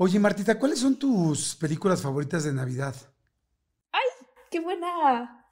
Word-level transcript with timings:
Oye, 0.00 0.20
Martita, 0.20 0.56
¿cuáles 0.60 0.78
son 0.78 0.96
tus 0.96 1.56
películas 1.56 2.00
favoritas 2.00 2.44
de 2.44 2.52
Navidad? 2.52 2.94
¡Ay! 3.90 4.06
¡Qué 4.48 4.60
buena! 4.60 5.44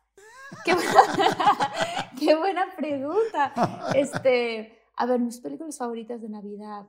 ¡Qué 0.64 0.72
buena, 0.72 0.92
qué 2.16 2.34
buena 2.36 2.67
pregunta! 2.77 3.52
Este, 3.97 4.84
a 4.94 5.05
ver, 5.05 5.19
mis 5.19 5.41
películas 5.41 5.77
favoritas 5.77 6.22
de 6.22 6.28
Navidad. 6.28 6.86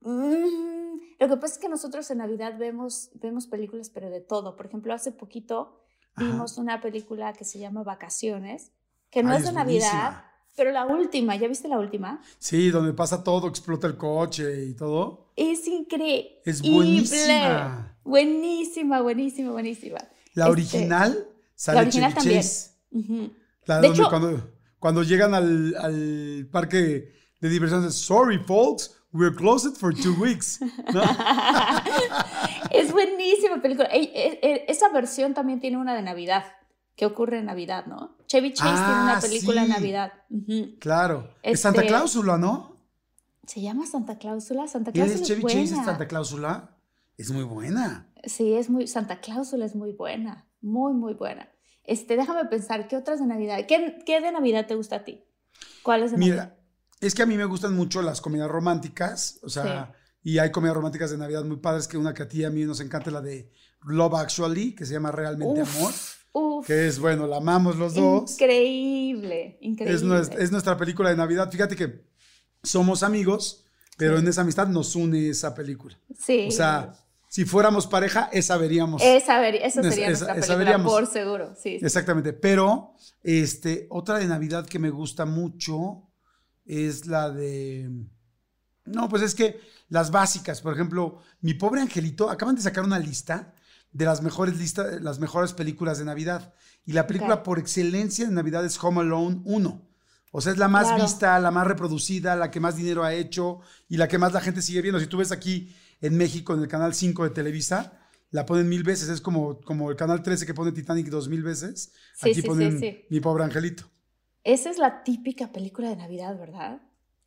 Mm, 0.00 0.98
lo 1.18 1.28
que 1.28 1.36
pasa 1.38 1.54
es 1.54 1.58
que 1.58 1.70
nosotros 1.70 2.10
en 2.10 2.18
Navidad 2.18 2.58
vemos, 2.58 3.08
vemos 3.14 3.46
películas, 3.46 3.88
pero 3.88 4.10
de 4.10 4.20
todo. 4.20 4.54
Por 4.54 4.66
ejemplo, 4.66 4.92
hace 4.92 5.12
poquito 5.12 5.80
vimos 6.18 6.58
una 6.58 6.82
película 6.82 7.32
que 7.32 7.46
se 7.46 7.58
llama 7.58 7.84
Vacaciones, 7.84 8.70
que 9.08 9.22
no 9.22 9.30
Ay, 9.30 9.38
es 9.38 9.44
de 9.44 9.48
es 9.48 9.54
Navidad. 9.54 10.24
Pero 10.58 10.72
la 10.72 10.84
última, 10.84 11.34
¿ya 11.36 11.48
viste 11.48 11.68
la 11.68 11.78
última? 11.78 12.20
Sí, 12.38 12.70
donde 12.70 12.92
pasa 12.92 13.22
todo, 13.24 13.48
explota 13.48 13.86
el 13.86 13.96
coche 13.96 14.66
y 14.66 14.74
todo. 14.74 15.30
Es 15.36 15.66
increíble. 15.66 16.42
Es 16.44 16.60
buenísima. 16.60 17.96
Buenísima, 18.04 19.00
buenísima, 19.00 19.52
buenísima. 19.52 19.98
La 20.34 20.44
Este, 20.48 20.50
original 20.52 21.26
sale 21.54 21.76
la 21.76 21.82
original 21.82 22.14
Chevy. 22.14 22.40
La 23.66 23.80
De 23.80 23.88
donde 23.88 23.88
hecho- 24.02 24.08
cuando, 24.10 24.50
cuando 24.78 25.02
llegan 25.02 25.32
al, 25.34 25.74
al 25.76 26.48
parque 26.50 27.12
de 27.40 27.48
diversiones, 27.48 27.94
sorry 27.94 28.38
folks, 28.38 28.94
we're 29.12 29.34
closed 29.34 29.74
for 29.76 29.94
two 29.94 30.14
weeks. 30.20 30.60
¿no? 30.92 31.02
es 32.70 32.92
buenísima 32.92 33.60
película. 33.62 33.88
E- 33.92 34.38
e- 34.42 34.64
esa 34.68 34.88
versión 34.90 35.34
también 35.34 35.60
tiene 35.60 35.76
una 35.76 35.94
de 35.94 36.02
Navidad, 36.02 36.44
que 36.96 37.06
ocurre 37.06 37.38
en 37.38 37.46
Navidad, 37.46 37.86
¿no? 37.86 38.16
Chevy 38.28 38.52
Chase 38.52 38.68
tiene 38.70 38.84
Ah, 38.84 39.10
una 39.12 39.20
película 39.20 39.60
sí. 39.62 39.66
en 39.66 39.72
Navidad. 39.72 40.12
Claro. 40.78 41.34
Es 41.42 41.60
Santa 41.60 41.80
Este- 41.80 41.88
Cláusula, 41.88 42.38
¿no? 42.38 42.76
Se 43.46 43.60
llama 43.60 43.86
Santa 43.86 44.18
Cláusula. 44.18 44.68
Santa 44.68 44.92
¿Quién 44.92 45.06
Cláusula 45.06 45.24
es 45.24 45.30
es 45.30 45.36
Chevy 45.36 45.42
Chase? 45.52 45.80
¿Es. 45.80 45.84
Santa 45.86 46.06
Cláusula? 46.06 46.76
Es 47.16 47.30
muy 47.32 47.42
buena. 47.44 48.12
Sí, 48.24 48.52
es 48.54 48.68
muy. 48.70 48.86
Santa 48.86 49.20
Cláusula 49.20 49.64
es 49.64 49.74
muy 49.74 49.92
buena. 49.92 50.46
Muy, 50.60 50.92
muy 50.92 51.14
buena. 51.14 51.48
Este, 51.84 52.16
déjame 52.16 52.44
pensar, 52.44 52.86
¿qué 52.86 52.96
otras 52.96 53.18
de 53.18 53.26
Navidad? 53.26 53.64
¿Qué, 53.66 53.98
qué 54.04 54.20
de 54.20 54.30
Navidad 54.30 54.66
te 54.66 54.74
gusta 54.74 54.96
a 54.96 55.04
ti? 55.04 55.24
¿Cuáles 55.82 56.10
de 56.12 56.18
Navidad? 56.18 56.34
Mira, 56.52 56.58
es 57.00 57.14
que 57.14 57.22
a 57.22 57.26
mí 57.26 57.36
me 57.36 57.46
gustan 57.46 57.74
mucho 57.74 58.02
las 58.02 58.20
comedias 58.20 58.48
románticas, 58.48 59.38
o 59.42 59.48
sea, 59.48 59.94
y 60.22 60.38
hay 60.38 60.50
comedias 60.52 60.76
románticas 60.76 61.10
de 61.10 61.16
Navidad 61.16 61.44
muy 61.44 61.56
padres, 61.56 61.88
que 61.88 61.96
una 61.96 62.12
que 62.12 62.24
a 62.24 62.28
ti 62.28 62.40
y 62.40 62.44
a 62.44 62.50
mí 62.50 62.64
nos 62.64 62.80
encanta, 62.80 63.10
la 63.10 63.22
de 63.22 63.50
Love 63.86 64.14
Actually, 64.16 64.74
que 64.74 64.84
se 64.84 64.92
llama 64.92 65.10
Realmente 65.12 65.62
Uf, 65.62 65.76
Amor, 65.78 65.92
Uf, 66.38 66.66
que 66.66 66.86
es, 66.88 66.98
bueno, 66.98 67.26
la 67.26 67.36
amamos 67.38 67.76
los 67.76 67.94
dos. 67.94 68.32
increíble, 68.32 69.58
increíble. 69.60 69.94
Es 69.96 70.02
nuestra, 70.02 70.40
es 70.42 70.50
nuestra 70.52 70.76
película 70.76 71.10
de 71.10 71.16
Navidad. 71.16 71.50
Fíjate 71.50 71.76
que 71.76 72.04
somos 72.62 73.02
amigos, 73.02 73.64
pero 73.96 74.18
en 74.18 74.26
esa 74.28 74.42
amistad 74.42 74.68
nos 74.68 74.94
une 74.96 75.28
esa 75.30 75.54
película. 75.54 75.98
sí. 76.18 76.46
O 76.48 76.52
sea, 76.52 76.94
si 77.30 77.44
fuéramos 77.44 77.86
pareja, 77.86 78.30
esa 78.32 78.56
veríamos. 78.56 79.02
esa, 79.04 79.38
ver- 79.38 79.56
esa 79.56 79.82
sería 79.82 80.08
esa- 80.08 80.24
nuestra 80.26 80.32
esa 80.32 80.40
película, 80.40 80.56
veríamos. 80.58 80.90
por 80.92 81.06
seguro. 81.06 81.54
Sí, 81.54 81.78
sí. 81.78 81.84
Exactamente. 81.84 82.32
Pero, 82.32 82.94
este, 83.22 83.86
otra 83.90 84.18
de 84.18 84.26
Navidad 84.26 84.64
que 84.66 84.78
me 84.78 84.88
gusta 84.90 85.26
mucho 85.26 86.08
es 86.64 87.06
la 87.06 87.30
de. 87.30 87.90
No, 88.86 89.08
pues 89.10 89.20
es 89.22 89.34
que 89.34 89.60
las 89.90 90.10
básicas, 90.10 90.62
por 90.62 90.72
ejemplo, 90.72 91.18
mi 91.42 91.52
pobre 91.52 91.82
angelito, 91.82 92.30
acaban 92.30 92.54
de 92.54 92.62
sacar 92.62 92.82
una 92.84 92.98
lista 92.98 93.52
de 93.92 94.04
las 94.04 94.22
mejores 94.22 94.58
listas, 94.58 95.00
las 95.02 95.18
mejores 95.18 95.52
películas 95.52 95.98
de 95.98 96.04
Navidad. 96.04 96.54
Y 96.84 96.92
la 96.92 97.06
película 97.06 97.42
por 97.42 97.58
excelencia 97.58 98.26
de 98.26 98.32
Navidad 98.32 98.64
es 98.64 98.82
Home 98.82 99.00
Alone 99.00 99.42
1. 99.44 99.88
O 100.30 100.40
sea, 100.40 100.52
es 100.52 100.58
la 100.58 100.68
más 100.68 100.88
Claro. 100.88 101.02
vista, 101.02 101.38
la 101.40 101.50
más 101.50 101.66
reproducida, 101.66 102.36
la 102.36 102.50
que 102.50 102.60
más 102.60 102.76
dinero 102.76 103.02
ha 103.04 103.14
hecho 103.14 103.60
y 103.88 103.96
la 103.96 104.08
que 104.08 104.18
más 104.18 104.32
la 104.32 104.40
gente 104.40 104.60
sigue 104.62 104.82
viendo. 104.82 105.00
Si 105.00 105.06
tú 105.06 105.16
ves 105.18 105.32
aquí 105.32 105.74
en 106.00 106.16
México, 106.16 106.54
en 106.54 106.60
el 106.60 106.68
canal 106.68 106.94
5 106.94 107.24
de 107.24 107.30
Televisa, 107.30 107.94
la 108.30 108.44
ponen 108.44 108.68
mil 108.68 108.82
veces. 108.84 109.08
Es 109.08 109.22
como, 109.22 109.58
como 109.60 109.90
el 109.90 109.96
canal 109.96 110.22
13 110.22 110.44
que 110.44 110.52
pone 110.54 110.72
Titanic 110.72 111.08
dos 111.08 111.28
mil 111.28 111.42
veces. 111.42 111.92
Sí, 112.14 112.28
aquí 112.30 112.34
sí, 112.34 112.40
sí, 112.42 112.46
ponen 112.46 112.78
sí. 112.78 113.06
Mi 113.08 113.20
pobre 113.20 113.44
angelito. 113.44 113.84
Esa 114.44 114.70
es 114.70 114.76
la 114.78 115.02
típica 115.02 115.50
película 115.50 115.88
de 115.88 115.96
Navidad, 115.96 116.38
¿verdad? 116.38 116.82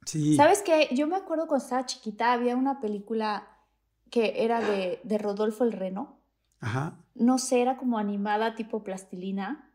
Sí. 0.06 0.36
¿Sabes 0.36 0.62
qué? 0.64 0.88
Yo 0.92 1.08
me 1.08 1.16
acuerdo 1.16 1.48
cuando 1.48 1.64
estaba 1.66 1.86
chiquita, 1.86 2.34
había 2.34 2.56
una 2.56 2.80
película 2.80 3.48
que 4.12 4.44
era 4.44 4.62
de, 4.62 5.00
de 5.04 5.18
Rodolfo 5.18 5.64
el 5.64 5.72
Reno. 5.72 6.21
Ajá. 6.62 6.98
No 7.16 7.38
sé, 7.38 7.62
era 7.62 7.78
como 7.78 7.98
animada 7.98 8.56
tipo 8.56 8.84
plastilina. 8.84 9.70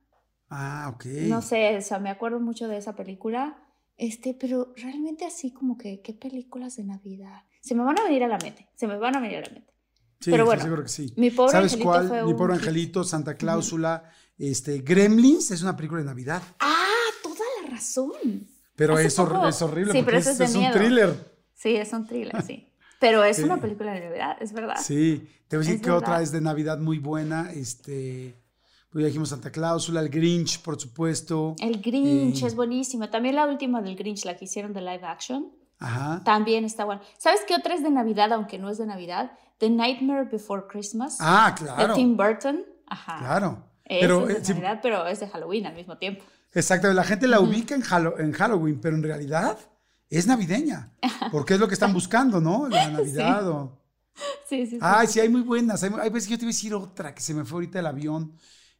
Ah, 0.48 0.90
ok. 0.94 1.04
No 1.28 1.42
sé, 1.42 1.76
o 1.76 1.82
sea, 1.82 1.98
me 1.98 2.08
acuerdo 2.10 2.40
mucho 2.40 2.68
de 2.68 2.78
esa 2.78 2.94
película. 2.96 3.62
Este, 3.98 4.34
pero 4.34 4.72
realmente 4.76 5.24
así 5.24 5.52
como 5.52 5.76
que, 5.78 6.00
¿qué 6.02 6.12
películas 6.12 6.76
de 6.76 6.84
Navidad? 6.84 7.44
Se 7.60 7.74
me 7.74 7.82
van 7.82 7.98
a 7.98 8.04
venir 8.04 8.22
a 8.24 8.28
la 8.28 8.38
mente, 8.38 8.68
se 8.74 8.86
me 8.86 8.96
van 8.98 9.16
a 9.16 9.20
venir 9.20 9.38
a 9.38 9.40
la 9.42 9.50
mente. 9.50 9.72
Sí, 10.20 10.30
pero 10.30 10.44
bueno, 10.46 10.62
seguro 10.62 10.82
que 10.82 10.88
sí. 10.88 11.12
Mi 11.16 11.30
pobre 11.30 11.52
¿Sabes 11.52 11.72
angelito 11.72 11.90
cuál? 11.90 12.08
fue 12.08 12.22
Mi 12.24 12.34
pobre 12.34 12.54
angelito, 12.54 13.04
Santa 13.04 13.36
Cláusula, 13.36 14.04
este, 14.38 14.78
Gremlins 14.80 15.50
es 15.50 15.62
una 15.62 15.76
película 15.76 16.00
de 16.00 16.06
Navidad. 16.06 16.42
Ah, 16.60 16.86
toda 17.22 17.44
la 17.62 17.70
razón. 17.70 18.12
Pero 18.76 18.98
es, 18.98 19.18
hor- 19.18 19.48
es 19.48 19.62
horrible 19.62 19.92
Sí, 19.92 19.98
porque 19.98 20.06
pero 20.06 20.18
eso 20.18 20.30
es, 20.30 20.40
es 20.40 20.52
de 20.52 20.60
es 20.60 20.66
un 20.66 20.72
thriller. 20.72 21.32
Sí, 21.54 21.76
es 21.76 21.92
un 21.92 22.06
thriller, 22.06 22.42
sí. 22.42 22.65
Pero 23.00 23.24
es 23.24 23.36
Sí. 23.36 23.42
una 23.44 23.58
película 23.58 23.92
de 23.92 24.00
Navidad, 24.00 24.36
es 24.40 24.52
verdad. 24.52 24.76
Sí, 24.80 25.28
te 25.48 25.56
voy 25.56 25.66
a 25.66 25.68
decir 25.68 25.82
que 25.82 25.90
otra 25.90 26.22
es 26.22 26.32
de 26.32 26.40
Navidad 26.40 26.78
muy 26.78 26.98
buena. 26.98 27.52
Este, 27.52 28.34
pues 28.90 29.02
ya 29.02 29.06
dijimos 29.08 29.28
Santa 29.28 29.50
Cláusula, 29.50 30.00
el 30.00 30.08
Grinch, 30.08 30.62
por 30.62 30.80
supuesto. 30.80 31.54
El 31.60 31.80
Grinch 31.82 32.42
Eh. 32.42 32.46
es 32.46 32.54
buenísima. 32.54 33.10
También 33.10 33.34
la 33.36 33.46
última 33.46 33.82
del 33.82 33.96
Grinch, 33.96 34.24
la 34.24 34.36
que 34.36 34.46
hicieron 34.46 34.72
de 34.72 34.80
live 34.80 35.04
action, 35.04 35.52
Ajá. 35.78 36.22
también 36.24 36.64
está 36.64 36.84
buena. 36.86 37.02
¿Sabes 37.18 37.40
qué 37.46 37.54
otra 37.54 37.74
es 37.74 37.82
de 37.82 37.90
Navidad, 37.90 38.32
aunque 38.32 38.58
no 38.58 38.70
es 38.70 38.78
de 38.78 38.86
Navidad? 38.86 39.32
The 39.58 39.68
Nightmare 39.70 40.24
Before 40.30 40.62
Christmas, 40.68 41.18
Ah, 41.20 41.54
de 41.58 41.64
claro. 41.66 41.94
Tim 41.94 42.16
Burton. 42.16 42.64
Ajá. 42.86 43.18
Claro. 43.18 43.62
Pero, 43.88 44.22
es 44.22 44.28
de 44.28 44.32
eh, 44.34 44.44
sí, 44.44 44.52
Navidad, 44.54 44.80
pero 44.82 45.06
es 45.06 45.20
de 45.20 45.28
Halloween 45.28 45.66
al 45.66 45.74
mismo 45.74 45.96
tiempo. 45.98 46.24
exacto, 46.54 46.90
la 46.92 47.04
gente 47.04 47.26
la 47.28 47.40
ubica 47.40 47.74
en 47.74 47.82
Halloween, 48.32 48.80
pero 48.80 48.96
en 48.96 49.02
realidad 49.02 49.58
es 50.10 50.26
navideña. 50.26 50.92
Porque 51.32 51.54
es 51.54 51.60
lo 51.60 51.68
que 51.68 51.74
están 51.74 51.92
buscando, 51.92 52.40
¿no? 52.40 52.68
La 52.68 52.90
Navidad 52.90 53.48
o... 53.48 53.82
Sí, 54.48 54.64
sí, 54.64 54.72
sí. 54.72 54.78
Ay, 54.80 55.06
sí, 55.08 55.20
hay 55.20 55.28
muy 55.28 55.42
buenas. 55.42 55.82
Hay, 55.82 55.90
hay 56.00 56.10
veces 56.10 56.26
que 56.28 56.34
yo 56.34 56.38
te 56.38 56.44
iba 56.44 56.50
a 56.50 56.54
decir 56.54 56.74
otra 56.74 57.14
que 57.14 57.20
se 57.20 57.34
me 57.34 57.44
fue 57.44 57.56
ahorita 57.56 57.80
el 57.80 57.86
avión. 57.86 58.34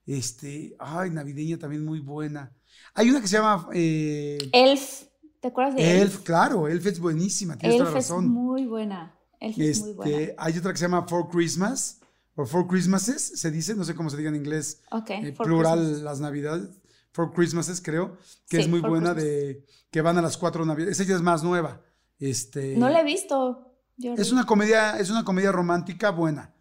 Este, 0.07 0.77
ay, 0.79 1.11
navideña 1.11 1.59
también 1.59 1.85
muy 1.85 2.01
buena. 2.01 2.53
Hay 2.95 3.11
una 3.11 3.21
que 3.21 3.29
se 3.29 3.37
llama 3.37 3.69
eh, 3.73 4.39
Elf. 4.53 5.03
¿Te 5.41 5.49
acuerdas 5.49 5.75
de 5.77 6.01
Elf, 6.01 6.15
Elf? 6.15 6.25
claro, 6.25 6.69
Elf 6.69 6.87
es 6.87 6.99
buenísima, 7.01 7.57
tienes 7.59 7.77
toda 7.79 7.89
Elf 7.91 7.95
la 7.95 8.01
es 8.01 8.09
razón. 8.09 8.29
muy 8.29 8.67
buena. 8.67 9.15
Elf 9.41 9.59
es 9.59 9.81
muy 9.81 9.93
buena. 9.93 10.17
Este, 10.19 10.35
hay 10.39 10.59
otra 10.59 10.73
que 10.73 10.79
se 10.79 10.85
llama 10.85 11.07
For 11.07 11.29
Christmas, 11.29 12.01
o 12.35 12.47
For 12.47 12.67
Christmases, 12.67 13.23
se 13.41 13.51
dice, 13.51 13.75
no 13.75 13.85
sé 13.85 13.95
cómo 13.95 14.09
se 14.11 14.17
diga 14.17 14.31
en 14.31 14.37
inglés, 14.37 14.81
Ok. 14.91 15.11
eh, 15.11 15.35
plural 15.37 15.79
Christmas. 15.81 16.03
las 16.03 16.21
navidades, 16.21 16.69
For 17.17 17.33
Christmases 17.33 17.81
creo, 17.81 18.19
que 18.47 18.59
es 18.59 18.69
muy 18.69 18.81
buena 18.81 19.15
Christmas. 19.15 19.25
de 19.25 19.65
que 19.91 20.03
van 20.03 20.19
a 20.19 20.21
las 20.21 20.37
cuatro 20.37 20.67
navidades. 20.67 21.01
Esa 21.01 21.09
ya 21.09 21.17
es 21.17 21.23
más 21.23 21.43
nueva. 21.43 21.81
Este, 22.19 22.77
No 22.77 22.91
la 22.91 23.01
he 23.01 23.05
visto. 23.05 23.73
Es 23.97 24.33
una 24.33 24.45
comedia, 24.45 24.99
es 24.99 25.09
una 25.09 25.25
comedia 25.25 25.51
romántica 25.51 26.11
buena. 26.11 26.55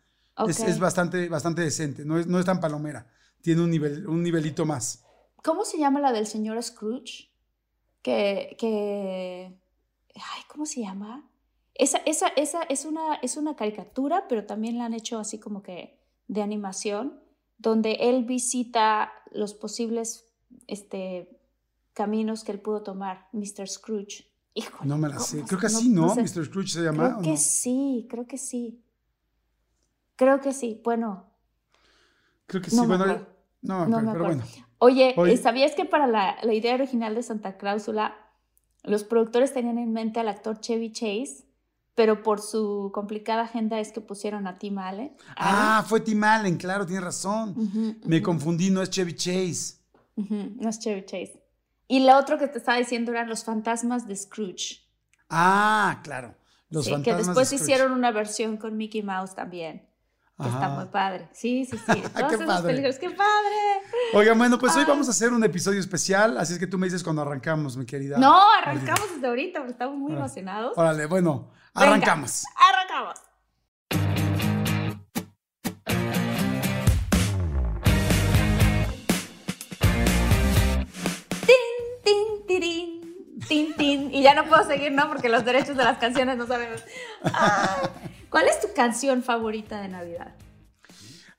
Es, 0.47 0.61
es 0.61 0.79
bastante, 0.79 1.27
bastante 1.27 1.61
decente, 1.61 2.05
no 2.05 2.17
es, 2.17 2.27
no 2.27 2.39
es 2.39 2.45
tan 2.45 2.61
palomera. 2.61 3.05
Tiene 3.41 3.63
un, 3.63 3.69
nivel, 3.69 4.07
un 4.07 4.23
nivelito 4.23 4.65
más. 4.65 5.03
¿Cómo 5.43 5.65
se 5.65 5.77
llama 5.77 5.99
la 5.99 6.13
del 6.13 6.25
señor 6.25 6.63
Scrooge? 6.63 7.33
Que, 8.01 8.55
que... 8.57 9.59
Ay, 10.15 10.41
¿cómo 10.47 10.65
se 10.65 10.79
llama? 10.79 11.29
Esa, 11.73 11.97
esa, 12.05 12.27
esa 12.29 12.63
es, 12.63 12.85
una, 12.85 13.15
es 13.15 13.35
una 13.35 13.57
caricatura, 13.57 14.29
pero 14.29 14.45
también 14.45 14.77
la 14.77 14.85
han 14.85 14.93
hecho 14.93 15.19
así 15.19 15.37
como 15.37 15.61
que 15.61 15.99
de 16.29 16.41
animación, 16.41 17.19
donde 17.57 17.97
él 17.99 18.23
visita 18.23 19.11
los 19.31 19.53
posibles 19.53 20.24
este, 20.67 21.29
caminos 21.93 22.43
que 22.43 22.51
él 22.51 22.59
pudo 22.59 22.81
tomar, 22.83 23.27
Mr. 23.33 23.67
Scrooge. 23.67 24.31
Híjole, 24.53 24.87
No 24.87 24.97
me 24.97 25.09
la 25.09 25.15
¿cómo 25.15 25.25
sé. 25.27 25.43
Creo 25.43 25.59
que 25.59 25.65
así, 25.67 25.89
¿no? 25.89 26.13
sé. 26.13 26.21
Mr. 26.21 26.45
Scrooge 26.45 26.69
se 26.69 26.81
llama. 26.81 27.07
Creo 27.07 27.19
¿o 27.19 27.21
que 27.21 27.29
no? 27.31 27.37
sí, 27.37 28.07
creo 28.09 28.25
que 28.27 28.37
sí. 28.37 28.81
Creo 30.15 30.39
que 30.39 30.53
sí. 30.53 30.81
Bueno, 30.83 31.25
Creo 32.47 32.61
que 32.61 32.69
sí. 32.69 32.75
No 32.75 32.85
bueno, 32.87 33.05
no 33.61 33.85
me 33.85 33.89
no 33.91 33.97
acuerdo, 33.97 34.01
me 34.01 34.11
pero 34.13 34.25
bueno. 34.25 34.43
Oye. 34.77 35.15
¿y 35.33 35.37
¿sabías 35.37 35.73
que 35.73 35.85
para 35.85 36.05
la, 36.07 36.37
la 36.43 36.53
idea 36.53 36.73
original 36.75 37.15
de 37.15 37.23
Santa 37.23 37.57
Cláusula, 37.57 38.15
los 38.83 39.03
productores 39.03 39.53
tenían 39.53 39.77
en 39.79 39.91
mente 39.91 40.19
al 40.19 40.27
actor 40.27 40.59
Chevy 40.59 40.91
Chase, 40.91 41.45
pero 41.95 42.21
por 42.23 42.39
su 42.39 42.91
complicada 42.93 43.43
agenda 43.43 43.79
es 43.79 43.91
que 43.91 44.01
pusieron 44.01 44.47
a 44.47 44.59
Tim 44.59 44.77
Allen? 44.77 45.15
Ah, 45.37 45.83
fue 45.87 46.01
Tim 46.01 46.23
Allen, 46.23 46.57
claro, 46.57 46.85
tienes 46.85 47.03
razón. 47.03 47.97
Me 48.05 48.21
confundí, 48.21 48.69
no 48.69 48.81
es 48.81 48.89
Chevy 48.89 49.15
Chase. 49.15 49.77
Ujú, 50.15 50.53
no 50.59 50.69
es 50.69 50.79
Chevy 50.79 51.05
Chase. 51.05 51.41
Y 51.87 51.99
la 51.99 52.17
otra 52.17 52.37
que 52.37 52.47
te 52.47 52.57
estaba 52.57 52.77
diciendo 52.77 53.11
eran 53.11 53.29
los 53.29 53.43
fantasmas 53.43 54.07
de 54.07 54.15
Scrooge. 54.15 54.81
Ah, 55.29 55.99
claro. 56.03 56.35
Los 56.69 56.85
Sí, 56.85 56.89
que 56.91 56.95
fantasmas 56.95 57.17
de 57.17 57.25
después 57.29 57.47
Scrooge. 57.49 57.63
hicieron 57.63 57.91
una 57.91 58.11
versión 58.11 58.57
con 58.57 58.75
Mickey 58.77 59.03
Mouse 59.03 59.35
también. 59.35 59.87
Que 60.37 60.49
está 60.49 60.67
muy 60.67 60.85
padre. 60.87 61.29
Sí, 61.31 61.63
sí, 61.63 61.77
sí. 61.77 62.01
Todas 62.13 62.35
Qué 62.37 62.45
padre. 62.45 62.67
películas. 62.67 62.99
¡Qué 62.99 63.09
padre! 63.09 63.55
Oigan, 64.13 64.37
bueno, 64.37 64.59
pues 64.59 64.73
hoy 64.75 64.81
Ay. 64.81 64.85
vamos 64.89 65.07
a 65.07 65.11
hacer 65.11 65.31
un 65.31 65.41
episodio 65.45 65.79
especial, 65.79 66.37
así 66.37 66.53
es 66.53 66.59
que 66.59 66.67
tú 66.67 66.77
me 66.77 66.87
dices 66.87 67.03
cuando 67.03 67.21
arrancamos, 67.21 67.77
mi 67.77 67.85
querida. 67.85 68.17
No, 68.17 68.33
Ardita. 68.51 68.71
arrancamos 68.71 69.13
desde 69.13 69.27
ahorita 69.27 69.59
porque 69.59 69.71
estamos 69.71 69.95
muy 69.95 70.11
Órale. 70.11 70.25
emocionados. 70.25 70.73
Órale, 70.77 71.05
bueno, 71.05 71.51
Venga. 71.73 71.87
arrancamos. 71.87 72.43
Tin, 83.55 83.73
tin. 83.75 84.13
Y 84.13 84.21
ya 84.21 84.33
no 84.33 84.45
puedo 84.45 84.65
seguir, 84.65 84.91
¿no? 84.91 85.07
Porque 85.07 85.29
los 85.29 85.45
derechos 85.45 85.77
de 85.77 85.83
las 85.83 85.97
canciones 85.97 86.37
no 86.37 86.45
sabemos. 86.45 86.81
¿Cuál 88.29 88.47
es 88.47 88.59
tu 88.59 88.67
canción 88.73 89.23
favorita 89.23 89.81
de 89.81 89.87
Navidad? 89.87 90.35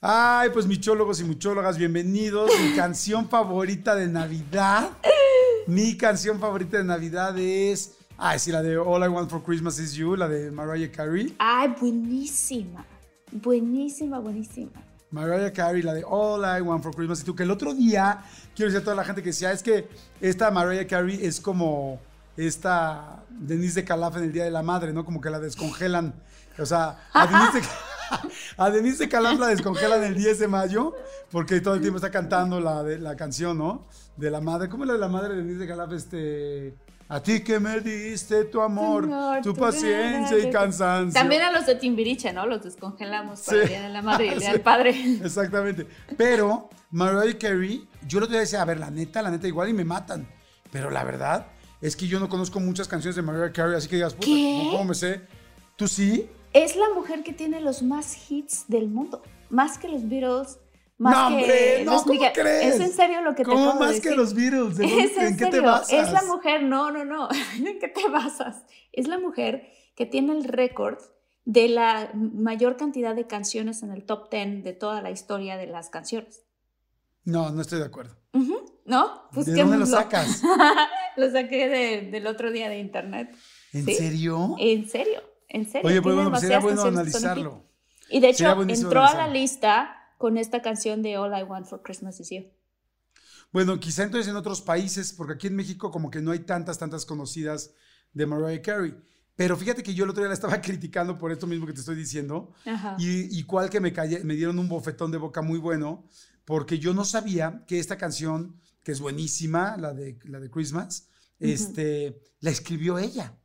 Ay, 0.01 0.51
pues 0.51 0.67
michólogos 0.67 1.21
y 1.21 1.25
muchólogas, 1.25 1.77
bienvenidos. 1.77 2.51
Mi 2.61 2.75
canción 2.77 3.29
favorita 3.29 3.95
de 3.95 4.09
Navidad. 4.09 4.91
Mi 5.67 5.97
canción 5.97 6.39
favorita 6.39 6.79
de 6.79 6.85
Navidad 6.85 7.37
es. 7.39 7.97
Ay, 8.17 8.39
sí, 8.39 8.51
la 8.51 8.63
de 8.63 8.79
All 8.79 9.05
I 9.05 9.09
Want 9.09 9.31
for 9.31 9.43
Christmas 9.43 9.79
is 9.79 9.93
You, 9.93 10.17
la 10.17 10.29
de 10.29 10.51
Mariah 10.51 10.91
Carey. 10.91 11.35
Ay, 11.39 11.75
buenísima. 11.79 12.85
Buenísima, 13.31 14.21
buenísima. 14.21 14.86
Mariah 15.11 15.53
Carey, 15.53 15.83
la 15.83 15.95
de 15.95 16.05
All 16.05 16.45
I 16.45 16.61
Want 16.61 16.83
for 16.83 16.95
Christmas 16.95 17.21
is 17.21 17.25
You. 17.25 17.35
Que 17.35 17.45
el 17.45 17.51
otro 17.51 17.75
día, 17.75 18.23
quiero 18.55 18.71
decir 18.71 18.83
a 18.83 18.85
toda 18.85 18.97
la 18.97 19.05
gente 19.05 19.23
que 19.23 19.29
decía, 19.29 19.53
es 19.53 19.63
que 19.63 19.89
esta 20.21 20.51
Mariah 20.51 20.87
Carey 20.87 21.25
es 21.25 21.41
como 21.41 22.01
esta 22.37 23.25
Denise 23.31 23.81
de 23.81 23.85
Calaf 23.85 24.17
en 24.17 24.25
el 24.25 24.33
Día 24.33 24.45
de 24.45 24.51
la 24.51 24.63
Madre, 24.63 24.93
¿no? 24.93 25.05
Como 25.05 25.21
que 25.21 25.31
la 25.31 25.39
descongelan. 25.39 26.15
O 26.59 26.67
sea, 26.67 27.09
a 27.13 27.27
Denise 28.71 29.05
de, 29.05 29.09
Calaf 29.11 29.39
la 29.39 29.49
descongelan 29.49 30.03
el 30.05 30.15
10 30.15 30.39
de 30.39 30.49
mayo 30.49 30.95
porque 31.31 31.61
todo 31.61 31.75
el 31.75 31.81
tiempo 31.81 31.97
está 31.97 32.11
cantando 32.11 32.61
la, 32.61 32.83
la 32.83 33.17
canción, 33.17 33.59
¿no? 33.59 33.87
De 34.17 34.31
la 34.31 34.41
madre. 34.41 34.69
¿Cómo 34.69 34.85
es 34.85 34.89
la 34.89 34.95
de 34.95 35.01
la 35.01 35.09
madre 35.09 35.35
de 35.35 35.43
Denise 35.43 35.61
de 35.61 35.67
Calaf? 35.69 35.93
Este... 35.93 36.75
A 37.09 37.23
ti 37.23 37.41
que 37.45 37.61
me 37.61 37.81
diste 37.81 38.45
tu 38.47 38.61
amor, 38.61 39.05
Señor, 39.05 39.43
tu 39.43 39.53
tu 39.55 39.61
paciencia 39.61 40.39
y 40.39 40.51
cansancio. 40.51 41.13
También 41.21 41.43
a 41.43 41.53
los 41.53 41.65
de 41.65 41.77
Timbiriche, 41.77 42.33
¿no? 42.33 42.47
Los 42.47 42.65
descongelamos 42.65 43.41
para 43.43 43.59
Sí. 43.59 43.63
el 43.63 43.69
Día 43.69 43.83
de 43.83 43.89
la 43.91 44.03
Madre 44.03 44.27
y 44.27 44.29
el 44.31 44.39
Día 44.41 44.47
Sí. 44.49 44.53
del 44.55 44.61
Padre. 44.63 44.91
Exactamente. 45.25 45.87
Pero 46.17 46.69
Mariah 46.91 47.39
Carey, 47.39 47.87
yo 48.09 48.19
otro 48.19 48.31
día 48.31 48.41
decía, 48.41 48.61
a 48.63 48.65
ver, 48.65 48.81
la 48.81 48.91
neta, 48.91 49.23
la 49.23 49.31
neta, 49.31 49.47
igual 49.47 49.69
y 49.69 49.73
me 49.73 49.85
matan. 49.85 50.27
Pero 50.73 50.91
la 50.91 51.05
verdad 51.05 51.47
es 51.81 51.95
que 51.95 52.09
yo 52.09 52.19
no 52.19 52.29
conozco 52.29 52.59
muchas 52.59 52.89
canciones 52.89 53.15
de 53.15 53.23
Mariah 53.23 53.53
Carey, 53.53 53.77
así 53.77 53.87
que 53.89 53.97
digas, 53.97 54.15
puta, 54.15 54.27
¿Qué? 54.27 54.69
¿cómo 54.73 54.85
me 54.87 54.95
sé? 54.97 55.21
¿Tú 55.77 55.87
sí? 55.87 56.29
Es 56.53 56.75
la 56.75 56.87
mujer 56.95 57.23
que 57.23 57.33
tiene 57.33 57.61
los 57.61 57.83
más 57.83 58.31
hits 58.31 58.65
del 58.67 58.89
mundo. 58.89 59.23
Más 59.49 59.79
que 59.79 59.89
los 59.89 60.09
Beatles. 60.09 60.59
Más 60.99 61.15
no, 61.15 61.37
que 61.37 61.43
hombre, 61.43 61.85
no, 61.85 61.93
los 61.93 62.03
¿cómo 62.03 62.13
Miguel- 62.15 62.33
crees? 62.33 62.75
Es 62.77 62.81
en 62.81 62.93
serio 62.93 63.21
lo 63.21 63.35
que 63.35 63.45
te 63.45 63.51
¿Cómo 63.51 63.75
más 63.75 63.89
que 63.91 63.95
decir? 63.97 64.17
los 64.17 64.33
Beatles? 64.35 64.77
¿De 64.79 64.87
dónde- 64.89 65.05
Es 65.05 65.17
en, 65.19 65.27
¿En 65.27 65.37
qué 65.37 65.47
te 65.47 65.61
basas? 65.61 65.93
Es 65.93 66.13
la 66.13 66.23
mujer, 66.23 66.63
no, 66.63 66.91
no, 66.91 67.05
no. 67.05 67.29
¿En 67.57 67.79
qué 67.79 67.89
te 67.89 68.09
basas? 68.09 68.65
Es 68.93 69.07
la 69.07 69.19
mujer 69.19 69.69
que 69.95 70.07
tiene 70.07 70.33
el 70.33 70.45
récord 70.45 70.99
de 71.45 71.69
la 71.69 72.11
mayor 72.15 72.77
cantidad 72.77 73.15
de 73.15 73.27
canciones 73.27 73.83
en 73.83 73.91
el 73.93 74.05
top 74.05 74.31
10 74.31 74.65
de 74.65 74.73
toda 74.73 75.03
la 75.03 75.11
historia 75.11 75.57
de 75.57 75.67
las 75.67 75.91
canciones. 75.91 76.45
No, 77.25 77.51
no 77.51 77.61
estoy 77.61 77.81
de 77.81 77.85
acuerdo. 77.87 78.17
Ujú, 78.33 78.65
¿No? 78.87 79.29
¿De 79.33 79.53
dónde 79.55 79.77
lo 79.79 79.87
sacas? 79.87 80.43
lo 81.17 81.31
saqué 81.31 81.69
de- 81.69 82.11
del 82.11 82.27
otro 82.27 82.51
día 82.51 82.69
de 82.69 82.79
internet. 82.79 83.37
¿En 83.73 83.85
¿Sí? 83.85 83.95
serio? 83.95 84.55
En 84.59 84.89
serio, 84.89 85.21
en 85.49 85.69
serio. 85.69 85.87
Oye, 85.89 86.01
pues 86.01 86.15
bueno, 86.15 86.31
pues 86.31 86.41
sería 86.43 86.59
bueno 86.61 86.83
que 86.83 86.89
analizarlo. 86.89 87.65
Y 88.09 88.21
de 88.21 88.29
hecho, 88.31 88.63
entró 88.63 89.03
a 89.03 89.15
la 89.15 89.29
lista 89.29 89.96
con 90.19 90.39
esta 90.39 90.63
canción 90.63 91.03
de 91.03 91.19
All 91.19 91.39
I 91.39 91.43
Want 91.43 91.67
for 91.67 91.83
Christmas 91.83 92.21
Is 92.21 92.31
You. 92.31 92.45
Bueno, 93.53 93.79
quizá 93.79 94.03
entonces 94.03 94.29
en 94.29 94.37
otros 94.37 94.61
países, 94.61 95.13
porque 95.13 95.35
aquí 95.35 95.47
en 95.47 95.57
México 95.57 95.91
como 95.91 96.11
que 96.11 96.21
no 96.21 96.33
hay 96.33 96.41
tantas, 96.41 96.79
tantas 96.79 97.07
conocidas 97.07 97.73
de 98.13 98.27
Mariah 98.27 98.63
Carey. 98.63 98.95
Pero 99.37 99.57
fíjate 99.57 99.83
que 99.83 99.95
yo 99.95 100.05
el 100.05 100.11
otro 100.11 100.23
día 100.23 100.29
la 100.29 100.35
estaba 100.35 100.61
criticando 100.63 101.19
por 101.19 101.31
esto 101.31 101.47
mismo 101.47 101.67
que 101.67 101.73
te 101.73 101.81
estoy 101.81 101.97
diciendo. 101.97 102.53
Ajá. 102.65 102.97
Y, 102.99 103.39
y 103.39 103.43
cual 103.45 103.71
que 103.71 103.81
me, 103.81 103.93
me 104.25 104.35
dieron 104.35 104.59
un 104.59 104.69
bofetón 104.69 105.11
de 105.11 105.19
boca 105.19 105.43
muy 105.43 105.59
bueno, 105.59 106.09
porque 106.45 106.79
yo 106.79 106.95
no 106.95 107.05
sabía 107.05 107.65
que 107.67 107.79
esta 107.79 107.99
canción, 107.99 108.61
que 108.83 108.93
es 108.93 109.01
buenísima, 109.01 109.77
la 109.77 109.93
de, 109.93 110.19
la 110.25 110.41
de 110.41 110.51
Christmas, 110.51 111.09
este, 111.39 112.21
la 112.41 112.51
escribió 112.51 112.99
ella. 112.99 113.37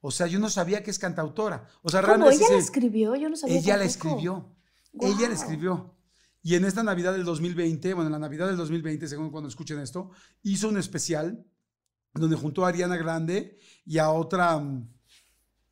O 0.00 0.10
sea, 0.10 0.26
yo 0.26 0.38
no 0.38 0.48
sabía 0.48 0.82
que 0.82 0.90
es 0.90 0.98
cantautora. 0.98 1.66
O 1.82 1.90
sea, 1.90 2.00
¿Cómo? 2.00 2.14
realmente 2.14 2.44
¿Ella 2.44 2.54
la 2.54 2.60
escribió? 2.60 3.16
Yo 3.16 3.28
no 3.28 3.36
sabía 3.36 3.58
ella 3.58 3.76
la 3.76 3.84
escribió. 3.84 4.54
Ella 5.00 5.28
la 5.28 5.34
escribió. 5.34 5.95
Y 6.46 6.54
en 6.54 6.64
esta 6.64 6.84
Navidad 6.84 7.12
del 7.12 7.24
2020, 7.24 7.92
bueno, 7.94 8.06
en 8.06 8.12
la 8.12 8.20
Navidad 8.20 8.46
del 8.46 8.56
2020, 8.56 9.08
según 9.08 9.30
cuando 9.30 9.48
escuchen 9.48 9.80
esto, 9.80 10.12
hizo 10.44 10.68
un 10.68 10.76
especial 10.76 11.44
donde 12.14 12.36
juntó 12.36 12.64
a 12.64 12.68
Ariana 12.68 12.96
Grande 12.96 13.58
y 13.84 13.98
a 13.98 14.10
otra 14.10 14.62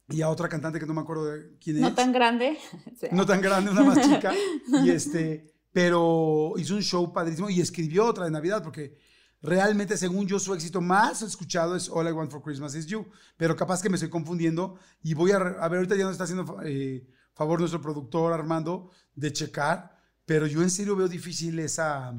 y 0.09 0.21
a 0.21 0.29
otra 0.29 0.49
cantante 0.49 0.81
que 0.81 0.87
no 0.87 0.93
me 0.93 1.03
acuerdo 1.03 1.27
de 1.27 1.57
quién 1.61 1.81
No 1.81 1.87
es. 1.87 1.95
tan 1.95 2.11
grande. 2.11 2.59
No 3.13 3.25
tan 3.25 3.41
grande, 3.41 3.71
una 3.71 3.85
más 3.85 4.01
chica. 4.01 4.33
Y 4.85 4.91
este, 4.91 5.55
pero 5.71 6.55
hizo 6.57 6.75
un 6.75 6.83
show 6.83 7.13
padrísimo 7.13 7.49
y 7.49 7.61
escribió 7.61 8.07
otra 8.07 8.25
de 8.25 8.33
Navidad 8.33 8.61
porque 8.61 8.99
realmente, 9.43 9.97
según 9.97 10.27
yo, 10.27 10.41
su 10.41 10.55
éxito 10.55 10.81
más 10.81 11.23
escuchado 11.23 11.77
es 11.77 11.89
All 11.89 12.09
I 12.09 12.11
Want 12.11 12.33
for 12.33 12.43
Christmas 12.43 12.75
is 12.75 12.87
You. 12.87 13.07
Pero 13.37 13.55
capaz 13.55 13.81
que 13.81 13.89
me 13.89 13.95
estoy 13.95 14.11
confundiendo 14.11 14.77
y 15.05 15.15
voy 15.15 15.31
a, 15.31 15.37
a 15.37 15.69
ver, 15.69 15.77
ahorita 15.79 15.95
ya 15.95 16.03
nos 16.03 16.15
está 16.15 16.25
haciendo 16.25 16.61
eh, 16.65 17.07
favor 17.33 17.61
nuestro 17.61 17.81
productor 17.81 18.33
Armando 18.33 18.91
de 19.15 19.33
checar, 19.33 19.94
pero 20.27 20.47
yo 20.47 20.63
en 20.63 20.71
serio 20.71 20.97
veo 20.97 21.09
difícil 21.09 21.59
esa, 21.59 22.15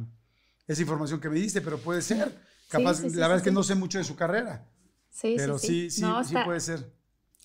esa 0.67 0.81
información 0.81 1.19
que 1.19 1.29
me 1.29 1.35
diste, 1.35 1.61
pero 1.61 1.77
puede 1.77 2.01
ser. 2.01 2.35
Capaz, 2.69 2.95
sí, 2.95 3.09
sí, 3.09 3.15
la 3.15 3.27
verdad 3.27 3.37
es 3.37 3.43
que 3.43 3.51
no 3.51 3.63
sé 3.63 3.75
mucho 3.75 3.97
de 3.97 4.03
su 4.03 4.15
carrera, 4.15 4.65
Sí, 5.09 5.35
pero 5.37 5.57
sí, 5.57 5.89
sí, 5.89 6.01
No, 6.01 6.19
está, 6.21 6.43
puede 6.43 6.59
ser. 6.59 6.91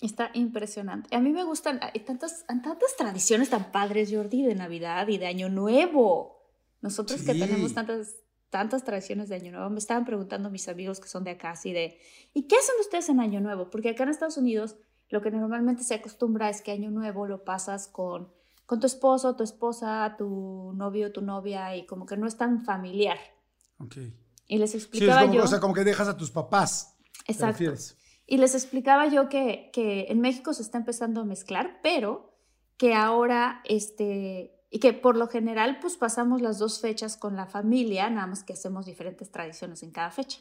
está 0.01 0.29
impresionante. 0.33 1.15
A 1.15 1.19
mí 1.21 1.31
me 1.31 1.43
gustan 1.43 1.79
hay 1.81 2.01
tantas, 2.01 2.43
hay 2.47 2.61
tantas 2.61 2.95
tradiciones 2.97 3.49
tan 3.49 3.71
padres, 3.71 4.09
Jordi, 4.11 4.43
de 4.43 4.55
Navidad 4.55 5.07
y 5.07 5.17
de 5.17 5.27
Año 5.27 5.47
Nuevo. 5.47 6.41
Nosotros 6.81 7.21
que 7.21 7.33
tenemos 7.33 7.73
tantas, 7.73 8.15
tantas 8.49 8.83
tradiciones 8.83 9.29
de 9.29 9.35
Año 9.35 9.51
Nuevo, 9.51 9.69
me 9.69 9.79
estaban 9.79 10.03
preguntando 10.03 10.49
mis 10.49 10.67
amigos 10.67 10.99
que 10.99 11.07
son 11.07 11.23
de 11.23 11.31
acá, 11.31 11.51
así 11.51 11.71
de, 11.71 11.99
¿y 12.33 12.47
qué 12.47 12.55
hacen 12.57 12.75
ustedes 12.81 13.07
en 13.09 13.19
Año 13.19 13.39
Nuevo? 13.39 13.69
Porque 13.69 13.89
acá 13.89 14.03
en 14.03 14.09
Estados 14.09 14.37
Unidos 14.37 14.75
lo 15.09 15.21
que 15.21 15.29
normalmente 15.29 15.83
se 15.83 15.93
acostumbra 15.93 16.49
es 16.49 16.61
que 16.61 16.71
Año 16.71 16.89
Nuevo 16.89 17.27
lo 17.27 17.43
pasas 17.45 17.87
con, 17.87 18.33
con 18.71 18.79
tu 18.79 18.87
esposo, 18.87 19.35
tu 19.35 19.43
esposa, 19.43 20.15
tu 20.17 20.71
novio, 20.77 21.11
tu 21.11 21.21
novia, 21.21 21.75
y 21.75 21.85
como 21.85 22.05
que 22.05 22.15
no 22.15 22.25
es 22.25 22.37
tan 22.37 22.61
familiar. 22.63 23.17
Ok. 23.79 23.97
Y 24.47 24.59
les 24.59 24.71
Sí, 24.71 24.77
es 24.77 24.83
explicaba 24.85 25.23
como, 25.23 25.33
yo. 25.33 25.43
o 25.43 25.47
sea, 25.47 25.59
como 25.59 25.73
que 25.73 25.83
dejas 25.83 26.07
a 26.07 26.15
tus 26.15 26.31
papás. 26.31 26.95
¿te 27.25 27.33
exacto. 27.33 27.65
Y 28.25 28.37
les 28.37 28.55
explicaba 28.55 29.07
yo 29.07 29.27
que, 29.27 29.71
que 29.73 30.05
en 30.07 30.21
México 30.21 30.53
se 30.53 30.61
está 30.61 30.77
empezando 30.77 31.19
a 31.19 31.25
mezclar, 31.25 31.81
pero 31.83 32.33
que 32.77 32.93
ahora, 32.93 33.61
este, 33.65 34.57
y 34.69 34.79
que 34.79 34.93
por 34.93 35.17
lo 35.17 35.27
general, 35.27 35.79
pues 35.81 35.97
pasamos 35.97 36.41
las 36.41 36.57
dos 36.57 36.79
fechas 36.79 37.17
con 37.17 37.35
la 37.35 37.47
familia, 37.47 38.09
nada 38.09 38.27
más 38.27 38.45
que 38.45 38.53
hacemos 38.53 38.85
diferentes 38.85 39.31
tradiciones 39.31 39.83
en 39.83 39.91
cada 39.91 40.11
fecha. 40.11 40.39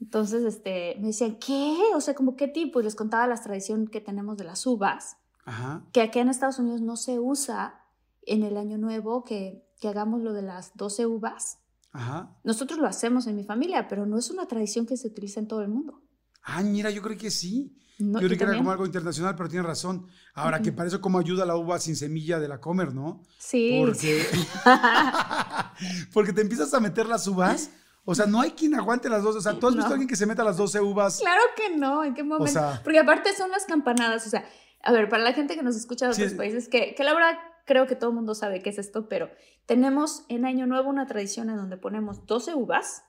Entonces, 0.00 0.44
este, 0.44 0.94
me 1.00 1.08
decían, 1.08 1.40
¿qué? 1.40 1.76
O 1.96 2.00
sea, 2.00 2.14
como 2.14 2.36
qué 2.36 2.46
tipo? 2.46 2.78
Y 2.80 2.84
les 2.84 2.94
contaba 2.94 3.26
las 3.26 3.42
tradiciones 3.42 3.90
que 3.90 4.00
tenemos 4.00 4.36
de 4.36 4.44
las 4.44 4.64
uvas, 4.64 5.16
Ajá. 5.44 5.84
que 5.92 6.02
aquí 6.02 6.18
en 6.18 6.28
Estados 6.28 6.58
Unidos 6.58 6.80
no 6.80 6.96
se 6.96 7.18
usa 7.18 7.80
en 8.22 8.42
el 8.44 8.56
Año 8.56 8.78
Nuevo, 8.78 9.24
que, 9.24 9.66
que 9.80 9.88
hagamos 9.88 10.22
lo 10.22 10.32
de 10.32 10.42
las 10.42 10.76
12 10.76 11.06
uvas. 11.06 11.58
Ajá. 11.92 12.36
Nosotros 12.44 12.78
lo 12.78 12.86
hacemos 12.86 13.26
en 13.26 13.36
mi 13.36 13.44
familia, 13.44 13.88
pero 13.88 14.06
no 14.06 14.18
es 14.18 14.30
una 14.30 14.46
tradición 14.46 14.86
que 14.86 14.96
se 14.96 15.08
utiliza 15.08 15.40
en 15.40 15.48
todo 15.48 15.62
el 15.62 15.68
mundo. 15.68 16.02
Ah, 16.42 16.62
mira, 16.62 16.90
yo 16.90 17.02
creo 17.02 17.16
que 17.16 17.30
sí. 17.30 17.76
Yo 17.98 18.18
creí 18.18 18.36
que 18.36 18.44
era 18.44 18.56
como 18.56 18.70
algo 18.70 18.84
internacional, 18.84 19.36
pero 19.36 19.48
tiene 19.48 19.66
razón. 19.66 20.06
Ahora, 20.34 20.60
que 20.60 20.72
para 20.72 20.88
eso 20.88 21.00
como 21.00 21.18
ayuda 21.18 21.44
la 21.46 21.56
uva 21.56 21.78
sin 21.78 21.94
semilla 21.94 22.40
de 22.40 22.48
la 22.48 22.60
comer, 22.60 22.92
¿no? 22.92 23.22
Sí. 23.38 23.80
Porque, 23.84 24.26
porque 26.12 26.32
te 26.32 26.40
empiezas 26.40 26.72
a 26.74 26.80
meter 26.80 27.06
las 27.06 27.26
uvas. 27.28 27.70
O 28.04 28.14
sea, 28.14 28.26
no 28.26 28.40
hay 28.40 28.52
quien 28.52 28.74
aguante 28.74 29.08
las 29.08 29.22
dos. 29.22 29.36
O 29.36 29.40
sea, 29.40 29.58
¿tú 29.58 29.68
has 29.68 29.74
visto 29.76 29.90
a 29.90 29.92
alguien 29.92 30.08
que 30.08 30.16
se 30.16 30.26
meta 30.26 30.42
las 30.42 30.56
12 30.56 30.80
uvas? 30.80 31.20
Claro 31.20 31.42
que 31.56 31.76
no. 31.76 32.02
¿En 32.02 32.14
qué 32.14 32.24
momento? 32.24 32.60
porque 32.82 32.98
aparte 32.98 33.36
son 33.36 33.50
las 33.50 33.64
campanadas. 33.66 34.26
O 34.26 34.30
sea, 34.30 34.44
a 34.82 34.92
ver, 34.92 35.08
para 35.08 35.22
la 35.22 35.32
gente 35.32 35.54
que 35.56 35.62
nos 35.62 35.76
escucha 35.76 36.06
de 36.06 36.12
otros 36.12 36.34
países, 36.34 36.68
que, 36.68 36.94
que 36.94 37.04
la 37.04 37.14
verdad 37.14 37.38
creo 37.64 37.86
que 37.86 37.96
todo 37.96 38.10
el 38.10 38.16
mundo 38.16 38.34
sabe 38.34 38.62
qué 38.62 38.70
es 38.70 38.78
esto, 38.78 39.08
pero 39.08 39.30
tenemos 39.66 40.24
en 40.28 40.44
Año 40.44 40.66
Nuevo 40.66 40.90
una 40.90 41.06
tradición 41.06 41.50
en 41.50 41.56
donde 41.56 41.76
ponemos 41.76 42.26
12 42.26 42.54
uvas 42.54 43.04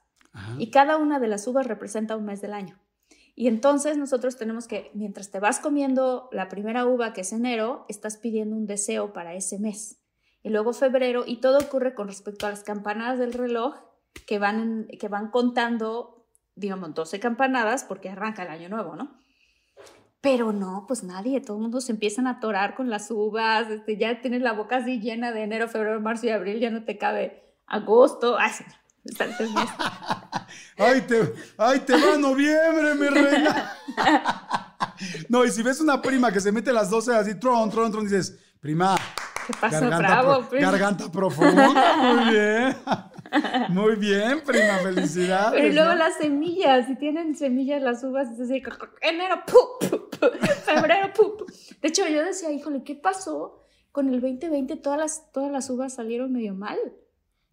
y 0.58 0.72
cada 0.72 0.98
una 0.98 1.20
de 1.20 1.28
las 1.28 1.48
uvas 1.48 1.68
representa 1.68 2.16
un 2.16 2.26
mes 2.26 2.42
del 2.42 2.54
año. 2.54 2.80
Y 3.36 3.48
entonces 3.48 3.98
nosotros 3.98 4.38
tenemos 4.38 4.68
que, 4.68 4.92
mientras 4.94 5.32
te 5.32 5.40
vas 5.40 5.60
comiendo 5.60 6.30
la 6.32 6.50
primera 6.50 6.86
uva, 6.86 7.14
que 7.14 7.22
es 7.22 7.34
enero, 7.34 7.86
estás 7.88 8.18
pidiendo 8.18 8.56
un 8.56 8.66
deseo 8.66 9.14
para 9.14 9.34
ese 9.34 9.60
mes. 9.60 10.00
Y 10.44 10.50
luego 10.50 10.74
febrero, 10.74 11.24
y 11.26 11.38
todo 11.38 11.60
ocurre 11.60 11.96
con 11.96 12.08
respecto 12.08 12.46
a 12.46 12.50
las 12.50 12.64
campanadas 12.64 13.18
del 13.18 13.34
reloj 13.34 13.76
que 14.28 14.40
van, 14.40 14.88
que 15.00 15.08
van 15.08 15.32
contando, 15.32 16.26
digamos, 16.56 16.94
12 16.94 17.20
campanadas 17.20 17.84
porque 17.84 18.10
arranca 18.10 18.44
el 18.44 18.50
año 18.50 18.70
nuevo, 18.70 18.96
¿no? 18.96 19.18
Pero 20.24 20.54
no, 20.54 20.86
pues 20.88 21.04
nadie, 21.04 21.42
todo 21.42 21.58
el 21.58 21.64
mundo 21.64 21.82
se 21.82 21.92
empiezan 21.92 22.28
a 22.28 22.38
atorar 22.38 22.76
con 22.76 22.90
las 22.90 23.12
uvas, 23.12 23.70
este, 23.70 23.98
ya 23.98 24.22
tienes 24.22 24.42
la 24.42 24.54
boca 24.54 24.78
así 24.78 25.02
llena 25.02 25.34
de 25.34 25.44
enero, 25.44 25.68
febrero, 25.68 26.00
marzo 26.00 26.28
y 26.28 26.30
abril, 26.30 26.62
ya 26.62 26.70
no 26.70 26.86
te 26.86 26.98
cabe 26.98 27.44
agosto. 27.68 28.38
Ay, 28.40 28.52
ay, 30.78 31.02
te, 31.02 31.34
ay, 31.58 31.80
te 31.82 31.92
va 31.92 32.18
noviembre, 32.18 32.96
mi 32.96 33.08
reina. 33.08 33.74
No, 35.28 35.44
y 35.44 35.52
si 35.52 35.62
ves 35.62 35.82
una 35.82 36.02
prima 36.02 36.32
que 36.32 36.40
se 36.40 36.52
mete 36.52 36.72
las 36.72 36.90
12 36.90 37.16
así, 37.16 37.36
tron, 37.36 37.70
tron, 37.70 37.92
tron, 37.92 38.06
dices, 38.06 38.38
prima. 38.62 38.96
¿Qué 39.48 39.54
garganta, 39.60 39.98
bravo, 39.98 40.48
garganta 40.52 41.12
profunda, 41.12 41.98
muy 41.98 42.30
bien. 42.32 42.78
Muy 43.70 43.96
bien, 43.96 44.42
prima, 44.46 44.78
felicidades. 44.84 45.62
Pero 45.62 45.74
luego 45.74 45.94
las 45.96 46.18
semillas, 46.18 46.88
si 46.88 46.96
tienen 46.96 47.36
semillas 47.36 47.82
las 47.82 48.04
uvas, 48.04 48.30
es 48.32 48.40
así, 48.40 48.62
enero, 49.02 49.44
febrero, 50.66 51.12
De 51.82 51.88
hecho, 51.88 52.08
yo 52.08 52.24
decía, 52.24 52.52
híjole, 52.52 52.84
¿qué 52.84 52.96
pasó? 52.96 53.64
Con 53.92 54.14
el 54.14 54.22
2020 54.22 54.78
todas 54.78 55.00
las, 55.00 55.32
todas 55.32 55.52
las 55.52 55.70
uvas 55.70 55.94
salieron 55.94 56.32
medio 56.32 56.56
mal. 56.56 56.78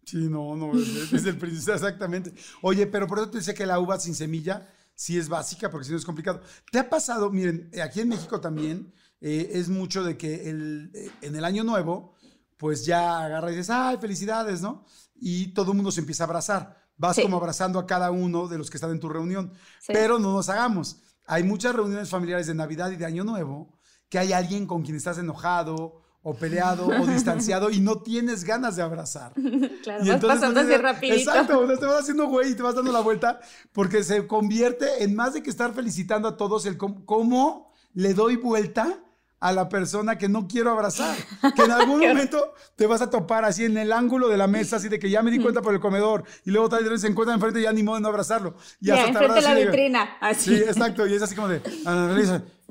Sí, 0.05 0.17
no, 0.29 0.55
no, 0.55 0.71
desde 0.73 1.29
el 1.29 1.37
principio, 1.37 1.73
exactamente. 1.75 2.33
Oye, 2.61 2.87
pero 2.87 3.07
por 3.07 3.19
eso 3.19 3.29
te 3.29 3.37
decía 3.37 3.53
que 3.53 3.65
la 3.65 3.79
uva 3.79 3.99
sin 3.99 4.15
semilla 4.15 4.67
sí 4.95 5.17
es 5.17 5.29
básica, 5.29 5.69
porque 5.69 5.85
si 5.85 5.91
no 5.91 5.97
es 5.97 6.05
complicado. 6.05 6.41
¿Te 6.71 6.79
ha 6.79 6.89
pasado? 6.89 7.29
Miren, 7.31 7.71
aquí 7.83 8.01
en 8.01 8.09
México 8.09 8.41
también 8.41 8.93
eh, 9.19 9.51
es 9.53 9.69
mucho 9.69 10.03
de 10.03 10.17
que 10.17 10.49
el, 10.49 10.91
eh, 10.93 11.11
en 11.21 11.35
el 11.35 11.45
año 11.45 11.63
nuevo, 11.63 12.15
pues 12.57 12.85
ya 12.85 13.23
agarras 13.25 13.53
y 13.53 13.55
dices, 13.55 13.69
ay, 13.69 13.97
felicidades, 13.99 14.61
¿no? 14.61 14.85
Y 15.23 15.53
todo 15.53 15.71
el 15.71 15.77
mundo 15.77 15.91
se 15.91 16.01
empieza 16.01 16.23
a 16.23 16.25
abrazar. 16.25 16.81
Vas 16.97 17.17
como 17.19 17.37
abrazando 17.37 17.79
a 17.79 17.85
cada 17.85 18.09
uno 18.11 18.47
de 18.47 18.57
los 18.57 18.69
que 18.69 18.77
están 18.77 18.91
en 18.91 18.99
tu 18.99 19.07
reunión. 19.07 19.53
Pero 19.87 20.17
no 20.19 20.33
nos 20.33 20.49
hagamos. 20.49 20.97
Hay 21.27 21.43
muchas 21.43 21.75
reuniones 21.75 22.09
familiares 22.09 22.47
de 22.47 22.55
Navidad 22.55 22.89
y 22.89 22.97
de 22.97 23.05
Año 23.05 23.23
Nuevo 23.23 23.79
que 24.09 24.19
hay 24.19 24.33
alguien 24.33 24.65
con 24.65 24.81
quien 24.81 24.97
estás 24.97 25.19
enojado 25.19 26.01
o 26.23 26.33
peleado 26.33 26.87
o 26.87 27.05
distanciado 27.07 27.69
y 27.69 27.79
no 27.79 28.01
tienes 28.01 28.43
ganas 28.43 28.75
de 28.75 28.81
abrazar. 28.81 29.33
Claro, 29.81 30.05
vas 30.05 30.21
pasando 30.21 30.59
así 30.59 30.77
rapidito. 30.77 31.17
Exacto, 31.31 31.67
te 31.79 31.85
vas 31.87 32.01
haciendo 32.01 32.27
güey 32.27 32.51
y 32.51 32.55
te 32.55 32.61
vas 32.61 32.75
dando 32.75 32.91
la 32.91 32.99
vuelta 32.99 33.39
porque 33.71 34.03
se 34.03 34.27
convierte 34.27 35.03
en 35.03 35.15
más 35.15 35.33
de 35.33 35.41
que 35.41 35.49
estar 35.49 35.73
felicitando 35.73 36.27
a 36.27 36.37
todos 36.37 36.67
el 36.67 36.77
cómo 36.77 37.73
le 37.93 38.13
doy 38.13 38.35
vuelta 38.35 38.99
a 39.41 39.51
la 39.51 39.67
persona 39.67 40.17
que 40.17 40.29
no 40.29 40.47
quiero 40.47 40.71
abrazar. 40.71 41.17
Que 41.55 41.63
en 41.63 41.71
algún 41.71 41.99
momento 41.99 42.53
te 42.75 42.85
vas 42.85 43.01
a 43.01 43.09
topar 43.09 43.43
así 43.43 43.65
en 43.65 43.77
el 43.77 43.91
ángulo 43.91 44.29
de 44.29 44.37
la 44.37 44.47
mesa, 44.47 44.77
así 44.77 44.87
de 44.87 44.99
que 44.99 45.09
ya 45.09 45.21
me 45.21 45.31
di 45.31 45.39
cuenta 45.39 45.61
por 45.61 45.73
el 45.73 45.79
comedor 45.79 46.23
y 46.45 46.51
luego 46.51 46.69
tal 46.69 46.87
vez 46.87 47.01
se 47.01 47.07
encuentra 47.07 47.33
enfrente 47.33 47.59
y 47.59 47.63
ya 47.63 47.73
ni 47.73 47.83
modo 47.83 47.95
de 47.95 48.03
no 48.03 48.07
abrazarlo. 48.07 48.55
Y 48.79 48.87
ya, 48.87 49.07
enfrente 49.07 49.35
de 49.35 49.41
la 49.41 49.53
vitrina. 49.55 50.17
Así. 50.21 50.55
Sí, 50.55 50.63
exacto. 50.63 51.05
Y 51.07 51.15
es 51.15 51.21
así 51.21 51.35
como 51.35 51.47
de, 51.49 51.61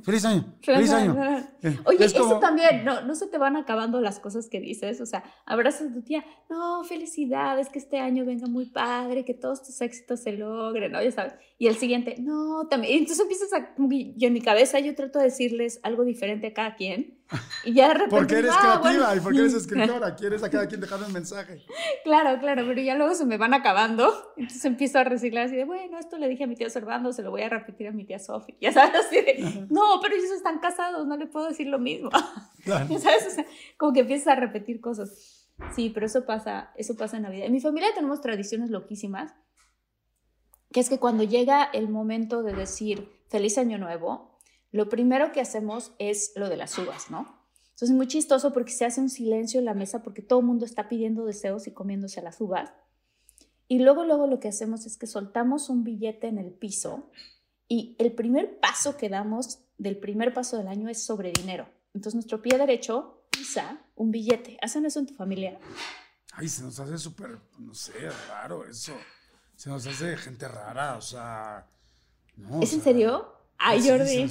Feliz 0.03 0.25
año, 0.25 0.45
feliz 0.63 0.91
año. 0.93 1.15
Eh, 1.63 1.79
Oye, 1.85 2.05
eso 2.07 2.39
también, 2.39 2.85
no, 2.85 3.03
no 3.03 3.15
se 3.15 3.27
te 3.27 3.37
van 3.37 3.57
acabando 3.57 4.01
las 4.01 4.19
cosas 4.19 4.49
que 4.49 4.61
dices, 4.61 5.01
o 5.01 5.07
sea, 5.07 5.25
abrazas 5.45 5.91
a 5.91 5.93
tu 5.93 6.03
tía, 6.03 6.25
no, 6.49 6.85
felicidades, 6.85 7.69
que 7.69 7.79
este 7.79 7.99
año 7.99 8.25
venga 8.25 8.47
muy 8.47 8.67
padre, 8.67 9.25
que 9.25 9.35
todos 9.35 9.63
tus 9.63 9.81
éxitos 9.81 10.21
se 10.21 10.33
logren, 10.33 10.93
¿no? 10.93 11.03
Ya 11.03 11.13
sabes. 11.13 11.35
Y 11.61 11.67
el 11.67 11.77
siguiente, 11.77 12.15
no, 12.19 12.69
también. 12.71 13.01
entonces 13.01 13.21
empiezas 13.21 13.53
a, 13.53 13.75
yo 13.77 14.29
en 14.29 14.33
mi 14.33 14.41
cabeza 14.41 14.79
yo 14.79 14.95
trato 14.95 15.19
de 15.19 15.27
decirles 15.27 15.79
algo 15.83 16.05
diferente 16.05 16.47
a 16.47 16.55
cada 16.55 16.75
quien 16.75 17.19
y 17.67 17.75
ya 17.75 17.89
de 17.89 17.95
repente. 17.95 18.17
Porque 18.17 18.37
eres 18.37 18.53
ah, 18.55 18.81
creativa 18.81 19.15
y 19.15 19.21
porque 19.21 19.39
eres 19.41 19.53
escritora, 19.69 20.17
quieres 20.17 20.43
a 20.43 20.49
cada 20.49 20.67
quien 20.67 20.81
dejar 20.81 21.03
un 21.03 21.13
mensaje. 21.13 21.63
Claro, 22.03 22.41
claro, 22.41 22.65
pero 22.67 22.81
ya 22.81 22.95
luego 22.95 23.15
se 23.15 23.27
me 23.27 23.37
van 23.37 23.53
acabando. 23.53 24.33
Entonces 24.39 24.65
empiezo 24.65 25.01
a 25.01 25.05
reciclar 25.05 25.49
así 25.49 25.57
de, 25.57 25.67
bueno, 25.67 25.99
esto 25.99 26.17
le 26.17 26.29
dije 26.29 26.45
a 26.45 26.47
mi 26.47 26.57
tía 26.57 26.71
Servando, 26.71 27.13
se 27.13 27.23
lo 27.23 27.31
voy 27.31 27.43
a 27.43 27.51
repetir 27.51 27.89
a 27.89 27.93
mi 27.93 28.07
tía 28.07 28.19
Sofi. 28.19 28.57
Ya 28.59 28.73
sabes, 28.73 28.95
así 28.95 29.17
de, 29.17 29.67
no, 29.69 30.01
pero 30.01 30.15
ellos 30.15 30.31
están 30.31 30.61
casados, 30.61 31.07
no 31.07 31.19
le 31.19 31.27
puedo 31.27 31.49
decir 31.49 31.67
lo 31.67 31.79
mismo. 31.79 32.09
Claro. 32.65 32.99
Sabes, 32.99 33.27
o 33.27 33.31
sea, 33.31 33.47
como 33.79 33.95
que 33.95 34.01
empiezas 34.01 34.29
a 34.29 34.35
repetir 34.35 34.81
cosas. 34.83 35.49
Sí, 35.75 35.91
pero 35.95 36.05
eso 36.05 36.27
pasa, 36.27 36.73
eso 36.77 36.95
pasa 36.95 37.17
en 37.17 37.23
Navidad. 37.23 37.47
En 37.47 37.53
mi 37.53 37.61
familia 37.61 37.89
tenemos 37.95 38.21
tradiciones 38.21 38.69
loquísimas, 38.69 39.33
que 40.73 40.81
es 40.81 40.89
que 40.89 40.99
cuando 40.99 41.25
llega 41.25 41.65
el 41.65 41.89
momento 41.89 42.43
de 42.43 42.53
decir 42.53 43.11
feliz 43.29 43.59
año 43.59 43.79
nuevo, 43.79 44.39
lo 44.73 44.89
primero 44.89 45.33
que 45.33 45.41
hacemos 45.41 45.93
es 45.99 46.33
lo 46.37 46.49
de 46.49 46.57
las 46.57 46.79
uvas, 46.79 47.11
¿no? 47.11 47.41
Entonces 47.81 47.91
es 47.91 47.97
muy 47.97 48.09
chistoso 48.09 48.53
porque 48.53 48.73
se 48.73 48.85
hace 48.85 49.01
un 49.01 49.09
silencio 49.09 49.59
en 49.59 49.65
la 49.65 49.75
mesa 49.75 50.03
porque 50.03 50.23
todo 50.23 50.41
el 50.41 50.47
mundo 50.47 50.67
está 50.67 50.89
pidiendo 50.89 51.25
deseos 51.25 51.67
y 51.67 51.73
comiéndose 51.73 52.21
las 52.23 52.41
uvas. 52.41 52.71
Y 53.69 53.79
luego, 53.79 54.05
luego 54.05 54.27
lo 54.27 54.39
que 54.39 54.49
hacemos 54.49 54.85
es 54.85 54.97
que 54.97 55.07
soltamos 55.07 55.71
un 55.71 55.83
billete 55.83 56.27
en 56.27 56.39
el 56.39 56.53
piso 56.53 57.11
y 57.69 57.97
el 57.99 58.13
primer 58.13 58.59
paso 58.61 58.97
que 58.97 59.09
damos 59.09 59.61
del 59.79 59.97
primer 59.99 60.35
paso 60.35 60.59
del 60.59 60.69
año 60.69 60.89
es 60.89 61.03
sobre 61.03 61.33
dinero. 61.33 61.69
Entonces 61.95 62.15
nuestro 62.15 62.43
pie 62.43 62.59
derecho 62.59 63.25
pisa 63.31 63.81
un 63.97 64.11
billete. 64.11 64.59
¿Hacen 64.61 64.85
eso 64.85 64.99
en 64.99 65.07
tu 65.07 65.15
familia? 65.15 65.59
Ay, 66.33 66.49
se 66.49 66.63
nos 66.63 66.79
hace 66.79 66.99
súper, 66.99 67.39
no 67.59 67.75
sé, 67.75 67.93
raro 68.29 68.67
eso. 68.67 68.93
Se 69.61 69.69
nos 69.69 69.87
hace 69.87 70.17
gente 70.17 70.49
rara, 70.49 70.97
o 70.97 71.03
sea... 71.03 71.67
¿Es 72.63 72.73
en 72.73 72.81
serio? 72.81 73.31
Ay, 73.59 73.87
Jordi 73.87 74.31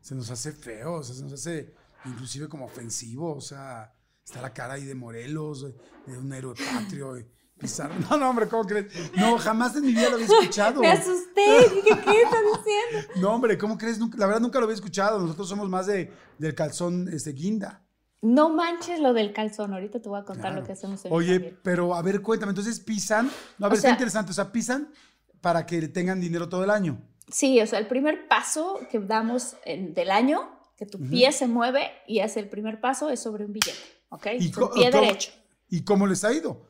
se 0.00 0.14
nos 0.14 0.30
hace 0.30 0.52
feo, 0.52 0.94
o 0.94 1.02
sea, 1.02 1.14
se 1.14 1.22
nos 1.22 1.34
hace 1.34 1.74
inclusive 2.06 2.48
como 2.48 2.64
ofensivo, 2.64 3.36
o 3.36 3.42
sea, 3.42 3.92
está 4.24 4.40
la 4.40 4.54
cara 4.54 4.72
ahí 4.72 4.86
de 4.86 4.94
Morelos, 4.94 5.66
de 6.06 6.16
un 6.16 6.32
héroe 6.32 6.54
patrio, 6.54 7.14
Pizarro. 7.58 7.94
No, 8.08 8.16
no, 8.16 8.30
hombre, 8.30 8.48
¿cómo 8.48 8.64
crees? 8.64 8.86
No, 9.18 9.36
jamás 9.36 9.76
en 9.76 9.82
mi 9.82 9.88
vida 9.88 10.08
lo 10.08 10.14
había 10.14 10.24
escuchado. 10.24 10.80
Me 10.80 10.92
asusté, 10.92 11.68
dije, 11.74 12.00
¿qué 12.02 12.22
está 12.22 12.38
diciendo? 12.40 13.12
No, 13.16 13.34
hombre, 13.34 13.58
¿cómo 13.58 13.76
crees? 13.76 13.98
la 13.98 14.24
verdad 14.24 14.40
nunca 14.40 14.60
lo 14.60 14.64
había 14.64 14.76
escuchado. 14.76 15.20
Nosotros 15.20 15.46
somos 15.46 15.68
más 15.68 15.86
de, 15.86 16.10
del 16.38 16.54
calzón 16.54 17.10
este, 17.12 17.32
guinda. 17.34 17.82
No 18.22 18.50
manches 18.50 19.00
lo 19.00 19.14
del 19.14 19.32
calzón, 19.32 19.72
ahorita 19.72 20.00
te 20.00 20.08
voy 20.08 20.20
a 20.20 20.24
contar 20.24 20.52
lo 20.52 20.62
que 20.62 20.72
hacemos 20.72 21.02
en 21.04 21.12
Oye, 21.12 21.40
pero 21.62 21.94
a 21.94 22.02
ver, 22.02 22.20
cuéntame, 22.20 22.50
entonces 22.50 22.78
pisan, 22.80 23.30
no, 23.58 23.66
a 23.66 23.68
ver, 23.70 23.78
está 23.78 23.90
interesante, 23.90 24.32
o 24.32 24.34
sea, 24.34 24.52
pisan 24.52 24.92
para 25.40 25.64
que 25.64 25.88
tengan 25.88 26.20
dinero 26.20 26.48
todo 26.48 26.62
el 26.64 26.70
año. 26.70 27.00
Sí, 27.28 27.58
o 27.60 27.66
sea, 27.66 27.78
el 27.78 27.86
primer 27.86 28.28
paso 28.28 28.78
que 28.90 28.98
damos 28.98 29.56
del 29.64 30.10
año, 30.10 30.50
que 30.76 30.84
tu 30.84 30.98
pie 30.98 31.32
se 31.32 31.46
mueve 31.46 31.90
y 32.06 32.20
hace 32.20 32.40
el 32.40 32.48
primer 32.50 32.80
paso, 32.80 33.08
es 33.08 33.20
sobre 33.20 33.46
un 33.46 33.52
billete, 33.52 33.78
¿ok? 34.10 34.26
¿Y 34.38 34.50
tu 34.50 34.70
pie 34.70 34.90
derecho. 34.90 35.30
¿Y 35.68 35.84
cómo 35.84 36.06
les 36.06 36.22
ha 36.24 36.32
ido? 36.32 36.68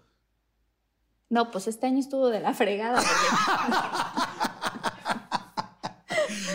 No, 1.30 1.50
pues 1.50 1.66
este 1.66 1.87
año 1.87 1.99
estuvo 1.99 2.28
de 2.28 2.40
la 2.40 2.54
fregada. 2.54 3.02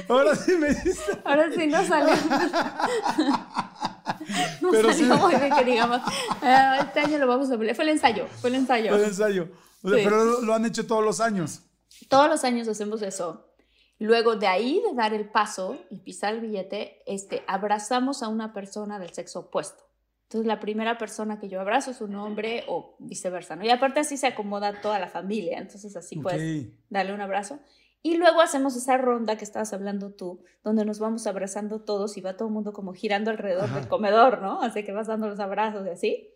Ahora 0.10 0.36
sí 0.36 0.56
me 0.58 0.74
dice. 0.74 1.20
Ahora 1.24 1.50
sí 1.52 1.66
no 1.68 1.84
salió. 1.86 2.14
no 4.62 4.72
Pero 4.72 4.94
salió 4.94 5.18
muy 5.18 5.36
bien 5.36 5.56
que 5.56 5.64
digamos. 5.64 6.02
Ah, 6.42 6.80
este 6.88 7.00
año 7.02 7.18
lo 7.18 7.28
vamos 7.28 7.50
a 7.52 7.56
ver. 7.56 7.76
Fue 7.76 7.84
el 7.84 7.92
ensayo, 7.92 8.28
fue 8.40 8.50
el 8.50 8.56
ensayo. 8.56 8.90
Fue 8.90 9.00
el 9.00 9.06
ensayo. 9.06 9.48
Pero 9.82 10.42
lo 10.42 10.54
han 10.54 10.66
hecho 10.66 10.86
todos 10.86 11.04
los 11.04 11.20
años. 11.20 11.62
Todos 12.10 12.28
los 12.28 12.44
años 12.44 12.68
hacemos 12.68 13.02
eso. 13.02 13.46
Luego 13.98 14.36
de 14.36 14.48
ahí 14.48 14.82
de 14.86 14.94
dar 14.94 15.14
el 15.14 15.30
paso 15.30 15.78
y 15.90 16.00
pisar 16.00 16.34
el 16.34 16.42
billete, 16.42 17.02
este, 17.06 17.44
abrazamos 17.48 18.24
a 18.24 18.28
una 18.28 18.54
persona 18.54 19.00
del 19.00 19.14
sexo 19.14 19.40
opuesto. 19.42 19.86
Entonces 20.24 20.48
la 20.48 20.60
primera 20.60 20.98
persona 20.98 21.40
que 21.40 21.48
yo 21.48 21.62
abrazo 21.62 21.92
es 21.92 22.02
un 22.02 22.16
hombre 22.16 22.66
o 22.68 22.96
viceversa, 23.00 23.56
¿no? 23.56 23.64
Y 23.64 23.70
aparte 23.70 24.00
así 24.02 24.18
se 24.18 24.28
acomoda 24.28 24.82
toda 24.82 25.00
la 25.00 25.08
familia, 25.08 25.60
entonces 25.60 25.96
así 25.96 26.18
puedes 26.18 26.68
darle 26.90 27.14
un 27.14 27.22
abrazo. 27.22 27.60
Y 28.06 28.18
luego 28.18 28.40
hacemos 28.42 28.76
esa 28.76 28.98
ronda 28.98 29.36
que 29.36 29.44
estabas 29.44 29.74
hablando 29.74 30.12
tú, 30.12 30.44
donde 30.64 30.86
nos 30.86 31.00
vamos 31.00 31.26
abrazando 31.26 31.82
todos 31.82 32.18
y 32.18 32.22
va 32.22 32.38
todo 32.38 32.50
el 32.50 32.54
mundo 32.54 32.72
como 32.72 32.94
girando 32.94 33.32
alrededor 33.32 33.68
del 33.74 33.88
comedor, 33.88 34.44
¿no? 34.44 34.62
Así 34.62 34.84
que 34.84 34.92
vas 34.92 35.08
dando 35.08 35.28
los 35.28 35.40
abrazos 35.40 35.88
y 35.88 35.90
así. 35.90 36.30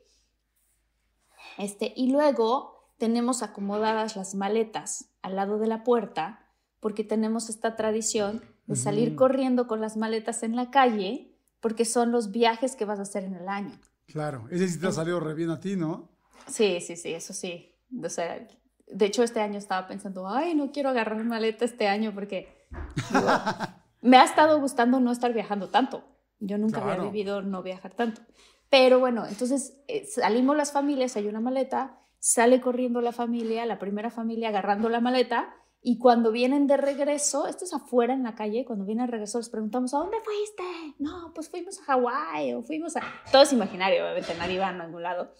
Este, 1.59 1.93
y 1.95 2.11
luego 2.11 2.91
tenemos 2.97 3.43
acomodadas 3.43 4.15
las 4.15 4.33
maletas 4.33 5.11
al 5.21 5.35
lado 5.35 5.59
de 5.59 5.67
la 5.67 5.83
puerta 5.83 6.43
porque 6.79 7.03
tenemos 7.03 7.49
esta 7.49 7.75
tradición 7.75 8.41
de 8.65 8.75
salir 8.75 9.15
corriendo 9.15 9.67
con 9.67 9.79
las 9.79 9.95
maletas 9.95 10.41
en 10.41 10.55
la 10.55 10.71
calle, 10.71 11.35
porque 11.59 11.85
son 11.85 12.11
los 12.11 12.31
viajes 12.31 12.75
que 12.75 12.85
vas 12.85 12.97
a 12.97 13.03
hacer 13.03 13.25
en 13.25 13.35
el 13.35 13.47
año. 13.47 13.79
Claro, 14.07 14.47
ese 14.49 14.67
sí 14.69 14.79
te 14.79 14.87
ha 14.87 14.91
salido 14.91 15.19
re 15.19 15.35
bien 15.35 15.51
a 15.51 15.59
ti, 15.59 15.75
¿no? 15.75 16.09
Sí, 16.47 16.81
sí, 16.81 16.95
sí, 16.95 17.13
eso 17.13 17.31
sí. 17.31 17.75
O 18.03 18.09
sea, 18.09 18.47
de 18.89 19.05
hecho 19.05 19.23
este 19.23 19.39
año 19.39 19.57
estaba 19.57 19.87
pensando, 19.87 20.27
ay, 20.27 20.55
no 20.55 20.71
quiero 20.71 20.89
agarrar 20.89 21.23
maleta 21.23 21.65
este 21.65 21.87
año 21.87 22.13
porque 22.13 22.67
me 24.01 24.17
ha 24.17 24.23
estado 24.23 24.59
gustando 24.59 24.99
no 24.99 25.11
estar 25.11 25.33
viajando 25.33 25.69
tanto. 25.69 26.03
Yo 26.39 26.57
nunca 26.57 26.81
había 26.81 27.03
vivido 27.03 27.41
no 27.41 27.61
viajar 27.61 27.93
tanto. 27.93 28.21
Pero 28.69 28.99
bueno, 28.99 29.25
entonces 29.25 29.77
eh, 29.87 30.05
salimos 30.05 30.55
las 30.55 30.71
familias, 30.71 31.15
hay 31.17 31.27
una 31.27 31.41
maleta, 31.41 31.99
sale 32.19 32.61
corriendo 32.61 33.01
la 33.01 33.11
familia, 33.11 33.65
la 33.65 33.79
primera 33.79 34.09
familia 34.09 34.49
agarrando 34.49 34.89
la 34.89 35.01
maleta, 35.01 35.53
y 35.81 35.97
cuando 35.97 36.31
vienen 36.31 36.67
de 36.67 36.75
regreso, 36.75 37.47
esto 37.47 37.63
es 37.63 37.73
afuera 37.73 38.13
en 38.13 38.23
la 38.23 38.35
calle, 38.35 38.65
cuando 38.65 38.85
vienen 38.85 39.05
de 39.05 39.13
regreso 39.13 39.37
les 39.37 39.49
preguntamos, 39.49 39.93
¿a 39.93 39.99
dónde 39.99 40.17
fuiste? 40.19 40.63
No, 40.99 41.31
pues 41.33 41.49
fuimos 41.49 41.79
a 41.79 41.83
Hawái 41.83 42.53
o 42.53 42.63
fuimos 42.63 42.97
a... 42.97 43.01
Todo 43.31 43.43
es 43.43 43.53
imaginario, 43.53 44.03
obviamente, 44.03 44.35
nadie 44.37 44.59
va 44.59 44.67
a 44.67 44.73
ningún 44.73 45.03
lado. 45.03 45.33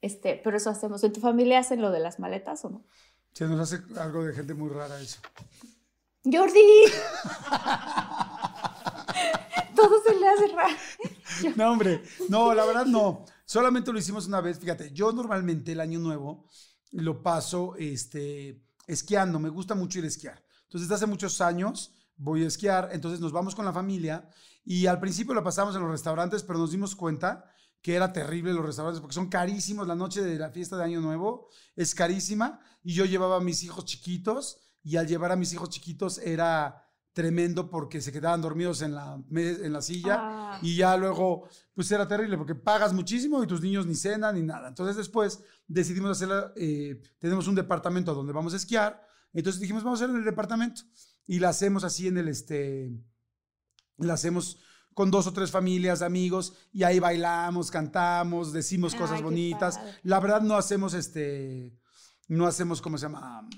Este, 0.00 0.40
pero 0.42 0.56
eso 0.56 0.70
hacemos. 0.70 1.04
¿En 1.04 1.12
tu 1.12 1.20
familia 1.20 1.58
hacen 1.58 1.82
lo 1.82 1.90
de 1.90 2.00
las 2.00 2.18
maletas 2.18 2.64
o 2.64 2.70
no? 2.70 2.86
Se 3.32 3.46
nos 3.46 3.60
hace 3.60 3.82
algo 3.98 4.24
de 4.24 4.34
gente 4.34 4.54
muy 4.54 4.70
rara 4.70 5.00
eso. 5.00 5.20
Jordi. 6.24 6.60
Todo 9.76 10.02
se 10.02 10.16
le 10.16 10.28
hace 10.28 10.48
raro. 10.48 10.74
No, 11.56 11.72
hombre, 11.72 12.02
no, 12.28 12.54
la 12.54 12.66
verdad 12.66 12.86
no. 12.86 13.24
Solamente 13.44 13.92
lo 13.92 13.98
hicimos 13.98 14.26
una 14.26 14.40
vez. 14.40 14.58
Fíjate, 14.58 14.92
yo 14.92 15.12
normalmente 15.12 15.72
el 15.72 15.80
año 15.80 15.98
nuevo 15.98 16.46
lo 16.92 17.22
paso 17.22 17.74
este, 17.76 18.62
esquiando. 18.86 19.38
Me 19.38 19.48
gusta 19.48 19.74
mucho 19.74 19.98
ir 19.98 20.04
a 20.04 20.08
esquiar. 20.08 20.42
Entonces, 20.64 20.88
desde 20.88 20.96
hace 20.96 21.06
muchos 21.06 21.40
años 21.40 21.94
voy 22.16 22.44
a 22.44 22.48
esquiar. 22.48 22.90
Entonces, 22.92 23.20
nos 23.20 23.32
vamos 23.32 23.54
con 23.54 23.64
la 23.64 23.72
familia 23.72 24.28
y 24.64 24.86
al 24.86 25.00
principio 25.00 25.34
lo 25.34 25.42
pasamos 25.42 25.74
en 25.74 25.82
los 25.82 25.90
restaurantes, 25.90 26.42
pero 26.42 26.58
nos 26.58 26.72
dimos 26.72 26.94
cuenta 26.94 27.49
que 27.82 27.94
era 27.94 28.12
terrible 28.12 28.52
los 28.52 28.64
restaurantes 28.64 29.00
porque 29.00 29.14
son 29.14 29.28
carísimos. 29.28 29.86
La 29.86 29.94
noche 29.94 30.22
de 30.22 30.38
la 30.38 30.50
fiesta 30.50 30.76
de 30.76 30.84
Año 30.84 31.00
Nuevo 31.00 31.48
es 31.76 31.94
carísima 31.94 32.60
y 32.82 32.94
yo 32.94 33.04
llevaba 33.04 33.36
a 33.36 33.40
mis 33.40 33.62
hijos 33.62 33.84
chiquitos 33.84 34.58
y 34.82 34.96
al 34.96 35.06
llevar 35.06 35.32
a 35.32 35.36
mis 35.36 35.52
hijos 35.52 35.70
chiquitos 35.70 36.18
era 36.18 36.86
tremendo 37.12 37.68
porque 37.68 38.00
se 38.00 38.12
quedaban 38.12 38.40
dormidos 38.40 38.82
en 38.82 38.94
la, 38.94 39.20
en 39.30 39.72
la 39.72 39.82
silla 39.82 40.18
ah. 40.20 40.58
y 40.62 40.76
ya 40.76 40.96
luego 40.96 41.48
pues 41.74 41.90
era 41.90 42.06
terrible 42.06 42.36
porque 42.36 42.54
pagas 42.54 42.92
muchísimo 42.92 43.42
y 43.42 43.46
tus 43.46 43.60
niños 43.60 43.86
ni 43.86 43.94
cenan 43.94 44.36
ni 44.36 44.42
nada. 44.42 44.68
Entonces 44.68 44.96
después 44.96 45.42
decidimos 45.66 46.10
hacer, 46.10 46.52
eh, 46.56 47.02
tenemos 47.18 47.48
un 47.48 47.54
departamento 47.54 48.14
donde 48.14 48.32
vamos 48.32 48.52
a 48.54 48.56
esquiar, 48.56 49.04
entonces 49.32 49.60
dijimos 49.60 49.82
vamos 49.82 50.00
a 50.00 50.04
hacer 50.04 50.14
en 50.14 50.20
el 50.20 50.24
departamento 50.24 50.82
y 51.26 51.40
la 51.40 51.48
hacemos 51.48 51.84
así 51.84 52.06
en 52.06 52.18
el, 52.18 52.28
este, 52.28 52.92
la 53.98 54.14
hacemos 54.14 54.58
con 54.94 55.10
dos 55.10 55.26
o 55.26 55.32
tres 55.32 55.50
familias, 55.50 56.02
amigos, 56.02 56.54
y 56.72 56.82
ahí 56.82 56.98
bailamos, 56.98 57.70
cantamos, 57.70 58.52
decimos 58.52 58.94
cosas 58.94 59.22
bonitas. 59.22 59.80
La 60.02 60.20
verdad 60.20 60.42
no 60.42 60.56
hacemos 60.56 60.94
este, 60.94 61.78
no 62.28 62.46
hacemos, 62.46 62.80
¿cómo 62.80 62.98
se 62.98 63.06
llama? 63.06 63.48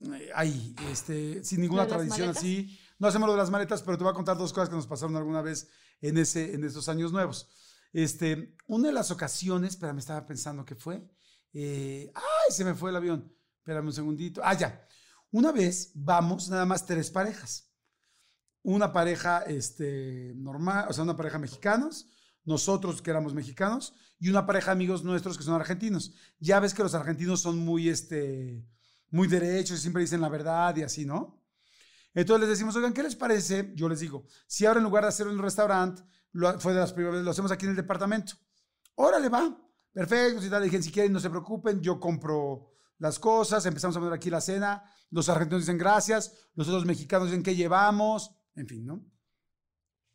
Eh, 0.00 0.30
ahí, 0.34 0.74
este, 0.90 1.44
sin 1.44 1.60
ninguna 1.60 1.86
tradición 1.86 2.30
así. 2.30 2.78
No 2.98 3.08
hacemos 3.08 3.26
lo 3.26 3.32
de 3.32 3.38
las 3.38 3.50
maletas, 3.50 3.82
pero 3.82 3.96
te 3.96 4.04
voy 4.04 4.12
a 4.12 4.14
contar 4.14 4.36
dos 4.36 4.52
cosas 4.52 4.68
que 4.68 4.76
nos 4.76 4.86
pasaron 4.86 5.16
alguna 5.16 5.42
vez 5.42 5.68
en, 6.00 6.18
ese, 6.18 6.54
en 6.54 6.64
estos 6.64 6.88
años 6.88 7.12
nuevos. 7.12 7.48
Este, 7.92 8.56
una 8.66 8.88
de 8.88 8.94
las 8.94 9.10
ocasiones, 9.10 9.76
pero 9.76 9.92
me 9.92 10.00
estaba 10.00 10.26
pensando 10.26 10.64
que 10.64 10.74
fue. 10.74 11.04
Eh, 11.52 12.10
¡Ay! 12.14 12.52
Se 12.52 12.64
me 12.64 12.74
fue 12.74 12.90
el 12.90 12.96
avión. 12.96 13.34
Espérame 13.58 13.86
un 13.86 13.92
segundito. 13.92 14.40
Ah, 14.44 14.54
ya. 14.54 14.86
Una 15.30 15.52
vez 15.52 15.92
vamos, 15.94 16.48
nada 16.48 16.66
más 16.66 16.86
tres 16.86 17.10
parejas 17.10 17.71
una 18.62 18.92
pareja 18.92 19.40
este, 19.42 20.32
normal, 20.36 20.86
o 20.88 20.92
sea, 20.92 21.04
una 21.04 21.16
pareja 21.16 21.38
mexicanos, 21.38 22.08
nosotros 22.44 23.02
que 23.02 23.10
éramos 23.10 23.34
mexicanos, 23.34 23.94
y 24.18 24.28
una 24.28 24.46
pareja 24.46 24.66
de 24.66 24.72
amigos 24.72 25.02
nuestros 25.04 25.36
que 25.36 25.44
son 25.44 25.54
argentinos. 25.54 26.14
Ya 26.38 26.60
ves 26.60 26.74
que 26.74 26.82
los 26.82 26.94
argentinos 26.94 27.40
son 27.40 27.58
muy, 27.58 27.88
este, 27.88 28.64
muy 29.10 29.28
derechos, 29.28 29.80
siempre 29.80 30.02
dicen 30.02 30.20
la 30.20 30.28
verdad 30.28 30.76
y 30.76 30.82
así, 30.82 31.04
¿no? 31.04 31.42
Entonces 32.14 32.40
les 32.40 32.50
decimos, 32.50 32.76
oigan, 32.76 32.92
¿qué 32.92 33.02
les 33.02 33.16
parece? 33.16 33.72
Yo 33.74 33.88
les 33.88 34.00
digo, 34.00 34.26
si 34.46 34.66
ahora 34.66 34.78
en 34.78 34.84
lugar 34.84 35.04
de 35.04 35.08
hacerlo 35.08 35.32
en 35.32 35.38
un 35.38 35.44
restaurante, 35.44 36.02
lo, 36.32 36.58
fue 36.60 36.72
de 36.72 36.80
las 36.80 36.92
primeras 36.92 37.22
lo 37.22 37.30
hacemos 37.30 37.50
aquí 37.50 37.64
en 37.64 37.70
el 37.70 37.76
departamento. 37.76 38.34
Órale, 38.94 39.28
va. 39.28 39.58
Perfecto, 39.92 40.40
si 40.40 40.48
tal, 40.48 40.62
dije, 40.62 40.82
si 40.82 40.90
quieren, 40.90 41.12
no 41.12 41.20
se 41.20 41.30
preocupen, 41.30 41.80
yo 41.80 42.00
compro 42.00 42.70
las 42.98 43.18
cosas, 43.18 43.66
empezamos 43.66 43.96
a 43.96 44.00
poner 44.00 44.14
aquí 44.14 44.30
la 44.30 44.40
cena, 44.40 44.84
los 45.10 45.28
argentinos 45.28 45.62
dicen 45.62 45.76
gracias, 45.76 46.48
los 46.54 46.68
otros 46.68 46.86
mexicanos 46.86 47.28
dicen 47.28 47.42
qué 47.42 47.54
llevamos, 47.54 48.30
en 48.54 48.66
fin, 48.66 48.86
¿no? 48.86 49.04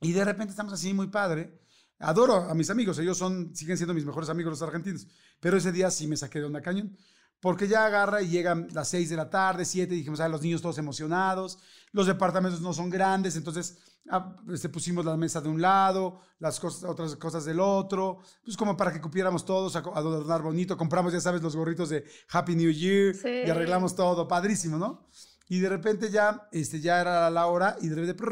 Y 0.02 0.12
de 0.12 0.24
repente 0.24 0.52
estamos 0.52 0.74
así 0.74 0.94
muy 0.94 1.08
padre. 1.08 1.60
Adoro 2.00 2.36
a 2.36 2.54
mis 2.54 2.70
amigos, 2.70 3.00
ellos 3.00 3.18
son, 3.18 3.56
siguen 3.56 3.78
siendo 3.78 3.94
mis 3.94 4.06
mejores 4.06 4.30
amigos 4.30 4.52
los 4.52 4.62
argentinos, 4.62 5.08
pero 5.40 5.58
ese 5.58 5.72
día 5.72 5.90
sí 5.90 6.08
me 6.08 6.16
saqué 6.16 6.40
de 6.40 6.46
onda 6.46 6.62
cañón, 6.62 6.96
porque 7.40 7.68
ya 7.68 7.88
agarra 7.88 8.22
y 8.22 8.28
llegan 8.28 8.68
las 8.72 8.90
6 8.90 9.10
de 9.10 9.16
la 9.16 9.32
tarde, 9.32 9.66
7, 9.66 9.94
y 9.94 9.98
dijimos, 9.98 10.20
ah, 10.20 10.30
los 10.30 10.44
niños 10.44 10.62
todos 10.62 10.78
emocionados, 10.78 11.58
los 11.92 12.06
departamentos 12.06 12.62
no 12.62 12.72
son 12.72 12.92
grandes, 12.92 13.36
entonces 13.36 13.80
ah, 14.12 14.36
este, 14.50 14.70
pusimos 14.70 15.06
la 15.06 15.18
mesa 15.18 15.42
de 15.42 15.50
un 15.50 15.60
lado, 15.60 16.22
las 16.38 16.60
cosas, 16.60 16.84
otras 16.84 17.16
cosas 17.16 17.46
del 17.46 17.60
otro, 17.60 18.20
pues 18.46 18.56
como 18.56 18.78
para 18.78 18.94
que 18.94 19.02
cupiéramos 19.02 19.44
todos, 19.44 19.76
a, 19.76 19.80
adornar 19.80 20.44
bonito, 20.44 20.78
compramos, 20.78 21.14
ya 21.14 21.20
sabes, 21.20 21.42
los 21.42 21.56
gorritos 21.56 21.90
de 21.90 22.06
Happy 22.30 22.56
New 22.56 22.70
Year, 22.72 23.16
y 23.26 23.50
arreglamos 23.50 23.96
todo, 23.96 24.28
padrísimo, 24.28 24.78
¿no? 24.78 25.08
Y 25.50 25.60
de 25.60 25.70
repente 25.70 26.10
ya, 26.10 26.48
este, 26.52 26.82
ya 26.82 27.00
era 27.00 27.30
la 27.30 27.48
hora 27.48 27.78
y 27.82 27.88
de 27.88 27.96
repente 27.96 28.24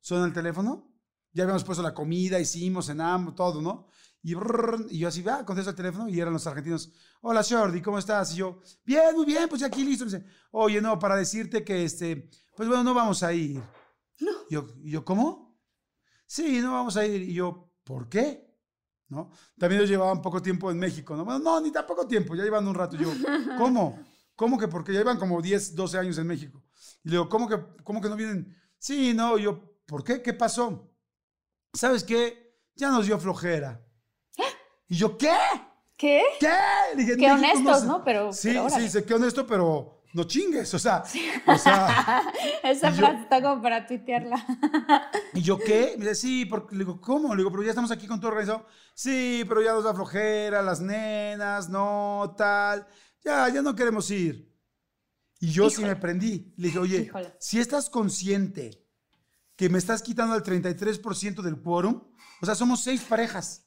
suena 0.00 0.26
el 0.26 0.32
teléfono. 0.32 0.92
Ya 1.32 1.44
habíamos 1.44 1.64
puesto 1.64 1.82
la 1.82 1.94
comida, 1.94 2.38
hicimos, 2.40 2.86
cenamos, 2.86 3.34
todo, 3.34 3.60
¿no? 3.60 3.88
Y, 4.22 4.32
y 4.32 4.98
yo 4.98 5.08
así, 5.08 5.22
va, 5.22 5.44
contesto 5.44 5.70
el 5.70 5.76
teléfono 5.76 6.08
y 6.08 6.18
eran 6.20 6.32
los 6.32 6.46
argentinos. 6.46 6.92
Hola, 7.20 7.44
Jordi, 7.48 7.80
¿cómo 7.80 7.98
estás? 7.98 8.32
Y 8.34 8.38
yo, 8.38 8.60
bien, 8.84 9.14
muy 9.14 9.24
bien, 9.24 9.48
pues 9.48 9.60
ya 9.60 9.68
aquí 9.68 9.84
listo. 9.84 10.04
dice, 10.04 10.24
oye, 10.50 10.80
no, 10.80 10.98
para 10.98 11.16
decirte 11.16 11.64
que, 11.64 11.84
este, 11.84 12.28
pues 12.56 12.68
bueno, 12.68 12.82
no 12.84 12.94
vamos 12.94 13.22
a 13.22 13.32
ir. 13.32 13.62
No. 14.20 14.32
Y 14.48 14.54
yo, 14.54 14.66
y 14.82 14.90
yo, 14.90 15.04
¿cómo? 15.04 15.58
Sí, 16.26 16.60
no 16.60 16.72
vamos 16.72 16.96
a 16.96 17.06
ir. 17.06 17.22
Y 17.22 17.34
yo, 17.34 17.72
¿por 17.84 18.08
qué? 18.08 18.46
¿No? 19.08 19.30
También 19.58 19.80
ellos 19.80 19.90
llevaban 19.90 20.20
poco 20.20 20.42
tiempo 20.42 20.70
en 20.70 20.78
México, 20.78 21.14
¿no? 21.14 21.24
Bueno, 21.24 21.38
no, 21.38 21.60
ni 21.60 21.70
tan 21.70 21.86
poco 21.86 22.06
tiempo, 22.06 22.34
ya 22.34 22.42
llevan 22.42 22.66
un 22.66 22.74
rato. 22.74 22.96
yo, 22.96 23.08
¿cómo? 23.58 23.98
¿Cómo 24.36 24.58
que? 24.58 24.68
Porque 24.68 24.92
ya 24.92 25.00
iban 25.00 25.18
como 25.18 25.40
10, 25.40 25.74
12 25.74 25.98
años 25.98 26.18
en 26.18 26.26
México. 26.26 26.62
Y 27.02 27.08
le 27.08 27.12
digo, 27.12 27.28
¿cómo 27.28 27.48
que, 27.48 27.58
cómo 27.82 28.02
que 28.02 28.08
no 28.10 28.16
vienen? 28.16 28.54
Sí, 28.78 29.14
no, 29.14 29.38
yo, 29.38 29.80
¿por 29.86 30.04
qué? 30.04 30.22
¿Qué 30.22 30.34
pasó? 30.34 30.92
¿Sabes 31.72 32.04
qué? 32.04 32.60
Ya 32.74 32.90
nos 32.90 33.06
dio 33.06 33.18
flojera. 33.18 33.82
Y 34.88 34.96
yo, 34.96 35.16
¿qué? 35.16 35.34
¿Qué? 35.96 36.22
¿Qué? 36.38 36.54
dije, 36.96 37.16
qué 37.16 37.32
honestos, 37.32 37.84
¿no? 37.84 38.04
Pero, 38.04 38.32
sí, 38.32 38.54
sí, 38.68 38.90
sé 38.90 39.04
qué 39.04 39.14
honesto, 39.14 39.46
pero 39.46 40.02
no 40.12 40.24
chingues, 40.24 40.72
o 40.72 40.78
sea, 40.78 41.02
o 41.46 41.58
sea 41.58 42.22
esa 42.62 42.92
frase 42.92 43.22
está 43.22 43.42
como 43.42 43.62
para 43.62 43.86
tuitearla. 43.86 44.44
¿Y 45.32 45.40
yo 45.42 45.58
qué? 45.58 45.94
Me 45.98 46.04
dice, 46.04 46.14
sí, 46.14 46.44
porque 46.44 46.76
le 46.76 46.84
digo, 46.84 47.00
¿cómo? 47.00 47.34
Le 47.34 47.38
digo, 47.38 47.50
pero 47.50 47.62
ya 47.62 47.70
estamos 47.70 47.90
aquí 47.90 48.06
con 48.06 48.20
todo 48.20 48.30
organizado. 48.30 48.66
Sí, 48.94 49.44
pero 49.48 49.62
ya 49.62 49.72
nos 49.72 49.84
da 49.84 49.94
flojera, 49.94 50.62
las 50.62 50.80
nenas, 50.80 51.68
no, 51.68 52.34
tal 52.36 52.86
ya, 53.26 53.48
ya 53.48 53.62
no 53.62 53.74
queremos 53.74 54.10
ir. 54.10 54.54
Y 55.40 55.50
yo 55.50 55.68
sí 55.68 55.82
me 55.82 55.96
prendí. 55.96 56.54
Le 56.56 56.68
dije, 56.68 56.78
oye, 56.78 57.12
si 57.38 57.58
estás 57.58 57.90
consciente 57.90 58.86
que 59.56 59.68
me 59.68 59.78
estás 59.78 60.02
quitando 60.02 60.34
el 60.34 60.42
33% 60.42 61.42
del 61.42 61.60
quórum, 61.60 62.02
o 62.40 62.46
sea, 62.46 62.54
somos 62.54 62.82
seis 62.82 63.02
parejas. 63.02 63.66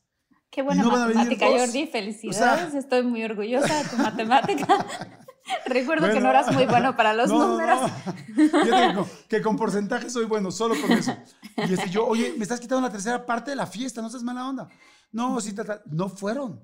Qué 0.50 0.62
buena 0.63 0.84
matemática, 0.84 1.45
Jordi. 1.45 1.88
Felicidades. 1.88 2.74
Estoy 2.74 3.04
muy 3.04 3.24
orgullosa 3.24 3.84
de 3.84 3.89
tu 3.89 3.98
matemática. 4.02 4.67
Recuerdo 5.65 6.12
que 6.12 6.19
no 6.19 6.30
eras 6.30 6.52
muy 6.54 6.65
bueno 6.65 6.95
para 6.95 7.13
los 7.13 7.30
números. 7.30 7.91
Yo 8.38 8.88
digo 8.88 9.08
que 9.28 9.41
con 9.41 9.58
porcentaje 9.58 10.10
soy 10.10 10.26
bueno, 10.26 10.52
solo 10.52 10.80
con 10.80 10.91
eso. 10.91 11.15
Y 11.58 11.74
este, 11.74 11.89
yo, 11.89 12.06
oye, 12.06 12.34
me 12.38 12.43
estás 12.43 12.60
quitando 12.60 12.82
la 12.82 12.91
tercera 12.91 13.26
parte 13.26 13.52
de 13.52 13.56
la 13.56 13.65
fiesta, 13.65 14.02
no 14.02 14.10
seas 14.10 14.24
mala 14.24 14.48
onda. 14.48 14.69
No, 15.12 15.41
sí, 15.41 15.56
no 15.88 16.10
fueron. 16.10 16.63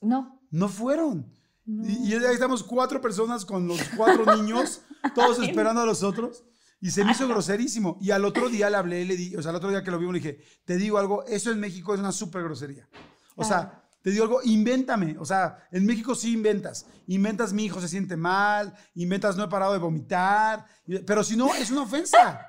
No. 0.00 0.40
No 0.50 0.68
fueron. 0.68 1.30
Y, 1.66 2.14
ahí 2.14 2.34
estamos 2.34 2.62
cuatro 2.62 3.00
personas 3.00 3.44
con 3.44 3.68
los 3.68 3.80
cuatro 3.96 4.36
niños, 4.36 4.82
todos 5.14 5.38
esperando 5.38 5.80
a 5.82 5.86
los 5.86 6.02
otros. 6.02 6.44
Y 6.80 6.90
se 6.90 7.04
me 7.04 7.12
hizo 7.12 7.28
groserísimo. 7.28 7.96
Y 8.00 8.10
al 8.10 8.24
otro 8.24 8.48
día 8.48 8.68
le 8.68 8.76
hablé, 8.76 9.04
le 9.04 9.16
di, 9.16 9.36
o 9.36 9.42
sea, 9.42 9.50
al 9.50 9.56
otro 9.56 9.70
día 9.70 9.84
que 9.84 9.92
lo 9.92 9.98
vimos 9.98 10.14
le 10.14 10.20
dije, 10.20 10.40
te 10.64 10.76
digo 10.76 10.98
algo, 10.98 11.24
eso 11.26 11.52
en 11.52 11.60
México 11.60 11.94
es 11.94 12.00
una 12.00 12.10
súper 12.10 12.42
grosería. 12.42 12.88
O 13.36 13.44
sea, 13.44 13.84
te 14.02 14.10
digo 14.10 14.24
algo, 14.24 14.40
invéntame. 14.42 15.16
O 15.18 15.24
sea, 15.24 15.68
en 15.70 15.86
México 15.86 16.16
sí 16.16 16.32
inventas. 16.32 16.86
Inventas 17.06 17.52
mi 17.52 17.66
hijo 17.66 17.80
se 17.80 17.88
siente 17.88 18.16
mal, 18.16 18.74
inventas 18.96 19.36
no 19.36 19.44
he 19.44 19.48
parado 19.48 19.72
de 19.72 19.78
vomitar. 19.78 20.66
Pero 21.06 21.22
si 21.22 21.36
no, 21.36 21.54
es 21.54 21.70
una 21.70 21.82
ofensa. 21.82 22.48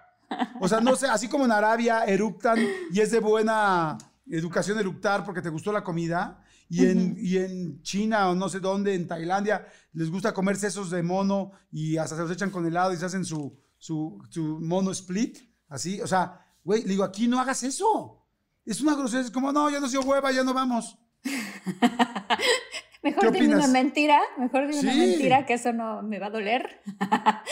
O 0.59 0.67
sea, 0.67 0.81
no 0.81 0.95
sé, 0.95 1.07
así 1.07 1.27
como 1.27 1.45
en 1.45 1.51
Arabia 1.51 2.05
eructan 2.05 2.57
y 2.91 2.99
es 2.99 3.11
de 3.11 3.19
buena 3.19 3.99
educación 4.27 4.79
eructar 4.79 5.23
porque 5.23 5.41
te 5.41 5.49
gustó 5.49 5.71
la 5.71 5.83
comida, 5.83 6.42
y 6.69 6.85
en, 6.85 7.15
y 7.19 7.37
en 7.37 7.81
China 7.81 8.29
o 8.29 8.35
no 8.35 8.49
sé 8.49 8.59
dónde, 8.59 8.95
en 8.95 9.07
Tailandia, 9.07 9.65
les 9.93 10.09
gusta 10.09 10.33
comer 10.33 10.55
sesos 10.55 10.89
de 10.89 11.03
mono 11.03 11.51
y 11.71 11.97
hasta 11.97 12.15
se 12.15 12.21
los 12.23 12.31
echan 12.31 12.49
con 12.49 12.65
helado 12.65 12.93
y 12.93 12.97
se 12.97 13.05
hacen 13.05 13.25
su, 13.25 13.59
su, 13.77 14.21
su 14.29 14.59
mono 14.59 14.91
split. 14.91 15.39
Así, 15.69 16.01
o 16.01 16.07
sea, 16.07 16.39
güey, 16.63 16.83
le 16.83 16.89
digo, 16.89 17.03
aquí 17.03 17.27
no 17.27 17.39
hagas 17.39 17.63
eso. 17.63 18.25
Es 18.65 18.81
una 18.81 18.95
grosería, 18.95 19.25
es 19.25 19.31
como, 19.31 19.51
no, 19.51 19.69
ya 19.69 19.79
nos 19.79 19.91
dio 19.91 20.01
hueva, 20.01 20.31
ya 20.31 20.43
no 20.43 20.53
vamos. 20.53 20.97
Mejor 23.03 23.33
dime 23.33 23.55
una 23.55 23.67
mentira, 23.67 24.21
mejor 24.37 24.65
dime 24.65 24.79
una 24.79 24.93
mentira, 24.95 25.45
que 25.45 25.55
eso 25.55 25.73
no 25.73 26.01
me 26.01 26.19
va 26.19 26.27
a 26.27 26.29
doler. 26.29 26.81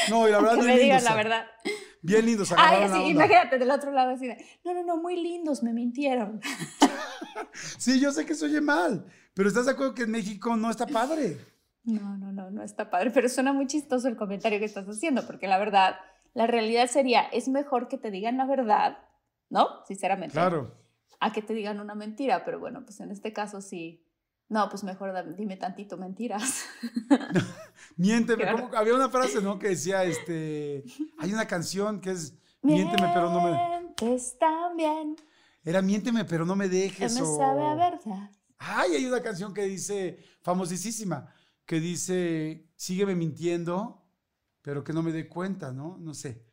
No, 0.10 0.26
y 0.26 0.32
la 0.32 0.40
verdad 0.42 0.56
que 0.56 0.64
me 0.64 0.80
digan 0.80 1.04
la 1.04 1.14
verdad. 1.14 1.46
Bien 2.02 2.26
lindos, 2.26 2.52
Ay, 2.58 2.90
sí, 2.90 3.12
imagínate 3.12 3.60
del 3.60 3.70
otro 3.70 3.92
lado 3.92 4.12
así 4.12 4.28
de, 4.28 4.44
no, 4.66 4.74
no, 4.74 4.84
no, 4.84 4.98
muy 4.98 5.22
lindos, 5.22 5.62
me 5.62 5.72
mintieron. 5.72 6.42
sí, 7.78 8.00
yo 8.00 8.12
sé 8.12 8.26
que 8.26 8.34
se 8.34 8.46
oye 8.46 8.60
mal, 8.60 9.06
pero 9.36 9.48
¿estás 9.48 9.66
de 9.66 9.74
acuerdo 9.74 9.94
que 9.94 10.04
en 10.04 10.12
México 10.12 10.56
no 10.56 10.72
está 10.72 10.88
padre? 10.88 11.38
No, 11.84 12.18
no, 12.18 12.32
no, 12.32 12.50
no 12.50 12.64
está 12.64 12.90
padre, 12.90 13.12
pero 13.12 13.30
suena 13.30 13.54
muy 13.54 13.68
chistoso 13.68 14.08
el 14.08 14.16
comentario 14.16 14.60
que 14.60 14.66
estás 14.66 14.88
haciendo, 14.88 15.26
porque 15.28 15.48
la 15.48 15.60
verdad, 15.60 15.96
la 16.34 16.48
realidad 16.48 16.88
sería, 16.88 17.22
es 17.22 17.48
mejor 17.48 17.88
que 17.88 17.98
te 17.98 18.10
digan 18.10 18.38
la 18.38 18.46
verdad, 18.46 18.98
¿no? 19.50 19.86
Sinceramente. 19.86 20.34
Claro. 20.34 20.76
A 21.20 21.32
que 21.32 21.44
te 21.44 21.54
digan 21.54 21.80
una 21.80 21.94
mentira, 21.94 22.44
pero 22.46 22.60
bueno, 22.60 22.84
pues 22.84 23.00
en 23.00 23.12
este 23.12 23.32
caso 23.32 23.62
sí 23.62 24.04
no, 24.52 24.68
pues 24.68 24.84
mejor 24.84 25.14
dime 25.38 25.56
tantito 25.56 25.96
mentiras. 25.96 26.66
Miénteme. 27.96 28.44
Había 28.76 28.94
una 28.94 29.08
frase, 29.08 29.42
¿no? 29.42 29.58
Que 29.58 29.70
decía, 29.70 30.04
este, 30.04 30.84
hay 31.20 31.32
una 31.32 31.48
canción 31.48 32.02
que 32.02 32.12
es 32.12 32.38
Miénteme, 32.62 33.12
pero 33.14 33.32
no 33.32 33.42
me... 33.42 33.52
Mientes 33.52 34.38
también. 34.38 35.16
Era 35.64 35.82
Miénteme, 35.82 36.26
pero 36.26 36.46
no 36.46 36.58
me 36.58 36.68
dejes. 36.68 37.14
Que 37.14 37.22
me 37.22 37.26
sabe 37.26 37.66
a 37.66 37.76
verdad. 37.76 38.30
Ay, 38.58 38.96
hay 38.96 39.06
una 39.06 39.22
canción 39.22 39.54
que 39.54 39.62
dice, 39.62 40.20
famosísima, 40.42 41.34
que 41.66 41.80
dice, 41.80 42.68
sígueme 42.76 43.16
mintiendo, 43.16 44.06
pero 44.62 44.84
que 44.84 44.92
no 44.92 45.02
me 45.02 45.14
dé 45.14 45.30
cuenta, 45.30 45.72
¿no? 45.72 45.96
No 45.98 46.14
sé. 46.14 46.46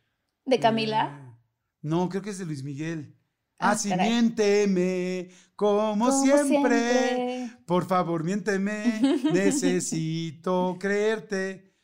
¿De 0.45 0.57
Camila? 0.57 1.19
Eh, 1.21 1.37
no, 1.81 2.07
creo 2.07 2.21
que 2.21 2.29
es 2.29 2.37
de 2.37 2.45
Luis 2.45 2.63
Miguel. 2.63 3.19
Ah, 3.61 3.75
sí, 3.75 3.93
miénteme, 3.93 5.31
como, 5.57 6.09
siempre. 6.23 7.28
Por 7.69 7.85
favor, 7.85 8.23
miénteme. 8.23 8.99
Necesito 9.31 10.75
creerte. 10.79 11.75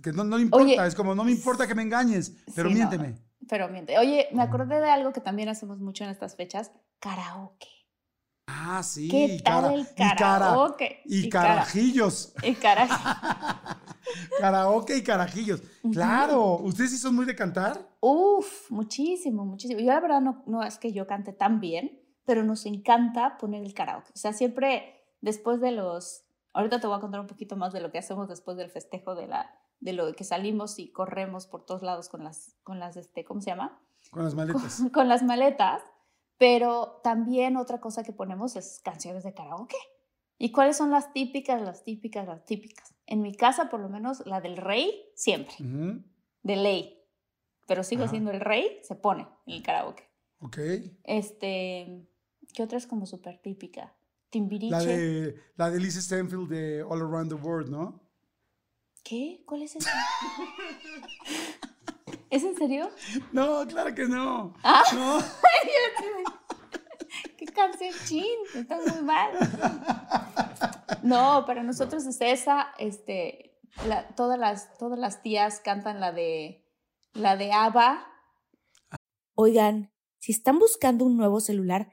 Que 0.00 0.12
no, 0.12 0.22
no 0.22 0.38
importa, 0.38 0.86
es 0.86 0.94
como, 0.94 1.12
no 1.12 1.24
me 1.24 1.32
importa 1.32 1.66
que 1.66 1.74
me 1.74 1.82
engañes, 1.82 2.36
pero 2.54 2.70
miénteme. 2.70 3.16
pero 3.48 3.68
miente. 3.68 3.98
Oye, 3.98 4.28
me 4.30 4.42
acordé 4.42 4.78
de 4.78 4.88
algo 4.88 5.12
que 5.12 5.20
también 5.20 5.48
hacemos 5.48 5.80
mucho 5.80 6.04
en 6.04 6.10
estas 6.10 6.36
fechas, 6.36 6.70
karaoke. 7.00 7.66
Ah, 8.46 8.80
sí. 8.84 9.08
¿Qué 9.08 9.40
tal 9.44 9.74
el 9.74 9.88
karaoke? 9.96 11.00
Y, 11.06 11.28
carajillos. 11.28 12.32
Y 12.44 12.54
carajillos. 12.54 13.00
karaoke 14.38 14.98
y 14.98 15.02
carajillos. 15.02 15.62
Claro. 15.92 16.58
¿Ustedes 16.58 16.92
sí 16.92 16.98
son 16.98 17.16
muy 17.16 17.26
de 17.26 17.34
cantar? 17.34 17.88
Uf, 17.98 18.70
muchísimo, 18.70 19.44
muchísimo. 19.44 19.80
Yo 19.80 19.86
la 19.86 19.98
verdad 19.98 20.20
no, 20.20 20.44
no 20.46 20.62
es 20.62 20.78
que 20.78 20.92
yo 20.92 21.08
cante 21.08 21.32
tan 21.32 21.58
bien, 21.58 22.00
pero 22.24 22.44
nos 22.44 22.66
encanta 22.66 23.36
poner 23.36 23.64
el 23.64 23.74
karaoke. 23.74 24.12
O 24.14 24.16
sea, 24.16 24.32
siempre 24.32 24.93
después 25.24 25.60
de 25.60 25.72
los... 25.72 26.24
Ahorita 26.52 26.80
te 26.80 26.86
voy 26.86 26.96
a 26.96 27.00
contar 27.00 27.20
un 27.20 27.26
poquito 27.26 27.56
más 27.56 27.72
de 27.72 27.80
lo 27.80 27.90
que 27.90 27.98
hacemos 27.98 28.28
después 28.28 28.56
del 28.56 28.70
festejo 28.70 29.14
de 29.14 29.26
la 29.26 29.58
de 29.80 29.92
lo 29.92 30.14
que 30.14 30.24
salimos 30.24 30.78
y 30.78 30.92
corremos 30.92 31.46
por 31.46 31.66
todos 31.66 31.82
lados 31.82 32.08
con 32.08 32.22
las 32.22 32.56
con 32.62 32.78
las 32.78 32.96
este, 32.96 33.24
¿cómo 33.24 33.40
se 33.40 33.50
llama? 33.50 33.82
Con 34.10 34.22
las 34.22 34.34
maletas. 34.34 34.82
con 34.92 35.08
las 35.08 35.22
maletas 35.24 35.82
pero 36.38 37.00
también 37.02 37.56
otra 37.56 37.80
cosa 37.80 38.02
que 38.02 38.12
ponemos 38.12 38.56
es 38.56 38.80
canciones 38.84 39.24
de 39.24 39.34
karaoke. 39.34 39.76
¿Y 40.36 40.50
cuáles 40.50 40.76
son 40.76 40.90
las 40.90 41.12
típicas, 41.12 41.62
las 41.62 41.84
típicas, 41.84 42.26
las 42.26 42.44
típicas? 42.44 42.94
En 43.06 43.22
mi 43.22 43.34
casa, 43.34 43.70
por 43.70 43.80
lo 43.80 43.88
menos, 43.88 44.26
la 44.26 44.40
del 44.40 44.56
rey, 44.56 45.06
siempre. 45.14 45.54
De 46.42 46.56
ley. 46.56 47.02
Pero 47.66 47.84
sigo 47.84 48.08
siendo 48.08 48.30
el 48.30 48.40
rey, 48.40 48.80
se 48.82 48.96
pone 48.96 49.26
en 49.46 49.54
el 49.54 49.62
karaoke. 49.62 50.02
Ok. 50.40 50.58
Este, 51.04 52.06
¿qué 52.52 52.62
otra 52.62 52.78
es 52.78 52.86
como 52.86 53.06
súper 53.06 53.38
típica? 53.38 53.94
Timbiriche. 54.34 54.72
La 54.72 54.82
de, 54.82 55.36
la 55.54 55.70
de 55.70 55.78
Lisa 55.78 56.00
Stanfield 56.00 56.48
de 56.48 56.82
All 56.82 57.00
Around 57.00 57.28
the 57.28 57.36
World, 57.36 57.70
¿no? 57.70 58.02
¿Qué? 59.04 59.44
¿Cuál 59.46 59.62
es 59.62 59.76
esa? 59.76 59.92
¿Es 62.30 62.42
en 62.42 62.56
serio? 62.56 62.90
No, 63.30 63.64
claro 63.64 63.94
que 63.94 64.06
no. 64.06 64.52
Ah. 64.64 64.82
No. 64.92 65.20
¿Qué 67.38 67.46
canción 67.46 67.94
chin? 68.06 68.24
Está 68.56 68.78
muy 68.78 69.02
mal. 69.02 69.30
No, 71.04 71.44
para 71.46 71.62
nosotros 71.62 72.04
es 72.04 72.20
esa, 72.20 72.74
este, 72.80 73.56
todas, 74.16 74.36
las, 74.36 74.76
todas 74.78 74.98
las 74.98 75.22
tías 75.22 75.60
cantan 75.60 76.00
la 76.00 76.10
de, 76.10 76.68
la 77.12 77.36
de 77.36 77.52
ABBA. 77.52 78.04
Oigan, 79.36 79.92
si 80.18 80.32
están 80.32 80.58
buscando 80.58 81.04
un 81.04 81.16
nuevo 81.16 81.38
celular, 81.38 81.92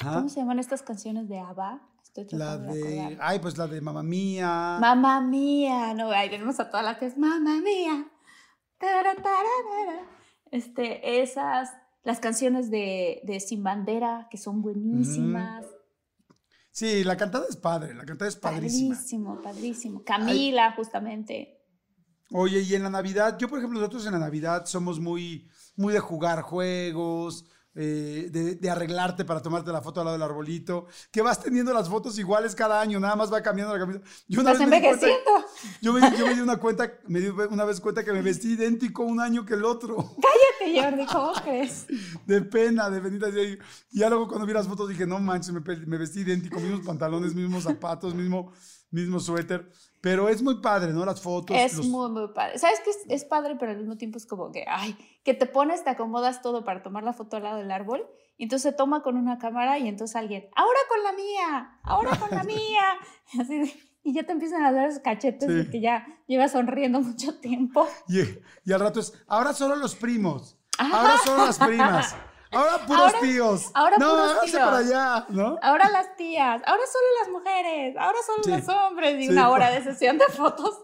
¿Cómo 0.00 0.28
se 0.28 0.40
llaman 0.40 0.58
estas 0.58 0.82
canciones 0.82 1.28
de 1.28 1.38
ABBA? 1.38 1.80
Estoy 2.02 2.38
la 2.38 2.58
de, 2.58 3.18
ay, 3.20 3.38
pues 3.38 3.56
la 3.56 3.66
de 3.66 3.80
Mamá 3.80 4.02
Mía. 4.02 4.76
Mamá 4.80 5.20
Mía, 5.20 5.94
no, 5.94 6.10
ahí 6.10 6.28
tenemos 6.28 6.60
a 6.60 6.70
todas 6.70 6.84
las 6.84 6.98
que 6.98 7.06
es 7.06 7.16
Mamá 7.16 7.60
Mía. 7.60 8.06
Este, 10.50 11.22
esas, 11.22 11.70
las 12.04 12.20
canciones 12.20 12.70
de, 12.70 13.22
de 13.24 13.40
Sin 13.40 13.62
Bandera, 13.62 14.28
que 14.30 14.36
son 14.36 14.60
buenísimas. 14.60 15.64
Sí, 16.70 17.04
la 17.04 17.16
cantada 17.16 17.46
es 17.48 17.56
padre, 17.56 17.94
la 17.94 18.04
cantada 18.04 18.28
es 18.28 18.36
padrísima. 18.36 18.94
Padrísimo, 18.94 19.42
padrísimo. 19.42 20.04
Camila, 20.04 20.72
justamente. 20.72 21.62
Oye, 22.30 22.60
y 22.60 22.74
en 22.74 22.82
la 22.82 22.90
Navidad, 22.90 23.38
yo 23.38 23.48
por 23.48 23.58
ejemplo, 23.58 23.78
nosotros 23.78 24.06
en 24.06 24.12
la 24.12 24.18
Navidad 24.18 24.64
somos 24.64 24.98
muy, 24.98 25.48
muy 25.76 25.92
de 25.92 26.00
jugar 26.00 26.42
juegos, 26.42 27.46
eh, 27.74 28.58
de, 28.60 28.70
arreglarte 28.70 29.24
para 29.24 29.40
tomarte 29.40 29.72
la 29.72 29.80
foto 29.80 30.00
al 30.00 30.06
lado 30.06 30.18
del 30.18 30.22
arbolito, 30.22 30.86
que 31.10 31.22
vas 31.22 31.40
teniendo 31.40 31.72
las 31.72 31.88
fotos 31.88 32.18
iguales 32.18 32.54
cada 32.54 32.80
año, 32.80 33.00
nada 33.00 33.16
más 33.16 33.32
va 33.32 33.40
cambiando 33.42 33.72
la 33.72 33.80
camisa. 33.80 34.00
Yo 34.28 34.42
una 34.42 34.52
vez 34.52 34.68
me 34.68 34.82
yo, 35.80 35.92
me, 35.94 36.34
di 36.34 36.40
una 36.40 36.58
cuenta, 36.58 36.92
me 37.08 37.20
di 37.20 37.28
una 37.28 37.64
vez 37.64 37.80
cuenta 37.80 38.04
que 38.04 38.12
me 38.12 38.20
vestí 38.20 38.52
idéntico 38.52 39.04
un 39.04 39.20
año 39.20 39.46
que 39.46 39.54
el 39.54 39.64
otro. 39.64 39.96
Cállate, 39.96 40.80
Jordi, 40.82 41.06
¿cómo 41.06 41.32
crees? 41.32 41.86
De 42.26 42.42
pena, 42.42 42.90
de 42.90 43.26
así. 43.26 43.58
Y 43.90 44.00
ya 44.00 44.10
luego 44.10 44.28
cuando 44.28 44.46
vi 44.46 44.52
las 44.52 44.68
fotos 44.68 44.88
dije, 44.88 45.06
no 45.06 45.18
manches, 45.18 45.52
me, 45.52 45.60
me 45.60 45.96
vestí 45.96 46.20
idéntico, 46.20 46.60
mismos 46.60 46.84
pantalones, 46.84 47.34
mismos 47.34 47.64
zapatos, 47.64 48.14
mismo, 48.14 48.52
mismo 48.90 49.18
suéter. 49.18 49.70
Pero 50.02 50.28
es 50.28 50.42
muy 50.42 50.60
padre, 50.60 50.92
¿no? 50.92 51.06
Las 51.06 51.22
fotos. 51.22 51.56
Es 51.56 51.78
muy, 51.86 52.10
muy 52.10 52.28
padre. 52.34 52.58
¿Sabes 52.58 52.80
qué? 52.84 52.90
Es, 52.90 52.98
es, 53.08 53.24
padre, 53.24 53.56
pero 53.58 53.72
al 53.72 53.78
mismo 53.78 53.96
tiempo 53.96 54.18
es 54.18 54.26
como 54.26 54.52
que, 54.52 54.66
ay, 54.68 54.94
que 55.24 55.32
te 55.32 55.46
pones, 55.46 55.84
te 55.84 55.90
acomodas 55.90 56.42
todo 56.42 56.64
para 56.64 56.82
tomar 56.82 57.04
la 57.04 57.14
foto 57.14 57.38
al 57.38 57.44
lado 57.44 57.56
del 57.56 57.70
árbol. 57.70 58.04
Y 58.36 58.42
entonces 58.42 58.72
se 58.72 58.76
toma 58.76 59.02
con 59.02 59.16
una 59.16 59.38
cámara 59.38 59.78
y 59.78 59.88
entonces 59.88 60.16
alguien, 60.16 60.48
ahora 60.54 60.80
con 60.88 61.02
la 61.02 61.12
mía, 61.12 61.80
ahora 61.84 62.18
con 62.18 62.30
la 62.30 62.44
mía. 62.44 62.82
Así 63.40 63.72
y 64.04 64.14
ya 64.14 64.24
te 64.24 64.32
empiezan 64.32 64.64
a 64.64 64.72
dar 64.72 64.88
esos 64.88 65.02
cachetes 65.02 65.48
de 65.48 65.70
que 65.70 65.80
ya 65.80 66.06
llevas 66.26 66.52
sonriendo 66.52 67.00
mucho 67.00 67.38
tiempo. 67.38 67.86
Y, 68.08 68.20
y, 68.64 68.72
al 68.72 68.80
rato 68.80 69.00
es, 69.00 69.12
ahora 69.26 69.52
solo 69.52 69.76
los 69.76 69.94
primos, 69.94 70.58
ahora 70.78 71.16
solo 71.24 71.46
las 71.46 71.58
primas. 71.58 72.16
Ahora 72.52 72.78
puros 72.86 73.00
Ahora- 73.02 73.20
tíos. 73.20 73.70
ahora 73.74 73.96
no, 73.98 74.10
puros 74.10 74.40
tíos. 74.44 74.60
para 74.62 74.76
allá, 74.78 75.26
¿no? 75.30 75.58
Ahora 75.62 75.88
las 75.90 76.16
tías, 76.16 76.62
ahora 76.66 76.82
solo 76.92 77.06
las 77.22 77.28
mujeres, 77.30 77.96
ahora 77.98 78.18
solo 78.26 78.42
Sí. 78.44 78.50
los 78.50 78.68
hombres 78.68 79.14
y 79.20 79.22
Sí, 79.24 79.28
una 79.30 79.48
hora 79.50 79.70
de 79.70 79.82
sesión 79.82 80.18
de 80.18 80.26
fotos. 80.26 80.78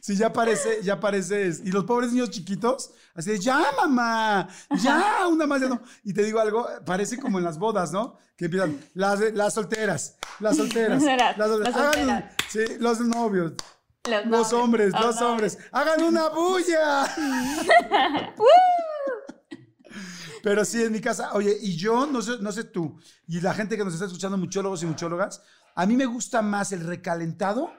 Sí, 0.00 0.16
ya 0.16 0.32
parece, 0.32 0.82
ya 0.82 0.98
pareces. 0.98 1.60
Y 1.64 1.70
los 1.70 1.84
pobres 1.84 2.10
niños 2.12 2.30
chiquitos, 2.30 2.90
así 3.14 3.30
de, 3.30 3.38
ya, 3.38 3.62
mamá, 3.80 4.48
ya, 4.82 5.26
una 5.28 5.46
más 5.46 5.60
ya 5.60 5.68
no. 5.68 5.80
Y 6.02 6.12
te 6.12 6.24
digo 6.24 6.40
algo, 6.40 6.66
parece 6.84 7.18
como 7.20 7.38
en 7.38 7.44
las 7.44 7.56
bodas, 7.58 7.92
¿no? 7.92 8.18
Que 8.36 8.46
empiezan, 8.46 8.80
las, 8.94 9.20
las 9.32 9.54
solteras, 9.54 10.16
las 10.40 10.56
solteras, 10.56 11.02
Las 11.02 11.38
las 11.38 11.48
solteras. 11.48 11.76
Hagan 11.76 11.86
un- 12.00 12.08
solteras. 12.08 12.34
sí, 12.48 12.64
los 12.80 13.00
novios, 13.00 13.52
Los, 14.08 14.26
los 14.26 14.52
hombres, 14.52 14.92
los 14.92 15.04
los 15.04 15.22
hombres. 15.22 15.58
Hagan 15.70 16.02
una 16.02 16.28
bulla. 16.30 17.04
Pero 20.42 20.64
sí, 20.64 20.82
en 20.82 20.92
mi 20.92 21.00
casa, 21.00 21.30
oye, 21.34 21.56
y 21.60 21.76
yo, 21.76 22.06
no 22.06 22.20
sé, 22.22 22.32
no 22.40 22.50
sé 22.52 22.64
tú, 22.64 22.98
y 23.28 23.40
la 23.40 23.54
gente 23.54 23.76
que 23.76 23.84
nos 23.84 23.94
está 23.94 24.06
escuchando, 24.06 24.36
muchólogos 24.36 24.82
y 24.82 24.86
muchólogas, 24.86 25.42
a 25.74 25.86
mí 25.86 25.96
me 25.96 26.06
gusta 26.06 26.42
más 26.42 26.72
el 26.72 26.84
recalentado 26.86 27.70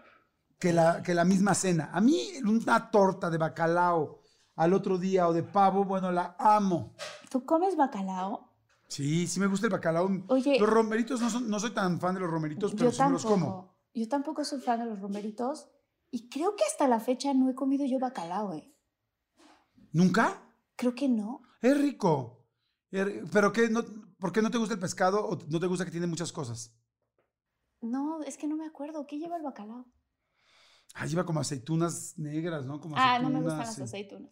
que 0.59 0.71
la, 0.73 1.03
que 1.03 1.13
la 1.13 1.25
misma 1.25 1.53
cena. 1.55 1.89
A 1.93 1.99
mí 2.01 2.29
una 2.45 2.89
torta 2.89 3.29
de 3.29 3.37
bacalao 3.37 4.21
al 4.55 4.73
otro 4.73 4.97
día 4.97 5.27
o 5.27 5.33
de 5.33 5.43
pavo, 5.43 5.83
bueno, 5.83 6.11
la 6.11 6.35
amo. 6.39 6.95
¿Tú 7.29 7.43
comes 7.45 7.75
bacalao? 7.75 8.49
Sí, 8.87 9.27
sí 9.27 9.39
me 9.39 9.47
gusta 9.47 9.65
el 9.67 9.71
bacalao. 9.73 10.09
Oye. 10.27 10.59
los 10.59 10.69
romeritos, 10.69 11.19
no, 11.19 11.29
son- 11.29 11.49
no 11.49 11.59
soy 11.59 11.71
tan 11.71 11.99
fan 11.99 12.13
de 12.15 12.21
los 12.21 12.29
romeritos, 12.29 12.73
pero 12.75 12.91
sí 12.91 13.01
me 13.03 13.09
los 13.09 13.23
tampoco. 13.23 13.45
como. 13.51 13.73
Yo 13.95 14.07
tampoco 14.07 14.43
soy 14.45 14.61
fan 14.61 14.79
de 14.79 14.85
los 14.85 14.99
romeritos 14.99 15.67
y 16.11 16.29
creo 16.29 16.55
que 16.55 16.63
hasta 16.63 16.87
la 16.87 16.99
fecha 16.99 17.33
no 17.33 17.49
he 17.49 17.55
comido 17.55 17.85
yo 17.85 17.99
bacalao, 17.99 18.53
¿eh? 18.53 18.73
¿Nunca? 19.91 20.41
Creo 20.75 20.95
que 20.95 21.07
no. 21.09 21.41
Es 21.61 21.77
rico. 21.79 22.42
Es 22.93 23.05
ri- 23.07 23.29
¿Pero 23.31 23.51
qué? 23.51 23.69
No, 23.69 23.83
¿Por 24.19 24.31
qué 24.31 24.41
no 24.41 24.51
te 24.51 24.57
gusta 24.57 24.73
el 24.75 24.79
pescado 24.79 25.25
o 25.25 25.37
no 25.49 25.59
te 25.59 25.67
gusta 25.67 25.83
que 25.85 25.91
tiene 25.91 26.07
muchas 26.07 26.31
cosas? 26.31 26.71
No, 27.81 28.21
es 28.23 28.37
que 28.37 28.47
no 28.47 28.55
me 28.55 28.65
acuerdo. 28.65 29.05
¿Qué 29.07 29.17
lleva 29.17 29.35
el 29.35 29.43
bacalao? 29.43 29.85
Ah, 30.93 31.05
lleva 31.05 31.25
como 31.25 31.39
aceitunas 31.39 32.17
negras, 32.17 32.65
¿no? 32.65 32.79
Como 32.79 32.95
Ah, 32.97 33.19
no 33.19 33.29
me 33.29 33.41
gustan 33.41 33.59
las 33.59 33.79
aceitunas. 33.81 34.31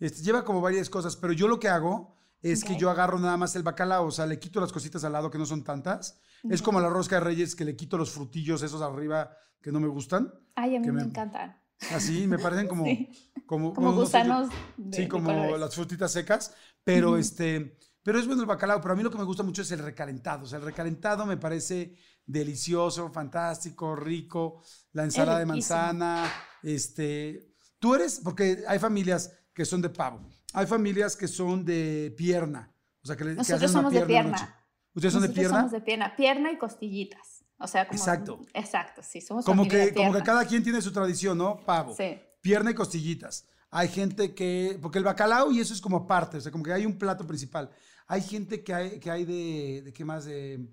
Este, 0.00 0.22
lleva 0.22 0.44
como 0.44 0.60
varias 0.60 0.90
cosas, 0.90 1.16
pero 1.16 1.32
yo 1.32 1.46
lo 1.48 1.60
que 1.60 1.68
hago 1.68 2.16
es 2.42 2.64
que 2.64 2.76
yo 2.76 2.90
agarro 2.90 3.20
nada 3.20 3.36
más 3.36 3.54
el 3.54 3.62
bacalao, 3.62 4.06
o 4.06 4.10
sea, 4.10 4.26
le 4.26 4.40
quito 4.40 4.60
las 4.60 4.72
cositas 4.72 5.04
al 5.04 5.12
lado 5.12 5.30
que 5.30 5.38
no 5.38 5.46
son 5.46 5.62
tantas. 5.62 6.18
Es 6.50 6.60
como 6.60 6.80
la 6.80 6.88
rosca 6.90 7.16
de 7.16 7.20
reyes 7.20 7.54
que 7.54 7.64
le 7.64 7.76
quito 7.76 7.96
los 7.96 8.10
frutillos 8.10 8.62
esos 8.62 8.82
arriba 8.82 9.30
que 9.62 9.70
no 9.70 9.78
me 9.78 9.86
gustan. 9.86 10.34
Ay, 10.56 10.74
a 10.74 10.80
mí 10.80 10.86
que 10.86 10.92
me, 10.92 11.02
me- 11.02 11.08
encantan. 11.08 11.56
Así 11.92 12.26
me 12.26 12.38
parecen 12.38 12.66
como... 12.66 12.84
Sí. 12.84 13.28
Como, 13.46 13.74
Como 13.74 13.88
no 13.88 14.06
sé, 14.06 14.18
gusanos 14.18 14.50
de, 14.78 14.96
sí, 14.96 15.08
como 15.08 15.56
las 15.58 15.74
frutitas 15.74 16.10
secas, 16.12 16.54
pero 16.84 17.16
este... 17.16 17.78
Pero 18.04 18.18
es 18.18 18.26
bueno 18.26 18.42
el 18.42 18.48
bacalao, 18.48 18.80
pero 18.80 18.94
a 18.94 18.96
mí 18.96 19.02
lo 19.04 19.10
que 19.12 19.18
me 19.18 19.22
gusta 19.24 19.44
mucho 19.44 19.62
es 19.62 19.70
el 19.70 19.78
recalentado. 19.78 20.42
O 20.42 20.46
sea, 20.46 20.58
el 20.58 20.64
recalentado 20.64 21.24
me 21.24 21.36
parece 21.36 21.94
delicioso, 22.26 23.08
fantástico, 23.12 23.94
rico. 23.94 24.60
La 24.92 25.04
ensalada 25.04 25.38
de 25.38 25.46
manzana, 25.46 26.28
este... 26.62 27.54
Tú 27.78 27.94
eres, 27.94 28.20
porque 28.22 28.64
hay 28.66 28.78
familias 28.78 29.32
que 29.54 29.64
son 29.64 29.82
de 29.82 29.90
pavo, 29.90 30.20
hay 30.52 30.66
familias 30.66 31.16
que 31.16 31.26
son 31.28 31.64
de 31.64 32.14
pierna. 32.16 32.72
O 33.02 33.06
sea, 33.06 33.16
que, 33.16 33.24
le, 33.24 33.30
que 33.32 33.36
Nosotros 33.38 33.62
hacen 33.64 33.70
una 33.80 33.88
somos 33.88 33.92
de 33.92 34.06
pierna 34.06 34.30
pierna. 34.36 34.46
noche. 34.46 34.54
¿Ustedes 34.94 35.12
son 35.12 35.22
de 35.22 35.28
Nosotros 35.28 35.40
pierna? 35.42 35.58
somos 35.58 35.72
de 35.72 35.80
pierna. 35.80 36.16
Pierna 36.16 36.52
y 36.52 36.58
costillitas. 36.58 37.44
O 37.58 37.66
sea, 37.66 37.86
como... 37.88 37.98
Exacto. 37.98 38.40
Exacto, 38.54 39.02
sí. 39.02 39.20
Somos 39.20 39.44
Como 39.44 39.62
familia 39.64 39.78
de 39.84 39.88
que, 39.90 39.94
como 39.94 40.08
que 40.08 40.18
pierna. 40.18 40.24
cada 40.24 40.44
quien 40.46 40.62
tiene 40.62 40.80
su 40.82 40.92
tradición, 40.92 41.38
¿no? 41.38 41.58
Pavo. 41.64 41.94
Sí. 41.96 42.20
pierna 42.40 42.70
y 42.70 42.74
costillitas. 42.74 43.46
Hay 43.74 43.88
gente 43.88 44.34
que, 44.34 44.78
porque 44.82 44.98
el 44.98 45.04
bacalao 45.04 45.50
y 45.50 45.58
eso 45.58 45.72
es 45.72 45.80
como 45.80 45.96
aparte, 45.96 46.36
o 46.36 46.40
sea, 46.40 46.52
como 46.52 46.62
que 46.62 46.72
hay 46.74 46.84
un 46.84 46.98
plato 46.98 47.26
principal. 47.26 47.70
Hay 48.06 48.20
gente 48.20 48.62
que 48.62 48.74
hay, 48.74 49.00
que 49.00 49.10
hay 49.10 49.24
de, 49.24 49.82
de 49.86 49.92
qué 49.94 50.04
más, 50.04 50.26
de, 50.26 50.68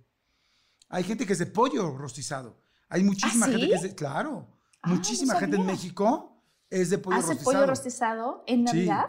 hay 0.90 1.04
gente 1.06 1.26
que 1.26 1.32
es 1.34 1.40
de 1.40 1.46
pollo 1.46 1.96
rostizado. 1.98 2.62
Hay 2.90 3.04
muchísima 3.04 3.46
¿Ah, 3.46 3.50
gente 3.50 3.64
sí? 3.66 3.70
que 3.70 3.76
es 3.76 3.82
de, 3.84 3.96
claro, 3.96 4.48
Ah, 4.82 4.90
no 4.90 4.96
muchísima 4.96 5.36
gente 5.36 5.56
en. 5.58 5.66
México 5.66 6.42
es 6.70 6.90
de 6.90 6.98
pollo 6.98 7.18
¿Hace 7.18 7.28
rostizado. 7.30 7.54
pollo 7.58 7.66
rostizado 7.68 8.44
en 8.48 8.60
Sí. 8.60 8.64
Navidad? 8.66 9.06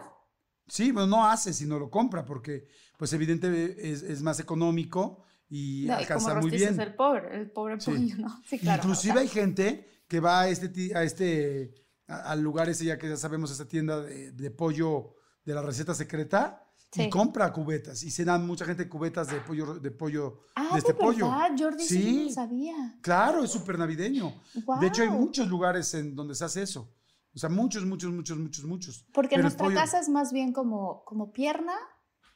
Sí, 0.67 0.91
bueno, 0.91 1.07
no 1.07 1.25
hace, 1.27 1.53
sino 1.53 1.77
lo 1.77 1.89
compra, 1.89 2.23
porque 2.25 2.67
pues 2.97 3.11
evidentemente 3.13 3.91
es, 3.91 4.03
es 4.03 4.21
más 4.21 4.39
económico 4.39 5.23
y 5.49 5.81
No, 5.87 5.93
como 5.93 5.99
alcanza 5.99 6.35
muy 6.35 6.49
bien. 6.51 6.79
el 6.79 6.93
pobre, 6.95 7.35
el 7.35 7.51
pobre 7.51 7.79
Sí. 7.81 7.91
pollo, 7.91 8.15
¿no? 8.17 8.41
Sí, 8.47 8.57
claro. 8.59 8.81
Inclusive 8.83 9.11
o 9.11 9.15
sea, 9.15 9.21
hay 9.23 9.27
gente 9.27 10.03
que 10.07 10.19
va 10.21 10.41
a 10.41 10.47
este, 10.49 10.95
a 10.95 11.03
este 11.03 11.73
al 12.19 12.41
lugar 12.41 12.69
ese 12.69 12.85
ya 12.85 12.97
que 12.97 13.09
ya 13.09 13.17
sabemos, 13.17 13.51
esta 13.51 13.67
tienda 13.67 14.01
de, 14.01 14.31
de 14.31 14.51
pollo 14.51 15.15
de 15.45 15.53
la 15.53 15.61
receta 15.61 15.93
secreta 15.93 16.67
y 16.93 17.03
Sí. 17.03 17.09
compra 17.09 17.53
cubetas 17.53 18.03
y 18.03 18.11
se 18.11 18.25
dan 18.25 18.45
mucha 18.45 18.65
gente 18.65 18.89
cubetas 18.89 19.29
de 19.31 19.39
pollo 19.39 19.75
de 19.79 19.91
pollo 19.91 20.41
Ah, 20.55 20.69
de 20.73 20.79
este 20.79 20.91
de 20.93 20.99
pollo. 20.99 21.25
verdad, 21.29 21.51
Jordi 21.57 21.83
sí, 21.85 21.99
yo 22.17 22.23
no 22.23 22.27
Sí. 22.29 22.33
sabía. 22.33 22.99
Claro, 23.01 23.43
es 23.45 23.51
súper 23.51 23.79
navideño. 23.79 24.33
De 24.81 24.87
hecho, 24.87 25.03
hay 25.03 25.09
muchos 25.09 25.47
lugares 25.47 25.93
en 25.93 26.15
donde 26.15 26.35
se 26.35 26.43
hace 26.43 26.63
eso. 26.63 26.93
O 27.33 27.39
sea, 27.39 27.49
muchos, 27.49 27.85
muchos, 27.85 28.11
muchos, 28.11 28.37
muchos, 28.37 28.65
muchos. 28.65 29.05
Porque 29.13 29.35
Pero 29.35 29.43
nuestra 29.43 29.65
pollo- 29.67 29.77
casa 29.79 29.99
es 29.99 30.09
más 30.09 30.33
bien 30.33 30.51
como, 30.51 31.05
como 31.05 31.31
pierna 31.31 31.75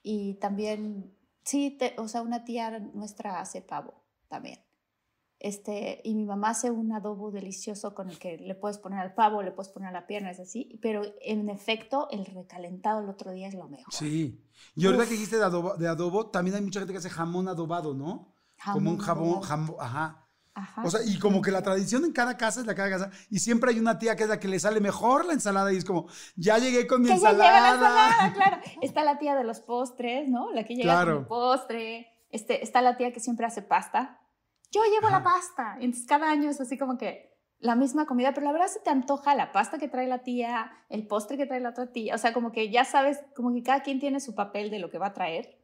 y 0.01 0.35
también, 0.39 1.13
sí, 1.43 1.75
te- 1.77 1.93
o 1.97 2.07
sea, 2.07 2.21
una 2.21 2.45
tía 2.45 2.79
nuestra 2.79 3.41
hace 3.41 3.61
pavo 3.61 4.05
también. 4.29 4.59
Este, 5.45 6.01
y 6.03 6.15
mi 6.15 6.25
mamá 6.25 6.49
hace 6.49 6.71
un 6.71 6.91
adobo 6.91 7.29
delicioso 7.29 7.93
con 7.93 8.09
el 8.09 8.17
que 8.17 8.37
le 8.39 8.55
puedes 8.55 8.79
poner 8.79 8.97
al 8.99 9.13
pavo, 9.13 9.43
le 9.43 9.51
puedes 9.51 9.71
poner 9.71 9.89
a 9.89 9.91
la 9.91 10.07
pierna, 10.07 10.31
es 10.31 10.39
así. 10.39 10.79
Pero 10.81 11.03
en 11.21 11.49
efecto, 11.49 12.07
el 12.09 12.25
recalentado 12.25 13.01
el 13.01 13.09
otro 13.09 13.31
día 13.31 13.47
es 13.47 13.53
lo 13.53 13.67
mejor. 13.67 13.93
Sí. 13.93 14.43
Y 14.75 14.85
ahorita 14.87 15.03
Uf. 15.03 15.09
que 15.09 15.13
dijiste 15.13 15.37
de 15.37 15.43
adobo, 15.43 15.75
de 15.75 15.87
adobo, 15.87 16.31
también 16.31 16.55
hay 16.55 16.63
mucha 16.63 16.79
gente 16.79 16.93
que 16.93 16.97
hace 16.97 17.11
jamón 17.11 17.47
adobado, 17.47 17.93
¿no? 17.93 18.33
como 18.73 18.89
un 18.89 18.97
jabón, 18.97 19.41
jamón, 19.41 19.75
ajá. 19.79 20.27
Ajá. 20.55 20.81
O 20.83 20.89
sea, 20.89 21.01
y 21.05 21.19
como 21.19 21.41
que 21.43 21.51
la 21.51 21.61
tradición 21.61 22.05
en 22.05 22.11
cada 22.13 22.37
casa 22.37 22.61
es 22.61 22.65
la 22.65 22.73
cada 22.73 22.89
casa. 22.89 23.11
Y 23.29 23.37
siempre 23.39 23.69
hay 23.71 23.77
una 23.79 23.99
tía 23.99 24.15
que 24.15 24.23
es 24.23 24.29
la 24.29 24.39
que 24.39 24.47
le 24.47 24.57
sale 24.59 24.79
mejor 24.79 25.25
la 25.25 25.33
ensalada 25.33 25.71
y 25.73 25.77
es 25.77 25.85
como, 25.85 26.07
ya 26.37 26.57
llegué 26.57 26.87
con 26.87 27.01
mi 27.01 27.09
que 27.09 27.19
ya 27.19 27.29
ensalada. 27.29 27.43
lleva 27.43 27.59
la 27.61 27.73
ensalada, 27.75 28.33
claro. 28.33 28.57
Está 28.81 29.03
la 29.03 29.19
tía 29.19 29.35
de 29.35 29.43
los 29.43 29.59
postres, 29.59 30.27
¿no? 30.27 30.51
La 30.53 30.63
que 30.63 30.75
llega 30.75 30.93
Claro. 30.93 31.11
con 31.11 31.21
el 31.21 31.27
postre. 31.27 32.07
Este, 32.31 32.63
está 32.63 32.81
la 32.81 32.97
tía 32.97 33.13
que 33.13 33.19
siempre 33.19 33.45
hace 33.45 33.61
pasta. 33.61 34.21
Yo 34.75 34.81
llevo 34.91 35.07
Ajá. 35.07 35.19
la 35.19 35.23
pasta. 35.23 35.77
Entonces 35.79 36.05
cada 36.05 36.29
año 36.29 36.49
es 36.49 36.59
así 36.59 36.77
como 36.77 36.97
que 36.97 37.33
la 37.59 37.75
misma 37.75 38.05
comida, 38.05 38.33
pero 38.33 38.45
la 38.45 38.51
verdad 38.51 38.67
se 38.67 38.79
te 38.79 38.89
antoja 38.89 39.33
la 39.33 39.51
pasta 39.51 39.77
que 39.77 39.87
trae 39.87 40.07
la 40.07 40.23
tía, 40.23 40.71
el 40.89 41.07
postre 41.07 41.37
que 41.37 41.45
trae 41.45 41.61
la 41.61 41.69
otra 41.69 41.91
tía. 41.91 42.13
O 42.15 42.17
sea, 42.17 42.33
como 42.33 42.51
que 42.51 42.69
ya 42.69 42.83
sabes, 42.83 43.19
como 43.35 43.53
que 43.53 43.63
cada 43.63 43.81
quien 43.81 43.99
tiene 43.99 44.19
su 44.19 44.35
papel 44.35 44.69
de 44.69 44.79
lo 44.79 44.89
que 44.89 44.97
va 44.97 45.07
a 45.07 45.13
traer. 45.13 45.57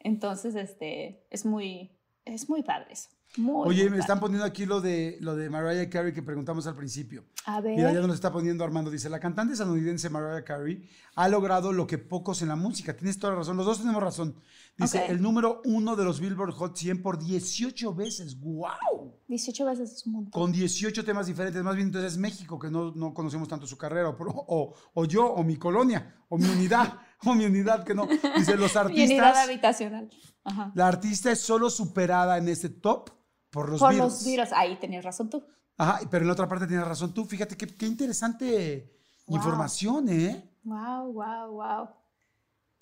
Entonces, 0.00 0.54
este, 0.54 1.26
es 1.30 1.46
muy, 1.46 1.96
es 2.24 2.48
muy 2.48 2.62
padre 2.62 2.92
eso. 2.92 3.08
Muy, 3.36 3.68
Oye, 3.68 3.82
muy 3.84 3.92
me 3.92 3.98
están 3.98 4.20
poniendo 4.20 4.44
aquí 4.44 4.64
lo 4.64 4.80
de, 4.80 5.16
lo 5.20 5.34
de 5.34 5.50
Mariah 5.50 5.88
Carey 5.90 6.12
que 6.12 6.22
preguntamos 6.22 6.66
al 6.66 6.76
principio. 6.76 7.24
A 7.46 7.60
ver. 7.60 7.76
Mira, 7.76 7.92
ya 7.92 8.00
nos 8.00 8.14
está 8.14 8.30
poniendo 8.30 8.64
Armando. 8.64 8.90
Dice, 8.90 9.08
la 9.08 9.18
cantante 9.18 9.54
estadounidense 9.54 10.10
Mariah 10.10 10.44
Carey 10.44 10.88
ha 11.16 11.28
logrado 11.28 11.72
lo 11.72 11.86
que 11.86 11.98
pocos 11.98 12.42
en 12.42 12.48
la 12.48 12.56
música. 12.56 12.96
Tienes 12.96 13.18
toda 13.18 13.32
la 13.32 13.40
razón. 13.40 13.56
Los 13.56 13.66
dos 13.66 13.78
tenemos 13.80 14.02
razón. 14.02 14.36
Dice, 14.76 15.06
el 15.06 15.22
número 15.22 15.62
uno 15.66 15.94
de 15.94 16.04
los 16.04 16.18
Billboard 16.18 16.52
Hot 16.54 16.76
100 16.76 17.00
por 17.00 17.18
18 17.22 17.94
veces. 17.94 18.38
¡Wow! 18.40 19.20
18 19.28 19.64
veces 19.66 19.92
es 19.92 20.06
un 20.06 20.14
montón. 20.14 20.30
Con 20.32 20.50
18 20.50 21.04
temas 21.04 21.26
diferentes. 21.28 21.62
Más 21.62 21.76
bien 21.76 21.86
entonces 21.88 22.12
es 22.14 22.18
México, 22.18 22.58
que 22.58 22.70
no, 22.70 22.90
no 22.92 23.14
conocemos 23.14 23.46
tanto 23.48 23.66
su 23.68 23.78
carrera. 23.78 24.08
O, 24.08 24.16
o- 24.18 24.74
o 24.94 25.04
yo, 25.04 25.26
o 25.32 25.44
mi 25.44 25.56
colonia, 25.56 26.16
o 26.28 26.36
mi 26.38 26.48
unidad, 26.48 26.98
o 27.24 27.34
mi 27.34 27.44
unidad 27.44 27.84
que 27.84 27.94
no. 27.94 28.06
Dice, 28.36 28.56
los 28.56 28.72
Y 28.74 28.78
unidad 29.04 29.26
artistas... 29.26 29.36
habitacional. 29.44 30.10
Ajá. 30.42 30.72
La 30.74 30.88
artista 30.88 31.30
es 31.30 31.40
solo 31.40 31.70
superada 31.70 32.36
en 32.36 32.48
este 32.48 32.68
top 32.68 33.10
por 33.50 33.68
los 33.70 33.78
Por 33.80 33.90
Beatles. 33.94 34.12
los 34.12 34.24
virus. 34.24 34.48
Ahí 34.52 34.76
tenías 34.80 35.04
razón 35.04 35.30
tú. 35.30 35.44
Ajá, 35.78 36.00
pero 36.10 36.22
en 36.22 36.26
la 36.26 36.32
otra 36.32 36.48
parte 36.48 36.66
tienes 36.66 36.86
razón 36.86 37.14
tú. 37.14 37.24
Fíjate 37.24 37.56
qué, 37.56 37.66
qué 37.68 37.86
interesante 37.86 38.90
Wow. 39.26 39.36
información, 39.38 40.08
¿eh? 40.08 40.50
Wow, 40.64 41.12
wow, 41.12 41.50
wow. 41.52 41.88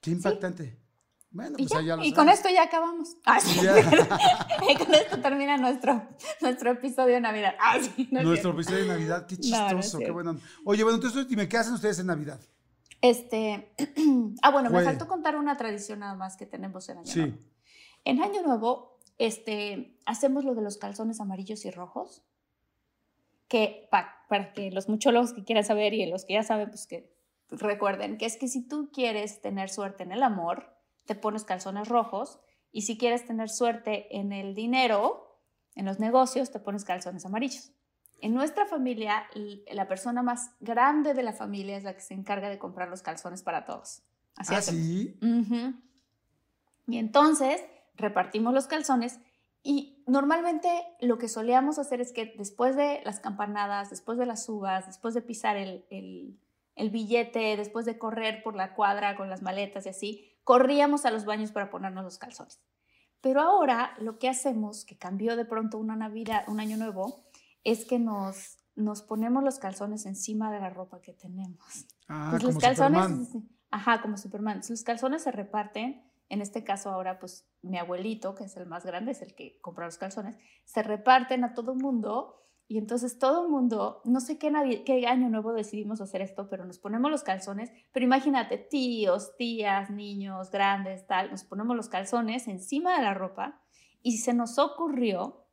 Qué 0.00 0.10
impactante. 0.10 0.81
Bueno, 1.32 1.54
Y, 1.58 1.66
pues 1.66 1.70
ya, 1.70 1.78
ahí 1.78 1.86
ya 1.86 1.96
lo 1.96 2.04
y 2.04 2.12
con 2.12 2.28
esto 2.28 2.48
ya 2.50 2.64
acabamos. 2.64 3.16
Ah, 3.24 3.40
sí. 3.40 3.60
Ya. 3.62 3.74
y 4.70 4.76
con 4.76 4.94
esto 4.94 5.20
termina 5.20 5.56
nuestro, 5.56 6.02
nuestro 6.40 6.70
episodio 6.72 7.14
de 7.14 7.20
Navidad. 7.20 7.54
Ah, 7.58 7.78
sí, 7.80 8.08
no 8.10 8.20
es 8.20 8.26
Nuestro 8.26 8.50
episodio 8.52 8.82
de 8.82 8.88
Navidad, 8.88 9.26
qué 9.26 9.36
No, 9.48 9.58
no 9.58 9.78
es 9.78 9.84
chistoso, 9.86 9.98
qué 9.98 10.10
bueno. 10.10 10.38
Oye, 10.64 10.82
bueno, 10.82 10.96
entonces 10.96 11.26
dime, 11.28 11.48
¿qué 11.48 11.56
hacen 11.56 11.74
ustedes 11.74 11.98
en 11.98 12.06
Navidad? 12.06 12.40
Este, 13.00 13.72
ah, 14.42 14.50
bueno, 14.50 14.70
me 14.70 14.82
faltó 14.84 15.08
contar 15.08 15.36
una 15.36 15.56
tradición 15.56 16.00
nada 16.00 16.14
más 16.14 16.36
que 16.36 16.46
tenemos 16.46 16.88
en 16.88 16.98
Año 16.98 17.06
Sí. 17.06 17.20
Nuevo. 17.20 17.36
En 18.04 18.22
Año 18.22 18.42
Nuevo, 18.42 18.98
este, 19.18 19.96
hacemos 20.06 20.44
lo 20.44 20.54
de 20.54 20.62
los 20.62 20.76
calzones 20.76 21.20
amarillos 21.20 21.64
y 21.64 21.70
rojos, 21.70 22.22
que 23.48 23.88
pa- 23.90 24.24
para 24.28 24.52
que 24.52 24.70
los 24.70 24.88
muchólogos 24.88 25.32
que 25.32 25.44
quieran 25.44 25.64
saber 25.64 25.94
y 25.94 26.06
los 26.10 26.24
que 26.24 26.34
ya 26.34 26.42
saben, 26.42 26.68
pues 26.70 26.86
que 26.86 27.12
recuerden 27.50 28.16
que 28.18 28.26
es 28.26 28.36
que 28.36 28.48
si 28.48 28.66
tú 28.66 28.90
quieres 28.92 29.40
tener 29.42 29.68
suerte 29.68 30.02
en 30.04 30.12
el 30.12 30.22
amor, 30.22 30.74
te 31.04 31.14
pones 31.14 31.44
calzones 31.44 31.88
rojos, 31.88 32.40
y 32.70 32.82
si 32.82 32.96
quieres 32.96 33.26
tener 33.26 33.50
suerte 33.50 34.16
en 34.16 34.32
el 34.32 34.54
dinero, 34.54 35.38
en 35.74 35.84
los 35.84 36.00
negocios, 36.00 36.50
te 36.50 36.58
pones 36.58 36.84
calzones 36.84 37.24
amarillos. 37.26 37.72
En 38.20 38.34
nuestra 38.34 38.66
familia, 38.66 39.24
la 39.72 39.88
persona 39.88 40.22
más 40.22 40.52
grande 40.60 41.12
de 41.12 41.22
la 41.22 41.32
familia 41.32 41.76
es 41.76 41.84
la 41.84 41.94
que 41.94 42.00
se 42.00 42.14
encarga 42.14 42.48
de 42.48 42.58
comprar 42.58 42.88
los 42.88 43.02
calzones 43.02 43.42
para 43.42 43.64
todos. 43.64 44.02
Así 44.36 44.54
ah, 44.54 44.58
hacemos. 44.58 44.82
sí. 44.82 45.18
Ujú. 45.20 45.74
Y 46.86 46.98
entonces 46.98 47.62
repartimos 47.96 48.54
los 48.54 48.66
calzones 48.66 49.18
y 49.62 50.02
normalmente 50.06 50.68
lo 51.00 51.18
que 51.18 51.28
solíamos 51.28 51.78
hacer 51.78 52.00
es 52.00 52.12
que 52.12 52.34
después 52.36 52.76
de 52.76 53.00
las 53.04 53.20
campanadas, 53.20 53.90
después 53.90 54.18
de 54.18 54.26
las 54.26 54.48
uvas, 54.48 54.86
después 54.86 55.14
de 55.14 55.22
pisar 55.22 55.56
el, 55.56 55.84
el, 55.90 56.38
el 56.74 56.90
billete, 56.90 57.56
después 57.56 57.86
de 57.86 57.98
correr 57.98 58.42
por 58.42 58.56
la 58.56 58.74
cuadra 58.74 59.16
con 59.16 59.30
las 59.30 59.42
maletas 59.42 59.86
y 59.86 59.90
así, 59.90 60.31
corríamos 60.44 61.04
a 61.04 61.10
los 61.10 61.24
baños 61.24 61.52
para 61.52 61.70
ponernos 61.70 62.04
los 62.04 62.18
calzones. 62.18 62.60
Pero 63.20 63.40
ahora 63.40 63.94
lo 63.98 64.18
que 64.18 64.28
hacemos, 64.28 64.84
que 64.84 64.98
cambió 64.98 65.36
de 65.36 65.44
pronto 65.44 65.78
una 65.78 65.94
Navidad, 65.96 66.44
un 66.48 66.58
año 66.60 66.76
nuevo, 66.76 67.24
es 67.62 67.84
que 67.84 67.98
nos, 67.98 68.58
nos 68.74 69.02
ponemos 69.02 69.44
los 69.44 69.58
calzones 69.58 70.06
encima 70.06 70.52
de 70.52 70.58
la 70.60 70.70
ropa 70.70 71.00
que 71.00 71.12
tenemos. 71.12 71.86
Ah, 72.08 72.28
Pues 72.30 72.42
como 72.42 72.54
los 72.54 72.62
calzones, 72.62 73.04
Superman. 73.04 73.48
ajá, 73.70 74.02
como 74.02 74.16
Superman. 74.16 74.60
Los 74.68 74.82
calzones 74.82 75.22
se 75.22 75.30
reparten, 75.30 76.02
en 76.28 76.40
este 76.42 76.64
caso 76.64 76.90
ahora, 76.90 77.20
pues 77.20 77.46
mi 77.62 77.78
abuelito, 77.78 78.34
que 78.34 78.44
es 78.44 78.56
el 78.56 78.66
más 78.66 78.84
grande, 78.84 79.12
es 79.12 79.22
el 79.22 79.34
que 79.36 79.60
compra 79.60 79.84
los 79.86 79.98
calzones, 79.98 80.36
se 80.64 80.82
reparten 80.82 81.44
a 81.44 81.54
todo 81.54 81.74
mundo 81.76 82.41
y 82.72 82.78
entonces 82.78 83.18
todo 83.18 83.50
mundo, 83.50 84.00
no 84.06 84.18
sé 84.20 84.38
qué, 84.38 84.50
navi- 84.50 84.82
qué 84.84 85.06
año 85.06 85.28
nuevo 85.28 85.52
decidimos 85.52 86.00
hacer 86.00 86.22
esto, 86.22 86.48
pero 86.48 86.64
nos 86.64 86.78
ponemos 86.78 87.10
los 87.10 87.22
calzones, 87.22 87.70
pero 87.92 88.04
imagínate, 88.06 88.56
tíos, 88.56 89.36
tías, 89.36 89.90
niños, 89.90 90.50
grandes, 90.50 91.06
tal, 91.06 91.30
nos 91.30 91.44
ponemos 91.44 91.76
los 91.76 91.90
calzones 91.90 92.48
encima 92.48 92.96
de 92.96 93.02
la 93.02 93.12
ropa 93.12 93.60
y 94.02 94.18
se 94.18 94.32
nos 94.32 94.58
ocurrió 94.58 95.44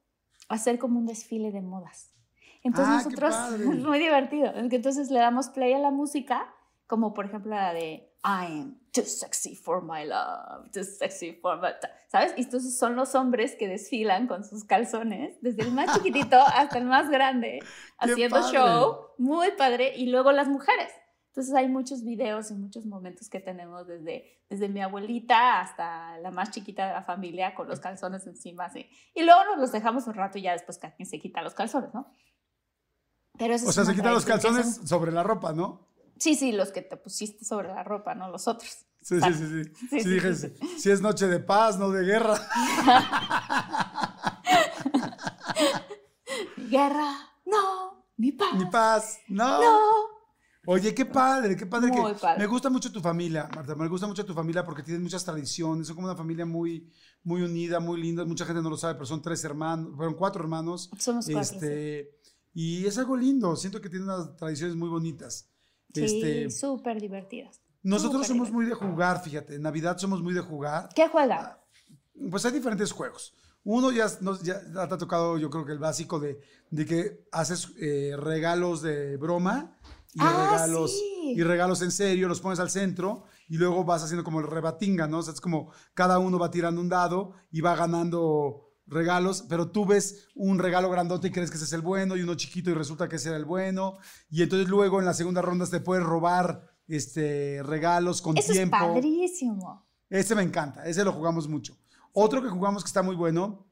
hacer 0.47 0.79
como 0.79 0.97
un 0.97 1.05
desfile 1.05 1.51
de 1.51 1.61
modas. 1.61 2.15
Entonces 2.63 2.93
Ah, 2.93 2.97
nosotros, 3.03 3.35
es 3.59 3.83
muy 3.83 3.99
divertido, 3.99 4.53
entonces 4.55 5.11
le 5.11 5.19
damos 5.19 5.49
play 5.49 5.73
a 5.73 5.79
la 5.79 5.91
música, 5.91 6.53
como 6.87 7.13
por 7.13 7.25
ejemplo 7.25 7.51
la 7.53 7.73
de 7.73 8.08
I 8.23 8.45
am 8.47 8.75
too 8.91 9.05
sexy 9.05 9.55
for 9.55 9.81
my 9.81 10.05
love, 10.05 10.71
too 10.71 10.83
sexy 10.83 11.33
for 11.33 11.57
my... 11.57 11.69
¿Sabes? 12.09 12.33
Y 12.35 12.41
entonces 12.41 12.77
son 12.77 12.95
los 12.95 13.15
hombres 13.15 13.55
que 13.55 13.67
desfilan 13.67 14.27
con 14.27 14.43
sus 14.43 14.65
calzones, 14.65 15.37
desde 15.41 15.63
el 15.63 15.71
más 15.71 15.93
chiquitito 15.97 16.37
hasta 16.37 16.79
el 16.79 16.85
más 16.85 17.09
grande, 17.09 17.59
¡Qué 17.61 18.11
haciendo 18.11 18.51
show, 18.51 19.07
muy 19.17 19.51
padre, 19.51 19.95
y 19.95 20.07
luego 20.07 20.31
las 20.31 20.49
mujeres. 20.49 20.91
Entonces 21.27 21.53
hay 21.53 21.69
muchos 21.69 22.03
videos 22.03 22.51
y 22.51 22.55
muchos 22.55 22.85
momentos 22.85 23.29
que 23.29 23.39
tenemos 23.39 23.87
desde, 23.87 24.43
desde 24.49 24.67
mi 24.67 24.81
abuelita 24.81 25.61
hasta 25.61 26.17
la 26.17 26.31
más 26.31 26.51
chiquita 26.51 26.87
de 26.87 26.93
la 26.93 27.03
familia 27.03 27.55
con 27.55 27.69
los 27.69 27.79
calzones 27.79 28.27
encima, 28.27 28.65
así. 28.65 28.89
Y 29.13 29.23
luego 29.23 29.45
nos 29.45 29.59
los 29.59 29.71
dejamos 29.71 30.07
un 30.07 30.15
rato 30.15 30.37
y 30.39 30.41
ya 30.41 30.53
después 30.53 30.77
cada 30.77 30.93
quien 30.95 31.07
se 31.07 31.19
quita 31.19 31.41
los 31.41 31.53
calzones, 31.53 31.93
¿no? 31.93 32.13
Pero 33.37 33.53
eso 33.53 33.69
O 33.69 33.71
sea, 33.71 33.85
se 33.85 33.95
quitan 33.95 34.13
los 34.13 34.25
calzones 34.25 34.67
hacemos. 34.67 34.89
sobre 34.89 35.13
la 35.13 35.23
ropa, 35.23 35.53
¿no? 35.53 35.87
Sí, 36.19 36.35
sí, 36.35 36.51
los 36.51 36.71
que 36.71 36.81
te 36.81 36.97
pusiste 36.97 37.45
sobre 37.45 37.69
la 37.69 37.83
ropa, 37.83 38.13
no 38.15 38.29
los 38.29 38.47
otros. 38.47 38.85
Sí, 39.01 39.19
sí, 39.21 39.33
sí, 39.33 39.47
sí. 39.47 39.63
Sí, 39.63 39.87
Sí, 39.89 40.01
sí, 40.01 40.09
dije, 40.09 40.35
sí, 40.35 40.53
si 40.77 40.91
es 40.91 41.01
noche 41.01 41.27
de 41.27 41.39
paz, 41.39 41.79
no 41.79 41.89
de 41.89 42.03
guerra. 42.03 42.37
Guerra, 46.69 47.13
no, 47.45 48.05
ni 48.17 48.31
paz. 48.31 48.53
Ni 48.57 48.65
paz, 48.65 49.19
no. 49.29 49.61
No. 49.61 49.79
Oye, 50.65 50.93
qué 50.93 51.05
padre, 51.05 51.55
qué 51.55 51.65
padre 51.65 51.87
Muy 51.89 52.13
que 52.13 52.19
padre. 52.19 52.39
me 52.39 52.45
gusta 52.45 52.69
mucho 52.69 52.91
tu 52.91 53.01
familia, 53.01 53.49
Marta, 53.55 53.73
me 53.75 53.87
gusta 53.87 54.05
mucho 54.05 54.25
tu 54.25 54.33
familia 54.33 54.63
porque 54.63 54.83
tienes 54.83 55.01
muchas 55.01 55.23
tradiciones, 55.25 55.87
son 55.87 55.95
como 55.95 56.07
una 56.07 56.15
familia 56.17 56.45
muy 56.45 56.91
muy 57.23 57.41
unida, 57.41 57.79
muy 57.79 57.99
linda, 57.99 58.23
mucha 58.25 58.45
gente 58.45 58.61
no 58.61 58.69
lo 58.69 58.77
sabe, 58.77 58.93
pero 58.93 59.05
son 59.05 59.21
tres 59.21 59.43
hermanos, 59.43 59.95
fueron 59.95 60.13
cuatro 60.15 60.41
hermanos. 60.43 60.91
Somos 60.99 61.25
cuatro, 61.25 61.41
Este, 61.41 62.19
y 62.53 62.85
es 62.85 62.97
algo 62.97 63.15
lindo, 63.17 63.55
siento 63.55 63.81
que 63.81 63.89
tiene 63.89 64.05
unas 64.05 64.35
tradiciones 64.35 64.75
muy 64.75 64.89
bonitas. 64.89 65.49
Sí, 65.93 66.03
Este, 66.05 66.49
súper 66.51 66.99
divertidas. 67.01 67.61
nosotros 67.83 68.27
súper 68.27 68.27
somos 68.27 68.51
muy 68.51 68.65
de 68.65 68.73
jugar, 68.73 69.21
fíjate, 69.23 69.55
en 69.55 69.61
Navidad 69.63 69.97
somos 69.97 70.21
muy 70.21 70.33
de 70.33 70.41
jugar. 70.41 70.89
¿Qué 70.95 71.07
juega? 71.07 71.63
Pues 72.29 72.45
hay 72.45 72.51
diferentes 72.51 72.91
juegos. 72.91 73.33
Uno 73.63 73.91
ya, 73.91 74.07
nos, 74.21 74.41
ya 74.41 74.59
te 74.61 74.79
ha 74.79 74.97
tocado, 74.97 75.37
yo 75.37 75.49
creo 75.49 75.65
que 75.65 75.73
el 75.73 75.79
básico 75.79 76.19
de, 76.19 76.39
de 76.69 76.85
que 76.85 77.25
haces 77.31 77.69
eh, 77.79 78.13
regalos 78.17 78.81
de 78.81 79.17
broma 79.17 79.77
y, 80.13 80.19
Ah, 80.21 80.49
regalos, 80.51 80.91
sí. 80.93 81.33
y 81.37 81.43
regalos 81.43 81.81
en 81.81 81.91
serio, 81.91 82.27
los 82.27 82.41
pones 82.41 82.59
al 82.59 82.69
centro 82.69 83.25
y 83.47 83.57
luego 83.57 83.83
vas 83.83 84.03
haciendo 84.03 84.23
como 84.23 84.39
el 84.39 84.47
rebatinga, 84.47 85.07
¿no? 85.07 85.19
O 85.19 85.23
sea, 85.23 85.33
es 85.33 85.41
como 85.41 85.71
cada 85.93 86.19
uno 86.19 86.39
va 86.39 86.49
tirando 86.51 86.81
un 86.81 86.89
dado 86.89 87.33
y 87.51 87.61
va 87.61 87.75
ganando 87.75 88.68
regalos, 88.89 89.45
pero 89.47 89.69
tú 89.71 89.85
ves 89.85 90.27
un 90.35 90.59
regalo 90.59 90.89
grandote 90.89 91.27
y 91.27 91.31
crees 91.31 91.49
que 91.51 91.57
ese 91.57 91.65
es 91.65 91.73
el 91.73 91.81
bueno 91.81 92.17
y 92.17 92.21
uno 92.23 92.35
chiquito 92.35 92.69
y 92.69 92.73
resulta 92.73 93.07
que 93.07 93.17
ese 93.17 93.29
era 93.29 93.37
el 93.37 93.45
bueno. 93.45 93.97
Y 94.29 94.41
entonces 94.43 94.67
luego 94.67 94.99
en 94.99 95.05
las 95.05 95.17
segundas 95.17 95.45
rondas 95.45 95.69
te 95.69 95.79
puedes 95.79 96.03
robar 96.03 96.67
este, 96.87 97.61
regalos 97.63 98.21
con 98.21 98.37
Eso 98.37 98.51
tiempo. 98.51 98.75
es 98.77 98.81
padrísimo. 98.81 99.87
Ese 100.09 100.33
me 100.35 100.41
encanta, 100.41 100.85
ese 100.87 101.03
lo 101.03 101.13
jugamos 101.13 101.47
mucho. 101.47 101.77
Otro 102.13 102.41
que 102.41 102.49
jugamos 102.49 102.83
que 102.83 102.87
está 102.87 103.03
muy 103.03 103.15
bueno 103.15 103.67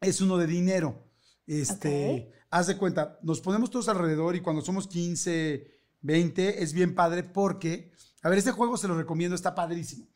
es 0.00 0.20
uno 0.20 0.38
de 0.38 0.46
dinero. 0.46 1.10
Este, 1.46 2.28
Ok. 2.30 2.44
haz 2.50 2.66
de 2.68 2.76
cuenta, 2.78 3.18
nos 3.22 3.40
ponemos 3.40 3.70
todos 3.70 3.88
alrededor 3.88 4.34
y 4.36 4.40
cuando 4.40 4.62
somos 4.62 4.86
15, 4.88 5.66
20 6.00 6.62
es 6.62 6.72
bien 6.72 6.94
padre 6.94 7.22
porque, 7.22 7.92
a 8.22 8.28
ver, 8.30 8.38
este 8.38 8.52
juego 8.52 8.76
se 8.78 8.88
lo 8.88 8.96
recomiendo, 8.96 9.34
está 9.36 9.54
padrísimo. 9.54 10.06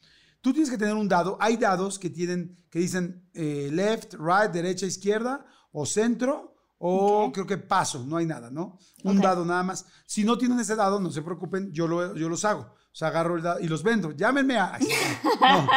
Tú 0.46 0.52
tienes 0.52 0.70
que 0.70 0.78
tener 0.78 0.94
un 0.94 1.08
dado, 1.08 1.36
hay 1.40 1.56
dados 1.56 1.98
que 1.98 2.08
tienen, 2.08 2.56
que 2.70 2.78
dicen 2.78 3.28
eh, 3.34 3.68
left, 3.72 4.14
right, 4.14 4.52
derecha, 4.52 4.86
izquierda 4.86 5.44
o 5.72 5.84
centro 5.84 6.54
o 6.78 7.32
creo 7.32 7.44
que 7.48 7.58
paso, 7.58 8.04
no 8.06 8.16
hay 8.16 8.26
nada, 8.26 8.48
¿no? 8.48 8.78
Un 9.02 9.20
dado 9.20 9.44
nada 9.44 9.64
más. 9.64 9.86
Si 10.06 10.22
no 10.22 10.38
tienen 10.38 10.60
ese 10.60 10.76
dado, 10.76 11.00
no 11.00 11.10
se 11.10 11.22
preocupen, 11.22 11.72
yo, 11.72 11.88
lo, 11.88 12.14
yo 12.14 12.28
los 12.28 12.44
hago. 12.44 12.60
O 12.60 12.94
sea, 12.98 13.08
agarro 13.08 13.34
el 13.34 13.42
dado 13.42 13.58
y 13.58 13.66
los 13.66 13.82
vendo. 13.82 14.12
Llámenme 14.12 14.56
a... 14.56 14.78
No, 15.40 15.68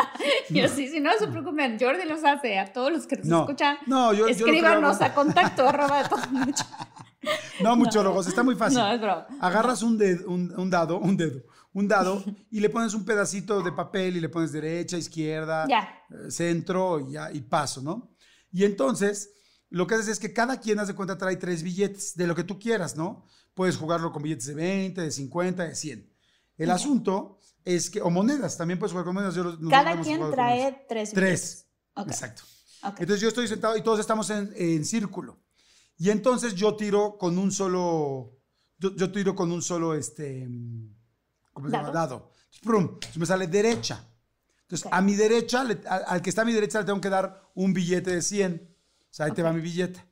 Yo 0.51 0.67
sí, 0.67 0.87
si 0.87 0.99
no 0.99 1.09
se 1.17 1.27
preocupen, 1.27 1.75
Jordi 1.79 2.05
los 2.07 2.23
hace 2.23 2.59
a 2.59 2.71
todos 2.71 2.91
los 2.91 3.07
que 3.07 3.15
nos 3.17 3.25
No. 3.25 3.39
escuchan. 3.39 3.77
No, 3.87 4.13
yo- 4.13 4.27
yo 4.27 4.45
Escríbanos 4.45 4.97
hago- 5.01 5.05
a 5.05 5.13
contacto 5.15 5.67
arroba 5.67 6.03
de 6.03 6.09
todo 6.09 6.21
mucho. 6.31 6.63
no 7.61 7.75
muchólogos, 7.75 8.27
está 8.27 8.43
muy 8.43 8.53
fácil. 8.55 8.77
No, 8.77 8.91
es 8.91 9.01
broma. 9.01 9.25
Agarras 9.41 9.81
un, 9.81 9.97
ded- 9.97 10.23
un, 10.27 10.53
un 10.55 10.69
dado, 10.69 10.99
un 10.99 11.17
dedo, 11.17 11.41
un 11.73 11.87
dado 11.87 12.23
y 12.51 12.59
le 12.59 12.69
pones 12.69 12.93
un 12.93 13.05
pedacito 13.05 13.61
de 13.61 13.71
papel 13.71 14.17
y 14.17 14.19
le 14.19 14.29
pones 14.29 14.51
derecha, 14.51 14.97
izquierda, 14.97 15.65
Ya. 15.67 15.89
eh, 16.09 16.31
centro 16.31 16.99
y, 16.99 17.15
y 17.37 17.41
paso, 17.41 17.81
¿no? 17.81 18.15
Y 18.51 18.63
entonces, 18.63 19.31
lo 19.69 19.85
que 19.85 19.95
haces 19.95 20.07
es 20.07 20.19
que 20.19 20.33
cada 20.33 20.59
quien, 20.59 20.79
haz 20.79 20.87
de 20.87 20.95
cuenta, 20.95 21.17
trae 21.17 21.35
tres 21.37 21.61
billetes 21.63 22.15
de 22.15 22.25
lo 22.27 22.33
que 22.35 22.43
tú 22.43 22.57
quieras, 22.59 22.95
¿no? 22.97 23.25
Puedes 23.53 23.77
jugarlo 23.77 24.11
con 24.11 24.23
billetes 24.23 24.47
de 24.47 24.55
20, 24.55 25.01
de 25.01 25.11
50, 25.11 25.63
de 25.65 25.75
100. 25.75 26.09
El 26.57 26.71
asunto 26.71 27.37
es 27.63 27.89
que, 27.89 28.01
o 28.01 28.09
monedas, 28.09 28.57
también 28.57 28.79
puedes 28.79 28.91
jugar 28.91 29.05
con 29.05 29.13
monedas. 29.13 29.35
yo 29.35 29.57
Cada 29.69 30.01
quien 30.01 30.21
trae 30.31 30.85
tres. 30.89 31.11
Tres. 31.11 31.13
billetes. 31.13 31.65
Ok, 31.93 32.07
Exacto. 32.07 32.41
ok. 32.83 32.99
Entonces 33.01 33.21
yo 33.21 33.27
estoy 33.27 33.47
sentado 33.47 33.77
y 33.77 33.81
todos 33.83 33.99
estamos 33.99 34.29
en, 34.31 34.51
en 34.55 34.83
círculo. 34.85 35.39
Y 35.97 36.09
entonces 36.09 36.55
yo 36.55 36.75
tiro 36.75 37.17
con 37.17 37.37
un 37.37 37.51
solo, 37.51 38.39
yo, 38.77 38.95
yo 38.95 39.11
tiro 39.11 39.35
con 39.35 39.51
un 39.51 39.61
solo, 39.61 39.93
este, 39.93 40.47
¿cómo 41.59 41.69
se 41.69 41.75
llama? 41.77 41.91
¿Dado? 41.91 42.31
Entonces, 42.35 42.59
prum, 42.63 42.83
entonces 42.93 43.17
me 43.17 43.25
sale 43.25 43.47
derecha. 43.47 44.05
Entonces 44.61 44.87
a 44.91 45.01
mi 45.01 45.15
derecha, 45.15 45.63
le- 45.63 45.81
al 45.87 46.21
que 46.21 46.29
está 46.29 46.43
a 46.43 46.45
mi 46.45 46.53
derecha 46.53 46.79
le 46.79 46.85
tengo 46.85 47.01
que 47.01 47.09
dar 47.09 47.41
un 47.55 47.73
billete 47.73 48.11
de 48.11 48.21
100. 48.21 48.75
O 48.75 49.07
sea, 49.13 49.25
ahí 49.25 49.31
te 49.31 49.41
va 49.41 49.51
mi 49.53 49.61
billete. 49.61 50.03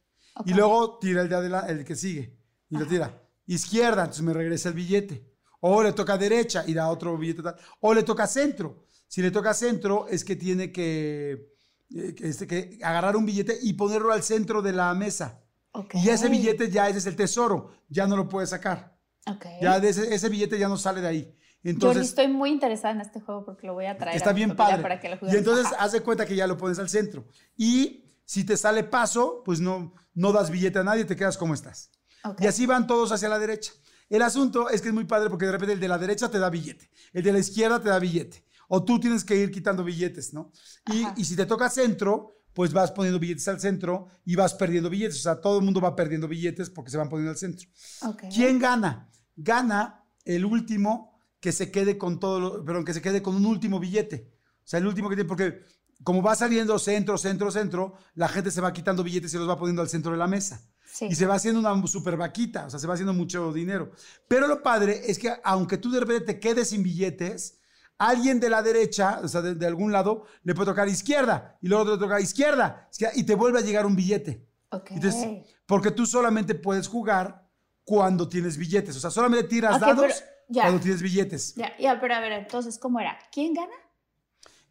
Y 0.45 0.53
luego 0.53 0.97
tira 0.99 1.21
el 1.21 1.29
de 1.29 1.36
adelante, 1.36 1.71
el 1.71 1.86
que 1.86 1.95
sigue. 1.95 2.38
Y 2.69 2.77
lo 2.77 2.86
tira. 2.88 3.21
Izquierda, 3.45 4.01
entonces 4.03 4.23
me 4.23 4.33
regresa 4.33 4.69
el 4.69 4.75
billete. 4.75 5.31
O 5.62 5.81
le 5.81 5.93
toca 5.93 6.17
derecha 6.17 6.63
y 6.67 6.73
da 6.73 6.89
otro 6.89 7.17
billete 7.17 7.41
tal. 7.43 7.55
O 7.81 7.93
le 7.93 8.03
toca 8.03 8.27
centro. 8.27 8.86
Si 9.07 9.21
le 9.21 9.31
toca 9.31 9.53
centro, 9.53 10.07
es 10.07 10.23
que 10.23 10.36
tiene 10.36 10.71
que, 10.71 11.53
eh, 11.95 12.13
que, 12.15 12.27
este, 12.27 12.45
que 12.45 12.77
agarrar 12.83 13.15
un 13.15 13.25
billete 13.25 13.57
y 13.62 13.73
ponerlo 13.73 14.12
al 14.12 14.21
centro 14.21 14.62
de 14.62 14.73
la 14.73 14.93
mesa. 14.93 15.41
Ok. 15.71 15.95
Y 15.95 16.10
ese 16.10 16.27
billete 16.29 16.69
ya 16.69 16.89
ese 16.89 16.97
es 16.99 17.05
el 17.05 17.15
tesoro. 17.15 17.71
Ya 17.89 18.05
no 18.07 18.17
lo 18.17 18.27
puede 18.27 18.47
sacar. 18.47 18.96
Ok. 19.28 19.46
Ya 19.62 19.80
de 19.80 19.90
ese, 19.90 20.13
ese 20.13 20.30
billete 20.30 20.58
ya 20.58 20.68
no 20.68 20.78
sale 20.78 21.02
de 21.02 21.08
ahí. 21.08 21.36
Entonces, 21.63 22.08
estoy 22.08 22.28
muy 22.28 22.52
interesada 22.52 22.94
en 22.94 23.02
este 23.02 23.20
juego 23.20 23.44
porque 23.44 23.68
lo 23.68 23.74
voy 23.74 23.86
a 23.86 23.98
traer. 23.98 24.16
está 24.16 24.30
a 24.30 24.34
bien 24.34 24.56
padre. 24.56 24.82
Para 24.82 25.00
que 25.00 25.10
lo 25.10 25.17
y 25.30 25.36
entonces 25.36 25.67
haz 25.78 25.92
de 25.92 26.02
cuenta 26.02 26.25
que 26.25 26.36
ya 26.36 26.48
lo 26.48 26.58
pones 26.58 26.80
al 26.80 26.88
centro. 26.88 27.25
Y 27.58 28.06
si 28.25 28.46
te 28.46 28.56
sale 28.56 28.84
paso, 28.84 29.42
pues 29.44 29.60
no, 29.60 29.94
no 30.13 30.32
das 30.32 30.50
billete 30.50 30.80
a 30.80 30.84
nadie, 30.84 31.04
te 31.06 31.15
quedas 31.15 31.38
como 31.38 31.54
estás. 31.54 31.92
Ok. 32.23 32.42
Y 32.42 32.48
así 32.48 32.65
van 32.65 32.88
todos 32.88 33.12
hacia 33.12 33.28
la 33.28 33.40
derecha. 33.40 33.73
El 34.10 34.21
asunto 34.21 34.69
es 34.69 34.82
que 34.82 34.90
es 34.90 34.94
muy 34.94 35.06
padre 35.06 35.30
porque 35.30 35.46
de 35.46 35.52
repente 35.52 35.73
el 35.73 35.80
de 35.80 35.88
la 35.90 35.98
derecha 35.98 36.30
te 36.32 36.40
da 36.40 36.50
billete, 36.50 36.90
el 37.12 37.23
de 37.23 37.34
la 37.34 37.40
izquierda 37.40 37.82
te 37.82 37.90
da 37.90 38.00
billete. 38.00 38.46
O 38.69 38.84
tú 38.84 39.00
tienes 39.00 39.23
que 39.23 39.36
ir 39.36 39.52
quitando 39.52 39.84
billetes, 39.84 40.34
¿no? 40.34 40.52
Y, 40.94 41.21
y 41.21 41.25
si 41.25 41.36
te 41.38 41.46
toca 41.46 41.69
centro, 41.69 42.38
pues 42.54 42.73
vas 42.73 42.92
poniendo 42.92 43.19
billetes 43.19 43.48
al 43.48 43.60
centro 43.60 44.08
y 44.25 44.36
vas 44.36 44.54
perdiendo 44.54 44.90
billetes. 44.90 45.19
O 45.19 45.21
sea, 45.21 45.40
todo 45.40 45.60
el 45.60 45.63
mundo 45.63 45.80
va 45.80 45.96
perdiendo 45.96 46.28
billetes 46.28 46.69
porque 46.69 46.92
se 46.92 46.98
van 46.98 47.08
poniendo 47.08 47.32
al 47.32 47.38
centro. 47.38 47.67
Ok. 48.02 48.23
¿Quién 48.34 48.60
gana? 48.60 49.10
Gana 49.38 50.04
el 50.25 50.44
último 50.44 51.21
que 51.40 51.52
se 51.54 51.71
quede 51.71 51.98
con 51.98 52.19
todo, 52.19 52.40
lo- 52.40 52.65
perdón, 52.65 52.83
que 52.83 52.94
se 52.94 53.02
quede 53.02 53.21
con 53.21 53.35
un 53.35 53.46
último 53.46 53.79
billete. 53.79 54.33
O 54.58 54.67
sea, 54.67 54.79
el 54.79 54.88
último 54.88 55.08
que 55.08 55.15
tiene, 55.15 55.27
porque 55.27 55.62
como 56.04 56.21
va 56.21 56.35
saliendo 56.35 56.77
centro, 56.79 57.17
centro, 57.17 57.50
centro, 57.52 57.94
la 58.15 58.27
gente 58.27 58.52
se 58.52 58.60
va 58.62 58.73
quitando 58.73 59.04
billetes 59.04 59.33
y 59.33 59.38
los 59.38 59.48
va 59.48 59.58
poniendo 59.58 59.81
al 59.81 59.88
centro 59.90 60.12
de 60.12 60.17
la 60.17 60.27
mesa. 60.27 60.62
Sí. 60.92 61.06
Y 61.10 61.15
se 61.15 61.25
va 61.25 61.35
haciendo 61.35 61.60
una 61.60 61.88
super 61.88 62.17
vaquita, 62.17 62.65
o 62.65 62.69
sea, 62.69 62.79
se 62.79 62.88
va 62.88 62.94
haciendo 62.96 63.13
mucho 63.13 63.54
dinero. 63.54 63.92
Pero 64.27 64.48
lo 64.48 64.62
padre 64.63 65.10
es 65.10 65.19
que 65.19 65.31
aunque 65.44 65.77
tú 65.77 65.92
de 65.92 66.00
repente 66.00 66.33
te 66.33 66.40
quedes 66.40 66.69
sin 66.69 66.83
billetes, 66.83 67.60
alguien 67.98 68.40
de 68.40 68.50
la 68.50 68.62
derecha, 68.62 69.19
o 69.23 69.27
sea, 69.27 69.42
de, 69.42 69.56
de 69.56 69.65
algún 69.67 69.92
lado, 69.92 70.25
le 70.44 70.54
puede 70.56 70.71
tocar 70.71 70.88
izquierda 70.88 71.58
y 71.62 71.67
luego 71.67 71.92
le 71.92 71.98
toca 71.98 72.19
izquierda, 72.19 72.88
izquierda, 72.92 73.13
y 73.17 73.23
te 73.23 73.35
vuelve 73.35 73.60
a 73.60 73.63
llegar 73.63 73.85
un 73.85 73.96
billete. 73.96 74.48
Ok. 74.71 74.92
Entonces, 74.92 75.46
porque 75.65 75.92
tú 75.92 76.06
solamente 76.06 76.56
puedes 76.56 76.88
jugar 76.88 77.46
cuando 77.88 78.27
tienes 78.27 78.58
billetes. 78.58 78.98
O 78.98 79.00
sea, 79.00 79.10
solamente 79.10 79.48
tiras 79.48 79.75
Ok, 79.75 79.79
dados 79.81 80.23
pero- 80.50 80.62
cuando 80.62 80.81
tienes 80.81 81.02
billetes. 81.02 81.56
Ya, 81.56 81.71
ya, 81.79 82.02
pero 82.02 82.15
a 82.15 82.19
ver, 82.19 82.33
entonces, 82.33 82.77
¿cómo 82.77 83.00
era? 83.00 83.17
¿Quién 83.31 83.54
gana? 83.54 83.71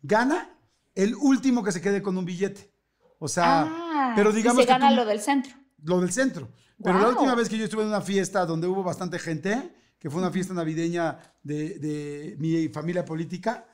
Gana 0.02 0.50
el 0.94 1.14
último 1.14 1.64
que 1.64 1.72
se 1.72 1.80
quede 1.80 2.02
con 2.02 2.16
un 2.18 2.26
billete. 2.26 2.70
O 3.18 3.26
sea, 3.26 3.62
ah, 3.66 4.12
pero 4.14 4.30
y 4.30 4.34
digamos 4.34 4.60
se 4.62 4.66
que 4.66 4.72
gana 4.72 4.90
tú- 4.90 4.96
lo 4.96 5.04
del 5.06 5.20
centro. 5.20 5.54
lo 5.82 6.00
del 6.02 6.12
centro. 6.12 6.50
Pero 6.82 6.98
la 6.98 7.08
última 7.08 7.34
vez 7.34 7.48
que 7.48 7.56
yo 7.56 7.64
estuve 7.64 7.82
en 7.82 7.88
una 7.88 8.02
fiesta 8.02 8.44
donde 8.44 8.66
hubo 8.66 8.82
bastante 8.82 9.18
gente, 9.18 9.74
que 9.98 10.10
fue 10.10 10.20
una 10.20 10.30
fiesta 10.30 10.52
navideña 10.52 11.18
de, 11.42 11.78
de 11.78 12.36
mi 12.38 12.68
familia 12.68 13.02
política, 13.02 13.66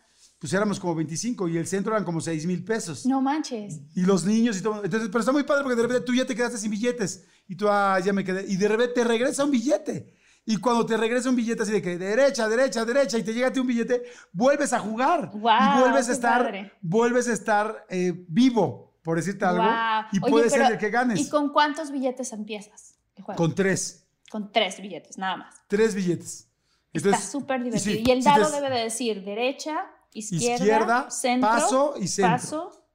pues 0.42 0.52
éramos 0.54 0.80
como 0.80 0.96
25 0.96 1.46
y 1.50 1.56
el 1.56 1.68
centro 1.68 1.92
eran 1.92 2.04
como 2.04 2.20
6 2.20 2.46
mil 2.46 2.64
pesos. 2.64 3.06
No 3.06 3.22
manches. 3.22 3.78
Y 3.94 4.02
los 4.02 4.24
niños 4.24 4.58
y 4.58 4.62
todo. 4.62 4.82
Entonces, 4.82 5.08
pero 5.08 5.20
está 5.20 5.30
muy 5.30 5.44
padre 5.44 5.62
porque 5.62 5.76
de 5.76 5.82
repente 5.82 6.04
tú 6.04 6.12
ya 6.12 6.26
te 6.26 6.34
quedaste 6.34 6.58
sin 6.58 6.72
billetes. 6.72 7.24
Y 7.46 7.54
tú, 7.54 7.68
ah, 7.68 8.00
ya 8.04 8.12
me 8.12 8.24
quedé. 8.24 8.44
Y 8.48 8.56
de 8.56 8.66
repente 8.66 8.92
te 8.92 9.04
regresa 9.04 9.44
un 9.44 9.52
billete. 9.52 10.12
Y 10.44 10.56
cuando 10.56 10.84
te 10.84 10.96
regresa 10.96 11.30
un 11.30 11.36
billete 11.36 11.62
así 11.62 11.70
de 11.70 11.80
que 11.80 11.96
derecha, 11.96 12.48
derecha, 12.48 12.84
derecha, 12.84 13.18
y 13.18 13.22
te 13.22 13.32
llega 13.32 13.46
a 13.46 13.52
ti 13.52 13.60
un 13.60 13.68
billete, 13.68 14.02
vuelves 14.32 14.72
a 14.72 14.80
jugar. 14.80 15.30
Guau, 15.32 15.78
y 15.78 15.80
vuelves 15.82 16.08
a 16.08 16.12
estar, 16.12 16.42
padre. 16.42 16.72
vuelves 16.80 17.28
a 17.28 17.34
estar 17.34 17.86
eh, 17.88 18.12
vivo, 18.26 18.98
por 19.04 19.18
decirte 19.18 19.44
algo. 19.44 19.62
Guau. 19.62 20.04
Y 20.10 20.18
Oye, 20.22 20.28
puede 20.32 20.50
ser 20.50 20.72
el 20.72 20.76
que 20.76 20.90
ganes. 20.90 21.20
¿Y 21.20 21.28
con 21.28 21.52
cuántos 21.52 21.92
billetes 21.92 22.32
empiezas 22.32 22.98
el 23.14 23.22
juego? 23.22 23.38
Con 23.38 23.54
tres. 23.54 24.08
Con 24.28 24.50
tres 24.50 24.82
billetes, 24.82 25.18
nada 25.18 25.36
más. 25.36 25.54
Tres 25.68 25.94
billetes. 25.94 26.48
Está 26.92 27.10
Entonces, 27.10 27.30
súper 27.30 27.62
divertido. 27.62 27.94
sí, 27.94 28.02
y 28.04 28.10
el 28.10 28.24
dado 28.24 28.50
debe 28.50 28.70
de 28.70 28.82
decir 28.82 29.22
derecha, 29.22 29.86
izquierda, 30.12 30.54
Izquierda, 30.54 31.10
centro, 31.10 31.48
paso 31.48 31.94
y 31.98 32.08
centro. 32.08 32.32
paso. 32.32 32.86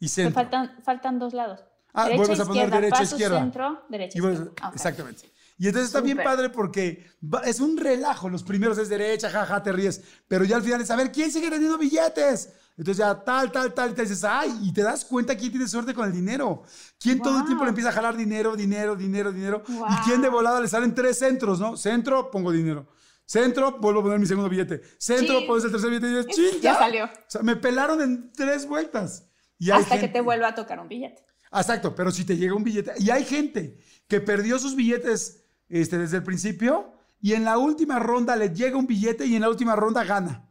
Y 0.00 0.08
centro. 0.08 0.34
faltan, 0.34 0.76
faltan 0.84 1.18
dos 1.18 1.32
lados. 1.32 1.60
Ah, 1.94 2.04
derecha, 2.04 2.16
vuelves 2.18 2.40
a 2.40 2.44
poner 2.44 2.62
izquierda, 2.64 2.76
derecha, 2.80 2.98
paso, 2.98 3.14
izquierda. 3.14 3.38
centro, 3.40 3.82
derecha, 3.88 4.18
Y 4.18 4.20
vuelves- 4.20 4.38
izquierda. 4.40 4.54
Ah, 4.62 4.68
ok. 4.68 4.74
Exactamente. 4.76 5.32
Y 5.58 5.66
entonces 5.68 5.88
está 5.88 6.00
bien 6.00 6.16
padre 6.24 6.48
porque 6.50 7.06
es 7.44 7.60
un 7.60 7.76
relajo. 7.76 8.28
Los 8.28 8.42
primeros 8.42 8.78
es 8.78 8.88
derecha, 8.88 9.30
jaja, 9.30 9.62
te 9.62 9.70
ríes. 9.70 10.02
Pero 10.26 10.44
ya 10.44 10.56
al 10.56 10.62
final 10.62 10.80
es 10.80 10.90
a 10.90 10.96
ver 10.96 11.12
quién 11.12 11.30
sigue 11.30 11.50
teniendo 11.50 11.78
billetes. 11.78 12.48
Entonces 12.76 12.96
ya 12.96 13.22
tal, 13.22 13.52
tal, 13.52 13.72
tal. 13.72 13.90
Y 13.90 13.94
te 13.94 14.02
dices, 14.02 14.24
ay, 14.24 14.58
y 14.62 14.72
te 14.72 14.82
das 14.82 15.04
cuenta 15.04 15.36
quién 15.36 15.50
tiene 15.52 15.68
suerte 15.68 15.94
con 15.94 16.06
el 16.06 16.12
dinero. 16.12 16.64
Quién 16.98 17.20
todo 17.20 17.34
el 17.34 17.40
Wow. 17.40 17.46
tiempo 17.46 17.64
le 17.64 17.68
empieza 17.68 17.90
a 17.90 17.92
jalar 17.92 18.16
dinero, 18.16 18.56
dinero, 18.56 18.96
dinero, 18.96 19.30
dinero. 19.30 19.62
Wow. 19.68 19.86
Y 19.88 19.96
quién 20.04 20.20
de 20.22 20.28
volada 20.30 20.58
le 20.60 20.66
salen 20.66 20.94
tres 20.94 21.18
centros, 21.18 21.60
¿no? 21.60 21.76
Centro, 21.76 22.28
pongo 22.30 22.50
dinero. 22.50 22.88
Centro, 23.24 23.78
vuelvo 23.78 24.00
a 24.00 24.02
poner 24.04 24.18
mi 24.18 24.26
segundo 24.26 24.48
billete. 24.48 24.82
Centro, 24.98 25.40
Sí. 25.40 25.46
pones 25.46 25.64
el 25.64 25.70
tercer 25.72 25.90
billete 25.90 26.06
y 26.08 26.10
dices, 26.16 26.26
¡chin! 26.36 26.60
Ya 26.60 26.74
salió. 26.74 27.04
O 27.06 27.10
sea, 27.28 27.42
me 27.42 27.56
pelaron 27.56 28.00
en 28.02 28.32
tres 28.32 28.66
vueltas. 28.66 29.28
Y 29.58 29.70
Hasta 29.70 29.98
que 30.00 30.08
te 30.08 30.20
vuelva 30.20 30.48
a 30.48 30.54
tocar 30.54 30.80
un 30.80 30.88
billete. 30.88 31.24
Exacto, 31.52 31.94
pero 31.94 32.10
si 32.10 32.24
te 32.24 32.36
llega 32.36 32.54
un 32.54 32.64
billete. 32.64 32.92
Y 32.98 33.10
hay 33.10 33.24
gente 33.24 33.78
que 34.08 34.20
perdió 34.20 34.58
sus 34.58 34.74
billetes 34.74 35.44
este, 35.68 35.98
desde 35.98 36.18
el 36.18 36.22
principio 36.22 36.92
y 37.20 37.34
en 37.34 37.44
la 37.44 37.58
última 37.58 37.98
ronda 37.98 38.36
le 38.36 38.50
llega 38.50 38.76
un 38.76 38.86
billete 38.86 39.24
y 39.26 39.36
en 39.36 39.42
la 39.42 39.48
última 39.48 39.76
ronda 39.76 40.02
gana. 40.04 40.50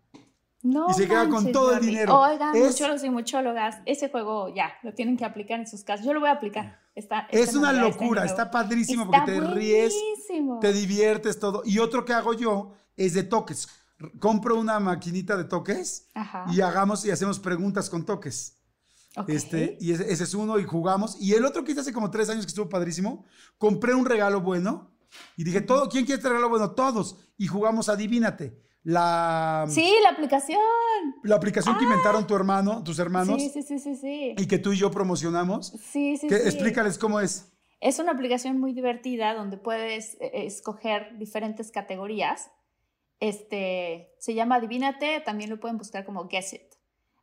No 0.64 0.88
Y 0.90 0.94
se 0.94 1.08
queda 1.08 1.28
con 1.28 1.52
todo 1.52 1.70
el 1.72 1.76
Jordi. 1.78 1.88
dinero. 1.88 2.20
Oigan, 2.20 2.56
Es- 2.56 2.72
muchólogos 2.74 3.04
y 3.04 3.10
muchólogas, 3.10 3.78
ese 3.86 4.10
juego 4.10 4.54
ya, 4.54 4.72
lo 4.84 4.94
tienen 4.94 5.18
que 5.18 5.26
aplicar 5.26 5.60
en 5.60 5.68
sus 5.68 5.84
casas. 5.84 6.06
Yo 6.06 6.14
lo 6.14 6.20
voy 6.20 6.30
a 6.30 6.34
aplicar. 6.34 6.80
Está, 6.94 7.28
Es 7.32 7.56
una 7.56 7.72
locura, 7.74 8.26
está 8.26 8.44
nuevo. 8.44 8.52
padrísimo 8.52 9.04
Está 9.06 9.20
porque 9.26 9.32
te 9.40 9.48
ríes, 9.48 9.94
buenísimo. 9.94 10.60
te 10.60 10.74
diviertes 10.74 11.40
todo. 11.40 11.64
Y 11.66 11.80
otro 11.80 12.06
que 12.06 12.14
hago 12.14 12.34
yo 12.34 12.74
es 12.98 13.14
de 13.14 13.24
toques. 13.24 13.70
Compro 14.20 14.60
una 14.60 14.80
maquinita 14.80 15.38
de 15.38 15.46
toques 15.46 16.08
Ajá. 16.14 16.46
y 16.52 16.60
hagamos 16.62 17.06
y 17.06 17.12
hacemos 17.12 17.40
preguntas 17.40 17.90
con 17.90 18.06
toques. 18.06 18.58
Ok. 19.16 19.30
Este, 19.30 19.78
y 19.80 19.92
ese, 19.94 20.12
ese 20.12 20.24
es 20.24 20.34
uno 20.34 20.60
y 20.60 20.64
jugamos. 20.64 21.18
Y 21.20 21.34
el 21.34 21.46
otro 21.46 21.64
que 21.64 21.72
hice 21.72 21.82
hace 21.82 21.94
como 21.94 22.12
tres 22.12 22.30
años 22.30 22.46
que 22.46 22.50
estuvo 22.50 22.70
padrísimo, 22.70 23.26
compré 23.58 23.94
un 23.94 24.06
regalo 24.06 24.42
bueno 24.42 24.92
y 25.38 25.44
dije, 25.44 25.62
todo, 25.62 25.88
¿quién 25.90 26.06
quiere 26.06 26.18
este 26.18 26.30
regalo 26.30 26.50
bueno? 26.50 26.72
Todos. 26.72 27.18
Y 27.38 27.48
jugamos 27.48 27.90
Adivínate. 27.90 28.60
La, 28.84 29.66
Sí, 29.70 29.94
la 30.04 30.10
aplicación. 30.10 30.60
la 31.24 31.36
aplicación 31.36 31.78
que 31.78 31.84
inventaron 31.84 32.26
tu 32.26 32.36
hermano, 32.36 32.84
tus 32.84 32.98
hermanos 32.98 33.40
Sí, 33.42 33.50
sí, 33.50 33.62
sí, 33.62 33.78
sí, 33.80 33.96
sí. 33.96 34.36
y 34.38 34.48
que 34.48 34.58
tú 34.58 34.74
y 34.74 34.78
yo 34.78 34.90
promocionamos. 34.90 35.68
Sí, 35.92 36.18
sí, 36.18 36.28
Que, 36.28 36.40
sí. 36.40 36.48
Explícales 36.48 36.98
cómo 36.98 37.20
es. 37.20 37.52
Es 37.80 38.00
una 38.00 38.12
aplicación 38.12 38.60
muy 38.60 38.74
divertida 38.74 39.34
donde 39.34 39.58
puedes 39.58 40.16
eh, 40.22 40.32
escoger 40.46 41.18
diferentes 41.18 41.72
categorías. 41.72 42.52
Este, 43.20 44.16
se 44.20 44.34
llama 44.34 44.56
Adivínate, 44.56 45.20
también 45.22 45.50
lo 45.52 45.60
pueden 45.60 45.78
buscar 45.78 46.06
como 46.06 46.28
Guess 46.28 46.54
It. 46.54 46.62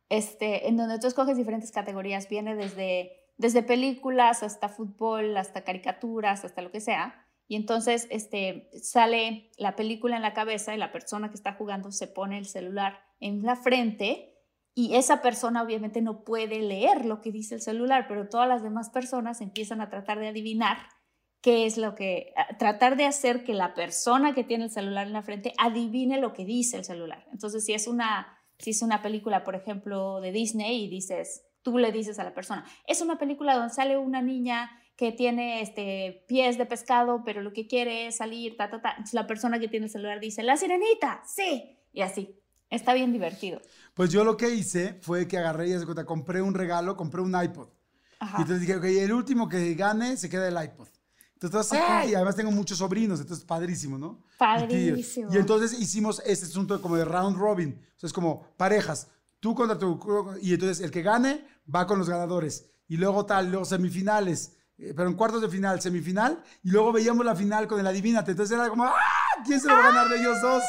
Este, 0.07 0.67
en 0.67 0.77
donde 0.77 0.97
tú 0.99 1.07
escoges 1.07 1.37
diferentes 1.37 1.71
categorías, 1.71 2.29
viene 2.29 2.55
desde, 2.55 3.11
desde 3.37 3.63
películas 3.63 4.43
hasta 4.43 4.69
fútbol, 4.69 5.35
hasta 5.37 5.63
caricaturas, 5.63 6.45
hasta 6.45 6.61
lo 6.61 6.71
que 6.71 6.79
sea. 6.81 7.25
Y 7.49 7.55
entonces 7.55 8.07
este, 8.11 8.69
sale 8.79 9.49
la 9.57 9.75
película 9.75 10.15
en 10.15 10.21
la 10.21 10.35
cabeza 10.35 10.75
y 10.75 10.77
la 10.77 10.91
persona 10.91 11.29
que 11.29 11.35
está 11.35 11.55
jugando 11.55 11.91
se 11.91 12.07
pone 12.07 12.37
el 12.37 12.45
celular 12.45 12.99
en 13.19 13.41
la 13.41 13.55
frente 13.55 14.35
y 14.75 14.95
esa 14.95 15.23
persona 15.23 15.63
obviamente 15.63 15.99
no 15.99 16.23
puede 16.23 16.59
leer 16.59 17.05
lo 17.05 17.21
que 17.21 17.31
dice 17.31 17.55
el 17.55 17.61
celular, 17.61 18.05
pero 18.07 18.29
todas 18.29 18.47
las 18.47 18.61
demás 18.61 18.91
personas 18.91 19.41
empiezan 19.41 19.81
a 19.81 19.89
tratar 19.89 20.19
de 20.19 20.27
adivinar 20.27 20.77
qué 21.41 21.65
es 21.65 21.79
lo 21.79 21.95
que, 21.95 22.33
tratar 22.59 22.97
de 22.97 23.05
hacer 23.05 23.43
que 23.43 23.55
la 23.55 23.73
persona 23.73 24.35
que 24.35 24.43
tiene 24.43 24.65
el 24.65 24.69
celular 24.69 25.07
en 25.07 25.13
la 25.13 25.23
frente 25.23 25.53
adivine 25.57 26.21
lo 26.21 26.33
que 26.33 26.45
dice 26.45 26.77
el 26.77 26.85
celular. 26.85 27.25
Entonces, 27.31 27.65
si 27.65 27.73
es 27.73 27.87
una, 27.87 28.37
si 28.59 28.69
es 28.69 28.83
una 28.83 29.01
película, 29.01 29.43
por 29.43 29.55
ejemplo, 29.55 30.21
de 30.21 30.31
Disney 30.31 30.85
y 30.85 30.87
dices, 30.87 31.47
tú 31.63 31.79
le 31.79 31.91
dices 31.91 32.19
a 32.19 32.23
la 32.23 32.35
persona, 32.35 32.63
es 32.85 33.01
una 33.01 33.17
película 33.17 33.55
donde 33.55 33.73
sale 33.73 33.97
una 33.97 34.21
niña 34.21 34.69
que 34.99 35.13
tiene 35.13 35.61
este, 35.61 36.25
pies 36.27 36.57
de 36.57 36.65
pescado, 36.65 37.23
pero 37.23 37.41
lo 37.41 37.53
que 37.53 37.67
quiere 37.67 38.07
es 38.07 38.17
salir, 38.17 38.57
ta, 38.57 38.69
ta, 38.69 38.81
ta. 38.81 38.89
Entonces, 38.89 39.13
la 39.13 39.27
persona 39.27 39.57
que 39.57 39.69
tiene 39.69 39.85
el 39.85 39.91
celular 39.93 40.19
dice, 40.19 40.43
la 40.43 40.57
sirenita, 40.57 41.23
sí, 41.25 41.77
y 41.93 42.01
así. 42.01 42.35
Está 42.69 42.93
bien 42.93 43.13
divertido. 43.13 43.61
Pues 43.93 44.11
yo 44.11 44.25
lo 44.25 44.35
que 44.35 44.49
hice 44.49 44.99
fue 44.99 45.25
que 45.25 45.37
agarré 45.37 45.69
y 45.69 46.05
compré 46.05 46.41
un 46.41 46.53
regalo, 46.53 46.97
compré 46.97 47.21
un 47.21 47.33
iPod. 47.41 47.69
Ajá. 48.19 48.39
Y 48.39 48.41
entonces 48.41 48.59
dije, 48.59 48.75
ok, 48.75 48.83
el 48.83 49.13
último 49.13 49.47
que 49.47 49.73
gane 49.73 50.17
se 50.17 50.29
queda 50.29 50.49
el 50.49 50.61
iPod. 50.61 50.89
Entonces, 51.41 51.71
Ok. 51.71 51.79
¡ay! 51.87 52.11
y 52.11 52.15
además 52.15 52.35
tengo 52.35 52.51
muchos 52.51 52.79
sobrinos, 52.79 53.21
entonces 53.21 53.45
padrísimo, 53.45 53.97
¿no? 53.97 54.19
Y. 54.33 54.37
Padrísimo. 54.37 55.33
Y, 55.33 55.37
entonces 55.37 55.79
hicimos 55.79 56.21
este 56.25 56.45
asunto 56.45 56.81
como 56.81 56.97
de 56.97 57.05
round 57.05 57.37
robin. 57.37 57.81
O 57.95 57.99
sea, 58.01 58.07
es 58.07 58.13
como 58.13 58.45
parejas. 58.57 59.07
Tú 59.39 59.55
contra 59.55 59.79
tu. 59.79 59.97
Y 60.41 60.53
entonces 60.53 60.81
el 60.81 60.91
que 60.91 61.01
gane 61.03 61.45
va 61.73 61.87
con 61.87 61.97
los 61.97 62.09
ganadores. 62.09 62.69
Y 62.89 62.97
luego 62.97 63.25
tal, 63.25 63.49
luego 63.49 63.63
semifinales. 63.63 64.57
Eh, 64.79 64.93
Pero 64.95 65.09
en 65.09 65.15
cuartos 65.15 65.41
de 65.41 65.49
final, 65.49 65.81
semifinal. 65.81 66.43
Y 66.63 66.71
luego 66.71 66.91
veíamos 66.91 67.25
la 67.25 67.35
final 67.35 67.67
con 67.67 67.79
el 67.79 67.87
adivínate. 67.87 68.31
Entonces 68.31 68.57
era 68.57 68.69
como, 68.69 68.85
¡ah! 68.85 68.95
¿Quién 69.45 69.59
se 69.59 69.67
lo 69.67 69.73
va 69.73 69.79
a 69.79 69.89
ganar 69.89 70.09
de 70.09 70.19
ellos 70.19 70.41
dos? 70.41 70.63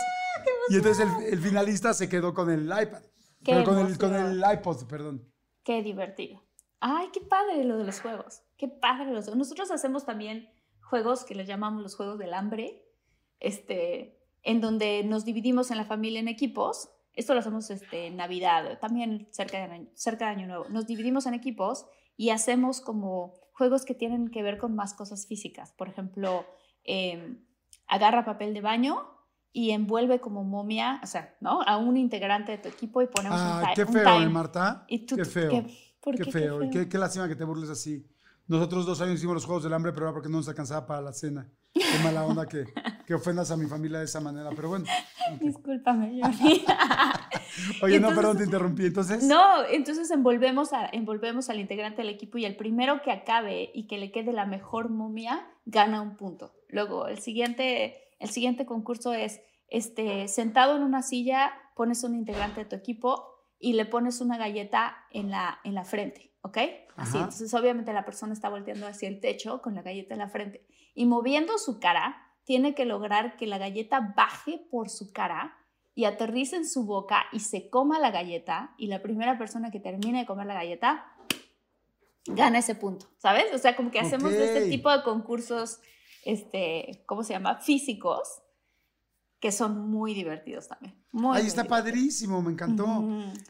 Y 0.68 0.76
entonces 0.76 1.06
el, 1.06 1.24
el 1.32 1.40
finalista 1.40 1.94
se 1.94 2.08
quedó 2.08 2.34
con 2.34 2.50
el 2.50 2.64
iPad. 2.64 3.02
Qué 3.44 3.52
Pero 3.52 3.64
con 3.64 3.78
el, 3.78 3.98
con 3.98 4.14
el 4.14 4.42
iPod, 4.54 4.86
perdón. 4.86 5.32
Qué 5.64 5.82
divertido. 5.82 6.42
Ay, 6.80 7.08
qué 7.12 7.20
padre 7.20 7.64
lo 7.64 7.78
de 7.78 7.84
los 7.84 8.00
juegos. 8.00 8.42
Qué 8.56 8.68
padre 8.68 9.12
los 9.12 9.34
Nosotros 9.34 9.70
hacemos 9.70 10.04
también 10.04 10.48
juegos 10.82 11.24
que 11.24 11.34
les 11.34 11.46
llamamos 11.46 11.82
los 11.82 11.96
juegos 11.96 12.18
del 12.18 12.34
hambre, 12.34 12.84
este, 13.38 14.18
en 14.42 14.61
donde 14.61 15.04
nos 15.04 15.24
dividimos 15.24 15.70
en 15.70 15.78
la 15.78 15.84
familia 15.84 16.20
en 16.20 16.28
equipos. 16.28 16.90
Esto 17.14 17.34
lo 17.34 17.40
hacemos 17.40 17.70
este, 17.70 18.06
en 18.06 18.16
Navidad, 18.16 18.78
también 18.78 19.28
cerca 19.30 19.66
de, 19.66 19.90
cerca 19.94 20.26
de 20.26 20.32
Año 20.32 20.46
Nuevo. 20.46 20.68
Nos 20.68 20.86
dividimos 20.86 21.26
en 21.26 21.34
equipos 21.34 21.86
y 22.16 22.30
hacemos 22.30 22.80
como 22.80 23.34
juegos 23.61 23.84
que 23.84 23.94
tienen 23.94 24.30
que 24.30 24.42
ver 24.42 24.56
con 24.56 24.74
más 24.74 24.94
cosas 24.94 25.26
físicas. 25.26 25.72
Por 25.76 25.86
ejemplo, 25.90 26.46
eh, 26.82 27.36
agarra 27.86 28.24
papel 28.24 28.54
de 28.54 28.62
baño 28.62 29.04
y 29.52 29.72
envuelve 29.72 30.18
como 30.18 30.44
momia, 30.44 30.98
o 31.02 31.06
sea, 31.06 31.36
¿no? 31.42 31.61
A 31.61 31.76
un 31.76 31.98
integrante 31.98 32.52
de 32.52 32.58
tu 32.58 32.68
equipo 32.68 33.02
y 33.02 33.06
ponemos 33.08 33.38
un, 33.38 33.46
Ah, 33.46 33.61
ti- 33.66 33.72
qué 33.74 33.84
un 33.84 33.92
feo, 33.92 34.04
time. 34.04 34.24
¿eh, 34.24 34.28
Marta? 34.30 34.84
Y 34.88 35.00
tú- 35.04 35.16
qué 35.16 35.26
feo. 35.26 35.66
¿por 36.00 36.16
Qué, 36.16 36.22
qué? 36.22 36.32
feo. 36.32 36.62
y 36.62 36.70
Qué, 36.70 36.88
qué 36.88 36.96
lástima 36.96 37.28
que 37.28 37.36
te 37.36 37.44
burles 37.44 37.68
así. 37.68 38.06
Nosotros 38.46 38.86
dos 38.86 38.98
años 39.02 39.16
hicimos 39.16 39.34
los 39.34 39.44
Juegos 39.44 39.62
del 39.64 39.74
Hambre, 39.74 39.92
pero 39.92 40.06
era 40.06 40.14
porque 40.14 40.30
no 40.30 40.38
nos 40.38 40.48
alcanzaba 40.48 40.86
para 40.86 41.02
la 41.02 41.12
cena. 41.12 41.46
Qué 41.74 41.98
mala 42.02 42.24
onda 42.24 42.46
que, 42.46 42.64
que 43.11 43.14
ofendas 43.16 43.50
a 43.50 43.56
mi 43.56 43.66
familia 43.66 43.98
de 43.98 44.04
esa 44.04 44.20
manera. 44.20 44.50
Pero 44.54 44.68
bueno. 44.68 44.84
ok. 45.34 45.40
Discúlpame, 45.40 46.20
Jordi. 46.22 46.64
Oye, 47.82 47.96
Y 47.96 47.98
no, 47.98 48.06
entonces- 48.11 48.16
perdón, 48.16 48.38
te 48.38 48.44
interrumpí. 48.44 48.86
Entonces, 48.86 49.24
No, 49.24 49.64
entonces 49.68 50.08
envolvemos, 50.12 50.72
a, 50.72 50.88
envolvemos 50.92 51.50
al 51.50 51.58
integrante 51.58 52.02
del 52.02 52.08
equipo 52.08 52.38
y 52.38 52.44
el 52.44 52.54
primero 52.54 53.02
que 53.02 53.11
acabe 53.11 53.68
y 53.74 53.88
que 53.88 53.98
le 53.98 54.12
quede 54.12 54.32
la 54.32 54.46
mejor 54.46 54.90
momia 54.90 55.44
gana 55.64 56.02
un 56.02 56.16
punto. 56.16 56.52
Luego, 56.68 57.08
el 57.08 57.18
siguiente, 57.18 57.96
el 58.20 58.30
siguiente 58.30 58.64
concurso 58.64 59.12
es, 59.12 59.40
este, 59.66 60.28
sentado 60.28 60.76
en 60.76 60.84
una 60.84 61.02
silla, 61.02 61.50
pones 61.74 62.04
un 62.04 62.14
integrante 62.14 62.61
de 62.61 62.66
tu 62.66 62.76
equipo 62.76 63.24
y 63.58 63.72
le 63.72 63.86
pones 63.86 64.20
una 64.20 64.38
galleta 64.38 64.96
en 65.11 65.32
la, 65.32 65.58
en 65.64 65.74
la 65.74 65.84
frente, 65.84 66.32
¿ok? 66.42 66.58
Así, 66.94 67.16
Ajá. 67.16 67.18
entonces 67.18 67.52
obviamente 67.54 67.92
la 67.92 68.04
persona 68.04 68.32
está 68.34 68.48
volteando 68.48 68.86
hacia 68.86 69.08
el 69.08 69.18
techo 69.20 69.61
con 69.62 69.74
la 69.74 69.82
galleta 69.82 70.14
en 70.14 70.20
la 70.20 70.28
frente 70.28 70.64
y 70.94 71.06
moviendo 71.06 71.58
su 71.58 71.80
cara, 71.80 72.16
tiene 72.51 72.74
que 72.74 72.84
lograr 72.84 73.36
que 73.36 73.46
la 73.46 73.59
galleta 73.59 74.12
baje 74.16 74.61
por 74.72 74.90
su 74.90 75.12
cara 75.12 75.57
y 75.94 76.05
aterrice 76.05 76.57
en 76.57 76.68
su 76.68 76.82
boca 76.82 77.26
y 77.30 77.38
se 77.38 77.70
coma 77.70 78.01
la 78.01 78.11
galleta 78.11 78.74
y 78.76 78.88
la 78.88 79.03
primera 79.03 79.38
persona 79.38 79.70
que 79.70 79.78
termine 79.78 80.18
de 80.18 80.26
comer 80.26 80.48
la 80.48 80.55
galleta 80.55 81.14
gana 82.26 82.59
ese 82.59 82.74
punto, 82.74 83.07
¿sabes? 83.18 83.55
O 83.55 83.59
sea, 83.59 83.76
como 83.76 83.92
que 83.92 84.01
hacemos 84.01 84.32
este 84.32 84.68
tipo 84.68 84.90
de 84.90 85.05
concursos, 85.05 85.78
este, 86.24 87.05
¿cómo 87.07 87.22
se 87.22 87.34
llama? 87.34 87.61
Físicos, 87.61 88.42
que 89.38 89.53
son 89.53 89.88
muy 89.88 90.12
divertidos 90.12 90.66
también. 90.66 91.01
Ahí 91.32 91.46
está 91.46 91.62
padrísimo, 91.62 92.42
me 92.42 92.51
encantó. 92.51 92.84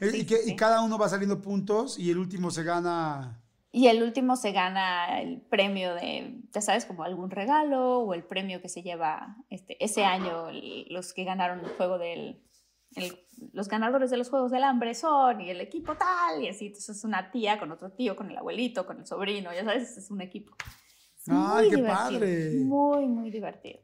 Eh, 0.00 0.12
y, 0.12 0.26
que, 0.26 0.40
y 0.44 0.54
cada 0.56 0.82
uno 0.82 0.98
va 0.98 1.08
saliendo 1.08 1.40
puntos 1.40 1.98
y 1.98 2.10
el 2.10 2.18
último 2.18 2.50
se 2.50 2.64
gana 2.64 3.42
y 3.72 3.86
el 3.86 4.02
último 4.02 4.36
se 4.36 4.50
gana 4.50 5.20
el 5.20 5.40
premio 5.42 5.94
de, 5.94 6.40
ya 6.52 6.60
sabes, 6.60 6.86
como 6.86 7.04
algún 7.04 7.30
regalo 7.30 8.00
o 8.00 8.14
el 8.14 8.24
premio 8.24 8.60
que 8.60 8.68
se 8.68 8.82
lleva 8.82 9.36
este, 9.48 9.82
ese 9.84 10.04
año 10.04 10.48
los 10.88 11.12
que 11.12 11.24
ganaron 11.24 11.60
el 11.60 11.70
juego 11.70 11.98
del... 11.98 12.42
los 13.52 13.68
ganadores 13.68 14.10
de 14.10 14.16
los 14.16 14.28
Juegos 14.28 14.50
del 14.50 14.64
Hambre 14.64 14.94
son 14.94 15.40
y 15.40 15.50
el 15.50 15.60
equipo 15.60 15.94
tal 15.94 16.42
y 16.42 16.48
así. 16.48 16.66
Entonces 16.66 16.96
es 16.96 17.04
una 17.04 17.30
tía 17.30 17.60
con 17.60 17.70
otro 17.70 17.92
tío, 17.92 18.16
con 18.16 18.28
el 18.30 18.36
abuelito, 18.36 18.86
con 18.86 18.98
el 18.98 19.06
sobrino, 19.06 19.52
ya 19.52 19.64
sabes, 19.64 19.96
es 19.96 20.10
un 20.10 20.20
equipo. 20.20 20.56
¡Ay, 21.28 21.70
qué 21.70 21.78
padre! 21.78 22.54
Muy, 22.64 23.06
muy 23.06 23.30
divertido. 23.30 23.80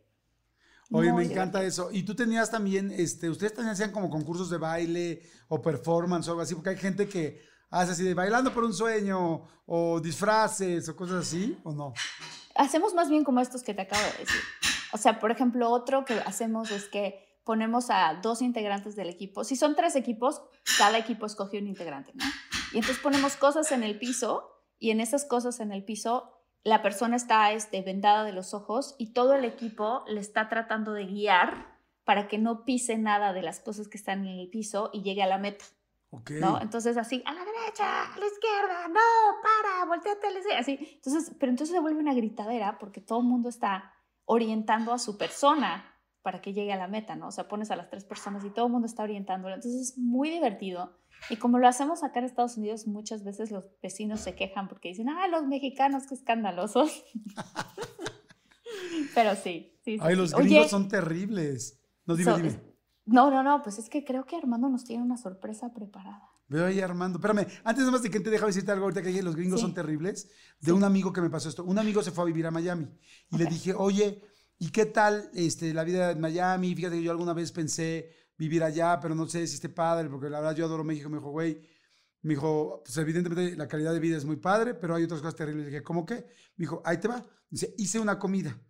Oye, 0.91 1.13
me 1.13 1.25
encanta 1.25 1.63
eso. 1.63 1.91
Y 1.93 2.03
tú 2.03 2.15
tenías 2.15 2.51
también, 2.51 2.91
este, 2.91 3.29
ustedes 3.29 3.55
también 3.55 3.73
hacían 3.73 3.93
como 3.93 4.09
concursos 4.11 4.51
de 4.51 4.59
baile 4.59 5.23
o 5.49 5.61
performance 5.61 6.29
o 6.29 6.33
algo 6.33 6.43
así, 6.43 6.55
porque 6.55 6.71
hay 6.71 6.77
gente 6.77 7.09
que 7.09 7.41
hace 7.71 7.93
así 7.93 8.05
de 8.05 8.15
bailando 8.15 8.53
por 8.53 8.65
un 8.65 8.73
sueño 8.73 9.43
o 9.67 10.01
disfraces 10.01 10.89
o 10.89 10.97
cosas 10.97 11.27
así, 11.27 11.59
¿o 11.65 11.73
no? 11.73 11.93
Hacemos 12.55 12.95
más 12.95 13.09
bien 13.09 13.25
como 13.25 13.41
estos 13.41 13.63
que 13.63 13.75
te 13.75 13.83
acabo 13.83 14.03
de 14.03 14.25
decir. 14.25 14.41
O 14.93 14.99
sea, 14.99 15.19
por 15.21 15.31
ejemplo, 15.31 15.71
otro 15.71 16.05
que 16.05 16.15
hacemos 16.21 16.71
es 16.71 16.89
que 16.89 17.41
ponemos 17.45 17.91
a 17.91 18.19
dos 18.23 18.43
integrantes 18.43 18.97
del 18.97 19.09
equipo. 19.09 19.45
Si 19.45 19.57
son 19.57 19.77
tres 19.77 19.95
equipos, 19.95 20.43
cada 20.79 20.99
equipo 20.99 21.27
escoge 21.27 21.59
un 21.59 21.67
integrante, 21.67 22.13
¿no? 22.15 22.25
Y 22.73 22.79
entonces 22.79 22.99
ponemos 23.03 23.37
cosas 23.37 23.71
en 23.73 23.83
el 23.83 23.99
piso 23.99 24.51
y 24.79 24.91
en 24.91 25.01
esas 25.01 25.25
cosas 25.25 25.61
en 25.61 25.73
el 25.73 25.85
piso 25.85 26.33
la 26.65 26.83
persona 26.83 27.15
está 27.15 27.53
este, 27.53 27.81
vendada 27.83 28.25
de 28.25 28.33
los 28.33 28.53
ojos 28.53 28.97
y 28.99 29.13
todo 29.13 29.35
el 29.35 29.45
equipo 29.45 30.03
le 30.09 30.19
está 30.21 30.49
tratando 30.49 30.93
de 30.93 31.07
guiar 31.07 31.79
para 32.05 32.27
que 32.27 32.39
no 32.39 32.65
pise 32.65 32.99
nada 32.99 33.33
de 33.33 33.43
las 33.43 33.61
cosas 33.61 33.87
que 33.87 33.97
están 33.97 34.27
en 34.27 34.41
el 34.41 34.49
piso 34.49 34.91
y 34.93 35.03
llegue 35.03 35.23
a 35.23 35.29
la 35.29 35.39
meta. 35.39 35.65
¿No? 36.11 36.61
Entonces 36.61 36.97
así, 36.97 37.23
a 37.27 37.35
la 37.35 37.45
derecha, 37.45 38.13
a 38.13 38.19
la 38.19 38.27
izquierda, 38.27 38.89
no, 38.89 39.01
para, 39.43 39.85
volteate, 39.85 40.29
así. 40.57 40.79
Entonces, 40.95 41.35
pero 41.39 41.51
entonces 41.51 41.75
se 41.75 41.81
vuelve 41.81 42.01
una 42.01 42.15
gritadera 42.15 42.79
porque 42.79 43.01
todo 43.01 43.21
el 43.21 43.27
mundo 43.27 43.49
está 43.49 43.93
orientando 44.25 44.93
a 44.93 44.99
su 44.99 45.19
persona 45.19 45.93
para 46.23 46.41
que 46.41 46.53
llegue 46.53 46.73
a 46.73 46.77
la 46.77 46.89
meta, 46.89 47.17
¿no? 47.17 47.29
O 47.29 47.33
sea, 47.33 47.49
pones 47.49 47.71
a 47.71 47.77
las 47.77 47.91
tres 47.91 48.05
personas 48.05 48.45
y 48.45 48.51
todo 48.51 48.67
el 48.67 48.73
mundo 48.73 48.87
está 48.87 49.03
orientándolo. 49.03 49.55
Entonces 49.55 49.91
es 49.91 49.99
muy 49.99 50.31
divertido. 50.31 50.97
Y 51.31 51.37
como 51.37 51.59
lo 51.59 51.69
hacemos 51.69 52.03
acá 52.03 52.19
en 52.19 52.27
Estados 52.27 52.57
Unidos, 52.57 52.87
muchas 52.87 53.25
veces 53.25 53.51
los 53.51 53.65
vecinos 53.83 54.21
se 54.21 54.35
quejan 54.35 54.69
porque 54.69 54.89
dicen, 54.89 55.09
ah, 55.09 55.29
los 55.29 55.47
mexicanos, 55.47 56.05
qué 56.09 56.15
escandalosos. 56.15 57.05
Pero 59.15 59.35
sí, 59.37 59.79
sí, 59.85 59.99
Ay, 60.01 60.17
los 60.17 60.35
gringos 60.35 60.71
son 60.71 60.89
terribles. 60.89 61.81
No, 62.05 62.17
dime, 62.17 62.37
dime. 62.37 62.76
No, 63.07 63.31
no, 63.31 63.43
no, 63.43 63.63
pues 63.63 63.79
es 63.79 63.89
que 63.89 64.05
creo 64.05 64.27
que 64.27 64.37
Armando 64.37 64.69
nos 64.69 64.85
tiene 64.85 65.03
una 65.03 65.17
sorpresa 65.17 65.73
preparada. 65.73 66.29
Veo 66.49 66.67
ahí 66.67 66.81
Armando. 66.81 67.19
Espérame, 67.19 67.47
antes 67.65 67.85
de 67.85 67.91
más 67.91 68.03
de 68.03 68.11
que 68.11 68.21
te 68.21 68.31
deja 68.31 68.47
decirte 68.47 68.73
algo 68.73 68.85
ahorita 68.85 69.03
que 69.03 69.23
los 69.23 69.37
gringos 69.37 69.61
son 69.61 69.73
terribles, 69.73 70.29
de 70.61 70.73
un 70.73 70.83
amigo 70.83 71.13
que 71.13 71.21
me 71.21 71.31
pasó 71.31 71.49
esto. 71.49 71.65
Un 71.65 71.79
amigo 71.79 72.03
se 72.03 72.11
fue 72.11 72.25
a 72.25 72.27
vivir 72.27 72.47
a 72.47 72.51
Miami 72.51 72.89
y 73.31 73.39
le 73.39 73.47
dije, 73.47 73.75
oye, 73.75 74.23
¿y 74.59 74.71
qué 74.71 74.87
tal 74.87 75.31
este, 75.35 75.73
la 75.73 75.85
vida 75.85 76.11
en 76.11 76.21
Miami? 76.21 76.75
Fíjate 76.75 76.97
que 76.97 77.03
yo 77.03 77.13
alguna 77.13 77.33
vez 77.33 77.53
pensé 77.53 78.11
vivir 78.37 78.63
allá, 78.63 78.99
pero 79.01 79.15
no 79.15 79.27
sé 79.27 79.47
si 79.47 79.55
esté 79.55 79.69
padre, 79.69 80.09
porque 80.09 80.29
la 80.29 80.41
verdad 80.41 80.57
yo 80.57 80.65
adoro 80.65 80.85
México. 80.85 81.09
Me 81.09 81.19
dijo, 81.19 81.31
güey, 81.31 81.61
me 82.23 82.35
dijo, 82.35 82.83
pues 82.85 82.97
evidentemente 82.97 83.57
la 83.57 83.69
calidad 83.69 83.93
de 83.93 84.01
vida 84.01 84.17
es 84.17 84.25
muy 84.25 84.37
padre, 84.37 84.75
pero 84.75 84.95
hay 84.95 85.05
otras 85.05 85.21
cosas 85.21 85.37
terribles. 85.37 85.67
Le 85.67 85.71
dije, 85.71 85.83
¿cómo 85.83 86.05
qué? 86.05 86.27
Me 86.57 86.65
dijo, 86.65 86.83
ahí 86.85 86.99
te 86.99 87.09
va. 87.09 87.25
Dice, 87.49 87.75
hice 87.79 87.99
una 88.01 88.19
comida. 88.19 88.61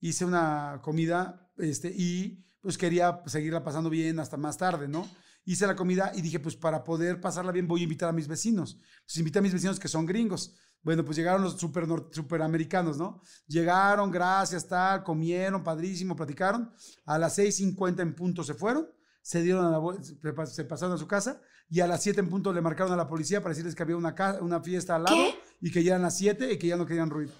Hice 0.00 0.24
una 0.24 0.80
comida 0.82 1.50
este, 1.56 1.88
y 1.88 2.45
pues 2.66 2.76
quería 2.76 3.22
seguirla 3.26 3.62
pasando 3.62 3.88
bien 3.88 4.18
hasta 4.18 4.36
más 4.36 4.58
tarde, 4.58 4.88
¿no? 4.88 5.08
Hice 5.44 5.68
la 5.68 5.76
comida 5.76 6.10
y 6.16 6.20
dije, 6.20 6.40
pues 6.40 6.56
para 6.56 6.82
poder 6.82 7.20
pasarla 7.20 7.52
bien 7.52 7.68
voy 7.68 7.82
a 7.82 7.84
invitar 7.84 8.08
a 8.08 8.12
mis 8.12 8.26
vecinos. 8.26 8.80
Entonces 8.94 9.18
invité 9.18 9.38
a 9.38 9.42
mis 9.42 9.52
vecinos 9.52 9.78
que 9.78 9.86
son 9.86 10.04
gringos. 10.04 10.56
Bueno, 10.82 11.04
pues 11.04 11.16
llegaron 11.16 11.42
los 11.42 11.60
super, 11.60 11.86
super 12.10 12.42
americanos, 12.42 12.98
¿no? 12.98 13.22
Llegaron, 13.46 14.10
gracias, 14.10 14.66
tal, 14.66 15.04
comieron, 15.04 15.62
padrísimo, 15.62 16.16
platicaron. 16.16 16.72
A 17.04 17.18
las 17.18 17.38
6.50 17.38 18.00
en 18.00 18.16
punto 18.16 18.42
se 18.42 18.54
fueron, 18.54 18.90
se 19.22 19.42
dieron 19.42 19.64
a 19.64 19.70
la, 19.70 20.46
se 20.46 20.64
pasaron 20.64 20.96
a 20.96 20.98
su 20.98 21.06
casa 21.06 21.40
y 21.70 21.78
a 21.78 21.86
las 21.86 22.02
7 22.02 22.18
en 22.18 22.28
punto 22.28 22.52
le 22.52 22.60
marcaron 22.60 22.92
a 22.92 22.96
la 22.96 23.06
policía 23.06 23.40
para 23.40 23.50
decirles 23.50 23.76
que 23.76 23.82
había 23.84 23.96
una, 23.96 24.12
una 24.40 24.60
fiesta 24.60 24.96
al 24.96 25.04
lado 25.04 25.22
y 25.60 25.70
que 25.70 25.84
ya 25.84 25.92
eran 25.92 26.02
las 26.02 26.16
7 26.16 26.52
y 26.52 26.58
que 26.58 26.66
ya 26.66 26.76
no 26.76 26.84
querían 26.84 27.10
ruido. 27.10 27.32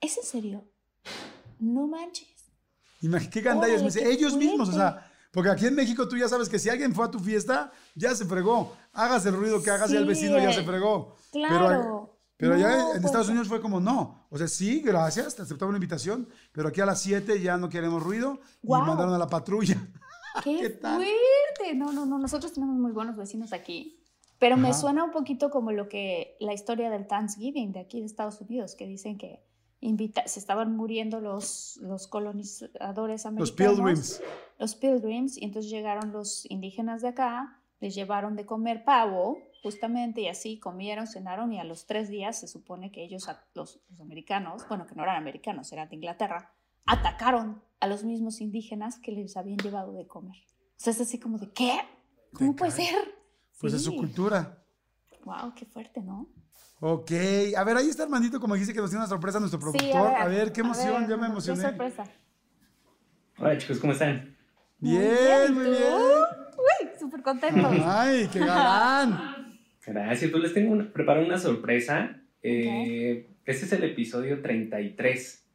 ¿Es 0.00 0.18
en 0.18 0.24
serio? 0.24 0.64
No 1.60 1.86
manches. 1.86 2.31
¿Qué 3.30 3.40
gandallas? 3.40 3.80
me 3.80 3.86
dice, 3.86 4.10
ellos 4.10 4.36
mismos, 4.36 4.68
o 4.68 4.72
sea, 4.72 5.10
porque 5.32 5.50
aquí 5.50 5.66
en 5.66 5.74
México 5.74 6.06
tú 6.06 6.16
ya 6.16 6.28
sabes 6.28 6.48
que 6.48 6.58
si 6.58 6.68
alguien 6.68 6.94
fue 6.94 7.06
a 7.06 7.10
tu 7.10 7.18
fiesta, 7.18 7.72
ya 7.94 8.14
se 8.14 8.26
fregó. 8.26 8.76
Hagas 8.92 9.26
el 9.26 9.34
ruido 9.34 9.62
que 9.62 9.70
hagas 9.70 9.90
y 9.90 9.96
el 9.96 10.06
vecino 10.06 10.38
ya 10.38 10.52
se 10.52 10.62
fregó. 10.62 11.16
Claro. 11.32 12.18
Pero, 12.36 12.58
ya 12.58 12.72
en 12.72 12.86
pues 12.86 13.04
Estados 13.04 13.28
Unidos 13.28 13.48
fue 13.48 13.60
como, 13.60 13.78
no. 13.80 14.26
O 14.28 14.36
sea, 14.36 14.48
sí, 14.48 14.80
gracias, 14.80 15.36
te 15.36 15.42
aceptaba 15.42 15.68
una 15.68 15.78
invitación, 15.78 16.28
pero 16.50 16.68
aquí 16.68 16.80
a 16.80 16.86
las 16.86 17.00
7 17.00 17.40
ya 17.40 17.56
no 17.56 17.68
queremos 17.68 18.02
ruido 18.02 18.40
y 18.62 18.68
mandaron 18.68 19.14
a 19.14 19.18
la 19.18 19.28
patrulla. 19.28 19.76
¡Qué, 20.42 20.70
fuerte! 20.80 21.74
No, 21.76 21.92
no, 21.92 22.04
no, 22.04 22.18
nosotros 22.18 22.52
tenemos 22.52 22.76
muy 22.76 22.90
buenos 22.90 23.16
vecinos 23.16 23.52
aquí. 23.52 24.02
Pero 24.38 24.56
me 24.56 24.74
suena 24.74 25.04
un 25.04 25.12
poquito 25.12 25.50
como 25.50 25.70
lo 25.70 25.88
que 25.88 26.36
la 26.40 26.52
historia 26.52 26.90
del 26.90 27.06
Thanksgiving 27.06 27.70
de 27.70 27.78
aquí 27.78 28.00
de 28.00 28.06
Estados 28.06 28.40
Unidos, 28.40 28.74
que 28.74 28.88
dicen 28.88 29.16
que 29.16 29.40
se 30.26 30.38
estaban 30.38 30.76
muriendo 30.76 31.20
los, 31.20 31.78
los 31.82 32.06
colonizadores 32.06 33.26
americanos. 33.26 33.38
Los 33.38 33.52
pilgrims. 33.52 34.22
Los 34.58 34.74
pilgrims, 34.76 35.36
y 35.36 35.44
entonces 35.44 35.70
llegaron 35.70 36.12
los 36.12 36.48
indígenas 36.50 37.02
de 37.02 37.08
acá, 37.08 37.60
les 37.80 37.94
llevaron 37.94 38.36
de 38.36 38.46
comer 38.46 38.84
pavo, 38.84 39.38
justamente, 39.62 40.20
y 40.20 40.28
así 40.28 40.58
comieron, 40.58 41.06
cenaron, 41.06 41.52
y 41.52 41.58
a 41.58 41.64
los 41.64 41.86
tres 41.86 42.08
días 42.08 42.38
se 42.38 42.46
supone 42.46 42.92
que 42.92 43.02
ellos, 43.02 43.28
los, 43.54 43.80
los 43.88 44.00
americanos, 44.00 44.66
bueno, 44.68 44.86
que 44.86 44.94
no 44.94 45.02
eran 45.02 45.16
americanos, 45.16 45.72
eran 45.72 45.88
de 45.88 45.96
Inglaterra, 45.96 46.54
atacaron 46.86 47.62
a 47.80 47.88
los 47.88 48.04
mismos 48.04 48.40
indígenas 48.40 48.98
que 48.98 49.12
les 49.12 49.36
habían 49.36 49.58
llevado 49.58 49.92
de 49.92 50.06
comer. 50.06 50.36
O 50.36 50.84
sea, 50.84 50.92
es 50.92 51.00
así 51.00 51.18
como 51.18 51.38
de, 51.38 51.50
¿qué? 51.52 51.80
¿Cómo 52.32 52.54
puede 52.54 52.70
ser? 52.70 53.14
Pues 53.60 53.74
es 53.74 53.82
su 53.82 53.94
cultura. 53.94 54.64
Wow, 55.24 55.54
qué 55.54 55.66
fuerte, 55.66 56.02
¿no? 56.02 56.28
Ok, 56.84 57.12
a 57.56 57.62
ver, 57.62 57.76
ahí 57.76 57.88
está 57.88 58.02
Armandito, 58.02 58.40
como 58.40 58.54
dijiste 58.54 58.74
que 58.74 58.80
nos 58.80 58.90
tiene 58.90 59.04
una 59.04 59.08
sorpresa 59.08 59.38
nuestro 59.38 59.60
productor. 59.60 60.16
a, 60.16 60.26
ver, 60.26 60.50
qué 60.50 60.62
emoción, 60.62 61.06
ya 61.08 61.16
me 61.16 61.28
emocioné. 61.28 61.62
Qué 61.62 61.68
sorpresa. 61.68 62.04
Hola 63.38 63.56
chicos, 63.56 63.78
¿cómo 63.78 63.92
están? 63.92 64.36
Bien, 64.80 65.54
muy 65.54 65.62
bien. 65.62 65.92
Uy, 65.94 66.88
súper 66.98 67.22
contento. 67.22 67.70
Ay, 67.86 68.28
qué 68.32 68.40
galán. 68.40 69.60
Gracias, 69.86 70.28
pues 70.32 70.42
les 70.42 70.54
tengo 70.54 70.72
una, 70.72 70.92
preparado 70.92 71.24
una 71.24 71.38
sorpresa. 71.38 72.20
Eh, 72.42 73.28
este 73.44 73.64
es 73.64 73.72
el 73.74 73.84
episodio 73.84 74.42
33, 74.42 75.46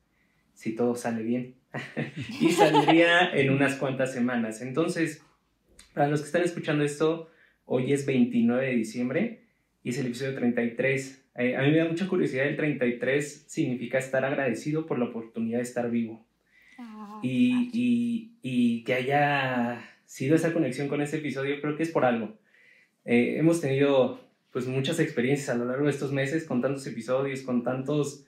si 0.53 0.75
todo 0.75 0.95
sale 0.95 1.23
bien. 1.23 1.55
y 2.39 2.53
saldría 2.53 3.32
en 3.36 3.49
unas 3.51 3.75
cuantas 3.75 4.13
semanas. 4.13 4.61
Entonces, 4.61 5.21
para 5.93 6.07
los 6.07 6.21
que 6.21 6.28
están 6.28 6.43
escuchando 6.43 6.86
esto, 6.86 7.30
hoy 7.65 7.91
es 7.91 8.05
29 8.05 8.65
de 8.65 8.75
diciembre 8.75 9.47
y 9.88 9.91
es 9.91 9.99
el 9.99 10.07
episodio 10.07 10.35
33. 10.35 11.29
Eh, 11.35 11.55
a 11.55 11.61
mí 11.61 11.71
me 11.71 11.77
da 11.77 11.85
mucha 11.85 12.09
curiosidad, 12.09 12.45
el 12.45 12.57
33 12.57 13.45
significa 13.47 13.97
estar 13.97 14.25
agradecido 14.25 14.85
por 14.85 14.99
la 14.99 15.05
oportunidad 15.05 15.59
de 15.59 15.63
estar 15.63 15.89
vivo. 15.89 16.27
Ah, 16.77 17.21
y, 17.23 17.69
y, 17.71 18.33
y, 18.41 18.83
que 18.83 18.93
haya 18.95 19.81
sido 20.05 20.35
esa 20.35 20.51
conexión 20.51 20.89
con 20.89 21.01
ese 21.01 21.19
episodio, 21.19 21.61
creo 21.61 21.77
que 21.77 21.83
es 21.83 21.89
por 21.89 22.03
algo. 22.03 22.38
Eh, 23.05 23.38
hemos 23.38 23.61
tenido 23.61 24.19
pues 24.51 24.67
muchas 24.67 24.99
experiencias 24.99 25.47
a 25.47 25.55
lo 25.55 25.63
largo 25.63 25.85
de 25.85 25.91
estos 25.91 26.11
meses 26.11 26.43
con 26.43 26.61
tantos 26.61 26.85
episodios, 26.85 27.41
con 27.43 27.63
tantos... 27.63 28.25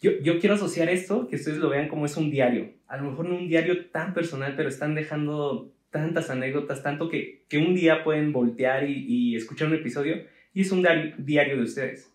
Yo, 0.00 0.12
yo 0.22 0.38
quiero 0.38 0.54
asociar 0.54 0.88
esto, 0.88 1.28
que 1.28 1.36
ustedes 1.36 1.58
lo 1.58 1.68
vean 1.68 1.88
como 1.88 2.06
es 2.06 2.16
un 2.16 2.30
diario. 2.30 2.72
A 2.86 2.96
lo 2.96 3.10
mejor 3.10 3.28
no 3.28 3.36
un 3.36 3.48
diario 3.48 3.90
tan 3.90 4.14
personal, 4.14 4.54
pero 4.56 4.70
están 4.70 4.94
dejando 4.94 5.74
tantas 5.90 6.30
anécdotas, 6.30 6.82
tanto 6.82 7.10
que, 7.10 7.44
que 7.50 7.58
un 7.58 7.74
día 7.74 8.02
pueden 8.02 8.32
voltear 8.32 8.88
y, 8.88 9.04
y 9.06 9.36
escuchar 9.36 9.68
un 9.68 9.74
episodio 9.74 10.24
y 10.52 10.62
es 10.62 10.72
un 10.72 10.86
diario, 11.18 11.56
de 11.56 11.62
ustedes. 11.62 12.12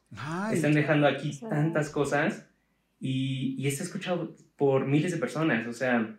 Están 0.51 0.73
dejando 0.73 1.07
aquí 1.07 1.37
tantas 1.39 1.89
cosas 1.89 2.47
y, 2.99 3.55
y 3.57 3.67
está 3.67 3.83
escuchado 3.83 4.35
por 4.55 4.85
miles 4.85 5.11
de 5.11 5.17
personas. 5.17 5.67
O 5.67 5.73
sea, 5.73 6.17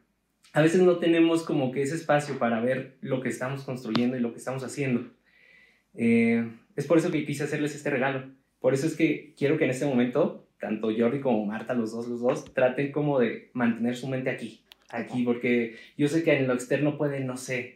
a 0.53 0.63
veces 0.63 0.81
no 0.83 0.99
tenemos 0.99 1.43
como 1.43 1.71
que 1.71 1.83
ese 1.83 1.97
espacio 1.97 2.39
para 2.39 2.61
ver 2.61 2.97
lo 3.01 3.21
que 3.21 3.29
estamos 3.29 3.63
construyendo 3.63 4.17
y 4.17 4.21
lo 4.21 4.33
que 4.33 4.39
estamos 4.39 4.65
haciendo. 4.65 5.07
Eh, 5.95 6.51
es 6.77 6.87
por 6.87 6.99
eso 6.99 7.11
que 7.11 7.25
quise 7.25 7.45
hacerles 7.45 7.75
este 7.75 7.91
regalo. 7.91 8.31
Por 8.61 8.75
eso 8.75 8.87
es 8.87 8.97
que 8.97 9.35
quiero 9.37 9.59
que 9.59 9.65
en 9.65 9.71
este 9.71 9.87
momento, 9.87 10.49
tanto 10.59 10.89
Jordi 10.97 11.21
como 11.21 11.45
Marta, 11.45 11.75
los 11.75 11.93
dos, 11.93 12.09
los 12.09 12.21
dos, 12.21 12.55
traten 12.55 12.93
como 12.93 13.19
de 13.19 13.51
mantener 13.53 13.97
su 13.97 14.09
mente 14.09 14.31
aquí, 14.31 14.63
aquí, 14.89 15.23
porque 15.25 15.77
yo 15.97 16.09
sé 16.09 16.23
que 16.23 16.37
en 16.37 16.47
lo 16.47 16.55
externo 16.55 16.97
pueden, 16.97 17.27
no 17.27 17.37
sé, 17.37 17.76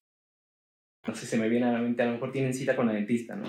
No 1.07 1.15
sé, 1.15 1.25
se 1.25 1.37
me 1.37 1.49
viene 1.49 1.65
a 1.65 1.71
la 1.71 1.81
mente, 1.81 2.03
a 2.03 2.05
lo 2.05 2.13
mejor 2.13 2.31
tienen 2.31 2.53
cita 2.53 2.75
con 2.75 2.87
la 2.87 2.93
dentista, 2.93 3.35
¿no? 3.35 3.45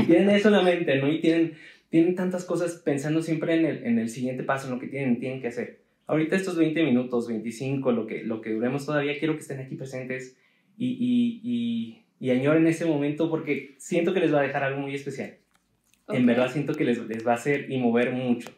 y 0.00 0.04
tienen 0.06 0.30
eso 0.30 0.48
en 0.48 0.54
la 0.54 0.62
mente, 0.62 0.96
¿no? 0.96 1.10
Y 1.10 1.20
tienen, 1.20 1.54
tienen 1.88 2.14
tantas 2.14 2.44
cosas 2.44 2.80
pensando 2.84 3.22
siempre 3.22 3.54
en 3.54 3.66
el, 3.66 3.84
en 3.84 3.98
el 3.98 4.08
siguiente 4.08 4.44
paso, 4.44 4.68
en 4.68 4.74
lo 4.74 4.80
que 4.80 4.86
tienen, 4.86 5.18
tienen 5.18 5.40
que 5.40 5.48
hacer. 5.48 5.80
Ahorita 6.06 6.36
estos 6.36 6.56
20 6.56 6.84
minutos, 6.84 7.26
25, 7.28 7.90
lo 7.90 8.06
que, 8.06 8.22
lo 8.22 8.40
que 8.40 8.52
duremos 8.52 8.86
todavía, 8.86 9.18
quiero 9.18 9.34
que 9.34 9.40
estén 9.40 9.60
aquí 9.60 9.74
presentes 9.74 10.36
y, 10.78 10.90
y, 10.90 11.40
y, 11.42 12.04
y 12.20 12.30
añoren 12.30 12.66
ese 12.68 12.84
momento 12.84 13.28
porque 13.28 13.74
siento 13.78 14.14
que 14.14 14.20
les 14.20 14.32
va 14.32 14.40
a 14.40 14.44
dejar 14.44 14.62
algo 14.62 14.80
muy 14.80 14.94
especial. 14.94 15.38
En 16.08 16.24
verdad 16.24 16.52
siento 16.52 16.74
que 16.74 16.84
les, 16.84 17.04
les 17.08 17.26
va 17.26 17.32
a 17.32 17.36
hacer 17.36 17.70
y 17.70 17.78
mover 17.78 18.12
mucho. 18.12 18.50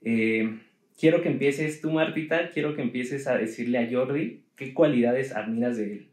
Eh, 0.00 0.58
quiero 0.98 1.22
que 1.22 1.28
empieces 1.28 1.80
tú, 1.80 1.92
Martita, 1.92 2.50
quiero 2.50 2.74
que 2.74 2.82
empieces 2.82 3.28
a 3.28 3.36
decirle 3.36 3.78
a 3.78 3.88
Jordi 3.88 4.42
qué 4.56 4.74
cualidades 4.74 5.32
admiras 5.32 5.76
de 5.76 5.92
él. 5.92 6.11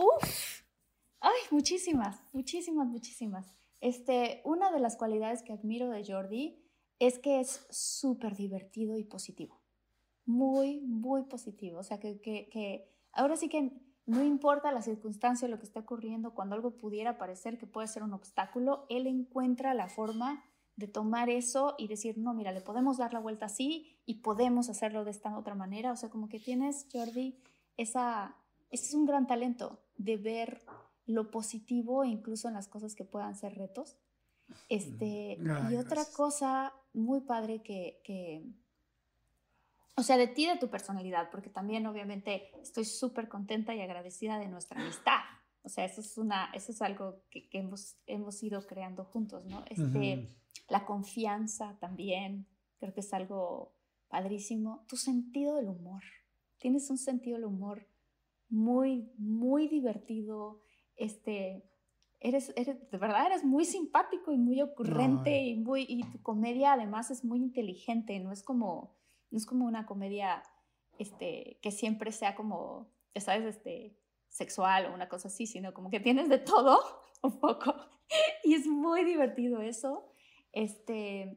Uf, 0.00 0.62
ay, 1.18 1.40
muchísimas, 1.50 2.22
muchísimas, 2.32 2.86
muchísimas. 2.86 3.52
Este, 3.80 4.42
una 4.44 4.70
de 4.70 4.78
las 4.78 4.96
cualidades 4.96 5.42
que 5.42 5.52
admiro 5.52 5.90
de 5.90 6.04
Jordi 6.06 6.64
es 7.00 7.18
que 7.18 7.40
es 7.40 7.66
súper 7.68 8.36
divertido 8.36 8.96
y 8.96 9.02
positivo. 9.02 9.60
Muy, 10.24 10.78
muy 10.82 11.24
positivo. 11.24 11.80
O 11.80 11.82
sea, 11.82 11.98
que, 11.98 12.20
que, 12.20 12.48
que, 12.48 12.94
ahora 13.10 13.36
sí 13.36 13.48
que 13.48 13.72
no 14.06 14.22
importa 14.22 14.70
la 14.70 14.82
circunstancia, 14.82 15.48
lo 15.48 15.58
que 15.58 15.66
está 15.66 15.80
ocurriendo, 15.80 16.32
cuando 16.32 16.54
algo 16.54 16.76
pudiera 16.76 17.18
parecer 17.18 17.58
que 17.58 17.66
puede 17.66 17.88
ser 17.88 18.04
un 18.04 18.12
obstáculo, 18.12 18.86
él 18.90 19.08
encuentra 19.08 19.74
la 19.74 19.88
forma 19.88 20.44
de 20.76 20.86
tomar 20.86 21.28
eso 21.28 21.74
y 21.76 21.88
decir, 21.88 22.18
no, 22.18 22.34
mira, 22.34 22.52
le 22.52 22.60
podemos 22.60 22.98
dar 22.98 23.12
la 23.12 23.18
vuelta 23.18 23.46
así 23.46 23.98
y 24.06 24.20
podemos 24.20 24.70
hacerlo 24.70 25.04
de 25.04 25.10
esta 25.10 25.36
otra 25.36 25.56
manera. 25.56 25.90
O 25.90 25.96
sea, 25.96 26.08
como 26.08 26.28
que 26.28 26.38
tienes, 26.38 26.86
Jordi, 26.92 27.36
esa, 27.76 28.36
ese 28.70 28.86
es 28.86 28.94
un 28.94 29.06
gran 29.06 29.26
talento 29.26 29.80
de 29.96 30.16
ver 30.16 30.62
lo 31.06 31.30
positivo 31.30 32.04
incluso 32.04 32.48
en 32.48 32.54
las 32.54 32.68
cosas 32.68 32.94
que 32.94 33.04
puedan 33.04 33.34
ser 33.34 33.54
retos. 33.56 33.96
Este, 34.68 35.38
y 35.70 35.76
otra 35.76 36.04
cosa 36.16 36.72
muy 36.92 37.20
padre 37.20 37.62
que, 37.62 38.00
que, 38.04 38.46
o 39.96 40.02
sea, 40.02 40.16
de 40.16 40.28
ti, 40.28 40.46
de 40.46 40.56
tu 40.56 40.68
personalidad, 40.68 41.30
porque 41.30 41.50
también 41.50 41.86
obviamente 41.86 42.50
estoy 42.62 42.84
súper 42.84 43.28
contenta 43.28 43.74
y 43.74 43.80
agradecida 43.80 44.38
de 44.38 44.48
nuestra 44.48 44.80
amistad. 44.80 45.20
O 45.62 45.68
sea, 45.68 45.84
eso 45.84 46.00
es, 46.00 46.16
una, 46.16 46.50
eso 46.54 46.72
es 46.72 46.80
algo 46.80 47.22
que, 47.30 47.48
que 47.48 47.58
hemos, 47.58 47.96
hemos 48.06 48.42
ido 48.42 48.66
creando 48.66 49.04
juntos, 49.04 49.44
¿no? 49.44 49.64
Este, 49.68 50.34
La 50.68 50.86
confianza 50.86 51.76
también, 51.80 52.46
creo 52.78 52.94
que 52.94 53.00
es 53.00 53.12
algo 53.12 53.74
padrísimo. 54.08 54.84
Tu 54.88 54.96
sentido 54.96 55.56
del 55.56 55.68
humor. 55.68 56.02
Tienes 56.58 56.88
un 56.90 56.98
sentido 56.98 57.36
del 57.36 57.46
humor 57.46 57.86
muy, 58.48 59.12
muy 59.18 59.68
divertido. 59.68 60.62
Este, 60.96 61.64
eres, 62.20 62.52
eres, 62.56 62.90
de 62.90 62.98
verdad 62.98 63.26
eres 63.26 63.44
muy 63.44 63.64
simpático 63.64 64.32
y 64.32 64.38
muy 64.38 64.60
ocurrente 64.60 65.42
y, 65.42 65.56
muy, 65.56 65.86
y 65.88 66.02
tu 66.10 66.20
comedia 66.22 66.72
además 66.72 67.10
es 67.10 67.24
muy 67.24 67.38
inteligente, 67.38 68.18
no 68.20 68.32
es 68.32 68.42
como, 68.42 68.96
no 69.30 69.38
es 69.38 69.46
como 69.46 69.66
una 69.66 69.86
comedia 69.86 70.42
este, 70.98 71.58
que 71.62 71.70
siempre 71.70 72.12
sea 72.12 72.34
como, 72.34 72.90
¿sabes? 73.16 73.44
Este, 73.44 73.96
sexual 74.28 74.86
o 74.86 74.94
una 74.94 75.08
cosa 75.08 75.28
así, 75.28 75.46
sino 75.46 75.72
como 75.72 75.90
que 75.90 76.00
tienes 76.00 76.28
de 76.28 76.38
todo 76.38 76.78
un 77.22 77.40
poco 77.40 77.74
y 78.44 78.54
es 78.54 78.66
muy 78.66 79.04
divertido 79.04 79.60
eso. 79.60 80.12
Este, 80.52 81.36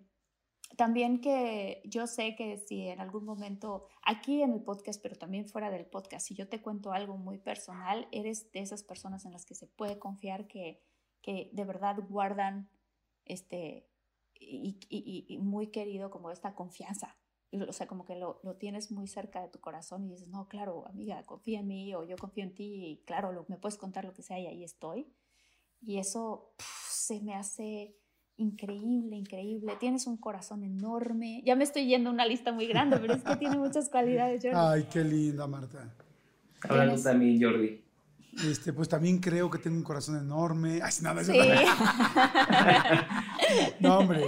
también 0.81 1.21
que 1.21 1.79
yo 1.85 2.07
sé 2.07 2.35
que 2.35 2.57
si 2.57 2.87
en 2.87 3.01
algún 3.01 3.23
momento, 3.23 3.85
aquí 4.01 4.41
en 4.41 4.51
el 4.51 4.63
podcast, 4.63 4.99
pero 4.99 5.15
también 5.15 5.47
fuera 5.47 5.69
del 5.69 5.85
podcast, 5.85 6.25
si 6.25 6.33
yo 6.33 6.49
te 6.49 6.59
cuento 6.59 6.91
algo 6.91 7.17
muy 7.17 7.37
personal, 7.37 8.07
eres 8.11 8.51
de 8.51 8.61
esas 8.61 8.81
personas 8.81 9.23
en 9.25 9.31
las 9.31 9.45
que 9.45 9.53
se 9.53 9.67
puede 9.67 9.99
confiar 9.99 10.47
que, 10.47 10.81
que 11.21 11.51
de 11.53 11.65
verdad 11.65 11.97
guardan 12.09 12.67
este, 13.25 13.91
y, 14.33 14.79
y, 14.89 15.25
y, 15.27 15.37
muy 15.37 15.67
querido 15.67 16.09
como 16.09 16.31
esta 16.31 16.55
confianza. 16.55 17.15
O 17.51 17.73
sea, 17.73 17.85
como 17.85 18.03
que 18.03 18.15
lo, 18.15 18.39
lo, 18.41 18.55
tienes 18.55 18.91
muy 18.91 19.05
cerca 19.05 19.39
de 19.39 19.49
tu 19.49 19.59
corazón 19.59 20.03
y 20.05 20.13
dices, 20.13 20.29
no, 20.29 20.47
claro, 20.47 20.87
amiga, 20.87 21.23
confía 21.27 21.59
en 21.59 21.67
mí 21.67 21.93
o 21.93 22.03
yo 22.05 22.15
confío 22.17 22.43
en 22.43 22.55
ti 22.55 22.85
y 22.85 23.03
claro, 23.05 23.31
lo, 23.31 23.45
me 23.49 23.57
puedes 23.57 23.77
contar 23.77 24.03
lo 24.03 24.15
que 24.15 24.23
sea 24.23 24.39
y 24.39 24.47
ahí 24.47 24.63
estoy. 24.63 25.13
Y 25.79 25.99
eso 25.99 26.55
pff, 26.57 26.89
se 26.89 27.21
me 27.21 27.35
hace 27.35 28.01
increíble, 28.37 29.15
increíble. 29.15 29.73
Tienes 29.79 30.07
un 30.07 30.17
corazón 30.17 30.63
enorme. 30.63 31.41
Ya 31.45 31.55
me 31.55 31.63
estoy 31.63 31.87
yendo 31.87 32.09
a 32.09 32.13
una 32.13 32.25
lista 32.25 32.51
muy 32.51 32.67
grande, 32.67 32.97
pero 32.97 33.13
es 33.13 33.23
que 33.23 33.35
tiene 33.35 33.57
muchas 33.57 33.89
cualidades, 33.89 34.41
Jordi. 34.43 34.57
Ay, 34.57 34.87
qué 34.91 35.03
linda, 35.03 35.47
Marta. 35.47 35.93
Hablando 36.61 37.01
también, 37.01 37.41
Jordi. 37.41 37.81
Este, 38.47 38.71
pues 38.71 38.87
también 38.87 39.19
creo 39.19 39.49
que 39.49 39.57
tengo 39.57 39.75
un 39.75 39.83
corazón 39.83 40.17
enorme. 40.17 40.79
Ay, 40.81 40.93
nada, 41.01 41.23
Sí. 41.23 41.33
no, 43.81 43.99
hombre, 43.99 44.23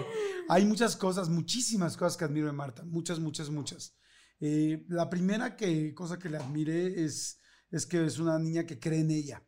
hay 0.50 0.66
muchas 0.66 0.98
cosas, 0.98 1.30
muchísimas 1.30 1.96
cosas 1.96 2.18
que 2.18 2.26
admiro 2.26 2.48
de 2.48 2.54
Marta. 2.54 2.84
Muchas, 2.84 3.20
muchas, 3.20 3.50
muchas. 3.50 3.96
Eh, 4.40 4.84
la 4.90 5.10
primera 5.10 5.56
que, 5.56 5.94
cosa 5.94 6.20
que 6.20 6.30
le 6.30 6.38
admire 6.38 7.04
es, 7.04 7.40
es 7.72 7.86
que 7.86 8.06
es 8.06 8.20
una 8.20 8.38
niña 8.38 8.66
que 8.66 8.78
cree 8.78 9.00
en 9.00 9.12
ella. 9.12 9.42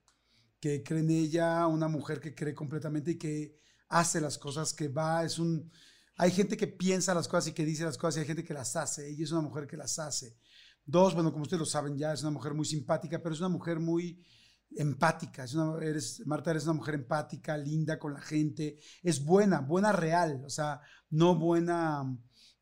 Que 0.61 0.83
cree 0.83 1.01
en 1.01 1.11
ella, 1.11 1.67
una 1.67 1.89
mujer 1.89 2.21
que 2.21 2.33
cree 2.33 2.55
completamente 2.55 3.11
y 3.11 3.17
que 3.17 3.59
hace 3.87 4.21
las 4.21 4.37
cosas, 4.37 4.73
que 4.73 4.87
va, 4.87 5.23
es 5.23 5.39
un... 5.39 5.71
Hay 6.17 6.31
gente 6.31 6.55
que 6.55 6.67
piensa 6.67 7.13
las 7.13 7.27
cosas 7.27 7.47
y 7.47 7.53
que 7.53 7.65
dice 7.65 7.83
las 7.83 7.97
cosas 7.97 8.17
y 8.17 8.19
hay 8.21 8.27
gente 8.27 8.43
que 8.43 8.53
las 8.53 8.75
hace. 8.75 9.09
Ella 9.09 9.23
es 9.23 9.31
una 9.31 9.41
mujer 9.41 9.67
que 9.67 9.75
las 9.75 9.99
hace. 9.99 10.37
Dos, 10.85 11.13
bueno, 11.13 11.31
como 11.31 11.43
ustedes 11.43 11.59
lo 11.59 11.65
saben 11.65 11.97
ya, 11.97 12.13
es 12.13 12.21
una 12.21 12.31
mujer 12.31 12.53
muy 12.53 12.65
simpática, 12.65 13.21
pero 13.21 13.33
es 13.33 13.41
una 13.41 13.49
mujer 13.49 13.79
muy 13.79 14.23
empática. 14.75 15.43
Es 15.43 15.53
una, 15.53 15.83
eres, 15.83 16.21
Marta, 16.25 16.51
eres 16.51 16.63
una 16.63 16.73
mujer 16.73 16.95
empática, 16.95 17.57
linda 17.57 17.99
con 17.99 18.13
la 18.13 18.21
gente. 18.21 18.77
Es 19.03 19.23
buena, 19.23 19.61
buena 19.61 19.91
real. 19.91 20.43
O 20.45 20.49
sea, 20.49 20.81
no 21.09 21.35
buena, 21.35 22.03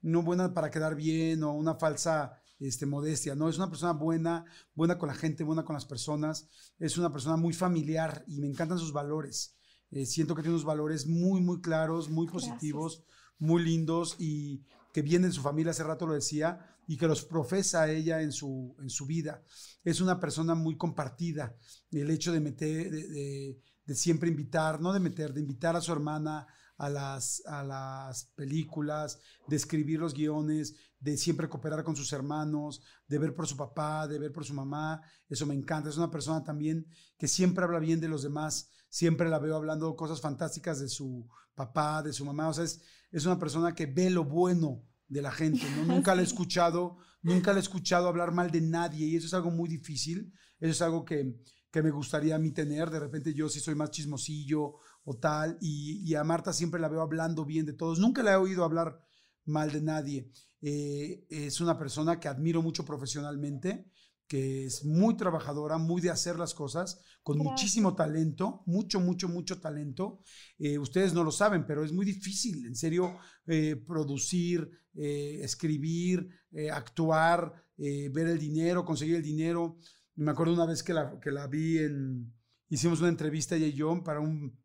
no 0.01 0.21
buena 0.24 0.53
para 0.53 0.71
quedar 0.71 0.95
bien 0.95 1.43
o 1.43 1.53
una 1.53 1.76
falsa 1.76 2.41
este, 2.59 2.86
modestia. 2.86 3.36
No, 3.36 3.49
es 3.49 3.57
una 3.57 3.69
persona 3.69 3.93
buena, 3.93 4.45
buena 4.74 4.97
con 4.97 5.07
la 5.07 5.15
gente, 5.15 5.43
buena 5.43 5.63
con 5.63 5.74
las 5.74 5.86
personas. 5.86 6.47
Es 6.80 6.97
una 6.97 7.11
persona 7.11 7.36
muy 7.36 7.53
familiar 7.53 8.24
y 8.28 8.39
me 8.39 8.47
encantan 8.47 8.80
sus 8.80 8.93
valores. 8.93 9.57
Eh, 9.94 10.06
siento 10.06 10.36
que 10.36 10.41
tiene 10.41 10.56
unos 10.56 10.66
valores 10.66 11.08
muy, 11.08 11.41
muy 11.41 11.62
claros, 11.62 12.10
muy 12.10 12.28
positivos, 12.28 12.98
Gracias. 12.98 13.16
muy 13.39 13.64
lindos 13.64 14.16
y 14.20 14.64
que 14.94 15.02
viene 15.02 15.28
de 15.28 15.34
su 15.34 15.41
familia, 15.41 15.72
hace 15.72 15.84
rato 15.84 16.06
lo 16.06 16.14
decía, 16.14 16.60
y 16.88 16.98
que 16.98 17.08
los 17.08 17.24
profesa 17.24 17.89
ella 17.89 18.22
en 18.22 18.32
su, 18.32 18.76
en 18.80 18.89
su 18.89 19.06
vida. 19.06 19.41
Es 19.84 20.02
una 20.02 20.20
persona 20.20 20.54
muy 20.56 20.78
compartida. 20.78 21.56
El 21.91 22.10
hecho 22.10 22.32
de 22.32 22.39
meter, 22.39 22.91
de, 22.91 23.08
de, 23.08 23.62
de 23.86 23.96
siempre 23.96 24.30
invitar, 24.30 24.82
no 24.82 24.94
de 24.94 25.00
meter, 25.00 25.34
de 25.34 25.41
invitar 25.41 25.76
a 25.76 25.82
su 25.82 25.91
hermana 25.91 26.46
a 26.78 26.89
las, 26.89 27.44
a 27.46 27.64
las 27.64 28.26
películas, 28.36 29.20
de 29.48 29.56
escribir 29.56 30.00
los 30.00 30.14
guiones, 30.14 30.76
de 31.00 31.18
siempre 31.18 31.48
cooperar 31.48 31.84
con 31.84 31.96
sus 31.96 32.12
hermanos, 32.14 32.82
de 33.08 33.20
ver 33.20 33.34
por 33.34 33.48
su 33.48 33.56
papá, 33.56 34.08
de 34.08 34.20
ver 34.20 34.32
por 34.32 34.44
su 34.46 34.54
mamá. 34.54 35.02
Eso 35.30 35.46
me 35.46 35.54
encanta. 35.54 35.89
Es 35.89 35.98
una 35.98 36.12
persona 36.12 36.44
también 36.44 36.86
que 37.18 37.28
siempre 37.28 37.64
habla 37.64 37.80
bien 37.80 38.00
de 38.00 38.08
los 38.10 38.24
demás. 38.24 38.70
Siempre 38.94 39.28
la 39.28 39.39
veo 39.39 39.56
hablando 39.56 39.96
cosas 39.96 40.22
fantásticas 40.22 40.80
de 40.80 40.88
su 40.88 41.28
papá, 41.56 42.04
de 42.04 42.14
su 42.14 42.24
mamá. 42.26 42.50
O 42.50 42.54
sea, 42.54 42.64
es, 42.64 42.80
es 43.12 43.26
una 43.26 43.39
persona 43.39 43.74
que 43.74 43.88
ve 43.88 44.12
lo 44.12 44.24
bueno 44.24 44.84
de 45.08 45.24
la 45.24 45.32
gente. 45.32 45.66
¿no? 45.76 45.86
Nunca 45.96 46.14
la 46.14 46.22
he 46.22 46.26
escuchado, 46.26 46.98
nunca 47.24 47.54
la 47.54 47.58
he 47.58 47.62
escuchado 47.64 48.08
hablar 48.08 48.34
mal 48.34 48.52
de 48.52 48.62
nadie 48.62 49.08
y 49.08 49.16
eso 49.16 49.26
es 49.26 49.34
algo 49.34 49.50
muy 49.50 49.68
difícil. 49.68 50.32
Eso 50.60 50.70
es 50.74 50.82
algo 50.84 51.06
que, 51.06 51.39
que 51.72 51.82
me 51.82 51.89
gustaría 51.89 52.36
a 52.36 52.38
mí 52.38 52.52
tener. 52.52 52.91
De 52.91 53.00
repente 53.00 53.34
yo 53.34 53.50
sí 53.50 53.60
soy 53.60 53.74
más 53.74 53.89
chismosillo 53.89 54.76
o 55.06 55.18
tal. 55.20 55.58
Y, 55.60 56.04
y 56.08 56.14
a 56.14 56.24
Marta 56.24 56.54
siempre 56.54 56.80
la 56.80 56.88
veo 56.88 57.02
hablando 57.02 57.46
bien 57.46 57.66
de 57.66 57.74
todos. 57.74 57.98
Nunca 57.98 58.22
la 58.22 58.34
he 58.34 58.36
oído 58.36 58.64
hablar 58.64 59.00
mal 59.46 59.72
de 59.72 59.82
nadie. 59.82 60.32
Eh, 60.62 61.26
es 61.32 61.60
una 61.62 61.80
persona 61.80 62.20
que 62.20 62.28
admiro 62.28 62.62
mucho 62.62 62.86
profesionalmente, 62.86 63.91
que 64.34 64.65
es 64.65 64.84
muy 64.84 65.15
trabajadora, 65.15 65.77
muy 65.77 66.01
de 66.01 66.09
hacer 66.09 66.39
las 66.39 66.55
cosas, 66.55 66.99
con 67.21 67.38
Gracias. 67.38 67.51
muchísimo 67.51 67.95
talento, 67.95 68.63
mucho, 68.65 68.99
mucho, 68.99 69.29
mucho 69.29 69.61
talento. 69.61 70.23
Eh, 70.57 70.79
ustedes 70.79 71.13
no 71.13 71.23
lo 71.23 71.29
saben, 71.29 71.67
pero 71.67 71.84
es 71.84 71.91
muy 71.91 72.03
difícil, 72.03 72.65
en 72.65 72.75
serio, 72.75 73.15
eh, 73.45 73.75
producir, 73.75 74.71
eh, 74.95 75.41
escribir, 75.43 76.27
actuar, 76.71 77.53
ver 77.77 78.27
el 78.27 78.39
dinero, 78.39 78.84
conseguir 78.84 79.17
el 79.17 79.21
dinero. 79.21 79.77
Me 80.15 80.31
acuerdo 80.31 80.55
una 80.55 80.65
vez 80.65 80.81
que 80.81 80.95
la, 80.95 81.19
que 81.19 81.29
la 81.29 81.45
vi 81.45 81.77
en, 81.77 82.34
hicimos 82.69 83.01
una 83.01 83.09
entrevista 83.09 83.55
ella 83.55 83.67
y 83.67 83.73
yo 83.73 84.03
para 84.03 84.19
un 84.19 84.59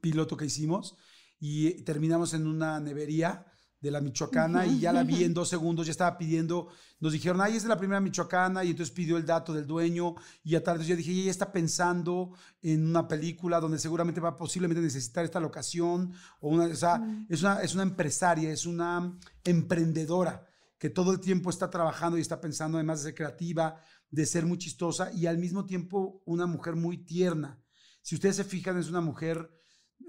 piloto 0.00 0.36
que 0.36 0.46
hicimos 0.46 0.96
y 1.40 1.82
terminamos 1.82 2.34
en 2.34 2.46
una 2.46 2.78
nevería 2.78 3.51
de 3.82 3.90
la 3.90 4.00
Michoacana 4.00 4.64
y 4.64 4.78
ya 4.78 4.92
la 4.92 5.02
vi 5.02 5.24
en 5.24 5.34
dos 5.34 5.48
segundos, 5.48 5.86
ya 5.86 5.90
estaba 5.90 6.16
pidiendo, 6.16 6.68
nos 7.00 7.12
dijeron, 7.12 7.40
ay, 7.40 7.56
es 7.56 7.64
de 7.64 7.68
la 7.68 7.76
primera 7.76 8.00
Michoacana 8.00 8.62
y 8.62 8.70
entonces 8.70 8.94
pidió 8.94 9.16
el 9.16 9.26
dato 9.26 9.52
del 9.52 9.66
dueño 9.66 10.14
y 10.44 10.54
a 10.54 10.62
tarde 10.62 10.84
yo 10.84 10.94
dije, 10.94 11.10
ella 11.10 11.32
está 11.32 11.50
pensando 11.50 12.30
en 12.62 12.86
una 12.86 13.08
película 13.08 13.58
donde 13.58 13.80
seguramente 13.80 14.20
va 14.20 14.30
a 14.30 14.36
posiblemente 14.36 14.80
necesitar 14.80 15.24
esta 15.24 15.40
locación 15.40 16.12
o 16.40 16.50
una, 16.50 16.66
o 16.66 16.76
sea, 16.76 17.02
es 17.28 17.42
una, 17.42 17.60
es 17.60 17.74
una 17.74 17.82
empresaria, 17.82 18.52
es 18.52 18.66
una 18.66 19.18
emprendedora 19.42 20.46
que 20.78 20.88
todo 20.88 21.10
el 21.10 21.18
tiempo 21.18 21.50
está 21.50 21.68
trabajando 21.68 22.18
y 22.18 22.20
está 22.20 22.40
pensando 22.40 22.78
además 22.78 23.00
de 23.00 23.10
ser 23.10 23.14
creativa, 23.16 23.80
de 24.10 24.26
ser 24.26 24.46
muy 24.46 24.58
chistosa 24.58 25.12
y 25.12 25.26
al 25.26 25.38
mismo 25.38 25.66
tiempo 25.66 26.22
una 26.24 26.46
mujer 26.46 26.76
muy 26.76 26.98
tierna. 26.98 27.60
Si 28.00 28.14
ustedes 28.14 28.36
se 28.36 28.44
fijan, 28.44 28.78
es 28.78 28.88
una 28.88 29.00
mujer 29.00 29.50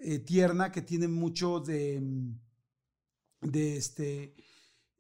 eh, 0.04 0.20
tierna 0.20 0.72
que 0.72 0.84
tiene 0.84 1.08
mucho 1.08 1.60
de, 1.60 2.00
mm, 2.00 2.40
de 3.44 3.78
este, 3.78 4.36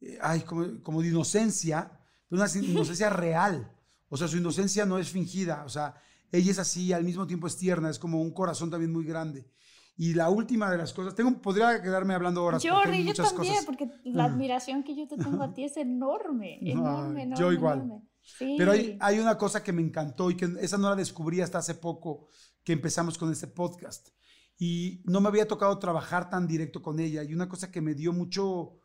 eh, 0.01 0.17
ay, 0.21 0.41
como, 0.41 0.81
como 0.81 1.01
de 1.01 1.09
inocencia, 1.09 1.99
pero 2.27 2.41
una 2.41 2.51
inocencia 2.65 3.09
real. 3.09 3.71
O 4.09 4.17
sea, 4.17 4.27
su 4.27 4.37
inocencia 4.37 4.85
no 4.85 4.97
es 4.99 5.09
fingida. 5.09 5.63
O 5.65 5.69
sea, 5.69 5.95
ella 6.31 6.51
es 6.51 6.59
así, 6.59 6.93
al 6.93 7.03
mismo 7.03 7.25
tiempo 7.27 7.47
es 7.47 7.57
tierna, 7.57 7.89
es 7.89 7.99
como 7.99 8.21
un 8.21 8.31
corazón 8.31 8.69
también 8.69 8.91
muy 8.91 9.05
grande. 9.05 9.47
Y 9.95 10.15
la 10.15 10.29
última 10.29 10.71
de 10.71 10.77
las 10.77 10.91
cosas, 10.91 11.13
tengo, 11.13 11.39
podría 11.39 11.81
quedarme 11.81 12.15
hablando 12.15 12.43
horas. 12.43 12.63
Jordi, 12.67 12.99
yo 12.99 13.05
muchas 13.05 13.33
también, 13.33 13.53
cosas. 13.53 13.65
porque 13.65 13.89
la 14.05 14.25
admiración 14.25 14.83
que 14.83 14.95
yo 14.95 15.07
te 15.07 15.17
tengo 15.17 15.43
a 15.43 15.53
ti 15.53 15.65
es 15.65 15.77
enorme, 15.77 16.57
enorme, 16.61 17.21
Ay, 17.21 17.27
enorme. 17.27 17.35
yo 17.39 17.51
igual. 17.51 17.81
enorme. 17.81 18.07
Sí. 18.23 18.55
Pero 18.57 18.71
hay, 18.71 18.97
hay 18.99 19.19
una 19.19 19.37
cosa 19.37 19.61
que 19.61 19.73
me 19.73 19.81
encantó 19.81 20.31
y 20.31 20.37
que 20.37 20.49
esa 20.61 20.77
no 20.77 20.89
la 20.89 20.95
descubrí 20.95 21.41
hasta 21.41 21.59
hace 21.59 21.75
poco 21.75 22.29
que 22.63 22.73
empezamos 22.73 23.17
con 23.17 23.31
este 23.31 23.47
podcast. 23.47 24.09
Y 24.57 25.01
no 25.05 25.19
me 25.19 25.29
había 25.29 25.47
tocado 25.47 25.77
trabajar 25.79 26.29
tan 26.29 26.47
directo 26.47 26.81
con 26.81 26.99
ella. 26.99 27.23
Y 27.23 27.33
una 27.33 27.49
cosa 27.49 27.71
que 27.71 27.81
me 27.81 27.95
dio 27.95 28.13
mucho 28.13 28.79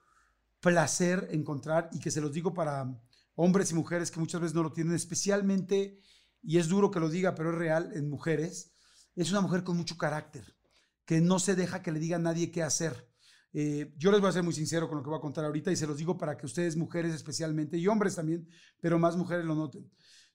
placer 0.60 1.28
encontrar 1.30 1.88
y 1.92 2.00
que 2.00 2.10
se 2.10 2.20
los 2.20 2.32
digo 2.32 2.52
para 2.52 3.00
hombres 3.34 3.70
y 3.70 3.74
mujeres 3.74 4.10
que 4.10 4.20
muchas 4.20 4.40
veces 4.40 4.54
no 4.54 4.64
lo 4.64 4.72
tienen, 4.72 4.94
especialmente, 4.94 6.00
y 6.42 6.58
es 6.58 6.68
duro 6.68 6.90
que 6.90 7.00
lo 7.00 7.08
diga, 7.08 7.34
pero 7.34 7.50
es 7.50 7.56
real 7.56 7.92
en 7.94 8.10
mujeres, 8.10 8.72
es 9.14 9.30
una 9.30 9.40
mujer 9.40 9.62
con 9.62 9.76
mucho 9.76 9.96
carácter, 9.96 10.56
que 11.04 11.20
no 11.20 11.38
se 11.38 11.54
deja 11.54 11.80
que 11.80 11.92
le 11.92 12.00
diga 12.00 12.16
a 12.16 12.20
nadie 12.20 12.50
qué 12.50 12.62
hacer. 12.62 13.08
Eh, 13.52 13.94
yo 13.96 14.10
les 14.10 14.20
voy 14.20 14.28
a 14.28 14.32
ser 14.32 14.42
muy 14.42 14.52
sincero 14.52 14.88
con 14.88 14.98
lo 14.98 15.04
que 15.04 15.10
voy 15.10 15.18
a 15.18 15.22
contar 15.22 15.44
ahorita 15.44 15.70
y 15.70 15.76
se 15.76 15.86
los 15.86 15.96
digo 15.96 16.18
para 16.18 16.36
que 16.36 16.46
ustedes, 16.46 16.76
mujeres 16.76 17.14
especialmente, 17.14 17.78
y 17.78 17.86
hombres 17.86 18.16
también, 18.16 18.48
pero 18.80 18.98
más 18.98 19.16
mujeres 19.16 19.44
lo 19.44 19.54
noten. 19.54 19.88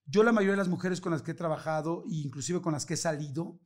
Yo 0.06 0.24
la 0.24 0.32
mayoría 0.32 0.54
de 0.54 0.58
las 0.58 0.70
mujeres 0.70 1.02
con 1.02 1.12
las 1.12 1.22
que 1.22 1.32
he 1.32 1.36
trabajado, 1.36 2.04
e 2.10 2.16
inclusive 2.16 2.62
con 2.62 2.72
las 2.72 2.86
que 2.86 2.94
he 2.94 2.98
salido, 2.98 3.60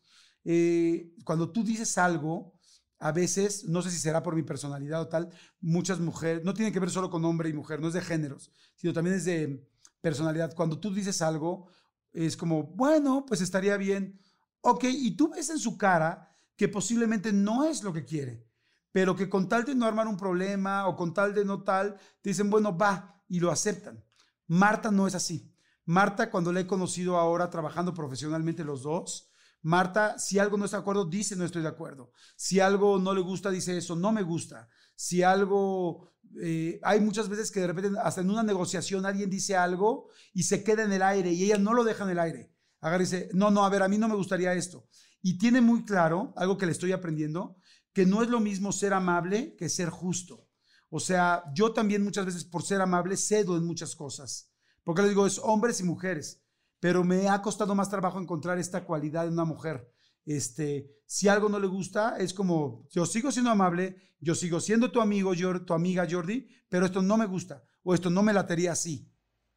eh, 0.50 1.14
cuando 1.26 1.52
tú 1.52 1.62
dices 1.62 1.98
algo, 1.98 2.54
a 3.00 3.12
veces, 3.12 3.66
no 3.66 3.82
sé 3.82 3.92
si 3.92 3.98
será 3.98 4.24
por 4.24 4.34
mi 4.34 4.44
personalidad 4.44 5.02
o 5.02 5.08
tal, 5.10 5.30
muchas 5.60 6.00
mujeres, 6.00 6.46
no 6.46 6.54
tiene 6.54 6.72
que 6.72 6.80
ver 6.80 6.90
solo 6.90 7.10
con 7.10 7.26
hombre 7.26 7.50
y 7.50 7.54
mujer, 7.54 7.82
no 7.82 7.90
es 7.90 7.94
de 7.94 8.02
géneros, 8.02 8.50
sino 8.78 8.94
también 8.94 9.18
es 9.18 9.26
de 9.26 9.68
personalidad. 10.00 10.56
Cuando 10.56 10.80
tú 10.80 10.94
dices 10.94 11.22
algo, 11.22 11.68
es 12.14 12.38
como, 12.38 12.64
bueno, 12.64 13.26
pues 13.28 13.42
estaría 13.42 13.76
bien. 13.76 14.18
Ok, 14.62 14.86
y 14.86 15.18
tú 15.18 15.30
ves 15.30 15.50
en 15.50 15.60
su 15.60 15.78
cara 15.78 16.30
que 16.56 16.70
posiblemente 16.70 17.34
no 17.34 17.66
es 17.66 17.84
lo 17.84 17.92
que 17.92 18.06
quiere, 18.06 18.48
pero 18.94 19.18
que 19.18 19.28
con 19.28 19.50
tal 19.50 19.66
de 19.66 19.76
no 19.76 19.86
armar 19.86 20.08
un 20.08 20.16
problema 20.16 20.88
o 20.88 20.96
con 20.96 21.14
tal 21.14 21.34
de 21.34 21.44
no 21.44 21.62
tal, 21.64 21.98
te 22.22 22.30
dicen, 22.30 22.50
bueno, 22.50 22.78
va, 22.78 23.22
y 23.28 23.42
lo 23.42 23.52
aceptan. 23.52 24.02
Marta 24.48 24.92
no 24.92 25.08
es 25.08 25.14
así. 25.14 25.54
Marta, 25.84 26.32
cuando 26.32 26.54
la 26.54 26.62
he 26.62 26.68
conocido 26.68 27.18
ahora 27.18 27.50
trabajando 27.50 27.94
profesionalmente 27.94 28.64
los 28.64 28.84
dos, 28.84 29.30
Marta, 29.68 30.18
si 30.18 30.40
algo 30.40 30.56
no 30.56 30.64
está 30.64 30.78
de 30.78 30.82
acuerdo, 30.82 31.04
dice 31.04 31.36
no 31.36 31.44
estoy 31.44 31.62
de 31.62 31.68
acuerdo. 31.68 32.14
Si 32.38 32.62
algo 32.62 33.00
no 33.00 33.14
le 33.14 33.20
gusta, 33.20 33.52
dice 33.52 33.78
eso, 33.78 33.98
no 33.98 34.14
me 34.14 34.24
gusta. 34.24 34.70
Si 34.96 35.24
algo, 35.24 36.14
eh, 36.42 36.80
hay 36.84 37.02
muchas 37.02 37.28
veces 37.28 37.52
que 37.52 37.60
de 37.60 37.68
repente, 37.68 38.00
hasta 38.02 38.22
en 38.22 38.30
una 38.30 38.44
negociación, 38.44 39.06
alguien 39.06 39.30
dice 39.30 39.58
algo 39.58 40.08
y 40.34 40.44
se 40.44 40.64
queda 40.64 40.84
en 40.84 40.94
el 40.94 41.02
aire 41.02 41.34
y 41.34 41.44
ella 41.44 41.58
no 41.58 41.74
lo 41.74 41.84
deja 41.84 42.06
en 42.06 42.12
el 42.12 42.20
aire. 42.20 42.54
Agarra 42.80 43.04
y 43.04 43.08
dice, 43.08 43.30
no, 43.34 43.52
no, 43.52 43.66
a 43.66 43.70
ver, 43.70 43.84
a 43.84 43.90
mí 43.90 43.98
no 43.98 44.08
me 44.08 44.16
gustaría 44.16 44.54
esto. 44.54 44.88
Y 45.22 45.38
tiene 45.38 45.60
muy 45.60 45.84
claro, 45.84 46.32
algo 46.38 46.58
que 46.58 46.66
le 46.66 46.72
estoy 46.72 46.94
aprendiendo, 46.94 47.58
que 47.92 48.06
no 48.06 48.24
es 48.24 48.30
lo 48.30 48.40
mismo 48.40 48.72
ser 48.72 48.94
amable 48.94 49.58
que 49.58 49.68
ser 49.68 49.90
justo. 49.90 50.48
O 50.90 51.02
sea, 51.02 51.44
yo 51.54 51.74
también 51.74 52.06
muchas 52.06 52.26
veces 52.26 52.46
por 52.46 52.64
ser 52.64 52.80
amable 52.80 53.18
cedo 53.18 53.58
en 53.58 53.66
muchas 53.66 53.98
cosas. 53.98 54.50
Porque 54.86 55.02
les 55.02 55.12
digo, 55.12 55.28
es 55.28 55.40
hombres 55.40 55.82
y 55.82 55.84
mujeres 55.84 56.47
pero 56.80 57.04
me 57.04 57.28
ha 57.30 57.42
costado 57.42 57.76
más 57.76 57.90
trabajo 57.90 58.20
encontrar 58.20 58.60
esta 58.60 58.84
cualidad 58.86 59.28
en 59.28 59.34
una 59.34 59.46
mujer. 59.46 59.92
Este, 60.26 60.90
si 61.06 61.28
algo 61.28 61.50
no 61.50 61.60
le 61.60 61.68
gusta, 61.68 62.18
es 62.18 62.34
como, 62.34 62.88
yo 62.90 63.06
sigo 63.06 63.32
siendo 63.32 63.52
amable, 63.52 63.96
yo 64.20 64.36
sigo 64.36 64.60
siendo 64.60 64.92
tu 64.92 65.00
amigo, 65.02 65.34
Jor- 65.34 65.66
tu 65.66 65.74
amiga 65.74 66.08
Jordi, 66.10 66.48
pero 66.70 66.86
esto 66.86 67.02
no 67.02 67.18
me 67.18 67.26
gusta, 67.26 67.64
o 67.84 67.94
esto 67.94 68.10
no 68.10 68.24
me 68.24 68.34
latería 68.34 68.74
así. 68.74 69.10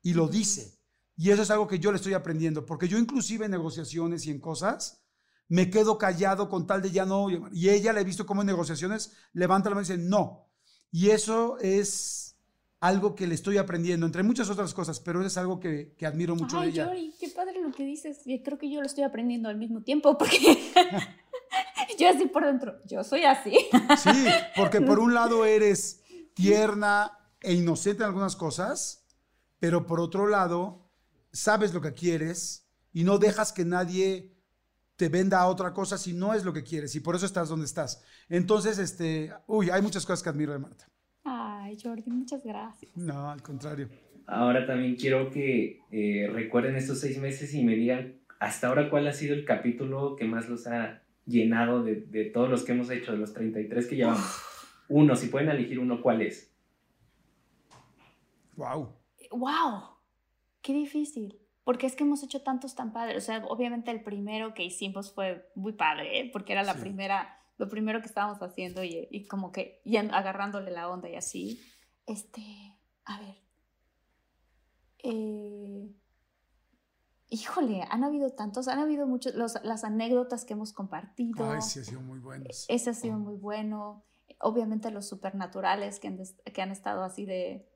Y 0.03 0.15
lo 0.15 0.29
dice. 0.29 0.79
Y 1.17 1.31
eso 1.31 1.43
es 1.43 1.51
algo 1.51 1.67
que 1.67 1.79
yo 1.79 1.91
le 1.93 1.97
estoy 1.97 2.15
aprendiendo, 2.15 2.65
porque 2.65 2.89
yo 2.89 2.99
inclusive 2.99 3.45
en 3.45 3.51
negociaciones 3.51 4.25
y 4.27 4.31
en 4.31 4.41
cosas, 4.41 5.05
me 5.49 5.69
quedo 5.69 5.99
callado 5.99 6.49
con 6.49 6.67
tal 6.67 6.81
de 6.81 6.91
ya 6.93 7.05
no, 7.05 7.27
y 7.53 7.69
ella 7.69 7.93
le 7.93 8.01
he 8.01 8.05
visto 8.05 8.25
como 8.25 8.43
en 8.43 8.47
negociaciones, 8.47 9.13
levanta 9.33 9.69
la 9.69 9.75
mano 9.75 9.87
y 9.87 9.91
dice, 9.91 10.03
no. 10.03 10.49
Y 10.93 11.11
eso 11.11 11.59
es 11.59 12.30
algo 12.81 13.15
que 13.15 13.27
le 13.27 13.35
estoy 13.35 13.59
aprendiendo, 13.59 14.07
entre 14.07 14.23
muchas 14.23 14.49
otras 14.49 14.73
cosas, 14.73 15.01
pero 15.01 15.25
es 15.25 15.37
algo 15.37 15.61
que, 15.61 15.95
que 15.99 16.07
admiro 16.07 16.35
mucho 16.35 16.57
de 16.57 16.63
Ay, 16.63 16.69
ella. 16.71 16.87
Yori, 16.87 17.15
qué 17.21 17.29
padre 17.29 17.61
lo 17.63 17.71
que 17.73 17.85
dices. 17.85 18.21
Y 18.25 18.43
creo 18.43 18.59
que 18.59 18.71
yo 18.71 18.81
lo 18.81 18.87
estoy 18.87 19.05
aprendiendo 19.05 19.51
al 19.51 19.57
mismo 19.57 19.83
tiempo, 19.83 20.17
porque 20.17 20.39
yo 21.99 22.09
así 22.09 22.27
por 22.27 22.47
dentro, 22.47 22.79
yo 22.87 23.05
soy 23.05 23.25
así. 23.25 23.55
Sí, 24.03 24.25
porque 24.57 24.81
por 24.81 24.99
un 24.99 25.13
lado 25.13 25.45
eres 25.47 26.03
tierna 26.35 27.13
e 27.43 27.53
inocente 27.53 28.03
en 28.03 28.09
algunas 28.09 28.35
cosas, 28.35 29.05
pero 29.59 29.87
por 29.87 30.01
otro 30.01 30.27
lado 30.27 30.91
sabes 31.33 31.75
lo 31.75 31.83
que 31.83 31.93
quieres 31.93 32.67
y 32.93 33.05
no 33.05 33.19
dejas 33.19 33.53
que 33.53 33.67
nadie 33.67 34.35
te 34.97 35.11
venda 35.11 35.41
a 35.41 35.47
otra 35.47 35.75
cosa 35.75 35.99
si 35.99 36.15
no 36.15 36.33
es 36.35 36.45
lo 36.45 36.53
que 36.53 36.63
quieres 36.63 36.95
y 36.95 37.01
por 37.01 37.15
eso 37.15 37.27
estás 37.27 37.51
donde 37.51 37.67
estás. 37.67 38.03
Entonces, 38.31 38.79
este, 38.79 39.33
uy, 39.47 39.69
hay 39.69 39.83
muchas 39.83 40.07
cosas 40.07 40.23
que 40.23 40.31
admiro 40.31 40.53
de 40.53 40.59
Marta. 40.59 40.91
Ay, 41.25 41.77
Jordi, 41.83 42.11
muchas 42.11 42.45
gracias. 42.45 42.91
No, 42.97 43.31
al 43.31 43.43
contrario. 43.43 43.89
Ahora 44.27 44.67
también 44.67 44.97
quiero 44.97 45.31
que 45.31 45.81
eh, 45.91 46.29
recuerden 46.33 46.77
estos 46.77 47.01
seis 47.01 47.19
meses 47.19 47.53
y 47.55 47.65
me 47.65 47.75
digan 47.75 48.21
hasta 48.39 48.69
ahora 48.69 48.89
cuál 48.89 49.07
ha 49.09 49.13
sido 49.13 49.35
el 49.35 49.45
capítulo 49.45 50.17
que 50.17 50.25
más 50.25 50.49
los 50.49 50.67
ha 50.67 51.03
llenado 51.27 51.83
de, 51.83 51.97
de 51.97 52.25
todos 52.27 52.49
los 52.49 52.65
que 52.65 52.73
hemos 52.73 52.91
hecho, 52.91 53.13
de 53.13 53.19
los 53.19 53.33
33 53.35 53.87
que 53.87 53.97
llevamos. 53.97 54.41
Uno, 54.89 55.15
si 55.17 55.29
pueden 55.29 55.49
elegir 55.51 55.79
uno, 55.79 56.01
¿cuál 56.03 56.23
es? 56.23 56.53
Wow. 58.57 58.93
¡Wow! 59.31 59.83
¡Qué 60.63 60.73
difícil! 60.73 61.37
Porque 61.65 61.87
es 61.87 61.95
que 61.95 62.05
hemos 62.05 62.23
hecho 62.23 62.43
tantos 62.43 62.75
tan 62.75 62.93
padres. 62.93 63.19
O 63.19 63.27
sea, 63.27 63.45
obviamente 63.47 63.91
el 63.91 64.03
primero 64.03 64.55
que 64.55 64.65
hicimos 64.65 65.13
fue 65.15 65.49
muy 65.55 65.73
padre, 65.73 66.21
¿eh? 66.21 66.31
porque 66.33 66.53
era 66.53 66.63
la 66.63 66.75
Sí. 66.75 66.81
primera, 66.81 67.39
lo 67.61 67.69
primero 67.69 68.01
que 68.01 68.07
estábamos 68.07 68.41
haciendo 68.41 68.83
y, 68.83 69.07
y 69.11 69.27
como 69.27 69.53
que 69.53 69.83
y 69.85 69.99
agarrándole 69.99 70.71
la 70.71 70.89
onda 70.89 71.11
y 71.11 71.17
así. 71.17 71.61
Este, 72.07 72.43
a 73.05 73.21
ver. 73.21 73.37
Eh, 75.03 75.95
híjole, 77.29 77.83
han 77.91 78.03
habido 78.03 78.31
tantos, 78.33 78.67
han 78.67 78.79
habido 78.79 79.07
muchos, 79.07 79.35
los- 79.35 79.63
las 79.63 79.85
anécdotas 79.85 80.47
que 80.47 80.55
hemos 80.55 80.73
compartido. 80.73 81.51
Ay, 81.53 81.61
sí, 81.61 81.81
ha 81.81 81.85
sido 81.85 82.01
muy 82.01 82.19
buenos. 82.19 82.65
Ese 82.69 82.89
ha 82.91 82.95
sido 82.95 83.19
muy 83.19 83.35
bueno. 83.35 84.07
Obviamente 84.41 84.91
los 84.91 85.07
supernaturales 85.07 86.01
que 86.01 86.09
han, 86.09 86.17
des- 86.17 86.41
que 86.55 86.63
han 86.63 86.71
estado 86.71 87.05
así 87.05 87.27
de 87.27 87.69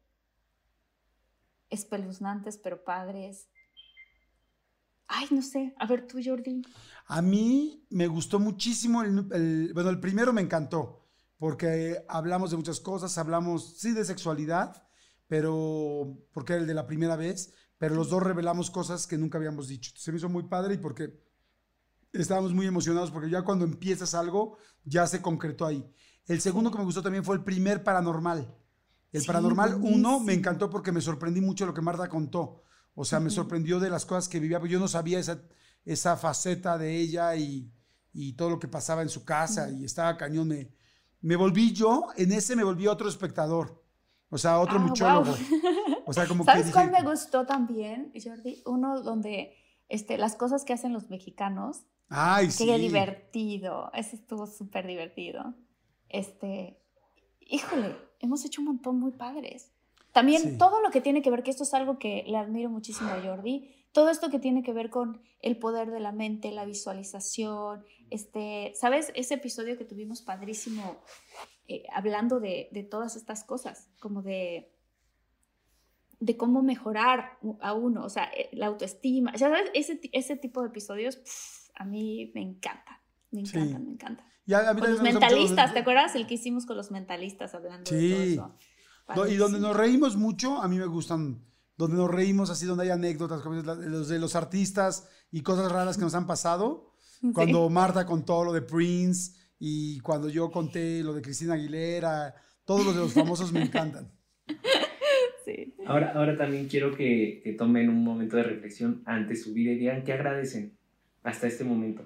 espeluznantes, 1.69 2.57
pero 2.57 2.85
padres. 2.85 3.51
Ay, 5.09 5.27
no 5.31 5.41
sé. 5.43 5.75
A 5.79 5.87
ver, 5.87 6.07
tú, 6.07 6.19
Jordi. 6.23 6.63
A 7.07 7.23
mí 7.23 7.85
me 7.91 8.07
gustó 8.07 8.39
muchísimo, 8.41 9.03
el, 9.03 9.27
el- 9.33 9.73
bueno, 9.75 9.91
el 9.91 10.01
primero 10.01 10.33
me 10.33 10.41
encantó, 10.41 11.03
porque 11.39 12.05
hablamos 12.09 12.51
de 12.51 12.57
muchas 12.57 12.81
cosas, 12.81 13.17
hablamos, 13.19 13.77
sí, 13.79 13.93
de 13.93 14.05
sexualidad, 14.05 14.87
pero 15.27 16.19
porque 16.33 16.55
era 16.55 16.63
el 16.63 16.69
de 16.69 16.75
la 16.75 16.87
primera 16.87 17.17
vez, 17.17 17.53
pero 17.79 17.95
los 17.95 18.09
dos 18.11 18.23
revelamos 18.23 18.71
cosas 18.71 19.07
que 19.07 19.19
nunca 19.19 19.39
habíamos 19.39 19.69
dicho. 19.69 19.93
Se 19.97 20.13
me 20.13 20.19
hizo 20.19 20.29
muy 20.29 20.45
padre 20.45 20.75
y 20.75 20.79
porque 20.79 21.21
estábamos 22.13 22.55
muy 22.55 22.67
emocionados 22.67 23.11
porque 23.13 23.31
ya 23.31 23.43
cuando 23.43 23.65
empiezas 23.67 24.15
algo, 24.15 24.59
ya 24.85 25.07
se 25.09 25.23
concretó 25.23 25.67
ahí. 25.67 25.85
El 26.27 26.41
segundo 26.43 26.71
que 26.73 26.79
me 26.79 26.85
gustó 26.85 27.03
también 27.03 27.25
fue 27.25 27.37
el 27.37 27.45
primer 27.45 27.85
paranormal. 27.85 28.55
El 29.13 29.23
Sí, 29.23 29.27
paranormal 29.27 29.79
1 29.83 30.21
buenísimo. 30.21 30.21
me 30.21 30.35
encantó 30.35 30.71
porque 30.71 30.93
me 30.93 31.03
sorprendí 31.03 31.41
mucho 31.43 31.67
lo 31.67 31.75
que 31.75 31.83
Marta 31.83 32.09
contó. 32.11 32.64
O 32.95 33.05
sea, 33.05 33.21
me 33.21 33.31
sorprendió 33.31 33.81
de 33.81 33.91
las 33.91 34.07
cosas 34.07 34.29
que 34.29 34.41
vivía, 34.41 34.59
porque 34.61 34.73
yo 34.75 34.81
no 34.81 34.89
sabía 34.89 35.19
esa, 35.19 35.43
esa 35.85 36.17
faceta 36.17 36.79
de 36.79 36.97
ella 36.97 37.35
y, 37.37 37.73
y 38.13 38.35
todo 38.35 38.51
lo 38.51 38.59
que 38.59 38.69
pasaba 38.69 39.03
en 39.03 39.09
su 39.09 39.25
casa 39.25 39.71
y 39.71 39.85
estaba 39.85 40.17
cañón. 40.17 40.49
Me, 40.49 40.71
me 41.21 41.37
volví 41.37 41.73
yo, 41.73 42.09
en 42.17 42.33
ese 42.33 42.55
me 42.57 42.65
volví 42.65 42.87
otro 42.87 43.09
espectador. 43.09 43.83
O 44.31 44.39
sea, 44.39 44.59
otro 44.61 44.77
Ah, 44.77 44.83
muchólogo. 44.83 45.33
wow. 45.33 46.03
O 46.07 46.13
sea, 46.13 46.27
como 46.27 46.45
que 46.49 46.51
¿Sabes 46.51 46.67
dije, 46.67 46.75
cuál 46.75 46.91
me 46.91 47.03
gustó 47.03 47.47
también, 47.47 48.13
Jordi? 48.23 48.63
Uno 48.67 49.01
donde 49.03 49.55
este, 49.89 50.19
las 50.19 50.37
cosas 50.37 50.65
que 50.65 50.73
hacen 50.73 50.93
los 50.93 51.11
mexicanos, 51.11 51.87
ay, 52.09 52.47
qué 52.47 52.53
sí. 52.53 52.79
divertido, 52.79 53.91
ese 53.93 54.17
estuvo 54.17 54.47
súper 54.47 54.87
divertido. 54.87 55.55
Este, 56.09 56.81
híjole, 57.41 57.97
hemos 58.21 58.45
hecho 58.45 58.61
un 58.61 58.67
montón 58.69 58.99
muy 58.99 59.13
padres. 59.13 59.73
También 60.15 60.41
Sí. 60.43 60.59
todo 60.59 60.81
lo 60.81 60.91
que 60.91 61.01
tiene 61.03 61.21
que 61.21 61.31
ver, 61.31 61.43
que 61.43 61.51
esto 61.51 61.65
es 61.65 61.75
algo 61.75 61.99
que 61.99 62.25
le 62.27 62.39
admiro 62.39 62.71
muchísimo 62.71 63.11
a 63.11 63.21
Jordi, 63.21 63.69
todo 63.93 64.09
esto 64.09 64.31
que 64.31 64.39
tiene 64.39 64.63
que 64.63 64.73
ver 64.73 64.89
con 64.89 65.21
el 65.43 65.59
poder 65.59 65.91
de 65.91 66.01
la 66.01 66.13
mente, 66.13 66.51
la 66.53 66.65
visualización, 66.65 67.85
este, 68.11 68.73
¿sabes? 68.77 69.13
Ese 69.15 69.35
episodio 69.35 69.77
que 69.77 69.85
tuvimos 69.85 70.23
padrísimo 70.23 71.03
eh, 71.69 71.85
hablando 71.93 72.41
de, 72.41 72.69
de 72.73 72.83
todas 72.85 73.17
estas 73.17 73.43
cosas, 73.45 73.91
como 74.01 74.23
de, 74.23 74.71
de 76.21 76.37
cómo 76.37 76.63
mejorar 76.63 77.39
a 77.61 77.73
uno, 77.75 78.05
o 78.05 78.09
sea, 78.09 78.25
eh, 78.37 78.49
la 78.53 78.67
autoestima, 78.67 79.33
ya 79.33 79.49
¿sabes? 79.49 79.71
Ese, 79.75 80.01
ese 80.13 80.37
tipo 80.37 80.63
de 80.63 80.69
episodios 80.69 81.19
a 81.75 81.85
mí 81.85 82.31
me 82.35 82.41
encantan, 82.43 82.97
me 83.31 83.45
Sí. 83.45 83.57
encantan, 83.57 83.85
me 83.85 83.93
encantan. 83.93 84.27
A- 84.27 84.75
mí 84.75 84.81
Con 84.81 84.91
los 84.91 85.01
mucho 85.01 85.13
mentalistas, 85.13 85.73
¿te 85.73 85.81
acuerdas? 85.81 86.15
El 86.15 86.27
que 86.27 86.35
hicimos 86.35 86.67
con 86.67 86.77
los 86.77 86.91
mentalistas 86.91 87.55
hablando 87.55 87.91
de 87.91 88.11
todo 88.11 88.23
Sí. 88.23 88.33
eso. 88.35 88.55
Y 89.29 89.37
donde 89.37 89.61
nos 89.61 89.77
reímos 89.77 90.17
mucho, 90.17 90.63
a 90.63 90.69
mí 90.69 90.79
me 90.79 90.87
gustan, 90.87 91.45
donde 91.77 91.97
nos 91.97 92.11
reímos 92.11 92.51
así, 92.51 92.67
donde 92.67 92.85
hay 92.85 92.91
anécdotas, 92.91 93.43
como 93.43 93.57
los 93.57 94.09
de 94.09 94.19
los 94.19 94.35
artistas 94.35 95.09
y 95.31 95.43
cosas 95.43 95.71
raras 95.71 95.97
que 95.97 96.05
nos 96.05 96.15
han 96.15 96.27
pasado. 96.27 96.93
Cuando 97.33 97.69
Marta 97.71 98.05
contó 98.05 98.45
lo 98.45 98.53
de 98.53 98.63
Prince 98.63 99.33
y 99.59 100.01
cuando 100.01 100.29
yo 100.29 100.51
conté 100.51 101.03
lo 101.03 101.15
de 101.15 101.23
Cristina 101.23 101.55
Aguilera, 101.55 102.35
todos 102.65 102.85
los 102.85 102.95
de 102.95 103.01
los 103.01 103.13
famosos 103.13 103.53
me 103.53 103.63
encantan. 103.63 104.11
Sí. 105.45 105.75
Ahora, 105.85 106.13
ahora 106.15 106.39
también 106.39 106.69
quiero 106.69 106.97
que, 106.97 107.43
que 107.45 107.53
tomen 107.53 107.91
un 107.91 108.03
momento 108.03 108.39
de 108.39 108.45
reflexión 108.45 109.03
ante 109.05 109.37
su 109.37 109.53
vida 109.53 109.73
y 109.73 109.77
digan 109.77 110.03
qué 110.03 110.15
agradecen 110.15 110.79
hasta 111.23 111.47
este 111.47 111.65
momento 111.65 112.03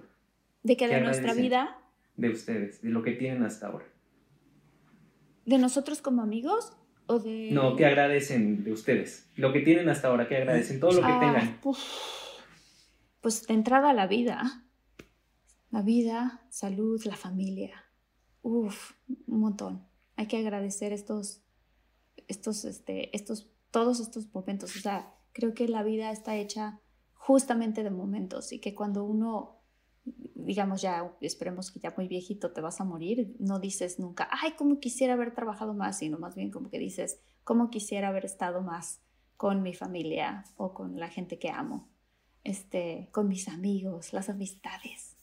De 0.64 0.76
que 0.76 0.88
¿Qué 0.88 0.94
de 0.96 1.01
nuestra 1.03 1.34
vida, 1.34 1.78
de 2.16 2.30
ustedes, 2.30 2.82
de 2.82 2.88
lo 2.90 3.03
que 3.05 3.12
tienen 3.12 3.44
hasta 3.44 3.68
ahora. 3.68 3.86
de 5.46 5.59
nosotros 5.59 6.03
como 6.03 6.22
amigos 6.22 6.72
o 7.09 7.18
de... 7.18 7.50
No, 7.50 7.74
¿qué 7.76 7.86
agradecen 7.86 8.62
de 8.64 8.72
ustedes? 8.72 9.28
Lo 9.34 9.52
que 9.52 9.61
tienen 9.61 9.88
hasta 9.88 10.09
ahora, 10.09 10.28
¿qué 10.28 10.36
agradecen? 10.36 10.78
Todo 10.78 10.92
lo 10.92 11.00
que 11.00 11.06
Ah, 11.12 11.20
tengan. 11.20 11.59
uf. 11.64 11.78
Pues 13.20 13.46
de 13.46 13.54
entrada 13.54 13.92
la 13.92 14.06
vida. 14.06 14.64
La 15.70 15.82
vida, 15.82 16.46
salud, 16.50 17.02
la 17.04 17.16
familia. 17.16 17.84
Uf, 18.42 18.92
un 19.26 19.40
montón. 19.40 19.86
Hay 20.16 20.26
que 20.26 20.38
agradecer 20.38 20.92
estos, 20.92 21.42
estos, 22.28 22.64
este, 22.64 23.14
estos, 23.16 23.50
todos 23.70 24.00
estos 24.00 24.32
momentos. 24.32 24.74
O 24.76 24.80
sea, 24.80 25.14
creo 25.32 25.54
que 25.54 25.68
la 25.68 25.82
vida 25.82 26.11
está 26.11 26.36
hecha 26.36 26.80
justamente 27.14 27.82
de 27.82 27.90
momentos 27.90 28.52
y 28.52 28.61
que 28.61 28.74
cuando 28.74 29.04
uno, 29.04 29.57
digamos 30.49 30.80
ya, 30.80 31.12
esperemos 31.20 31.70
que 31.70 31.78
ya 31.78 31.92
muy 31.94 32.09
viejito 32.09 32.53
te 32.53 32.62
vas 32.62 32.80
a 32.80 32.84
morir, 32.84 33.36
no 33.38 33.61
dices 33.61 33.99
nunca, 33.99 34.30
ay, 34.30 34.53
cómo 34.57 34.80
quisiera 34.80 35.12
haber 35.12 35.34
trabajado 35.34 35.74
más, 35.74 35.99
sino 35.99 36.18
más 36.18 36.34
bien 36.36 36.51
como 36.51 36.70
que 36.70 36.78
dices, 36.78 37.20
cómo 37.44 37.68
quisiera 37.68 38.09
haber 38.09 38.24
estado 38.24 38.62
más 38.62 39.03
con 39.36 39.62
mi 39.62 39.74
familia 39.74 40.46
o 40.57 40.72
con 40.72 40.99
la 40.99 41.09
gente 41.11 41.38
que 41.38 41.51
amo, 41.51 41.86
este, 42.44 43.11
con 43.12 43.28
mis 43.28 43.46
amigos, 43.46 44.14
las 44.14 44.30
amistades, 44.30 45.18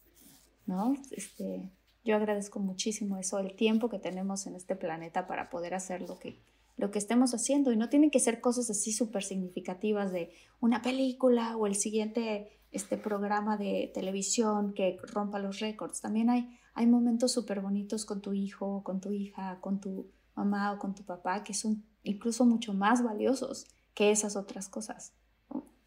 ¿no? 0.67 0.93
Este, 1.09 1.71
yo 2.03 2.15
agradezco 2.17 2.59
muchísimo 2.59 3.17
eso, 3.17 3.39
el 3.39 3.55
tiempo 3.55 3.89
que 3.89 3.97
tenemos 3.97 4.45
en 4.45 4.53
este 4.53 4.75
planeta 4.75 5.25
para 5.25 5.49
poder 5.49 5.73
hacer 5.73 6.01
lo 6.01 6.19
que, 6.19 6.37
lo 6.77 6.91
que 6.91 6.99
estemos 6.99 7.33
haciendo 7.33 7.71
y 7.71 7.77
no 7.77 7.89
tienen 7.89 8.11
que 8.11 8.19
ser 8.19 8.41
cosas 8.41 8.69
así 8.69 8.91
súper 8.91 9.23
significativas 9.23 10.11
de 10.11 10.31
una 10.59 10.83
película 10.83 11.57
o 11.57 11.65
el 11.65 11.73
siguiente 11.73 12.59
este 12.75 12.97
programa 12.97 13.57
de 13.57 13.91
televisión 13.93 14.73
que 14.73 14.97
rompa 15.01 15.39
los 15.39 15.59
récords. 15.59 16.01
También 16.01 16.29
hay, 16.29 16.59
hay 16.73 16.87
momentos 16.87 17.31
súper 17.31 17.61
bonitos 17.61 18.05
con 18.05 18.21
tu 18.21 18.33
hijo, 18.33 18.83
con 18.83 18.99
tu 18.99 19.11
hija, 19.11 19.59
con 19.61 19.79
tu 19.79 20.11
mamá 20.35 20.73
o 20.73 20.79
con 20.79 20.93
tu 20.93 21.03
papá 21.03 21.43
que 21.43 21.53
son 21.53 21.85
incluso 22.03 22.45
mucho 22.45 22.73
más 22.73 23.03
valiosos 23.03 23.65
que 23.93 24.11
esas 24.11 24.35
otras 24.35 24.67
cosas. 24.67 25.13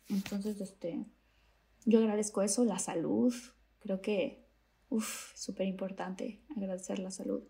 Entonces, 0.08 0.60
este, 0.60 1.04
yo 1.84 1.98
agradezco 1.98 2.42
eso, 2.42 2.64
la 2.64 2.78
salud, 2.78 3.34
creo 3.80 4.00
que, 4.00 4.48
uff, 4.88 5.36
súper 5.36 5.66
importante 5.66 6.42
agradecer 6.56 6.98
la 6.98 7.10
salud. 7.10 7.42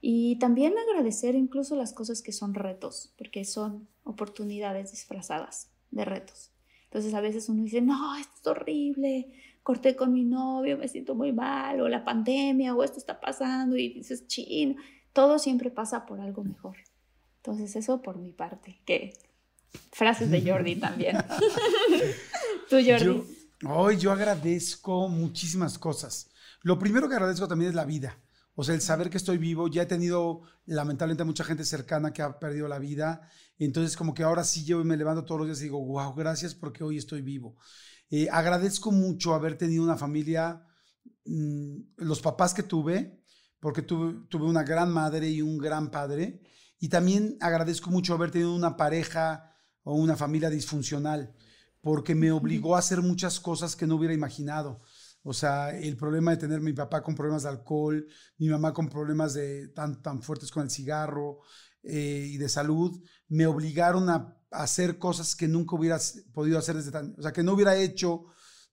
Y 0.00 0.38
también 0.38 0.74
agradecer 0.76 1.34
incluso 1.34 1.76
las 1.76 1.92
cosas 1.92 2.22
que 2.22 2.32
son 2.32 2.54
retos, 2.54 3.14
porque 3.16 3.44
son 3.44 3.88
oportunidades 4.02 4.90
disfrazadas 4.90 5.70
de 5.90 6.04
retos. 6.04 6.50
Entonces 6.90 7.14
a 7.14 7.20
veces 7.20 7.48
uno 7.48 7.62
dice, 7.62 7.80
no, 7.80 8.16
esto 8.16 8.32
es 8.40 8.46
horrible, 8.48 9.30
corté 9.62 9.94
con 9.94 10.12
mi 10.12 10.24
novio, 10.24 10.76
me 10.76 10.88
siento 10.88 11.14
muy 11.14 11.32
mal, 11.32 11.80
o 11.80 11.88
la 11.88 12.04
pandemia, 12.04 12.74
o 12.74 12.82
esto 12.82 12.98
está 12.98 13.20
pasando, 13.20 13.76
y 13.76 13.90
dices, 13.90 14.26
chin, 14.26 14.76
todo 15.12 15.38
siempre 15.38 15.70
pasa 15.70 16.04
por 16.04 16.20
algo 16.20 16.42
mejor. 16.42 16.78
Entonces 17.36 17.76
eso 17.76 18.02
por 18.02 18.18
mi 18.18 18.32
parte, 18.32 18.80
que 18.84 19.12
frases 19.92 20.32
de 20.32 20.42
Jordi 20.42 20.76
también. 20.76 21.16
Tú, 22.68 22.76
Jordi. 22.84 23.04
Yo, 23.04 23.24
hoy 23.68 23.96
yo 23.96 24.10
agradezco 24.10 25.08
muchísimas 25.08 25.78
cosas. 25.78 26.30
Lo 26.62 26.76
primero 26.76 27.08
que 27.08 27.14
agradezco 27.14 27.46
también 27.46 27.68
es 27.68 27.76
la 27.76 27.84
vida. 27.84 28.18
O 28.60 28.62
sea, 28.62 28.74
el 28.74 28.82
saber 28.82 29.08
que 29.08 29.16
estoy 29.16 29.38
vivo. 29.38 29.68
Ya 29.68 29.84
he 29.84 29.86
tenido, 29.86 30.42
lamentablemente, 30.66 31.24
mucha 31.24 31.44
gente 31.44 31.64
cercana 31.64 32.12
que 32.12 32.20
ha 32.20 32.38
perdido 32.38 32.68
la 32.68 32.78
vida. 32.78 33.22
Entonces, 33.58 33.96
como 33.96 34.12
que 34.12 34.22
ahora 34.22 34.44
sí 34.44 34.66
yo 34.66 34.84
me 34.84 34.98
levanto 34.98 35.24
todos 35.24 35.38
los 35.40 35.48
días 35.48 35.60
y 35.60 35.64
digo, 35.64 35.82
wow, 35.82 36.12
gracias 36.14 36.54
porque 36.54 36.84
hoy 36.84 36.98
estoy 36.98 37.22
vivo. 37.22 37.56
Eh, 38.10 38.28
agradezco 38.30 38.92
mucho 38.92 39.32
haber 39.32 39.56
tenido 39.56 39.82
una 39.82 39.96
familia, 39.96 40.62
mm, 41.24 41.76
los 41.96 42.20
papás 42.20 42.52
que 42.52 42.62
tuve, 42.62 43.24
porque 43.60 43.80
tuve, 43.80 44.26
tuve 44.28 44.44
una 44.44 44.62
gran 44.62 44.92
madre 44.92 45.30
y 45.30 45.40
un 45.40 45.56
gran 45.56 45.90
padre. 45.90 46.42
Y 46.78 46.90
también 46.90 47.38
agradezco 47.40 47.90
mucho 47.90 48.12
haber 48.12 48.30
tenido 48.30 48.54
una 48.54 48.76
pareja 48.76 49.54
o 49.84 49.94
una 49.94 50.16
familia 50.16 50.50
disfuncional, 50.50 51.34
porque 51.80 52.14
me 52.14 52.30
obligó 52.30 52.76
a 52.76 52.80
hacer 52.80 53.00
muchas 53.00 53.40
cosas 53.40 53.74
que 53.74 53.86
no 53.86 53.94
hubiera 53.96 54.12
imaginado. 54.12 54.82
O 55.22 55.32
sea, 55.32 55.70
el 55.76 55.96
problema 55.96 56.30
de 56.30 56.38
tener 56.38 56.60
mi 56.60 56.72
papá 56.72 57.02
con 57.02 57.14
problemas 57.14 57.42
de 57.42 57.50
alcohol, 57.50 58.06
mi 58.38 58.48
mamá 58.48 58.72
con 58.72 58.88
problemas 58.88 59.34
de, 59.34 59.68
tan, 59.68 60.00
tan 60.02 60.22
fuertes 60.22 60.50
con 60.50 60.62
el 60.62 60.70
cigarro 60.70 61.40
eh, 61.82 62.26
y 62.30 62.38
de 62.38 62.48
salud, 62.48 63.02
me 63.28 63.46
obligaron 63.46 64.08
a, 64.08 64.36
hacer 64.50 64.98
cosas 64.98 65.36
que 65.36 65.46
nunca 65.46 65.76
hubiera 65.76 65.98
podido 66.32 66.58
hacer 66.58 66.76
desde 66.76 66.90
tan, 66.90 67.14
o 67.16 67.22
sea, 67.22 67.32
que 67.32 67.42
no 67.42 67.52
hubiera 67.52 67.76
hecho 67.76 68.24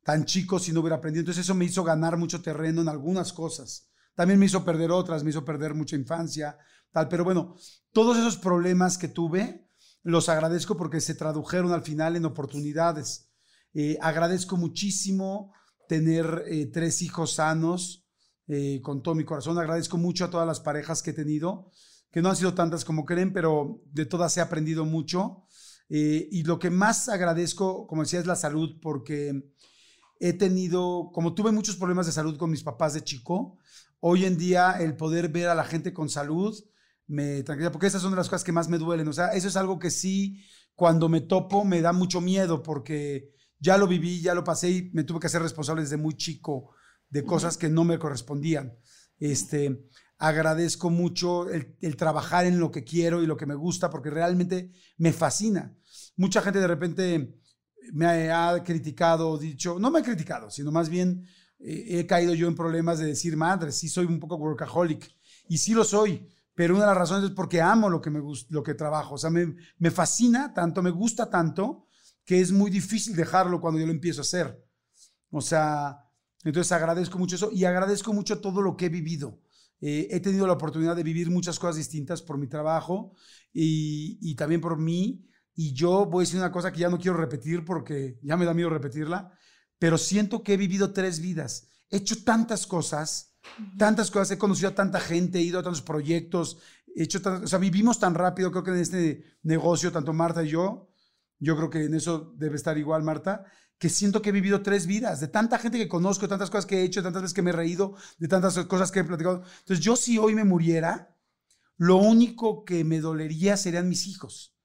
tan 0.04 0.26
chico 0.26 0.58
si 0.58 0.72
no 0.72 0.80
hubiera 0.80 0.96
aprendido. 0.96 1.22
Entonces 1.22 1.44
eso 1.44 1.54
me 1.54 1.66
hizo 1.66 1.84
ganar 1.84 2.18
mucho 2.18 2.42
terreno 2.42 2.82
en 2.82 2.90
algunas 2.90 3.32
cosas. 3.34 3.90
También 4.16 4.40
me 4.40 4.48
hizo 4.48 4.66
perder 4.66 4.90
otras, 4.92 5.24
me 5.24 5.30
hizo 5.30 5.46
perder 5.46 5.76
mucha 5.76 5.96
infancia, 5.96 6.58
tal. 6.92 7.08
Pero 7.08 7.24
bueno, 7.24 7.56
todos 7.92 8.18
esos 8.18 8.38
problemas 8.38 8.98
que 8.98 9.08
tuve, 9.08 9.70
los 10.02 10.30
agradezco 10.30 10.78
porque 10.78 11.02
se 11.02 11.14
tradujeron 11.14 11.72
al 11.74 11.84
final 11.84 12.16
en 12.16 12.26
oportunidades. 12.26 13.30
Eh, 13.74 13.98
agradezco 14.02 14.58
muchísimo 14.58 15.54
tener 15.88 16.44
eh, 16.48 16.68
tres 16.68 17.02
hijos 17.02 17.34
sanos 17.34 18.06
eh, 18.48 18.80
con 18.82 19.04
todo 19.04 19.16
mi 19.16 19.26
corazón. 19.26 19.58
Agradezco 19.58 19.98
mucho 19.98 20.26
a 20.26 20.30
todas 20.30 20.48
las 20.48 20.60
parejas 20.60 21.02
que 21.02 21.12
he 21.12 21.14
tenido, 21.14 21.72
que 22.12 22.22
no 22.22 22.30
han 22.30 22.36
sido 22.36 22.54
tantas 22.54 22.86
como 22.86 23.06
creen, 23.06 23.34
pero 23.34 23.82
de 23.92 24.06
todas 24.06 24.36
he 24.38 24.42
aprendido 24.42 24.86
mucho. 24.86 25.44
Eh, 25.90 26.28
y 26.32 26.44
lo 26.44 26.60
que 26.60 26.70
más 26.70 27.10
agradezco, 27.10 27.88
como 27.88 28.04
decía, 28.04 28.20
es 28.20 28.26
la 28.26 28.36
salud, 28.36 28.80
porque 28.82 29.54
he 30.20 30.34
tenido, 30.34 31.12
como 31.14 31.34
tuve 31.34 31.52
muchos 31.52 31.76
problemas 31.76 32.06
de 32.06 32.12
salud 32.12 32.38
con 32.38 32.50
mis 32.50 32.64
papás 32.64 32.94
de 32.94 33.04
chico, 33.04 33.58
hoy 34.00 34.26
en 34.26 34.38
día 34.38 34.78
el 34.80 34.96
poder 34.96 35.30
ver 35.30 35.50
a 35.50 35.56
la 35.56 35.64
gente 35.64 35.94
con 35.94 36.10
salud 36.10 36.56
me 37.08 37.42
tranquiliza, 37.44 37.72
porque 37.72 37.88
esas 37.88 38.02
son 38.02 38.12
de 38.12 38.18
las 38.18 38.28
cosas 38.28 38.44
que 38.44 38.52
más 38.52 38.68
me 38.68 38.78
duelen. 38.78 39.08
O 39.08 39.14
sea, 39.14 39.30
eso 39.30 39.48
es 39.48 39.56
algo 39.56 39.80
que 39.80 39.90
sí, 39.90 40.44
cuando 40.76 41.10
me 41.10 41.22
topo, 41.22 41.64
me 41.64 41.82
da 41.82 41.94
mucho 41.94 42.22
miedo, 42.22 42.62
porque 42.64 43.34
ya 43.60 43.78
lo 43.78 43.88
viví, 43.88 44.22
ya 44.22 44.34
lo 44.34 44.44
pasé 44.44 44.70
y 44.70 44.92
me 44.94 45.04
tuve 45.04 45.20
que 45.20 45.28
hacer 45.28 45.42
responsable 45.42 45.82
desde 45.82 45.98
muy 45.98 46.16
chico 46.16 46.72
de 47.10 47.24
cosas 47.24 47.58
que 47.58 47.70
no 47.70 47.84
me 47.84 48.00
correspondían. 48.00 48.78
Este, 49.20 49.86
agradezco 50.18 50.90
mucho 50.90 51.50
el, 51.50 51.76
el, 51.82 51.96
trabajar 51.96 52.46
en 52.46 52.60
lo 52.60 52.72
que 52.72 52.84
quiero 52.84 53.24
y 53.24 53.28
lo 53.28 53.38
que 53.38 53.46
me 53.46 53.56
gusta 53.56 53.90
porque 53.90 54.10
realmente 54.10 54.72
me 54.98 55.14
fascina. 55.14 55.76
Mucha 56.16 56.42
gente 56.42 56.60
de 56.60 56.68
repente 56.68 57.40
me 57.94 58.32
ha 58.32 58.64
criticado, 58.64 59.38
dicho, 59.38 59.80
no 59.80 59.92
me 59.92 60.00
ha 60.00 60.04
criticado, 60.04 60.50
sino 60.50 60.72
más 60.72 60.90
bien 60.90 61.26
eh, 61.60 62.00
he 62.00 62.06
caído 62.06 62.34
yo 62.34 62.48
en 62.48 62.56
problemas 62.56 63.00
de 63.00 63.06
decir, 63.06 63.38
madre, 63.38 63.72
sí 63.72 63.90
soy 63.90 64.06
un 64.06 64.20
poco 64.20 64.36
workaholic 64.36 65.10
y 65.48 65.58
sí 65.58 65.74
lo 65.74 65.84
soy, 65.84 66.28
pero 66.54 66.76
una 66.76 66.84
de 66.84 66.90
las 66.90 66.98
razones 66.98 67.30
es 67.30 67.36
porque 67.36 67.62
amo 67.62 67.90
lo 67.90 68.02
que 68.02 68.10
me 68.10 68.20
gusta, 68.20 68.48
lo 68.54 68.64
que 68.64 68.74
trabajo, 68.74 69.16
o 69.16 69.18
sea, 69.18 69.30
me, 69.30 69.56
me 69.78 69.92
fascina 69.92 70.54
tanto, 70.54 70.82
me 70.82 70.92
gusta 70.92 71.30
tanto 71.30 71.87
que 72.28 72.42
es 72.42 72.52
muy 72.52 72.70
difícil 72.70 73.16
dejarlo 73.16 73.62
cuando 73.62 73.80
yo 73.80 73.86
lo 73.86 73.94
empiezo 73.94 74.20
a 74.20 74.24
hacer. 74.24 74.62
O 75.32 75.40
sea, 75.40 75.98
entonces 76.44 76.74
agradezco 76.74 77.18
mucho 77.18 77.38
eso 77.38 77.50
y 77.54 77.64
agradezco 77.64 78.12
mucho 78.12 78.42
todo 78.42 78.62
lo 78.62 78.76
que 78.76 78.88
he 78.88 78.90
vivido. 78.90 79.40
Eh, 79.80 80.10
he 80.12 80.20
tenido 80.20 80.46
la 80.46 80.54
oportunidad 80.54 80.98
de 80.98 81.04
vivir 81.04 81.32
muchas 81.32 81.58
cosas 81.58 81.78
distintas 81.78 82.22
por 82.22 82.38
mi 82.38 82.48
trabajo 82.48 83.14
y, 83.54 84.20
y, 84.22 84.36
también 84.36 84.60
por 84.60 84.78
mí. 84.78 85.26
Y 85.56 85.72
yo 85.72 86.06
voy 86.06 86.24
a 86.24 86.26
decir 86.26 86.40
una 86.40 86.52
cosa 86.52 86.74
que 86.74 86.80
ya 86.80 86.90
no 86.90 87.00
quiero 87.00 87.16
repetir 87.16 87.64
porque 87.64 88.20
ya 88.22 88.36
me 88.36 88.44
da 88.44 88.54
miedo 88.54 88.70
repetirla, 88.70 89.32
pero 89.80 89.98
siento 89.98 90.44
que 90.44 90.56
he 90.56 90.58
vivido 90.58 90.92
tres 90.92 91.22
vidas. 91.22 91.70
He 91.90 91.98
hecho 91.98 92.26
tantas 92.26 92.68
cosas, 92.68 93.38
tantas 93.78 94.12
cosas, 94.12 94.32
he 94.32 94.38
conocido 94.38 94.68
a 94.68 94.76
tanta 94.76 95.00
gente, 95.00 95.40
he 95.40 95.44
ido 95.44 95.60
a 95.60 95.64
tantos 95.64 95.82
proyectos, 95.82 96.58
he 96.94 97.04
hecho, 97.04 97.22
o 97.24 97.48
sea, 97.48 97.58
vivimos 97.58 98.00
tan 98.00 98.16
rápido, 98.16 98.52
creo 98.52 98.64
que 98.66 98.72
en 98.72 98.78
este 98.80 99.24
negocio, 99.44 99.94
tanto 99.94 100.12
Marta 100.12 100.44
y 100.44 100.50
yo, 100.50 100.90
yo 101.40 101.56
creo 101.56 101.70
que 101.70 101.86
en 101.86 101.94
eso 101.94 102.34
debe 102.38 102.56
estar 102.56 102.78
igual 102.78 103.04
Marta, 103.04 103.46
que 103.78 103.90
siento 103.90 104.22
que 104.22 104.30
he 104.30 104.34
vivido 104.34 104.64
tres 104.64 104.88
vidas, 104.88 105.20
de 105.20 105.28
tanta 105.28 105.60
gente 105.60 105.78
que 105.78 105.88
conozco, 105.88 106.24
de 106.24 106.30
tantas 106.30 106.50
cosas 106.50 106.66
que 106.66 106.80
he 106.80 106.84
hecho, 106.84 107.02
de 107.02 107.06
tantas 107.06 107.22
veces 107.22 107.36
que 107.36 107.44
me 107.44 107.52
he 107.52 107.54
reído, 107.54 107.96
de 108.18 108.28
tantas 108.28 108.58
cosas 108.66 108.92
que 108.92 109.00
he 109.00 109.04
platicado. 109.04 109.44
Entonces, 109.60 109.86
yo 109.86 109.96
si 109.96 110.18
hoy 110.18 110.34
me 110.34 110.44
muriera, 110.44 111.16
lo 111.78 111.98
único 111.98 112.66
que 112.66 112.84
me 112.84 113.00
dolería 113.00 113.56
serían 113.56 113.88
mis 113.88 114.08
hijos, 114.08 114.56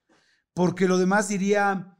porque 0.54 0.88
lo 0.88 0.96
demás 0.96 1.28
diría, 1.28 1.98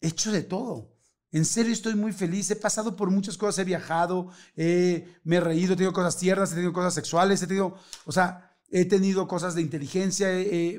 he 0.00 0.08
hecho 0.08 0.32
de 0.32 0.42
todo. 0.42 0.94
En 1.30 1.44
serio 1.44 1.72
estoy 1.72 1.94
muy 1.94 2.12
feliz, 2.12 2.50
he 2.50 2.56
pasado 2.56 2.96
por 2.96 3.10
muchas 3.10 3.36
cosas, 3.36 3.58
he 3.58 3.64
viajado, 3.64 4.30
me 4.56 5.36
he 5.36 5.40
reído, 5.40 5.74
he 5.74 5.76
tenido 5.76 5.92
cosas 5.92 6.16
tiernas, 6.16 6.52
he 6.52 6.54
tenido 6.54 6.72
cosas 6.72 6.94
sexuales, 6.94 7.42
he 7.42 7.46
tenido, 7.46 7.76
o 8.06 8.12
sea, 8.12 8.56
he 8.70 8.86
tenido 8.86 9.26
cosas 9.28 9.54
de 9.54 9.60
inteligencia, 9.60 10.28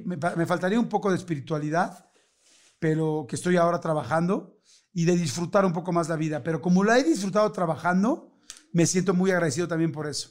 me, 0.05 0.17
me 0.17 0.45
faltaría 0.45 0.79
un 0.79 0.89
poco 0.89 1.11
de 1.11 1.17
espiritualidad, 1.17 2.04
pero 2.79 3.25
que 3.27 3.35
estoy 3.35 3.57
ahora 3.57 3.79
trabajando 3.79 4.57
y 4.93 5.05
de 5.05 5.15
disfrutar 5.15 5.65
un 5.65 5.73
poco 5.73 5.91
más 5.91 6.09
la 6.09 6.15
vida. 6.15 6.43
Pero 6.43 6.61
como 6.61 6.83
la 6.83 6.97
he 6.97 7.03
disfrutado 7.03 7.51
trabajando, 7.51 8.31
me 8.71 8.85
siento 8.85 9.13
muy 9.13 9.31
agradecido 9.31 9.67
también 9.67 9.91
por 9.91 10.07
eso. 10.07 10.29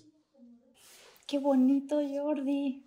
Qué 1.27 1.39
bonito, 1.39 2.01
Jordi. 2.07 2.87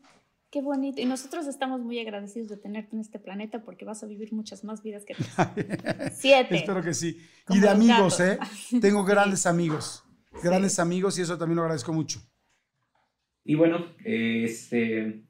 Qué 0.49 0.62
bonito. 0.62 1.01
Y 1.01 1.05
nosotros 1.05 1.45
estamos 1.45 1.82
muy 1.82 1.99
agradecidos 1.99 2.49
de 2.49 2.58
tenerte 2.58 2.95
en 2.95 3.01
este 3.01 3.20
planeta 3.20 3.64
porque 3.64 3.84
vas 3.84 4.01
a 4.03 4.08
vivir 4.08 4.32
muchas 4.32 4.64
más 4.64 4.82
vidas 4.82 5.03
que 5.03 5.14
tres. 5.14 5.30
Siete. 6.18 6.58
Espero 6.58 6.82
que 6.82 6.93
sí. 6.93 7.22
y 7.49 7.60
de 7.60 7.70
amigos, 7.70 8.20
¿eh? 8.22 8.39
Tengo 8.82 9.03
grandes 9.03 9.45
amigos. 9.45 10.03
Grandes 10.41 10.80
amigos 10.80 11.18
y 11.20 11.24
eso 11.24 11.38
también 11.38 11.58
lo 11.58 11.64
agradezco 11.64 11.91
mucho. 11.91 12.22
Y 13.43 13.55
bueno, 13.55 13.86
este, 14.05 15.26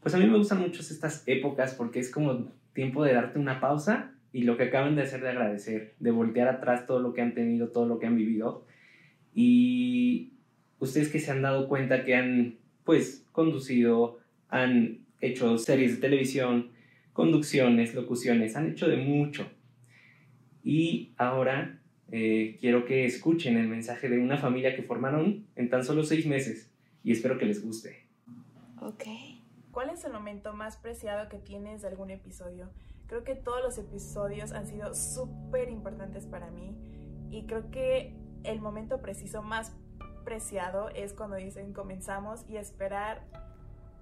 pues 0.00 0.14
a 0.14 0.18
mí 0.18 0.26
me 0.26 0.38
gustan 0.38 0.60
mucho 0.60 0.80
estas 0.80 1.22
épocas 1.26 1.74
porque 1.74 2.00
es 2.00 2.10
como 2.10 2.52
tiempo 2.78 3.02
de 3.02 3.12
darte 3.12 3.40
una 3.40 3.58
pausa 3.58 4.12
y 4.32 4.42
lo 4.42 4.56
que 4.56 4.62
acaban 4.62 4.94
de 4.94 5.02
hacer 5.02 5.20
de 5.20 5.30
agradecer, 5.30 5.96
de 5.98 6.12
voltear 6.12 6.46
atrás 6.46 6.86
todo 6.86 7.00
lo 7.00 7.12
que 7.12 7.22
han 7.22 7.34
tenido, 7.34 7.70
todo 7.70 7.86
lo 7.86 7.98
que 7.98 8.06
han 8.06 8.14
vivido. 8.14 8.64
Y 9.34 10.34
ustedes 10.78 11.08
que 11.08 11.18
se 11.18 11.32
han 11.32 11.42
dado 11.42 11.66
cuenta 11.66 12.04
que 12.04 12.14
han, 12.14 12.58
pues, 12.84 13.26
conducido, 13.32 14.20
han 14.48 15.00
hecho 15.20 15.58
series 15.58 15.96
de 15.96 16.00
televisión, 16.02 16.70
conducciones, 17.12 17.96
locuciones, 17.96 18.54
han 18.54 18.70
hecho 18.70 18.86
de 18.86 18.98
mucho. 18.98 19.50
Y 20.62 21.14
ahora 21.16 21.80
eh, 22.12 22.58
quiero 22.60 22.84
que 22.84 23.06
escuchen 23.06 23.56
el 23.56 23.66
mensaje 23.66 24.08
de 24.08 24.20
una 24.20 24.36
familia 24.36 24.76
que 24.76 24.84
formaron 24.84 25.46
en 25.56 25.68
tan 25.68 25.82
solo 25.82 26.04
seis 26.04 26.26
meses 26.26 26.70
y 27.02 27.10
espero 27.10 27.38
que 27.38 27.46
les 27.46 27.60
guste. 27.60 28.04
Ok. 28.80 29.37
¿Cuál 29.72 29.90
es 29.90 30.04
el 30.04 30.12
momento 30.12 30.52
más 30.52 30.76
preciado 30.76 31.28
que 31.28 31.38
tienes 31.38 31.82
de 31.82 31.88
algún 31.88 32.10
episodio? 32.10 32.70
Creo 33.06 33.24
que 33.24 33.34
todos 33.34 33.62
los 33.62 33.78
episodios 33.78 34.52
han 34.52 34.66
sido 34.66 34.94
súper 34.94 35.68
importantes 35.70 36.26
para 36.26 36.50
mí 36.50 36.76
y 37.30 37.46
creo 37.46 37.70
que 37.70 38.14
el 38.44 38.60
momento 38.60 39.00
preciso 39.00 39.42
más 39.42 39.72
preciado 40.24 40.88
es 40.90 41.14
cuando 41.14 41.36
dicen 41.36 41.72
comenzamos 41.72 42.44
y 42.48 42.56
esperar, 42.56 43.22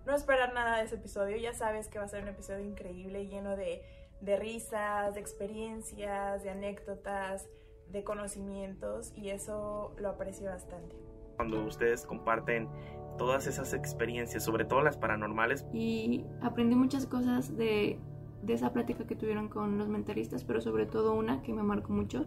no 0.07 0.15
esperar 0.15 0.55
nada 0.55 0.79
de 0.79 0.85
ese 0.85 0.97
episodio, 0.97 1.37
ya 1.37 1.53
sabes 1.53 1.89
que 1.89 1.99
va 1.99 2.05
a 2.05 2.09
ser 2.09 2.23
un 2.23 2.29
episodio 2.29 2.65
increíble, 2.65 3.27
lleno 3.27 3.57
de, 3.57 3.83
de 4.21 4.37
risas, 4.37 5.15
de 5.15 5.21
experiencias, 5.21 6.43
de 6.43 6.51
anécdotas, 6.51 7.49
de 7.91 8.03
conocimientos 8.03 9.13
y 9.17 9.31
eso 9.31 9.95
lo 9.99 10.11
aprecio 10.11 10.51
bastante. 10.51 10.97
Cuando 11.37 11.65
ustedes 11.65 12.07
comparten 12.07 12.69
todas 13.17 13.47
esas 13.47 13.73
experiencias, 13.75 14.45
sobre 14.45 14.65
todo 14.65 14.83
las 14.83 14.97
paranormales. 14.97 15.67
Y 15.73 16.25
aprendí 16.41 16.75
muchas 16.75 17.07
cosas 17.07 17.57
de 17.57 17.99
de 18.47 18.55
esa 18.55 18.73
plática 18.73 19.07
que 19.07 19.17
tuvieron 19.17 19.49
con 19.49 19.77
los 19.77 19.89
mentalistas, 19.89 20.45
pero 20.45 20.61
sobre 20.61 20.87
todo 20.87 21.15
una 21.15 21.43
que 21.43 21.53
me 21.53 21.63
marcó 21.63 21.93
mucho, 21.93 22.27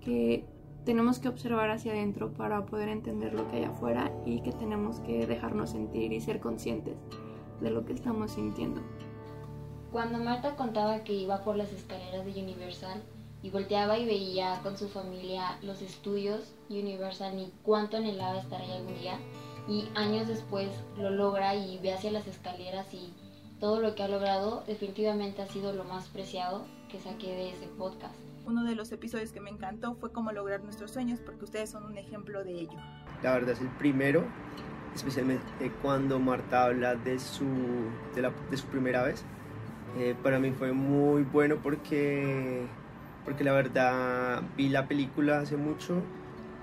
que 0.00 0.44
tenemos 0.84 1.20
que 1.20 1.28
observar 1.28 1.70
hacia 1.70 1.92
adentro 1.92 2.32
para 2.32 2.66
poder 2.66 2.88
entender 2.88 3.32
lo 3.32 3.48
que 3.48 3.58
hay 3.58 3.64
afuera 3.64 4.10
y 4.26 4.40
que 4.40 4.52
tenemos 4.52 4.98
que 5.00 5.26
dejarnos 5.26 5.70
sentir 5.70 6.12
y 6.12 6.20
ser 6.20 6.40
conscientes 6.40 6.96
de 7.60 7.70
lo 7.70 7.84
que 7.84 7.92
estamos 7.92 8.32
sintiendo. 8.32 8.80
Cuando 9.92 10.18
Marta 10.18 10.56
contaba 10.56 11.04
que 11.04 11.12
iba 11.12 11.44
por 11.44 11.56
las 11.56 11.72
escaleras 11.72 12.24
de 12.24 12.42
Universal 12.42 13.00
y 13.42 13.50
volteaba 13.50 13.98
y 13.98 14.06
veía 14.06 14.60
con 14.62 14.76
su 14.76 14.88
familia 14.88 15.58
los 15.62 15.82
estudios 15.82 16.54
Universal 16.70 17.36
ni 17.36 17.52
cuánto 17.62 17.98
anhelaba 17.98 18.38
estar 18.38 18.60
ahí 18.60 18.72
algún 18.72 18.98
día 18.98 19.18
y 19.68 19.88
años 19.94 20.28
después 20.28 20.68
lo 20.96 21.10
logra 21.10 21.54
y 21.54 21.78
ve 21.78 21.92
hacia 21.92 22.10
las 22.10 22.26
escaleras 22.26 22.92
y 22.92 23.12
todo 23.60 23.80
lo 23.80 23.94
que 23.94 24.02
ha 24.02 24.08
logrado 24.08 24.64
definitivamente 24.66 25.42
ha 25.42 25.46
sido 25.46 25.72
lo 25.72 25.84
más 25.84 26.08
preciado 26.08 26.66
que 26.88 26.98
saqué 26.98 27.28
de 27.28 27.50
ese 27.50 27.66
podcast. 27.68 28.14
Uno 28.44 28.64
de 28.64 28.74
los 28.74 28.90
episodios 28.90 29.32
que 29.32 29.40
me 29.40 29.50
encantó 29.50 29.94
fue 29.94 30.10
cómo 30.10 30.32
lograr 30.32 30.64
nuestros 30.64 30.90
sueños 30.90 31.20
porque 31.20 31.44
ustedes 31.44 31.70
son 31.70 31.84
un 31.84 31.96
ejemplo 31.96 32.42
de 32.42 32.52
ello. 32.52 32.78
La 33.22 33.32
verdad 33.32 33.50
es 33.50 33.60
el 33.60 33.68
primero, 33.68 34.24
especialmente 34.96 35.44
cuando 35.80 36.18
Marta 36.18 36.64
habla 36.64 36.96
de 36.96 37.20
su, 37.20 37.46
de, 38.16 38.22
la, 38.22 38.32
de 38.50 38.56
su 38.56 38.66
primera 38.66 39.04
vez. 39.04 39.24
Eh, 39.96 40.16
para 40.22 40.40
mí 40.40 40.50
fue 40.50 40.72
muy 40.72 41.22
bueno 41.22 41.58
porque, 41.62 42.66
porque 43.24 43.44
la 43.44 43.52
verdad 43.52 44.42
vi 44.56 44.70
la 44.70 44.88
película 44.88 45.38
hace 45.38 45.56
mucho 45.56 46.02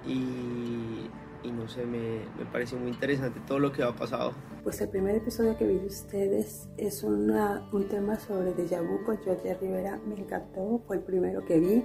y 0.06 1.08
y 1.44 1.52
no 1.52 1.68
sé, 1.68 1.86
me, 1.86 2.20
me 2.38 2.46
pareció 2.52 2.78
muy 2.78 2.92
interesante 2.92 3.40
todo 3.48 3.60
lo 3.60 3.72
que 3.72 3.84
ha 3.84 3.92
pasado. 3.94 4.34
Pues 4.64 4.80
el 4.82 4.90
primer 4.90 5.16
episodio 5.16 5.58
que 5.58 5.66
vi 5.66 5.78
de 5.80 5.88
ustedes 5.88 6.68
es 6.78 7.04
una, 7.04 7.68
un 7.72 7.88
tema 7.88 8.20
sobre 8.20 8.54
Deja 8.54 8.82
Vu 8.82 9.04
con 9.06 9.18
Georgia 9.20 9.58
Rivera, 9.60 10.00
me 10.06 10.16
encantó, 10.16 10.82
fue 10.86 10.98
el 10.98 11.04
primero 11.04 11.46
que 11.46 11.60
vi 11.60 11.84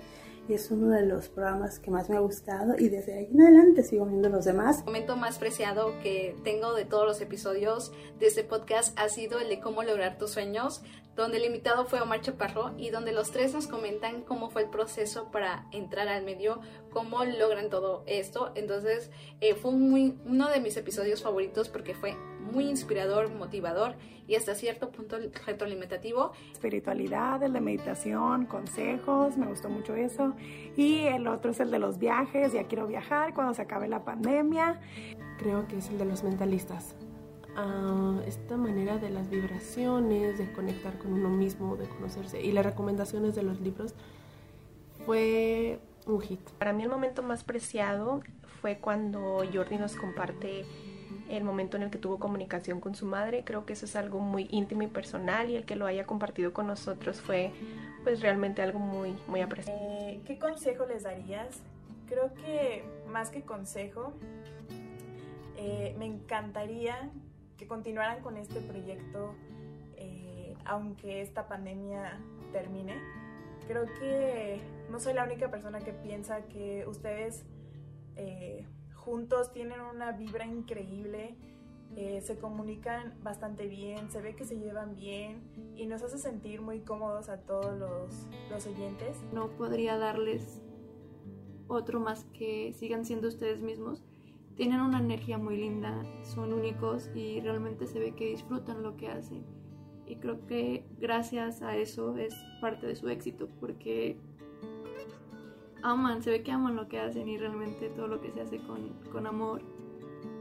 y 0.49 0.55
es 0.55 0.71
uno 0.71 0.91
de 0.91 1.07
los 1.07 1.29
programas 1.29 1.79
que 1.79 1.91
más 1.91 2.09
me 2.11 2.17
ha 2.17 2.21
gustado 2.21 2.75
y 2.79 2.89
desde 2.89 3.17
ahí 3.19 3.29
en 3.33 3.41
adelante 3.41 3.83
sigo 3.83 4.07
viendo 4.07 4.29
los 4.29 4.45
demás. 4.45 4.81
El 4.81 4.87
momento 4.87 5.17
más 5.17 5.39
preciado 5.39 5.99
que 6.03 6.37
tengo 6.45 6.75
de 6.75 6.85
todos 6.85 7.07
los 7.07 7.21
episodios 7.21 7.93
de 8.19 8.27
este 8.27 8.45
podcast 8.45 8.99
ha 8.99 9.09
sido 9.09 9.39
el 9.39 9.49
de 9.49 9.61
cómo 9.61 9.83
lograr 9.83 10.19
tus 10.19 10.33
sueños, 10.33 10.83
donde 11.17 11.39
el 11.39 11.45
invitado 11.45 11.85
fue 11.85 12.01
Omar 12.01 12.21
Chaparro 12.21 12.75
y 12.77 12.91
donde 12.91 13.13
los 13.13 13.31
tres 13.31 13.55
nos 13.55 13.67
comentan 13.67 14.23
cómo 14.23 14.51
fue 14.51 14.63
el 14.63 14.69
proceso 14.69 15.31
para 15.31 15.67
entrar 15.71 16.09
al 16.09 16.25
medio, 16.25 16.61
cómo 16.91 17.25
logran 17.25 17.71
todo 17.71 18.03
esto. 18.07 18.53
Entonces 18.55 19.11
eh, 19.41 19.55
fue 19.55 19.73
muy, 19.73 20.19
uno 20.25 20.49
de 20.49 20.61
mis 20.61 20.77
episodios 20.77 21.23
favoritos 21.23 21.69
porque 21.69 21.95
fue 21.95 22.17
muy 22.41 22.69
inspirador, 22.69 23.33
motivador 23.33 23.95
y 24.27 24.37
hasta 24.37 24.55
cierto 24.55 24.91
punto 24.91 25.19
retroalimentativo. 25.47 26.33
Espiritualidad, 26.53 27.43
el 27.43 27.53
de 27.53 27.61
meditación, 27.61 28.47
consejos, 28.47 29.37
me 29.37 29.47
gustó 29.47 29.69
mucho 29.69 29.95
eso. 29.95 30.35
Y 30.77 31.01
el 31.01 31.27
otro 31.27 31.51
es 31.51 31.61
el 31.61 31.71
de 31.71 31.79
los 31.79 31.99
viajes, 31.99 32.53
ya 32.53 32.65
quiero 32.65 32.87
viajar 32.87 33.35
cuando 33.35 33.55
se 33.55 33.63
acabe 33.63 33.89
la 33.89 34.05
pandemia. 34.05 34.81
Creo 35.39 35.67
que 35.69 35.79
es 35.79 35.89
el 35.91 35.99
de 35.99 36.05
los 36.05 36.23
mentalistas. 36.23 36.95
Uh, 37.57 38.21
esta 38.27 38.57
manera 38.57 38.99
de 38.99 39.11
las 39.11 39.31
vibraciones, 39.31 40.39
de 40.39 40.51
conectar 40.53 40.99
con 40.99 41.13
uno 41.13 41.29
mismo, 41.29 41.77
de 41.77 41.87
conocerse 41.87 42.43
y 42.43 42.51
las 42.51 42.67
recomendaciones 42.67 43.37
de 43.37 43.45
los 43.45 43.61
libros 43.61 43.95
fue 45.07 45.79
un 46.07 46.21
hit. 46.21 46.41
Para 46.59 46.73
mí 46.73 46.83
el 46.83 46.89
momento 46.89 47.23
más 47.23 47.45
preciado 47.45 48.23
fue 48.61 48.79
cuando 48.79 49.45
Jordi 49.53 49.77
nos 49.77 49.95
comparte 49.95 50.65
el 51.29 51.45
momento 51.45 51.77
en 51.77 51.85
el 51.85 51.91
que 51.91 51.99
tuvo 51.99 52.19
comunicación 52.19 52.81
con 52.81 52.95
su 52.95 53.07
madre. 53.07 53.45
Creo 53.45 53.65
que 53.65 53.75
eso 53.75 53.87
es 53.87 53.95
algo 53.95 54.19
muy 54.19 54.49
íntimo 54.51 54.83
y 54.83 54.89
personal 54.89 55.49
y 55.49 55.57
el 55.57 55.65
que 55.65 55.77
lo 55.77 55.87
haya 55.87 56.07
compartido 56.07 56.53
con 56.53 56.67
nosotros 56.67 57.21
fue 57.21 57.53
pues 58.03 58.21
realmente 58.21 58.63
algo 58.63 58.79
muy, 58.79 59.17
muy 59.29 59.41
apreciado. 59.41 59.79
Eh, 59.81 60.21
¿Qué 60.27 60.39
consejo 60.39 60.87
les 60.87 61.05
darías? 61.05 61.61
Creo 62.09 62.35
que 62.35 62.85
más 63.11 63.31
que 63.31 63.43
consejo, 63.43 64.13
eh, 65.57 65.95
me 65.99 66.07
encantaría 66.07 67.11
que 67.57 67.67
continuaran 67.67 68.23
con 68.23 68.37
este 68.37 68.61
proyecto 68.61 69.35
eh, 69.97 70.55
aunque 70.65 71.21
esta 71.21 71.49
pandemia 71.49 72.21
termine. 72.53 72.95
Creo 73.67 73.87
que 73.99 74.61
no 74.91 75.01
soy 75.01 75.15
la 75.15 75.25
única 75.25 75.51
persona 75.51 75.81
que 75.81 75.93
piensa 75.93 76.43
que 76.43 76.87
ustedes 76.87 77.45
eh, 78.17 78.67
juntos 78.95 79.53
tienen 79.53 79.81
una 79.81 80.13
vibra 80.13 80.47
increíble, 80.47 81.37
eh, 81.97 82.21
se 82.23 82.39
comunican 82.39 83.15
bastante 83.23 83.67
bien, 83.67 84.11
se 84.11 84.21
ve 84.21 84.35
que 84.35 84.45
se 84.45 84.59
llevan 84.59 84.97
bien 84.97 85.43
y 85.77 85.87
nos 85.87 86.03
hace 86.03 86.19
sentir 86.19 86.61
muy 86.61 86.81
cómodos 86.81 87.29
a 87.29 87.39
todos 87.39 87.79
los, 87.79 88.27
los 88.51 88.67
oyentes. 88.67 89.17
No 89.33 89.49
podría 89.51 89.97
darles 89.97 90.61
otro 91.69 92.01
más 92.01 92.25
que 92.33 92.73
sigan 92.75 93.05
siendo 93.05 93.29
ustedes 93.29 93.61
mismos. 93.61 94.03
Tienen 94.57 94.81
una 94.81 95.01
energía 95.01 95.37
muy 95.37 95.57
linda, 95.57 96.03
son 96.23 96.53
únicos 96.53 97.11
y 97.15 97.41
realmente 97.41 97.87
se 97.87 97.99
ve 97.99 98.13
que 98.15 98.27
disfrutan 98.27 98.83
lo 98.83 98.97
que 98.97 99.09
hacen. 99.09 99.45
Y 100.07 100.17
creo 100.17 100.47
que 100.47 100.85
gracias 100.99 101.63
a 101.63 101.77
eso 101.77 102.17
es 102.17 102.35
parte 102.61 102.87
de 102.87 102.95
su 102.95 103.09
éxito, 103.09 103.49
porque 103.59 104.17
aman, 105.83 106.23
se 106.23 106.31
ve 106.31 106.43
que 106.43 106.53
aman 106.53 106.77
lo 106.77 106.89
que 106.89 107.01
hacen 107.01 107.29
y 107.29 107.37
realmente 107.37 107.89
todo 107.91 108.07
lo 108.07 108.21
que 108.21 108.31
se 108.31 108.41
hace 108.41 108.59
con, 108.59 108.91
con 109.11 109.27
amor 109.27 109.63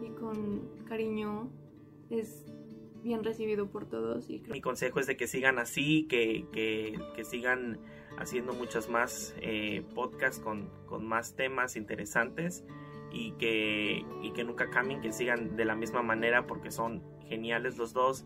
y 0.02 0.10
con 0.10 0.86
cariño 0.86 1.50
es 2.10 2.46
bien 3.04 3.24
recibido 3.24 3.70
por 3.70 3.86
todos. 3.86 4.30
Y 4.30 4.42
Mi 4.50 4.62
consejo 4.62 5.00
es 5.00 5.08
de 5.08 5.18
que 5.18 5.28
sigan 5.28 5.60
así, 5.60 6.08
que, 6.08 6.46
que, 6.52 7.00
que 7.16 7.24
sigan 7.24 7.80
haciendo 8.18 8.54
muchos 8.54 8.90
más 8.90 9.36
eh, 9.42 9.84
podcasts 9.94 10.40
con, 10.40 10.70
con, 10.86 11.06
más 11.06 11.36
temas 11.36 11.76
interesantes 11.76 12.64
y 13.14 13.32
que, 13.34 14.06
y 14.22 14.32
que 14.34 14.44
nunca 14.44 14.70
cambien, 14.70 15.00
que 15.00 15.14
sigan 15.14 15.56
de 15.56 15.64
la 15.64 15.76
misma 15.76 16.02
manera 16.02 16.48
porque 16.48 16.72
son 16.72 17.02
geniales 17.30 17.78
los 17.78 17.94
dos. 17.94 18.26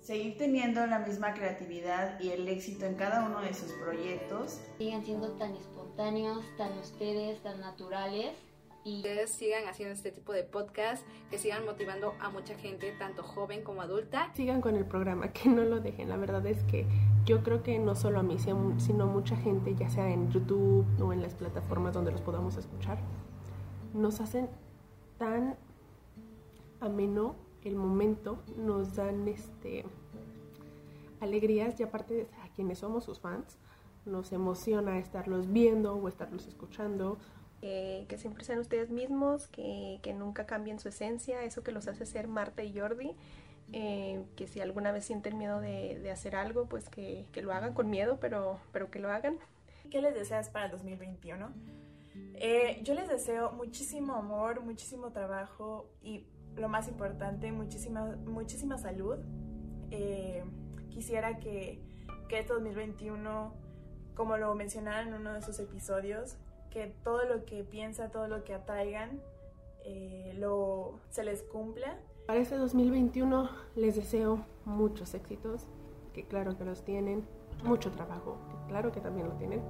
Seguir 0.00 0.36
teniendo 0.36 0.86
la 0.86 0.98
misma 0.98 1.32
creatividad 1.32 2.20
y 2.20 2.30
el 2.30 2.46
éxito 2.48 2.84
en 2.84 2.94
cada 2.96 3.24
uno 3.26 3.40
de 3.40 3.54
sus 3.54 3.72
proyectos. 3.72 4.60
Sigan 4.76 5.02
siendo 5.02 5.32
tan 5.32 5.54
espontáneos, 5.54 6.44
tan 6.58 6.76
ustedes, 6.78 7.42
tan 7.42 7.60
naturales 7.60 8.34
y 8.84 8.98
ustedes 8.98 9.30
sigan 9.30 9.66
haciendo 9.66 9.94
este 9.94 10.12
tipo 10.12 10.32
de 10.34 10.44
podcast, 10.44 11.06
que 11.30 11.38
sigan 11.38 11.64
motivando 11.64 12.14
a 12.20 12.28
mucha 12.28 12.54
gente, 12.54 12.92
tanto 12.98 13.22
joven 13.22 13.62
como 13.62 13.80
adulta. 13.80 14.30
Sigan 14.34 14.60
con 14.60 14.76
el 14.76 14.84
programa, 14.84 15.32
que 15.32 15.48
no 15.48 15.64
lo 15.64 15.80
dejen. 15.80 16.10
La 16.10 16.18
verdad 16.18 16.44
es 16.46 16.62
que 16.64 16.86
yo 17.24 17.42
creo 17.42 17.62
que 17.62 17.78
no 17.78 17.94
solo 17.94 18.20
a 18.20 18.22
mí, 18.22 18.36
sino 18.38 19.06
mucha 19.06 19.36
gente, 19.36 19.74
ya 19.74 19.88
sea 19.88 20.10
en 20.10 20.30
YouTube 20.30 20.86
o 21.00 21.14
en 21.14 21.22
las 21.22 21.34
plataformas 21.34 21.94
donde 21.94 22.12
los 22.12 22.20
podamos 22.20 22.58
escuchar, 22.58 22.98
nos 23.94 24.20
hacen 24.20 24.48
tan 25.18 25.56
ameno 26.80 27.36
el 27.64 27.76
momento, 27.76 28.42
nos 28.58 28.96
dan 28.96 29.26
este 29.28 29.86
alegrías 31.20 31.80
y 31.80 31.82
aparte 31.82 32.28
a 32.42 32.52
quienes 32.52 32.80
somos 32.80 33.04
sus 33.04 33.18
fans, 33.18 33.56
nos 34.04 34.32
emociona 34.32 34.98
estarlos 34.98 35.50
viendo 35.50 35.94
o 35.94 36.08
estarlos 36.08 36.46
escuchando 36.46 37.16
eh, 37.66 38.04
que 38.08 38.18
siempre 38.18 38.44
sean 38.44 38.58
ustedes 38.58 38.90
mismos, 38.90 39.46
que, 39.46 39.98
que, 40.02 40.12
nunca 40.12 40.44
cambien 40.44 40.78
su 40.78 40.88
esencia, 40.88 41.42
eso 41.44 41.62
que 41.62 41.72
los 41.72 41.88
hace 41.88 42.04
ser 42.04 42.28
Marta 42.28 42.62
y 42.62 42.78
Jordi, 42.78 43.16
eh, 43.72 44.22
que 44.36 44.46
si 44.46 44.60
alguna 44.60 44.92
vez 44.92 45.06
sienten 45.06 45.38
miedo 45.38 45.60
de, 45.60 45.98
de 45.98 46.10
hacer 46.10 46.36
algo, 46.36 46.66
pues 46.66 46.90
que, 46.90 47.24
que, 47.32 47.40
lo 47.40 47.54
hagan 47.54 47.72
con 47.72 47.88
miedo, 47.88 48.18
pero, 48.20 48.58
pero 48.70 48.90
que 48.90 48.98
lo 48.98 49.10
hagan. 49.10 49.38
¿Qué 49.90 50.02
les 50.02 50.14
deseas 50.14 50.50
para 50.50 50.66
el 50.66 50.72
2021? 50.72 51.52
Eh, 52.34 52.80
yo 52.82 52.94
les 52.94 53.08
deseo 53.08 53.52
muchísimo 53.52 54.14
amor, 54.14 54.60
muchísimo 54.62 55.10
trabajo 55.10 55.88
y 56.02 56.26
lo 56.56 56.68
más 56.68 56.88
importante, 56.88 57.50
muchísima, 57.52 58.16
muchísima 58.26 58.78
salud. 58.78 59.18
Eh, 59.90 60.44
quisiera 60.90 61.38
que, 61.38 61.80
que 62.28 62.40
este 62.40 62.52
2021, 62.52 63.52
como 64.14 64.36
lo 64.36 64.54
mencionaron 64.54 65.08
en 65.08 65.14
uno 65.14 65.32
de 65.32 65.42
sus 65.42 65.58
episodios, 65.58 66.36
que 66.70 66.94
todo 67.02 67.24
lo 67.24 67.44
que 67.44 67.64
piensa, 67.64 68.10
todo 68.10 68.28
lo 68.28 68.44
que 68.44 68.54
atraigan, 68.54 69.20
eh, 69.84 70.34
lo, 70.38 71.00
se 71.10 71.24
les 71.24 71.42
cumpla. 71.42 71.98
Para 72.26 72.40
este 72.40 72.56
2021 72.56 73.50
les 73.76 73.96
deseo 73.96 74.44
muchos 74.64 75.14
éxitos, 75.14 75.66
que 76.12 76.24
claro 76.24 76.56
que 76.56 76.64
los 76.64 76.84
tienen, 76.84 77.26
mucho 77.64 77.90
trabajo, 77.90 78.38
claro 78.68 78.92
que 78.92 79.00
también 79.00 79.28
lo 79.28 79.34
tienen, 79.34 79.60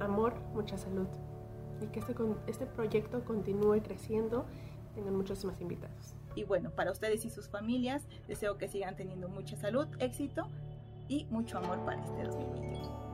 amor, 0.00 0.34
mucha 0.54 0.76
salud 0.76 1.08
y 1.80 1.86
que 1.86 2.00
este, 2.00 2.14
este 2.46 2.66
proyecto 2.66 3.24
continúe 3.24 3.82
creciendo, 3.82 4.46
tengan 4.94 5.16
muchos 5.16 5.44
más 5.44 5.60
invitados. 5.60 6.14
Y 6.34 6.44
bueno, 6.44 6.70
para 6.70 6.92
ustedes 6.92 7.24
y 7.24 7.30
sus 7.30 7.48
familias, 7.48 8.02
deseo 8.28 8.58
que 8.58 8.68
sigan 8.68 8.96
teniendo 8.96 9.28
mucha 9.28 9.56
salud, 9.56 9.86
éxito 9.98 10.48
y 11.08 11.24
mucho 11.30 11.58
amor 11.58 11.78
para 11.84 12.02
este 12.02 12.24
2021 12.24 13.06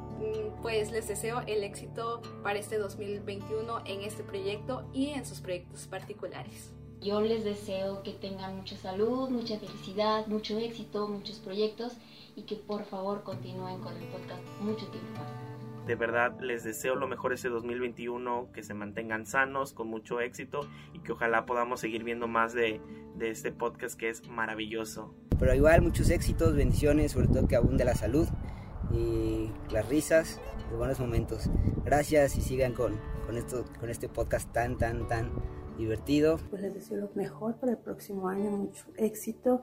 pues 0.60 0.92
les 0.92 1.08
deseo 1.08 1.40
el 1.46 1.64
éxito 1.64 2.22
para 2.42 2.58
este 2.58 2.78
2021 2.78 3.82
en 3.86 4.02
este 4.02 4.22
proyecto 4.22 4.84
y 4.92 5.08
en 5.08 5.26
sus 5.26 5.40
proyectos 5.40 5.86
particulares. 5.86 6.70
Yo 7.00 7.20
les 7.20 7.44
deseo 7.44 8.02
que 8.04 8.12
tengan 8.12 8.56
mucha 8.56 8.76
salud, 8.76 9.28
mucha 9.28 9.58
felicidad, 9.58 10.26
mucho 10.28 10.56
éxito, 10.58 11.08
muchos 11.08 11.38
proyectos 11.38 11.94
y 12.36 12.42
que 12.42 12.54
por 12.54 12.84
favor 12.84 13.24
continúen 13.24 13.80
con 13.80 13.96
el 13.96 14.04
podcast 14.08 14.42
mucho 14.60 14.86
tiempo 14.86 15.18
más. 15.18 15.51
De 15.86 15.96
verdad 15.96 16.38
les 16.40 16.62
deseo 16.62 16.94
lo 16.94 17.08
mejor 17.08 17.32
este 17.32 17.48
2021, 17.48 18.50
que 18.52 18.62
se 18.62 18.72
mantengan 18.74 19.26
sanos, 19.26 19.72
con 19.72 19.88
mucho 19.88 20.20
éxito 20.20 20.60
y 20.92 21.00
que 21.00 21.12
ojalá 21.12 21.44
podamos 21.44 21.80
seguir 21.80 22.04
viendo 22.04 22.28
más 22.28 22.52
de, 22.52 22.80
de 23.16 23.30
este 23.30 23.50
podcast 23.52 23.98
que 23.98 24.08
es 24.08 24.28
maravilloso. 24.28 25.14
Pero 25.38 25.54
igual 25.54 25.82
muchos 25.82 26.10
éxitos, 26.10 26.54
bendiciones, 26.54 27.12
sobre 27.12 27.26
todo 27.26 27.48
que 27.48 27.56
abunde 27.56 27.84
la 27.84 27.96
salud 27.96 28.28
y 28.92 29.50
las 29.72 29.88
risas, 29.88 30.40
los 30.70 30.78
buenos 30.78 31.00
momentos. 31.00 31.50
Gracias 31.84 32.36
y 32.36 32.40
sigan 32.42 32.74
con, 32.74 32.94
con, 33.26 33.36
esto, 33.36 33.64
con 33.80 33.90
este 33.90 34.08
podcast 34.08 34.52
tan, 34.52 34.78
tan, 34.78 35.08
tan 35.08 35.32
divertido. 35.76 36.38
Pues 36.50 36.62
les 36.62 36.74
deseo 36.74 36.98
lo 36.98 37.10
mejor 37.14 37.56
para 37.58 37.72
el 37.72 37.78
próximo 37.78 38.28
año, 38.28 38.50
mucho 38.50 38.86
éxito. 38.96 39.62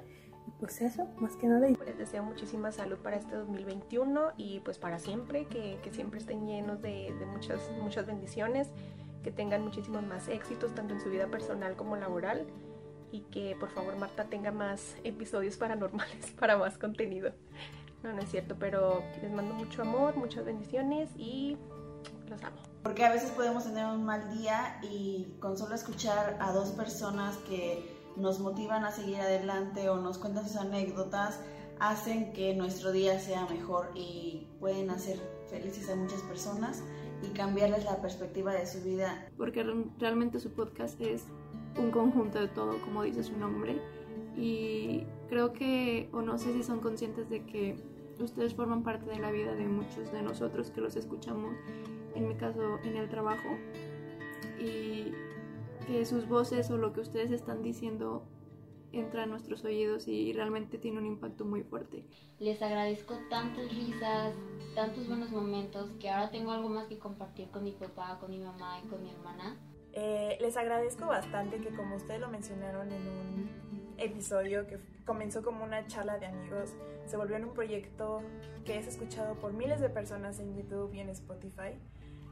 Pues 0.59 0.81
eso, 0.81 1.07
más 1.17 1.35
que 1.35 1.47
nada. 1.47 1.67
Les 1.67 1.97
deseo 1.97 2.23
muchísima 2.23 2.71
salud 2.71 2.97
para 2.97 3.17
este 3.17 3.35
2021 3.35 4.33
y 4.37 4.59
pues 4.61 4.77
para 4.77 4.99
siempre, 4.99 5.45
que, 5.45 5.79
que 5.83 5.91
siempre 5.91 6.19
estén 6.19 6.47
llenos 6.47 6.81
de, 6.81 7.13
de 7.17 7.25
muchas, 7.25 7.71
muchas 7.81 8.05
bendiciones, 8.05 8.69
que 9.23 9.31
tengan 9.31 9.63
muchísimos 9.63 10.03
más 10.03 10.27
éxitos, 10.27 10.73
tanto 10.75 10.93
en 10.93 11.01
su 11.01 11.09
vida 11.09 11.27
personal 11.27 11.75
como 11.75 11.95
laboral 11.95 12.47
y 13.11 13.21
que 13.21 13.55
por 13.59 13.69
favor 13.69 13.97
Marta 13.97 14.25
tenga 14.25 14.51
más 14.51 14.95
episodios 15.03 15.57
paranormales 15.57 16.31
para 16.39 16.57
más 16.57 16.77
contenido. 16.77 17.31
No, 18.03 18.13
no 18.13 18.19
es 18.19 18.29
cierto, 18.29 18.55
pero 18.57 19.03
les 19.21 19.31
mando 19.31 19.53
mucho 19.53 19.81
amor, 19.81 20.15
muchas 20.15 20.45
bendiciones 20.45 21.09
y 21.17 21.57
los 22.29 22.41
amo. 22.43 22.57
Porque 22.83 23.03
a 23.03 23.11
veces 23.11 23.31
podemos 23.31 23.65
tener 23.65 23.85
un 23.85 24.05
mal 24.05 24.37
día 24.37 24.79
y 24.83 25.35
con 25.39 25.57
solo 25.57 25.75
escuchar 25.75 26.37
a 26.39 26.53
dos 26.53 26.71
personas 26.71 27.35
que 27.39 27.98
nos 28.15 28.39
motivan 28.39 28.83
a 28.83 28.91
seguir 28.91 29.17
adelante 29.17 29.89
o 29.89 29.97
nos 29.97 30.17
cuentan 30.17 30.47
sus 30.47 30.57
anécdotas, 30.57 31.39
hacen 31.79 32.33
que 32.33 32.53
nuestro 32.55 32.91
día 32.91 33.19
sea 33.19 33.45
mejor 33.45 33.91
y 33.95 34.47
pueden 34.59 34.89
hacer 34.89 35.19
felices 35.49 35.89
a 35.89 35.95
muchas 35.95 36.21
personas 36.23 36.83
y 37.21 37.27
cambiarles 37.29 37.85
la 37.85 38.01
perspectiva 38.01 38.53
de 38.53 38.65
su 38.65 38.81
vida. 38.81 39.27
Porque 39.37 39.65
realmente 39.97 40.39
su 40.39 40.51
podcast 40.51 40.99
es 41.01 41.23
un 41.77 41.91
conjunto 41.91 42.39
de 42.39 42.47
todo, 42.49 42.79
como 42.81 43.03
dice 43.03 43.23
su 43.23 43.37
nombre 43.37 43.81
y 44.35 45.03
creo 45.27 45.53
que, 45.53 46.09
o 46.13 46.21
no 46.21 46.37
sé 46.37 46.53
si 46.53 46.63
son 46.63 46.79
conscientes 46.79 47.29
de 47.29 47.45
que 47.45 47.75
ustedes 48.19 48.53
forman 48.53 48.83
parte 48.83 49.09
de 49.09 49.19
la 49.19 49.31
vida 49.31 49.53
de 49.53 49.65
muchos 49.65 50.11
de 50.11 50.21
nosotros 50.21 50.71
que 50.71 50.81
los 50.81 50.95
escuchamos, 50.95 51.53
en 52.15 52.27
mi 52.27 52.35
caso 52.35 52.79
en 52.83 52.95
el 52.95 53.09
trabajo, 53.09 53.49
y 54.59 55.13
que 55.89 56.05
sus 56.05 56.27
voces 56.27 56.69
o 56.69 56.77
lo 56.77 56.93
que 56.93 57.01
ustedes 57.01 57.31
están 57.31 57.63
diciendo 57.63 58.23
entra 58.91 59.23
a 59.23 59.25
nuestros 59.25 59.65
oídos 59.65 60.07
y 60.07 60.33
realmente 60.33 60.77
tiene 60.77 60.99
un 60.99 61.07
impacto 61.07 61.45
muy 61.45 61.63
fuerte. 61.63 62.05
Les 62.37 62.61
agradezco 62.61 63.15
tantas 63.29 63.69
risas, 63.73 64.35
tantos 64.75 65.07
buenos 65.07 65.31
momentos, 65.31 65.89
que 65.99 66.09
ahora 66.09 66.29
tengo 66.29 66.51
algo 66.51 66.69
más 66.69 66.87
que 66.87 66.99
compartir 66.99 67.49
con 67.49 67.63
mi 67.63 67.71
papá, 67.71 68.17
con 68.19 68.29
mi 68.29 68.39
mamá 68.39 68.79
y 68.83 68.87
con 68.87 69.01
mi 69.01 69.09
hermana. 69.09 69.57
Eh, 69.93 70.37
les 70.39 70.55
agradezco 70.57 71.07
bastante 71.07 71.59
que 71.59 71.75
como 71.75 71.95
ustedes 71.95 72.19
lo 72.19 72.29
mencionaron 72.29 72.91
en 72.91 73.01
un 73.07 73.49
episodio 73.97 74.67
que 74.67 74.79
comenzó 75.05 75.41
como 75.41 75.63
una 75.63 75.87
charla 75.87 76.19
de 76.19 76.27
amigos, 76.27 76.75
se 77.05 77.17
volvió 77.17 77.35
en 77.35 77.45
un 77.45 77.53
proyecto 77.53 78.21
que 78.63 78.77
es 78.77 78.85
escuchado 78.85 79.39
por 79.39 79.53
miles 79.53 79.81
de 79.81 79.89
personas 79.89 80.39
en 80.39 80.55
YouTube 80.55 80.93
y 80.93 80.99
en 80.99 81.09
Spotify. 81.09 81.79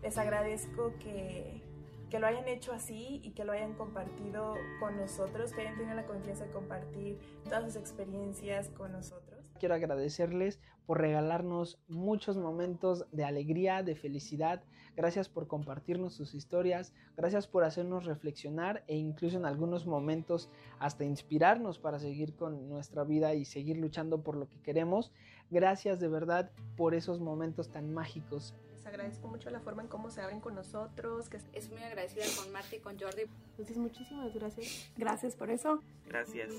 Les 0.04 0.16
agradezco 0.20 0.94
que, 1.00 1.64
que 2.10 2.20
lo 2.20 2.28
hayan 2.28 2.48
hecho 2.48 2.72
así 2.72 3.20
y 3.24 3.32
que 3.32 3.44
lo 3.44 3.52
hayan 3.52 3.74
compartido 3.74 4.56
con 4.80 4.98
nosotros, 4.98 5.52
que 5.52 5.62
hayan 5.62 5.78
tenido 5.78 5.96
la 5.96 6.06
confianza 6.06 6.46
de 6.46 6.52
compartir 6.52 7.20
todas 7.44 7.66
sus 7.66 7.76
experiencias 7.76 8.70
con 8.70 8.92
nosotros. 8.92 9.44
Quiero 9.60 9.76
agradecerles 9.76 10.60
por 10.86 11.02
regalarnos 11.02 11.80
muchos 11.88 12.38
momentos 12.38 13.06
de 13.12 13.26
alegría, 13.26 13.84
de 13.84 13.96
felicidad. 13.96 14.64
Gracias 14.96 15.30
por 15.30 15.48
compartirnos 15.48 16.14
sus 16.14 16.34
historias. 16.34 16.94
Gracias 17.18 17.48
por 17.48 17.64
hacernos 17.64 18.06
reflexionar 18.06 18.84
e 18.88 18.96
incluso 18.96 19.38
en 19.38 19.46
algunos 19.46 19.86
momentos 19.86 20.50
hasta 20.80 21.04
inspirarnos 21.04 21.80
para 21.80 22.00
seguir 22.00 22.36
con 22.36 22.70
nuestra 22.70 23.04
vida 23.04 23.34
y 23.34 23.46
seguir 23.46 23.78
luchando 23.78 24.22
por 24.22 24.38
lo 24.38 24.48
que 24.48 24.62
queremos. 24.62 25.12
Gracias 25.50 26.00
de 26.00 26.08
verdad 26.08 26.52
por 26.76 26.94
esos 26.94 27.20
momentos 27.20 27.70
tan 27.70 27.94
mágicos. 27.94 28.54
Agradezco 28.88 29.28
mucho 29.28 29.50
la 29.50 29.60
forma 29.60 29.82
en 29.82 29.90
cómo 29.90 30.10
se 30.10 30.22
abren 30.22 30.40
con 30.40 30.56
nosotros. 30.56 31.28
Que 31.30 31.40
es 31.54 31.70
muy 31.70 31.84
agradecida 31.84 32.24
con 32.38 32.52
Marta 32.54 32.76
y 32.76 32.80
con 32.80 32.98
Jordi. 32.98 33.24
Entonces, 33.52 33.78
muchísimas 33.78 34.34
gracias. 34.34 34.90
Gracias 34.96 35.36
por 35.36 35.50
eso. 35.50 35.82
Gracias. 36.06 36.54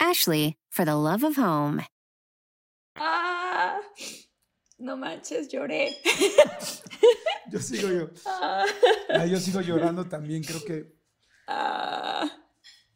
Ashley, 0.00 0.56
for 0.70 0.84
the 0.84 0.94
love 0.94 1.22
of 1.24 1.36
home. 1.36 1.82
Ah, 2.96 3.78
no 4.78 4.96
manches, 4.96 5.48
lloré. 5.48 5.94
Yo 7.50 7.58
sigo 7.60 7.88
yo. 7.88 8.10
Ah. 8.26 8.64
Ah, 9.08 9.24
yo 9.24 9.38
sigo 9.38 9.60
llorando 9.62 10.04
también, 10.06 10.42
creo 10.44 10.62
que. 10.64 10.94
Ah. 11.46 12.28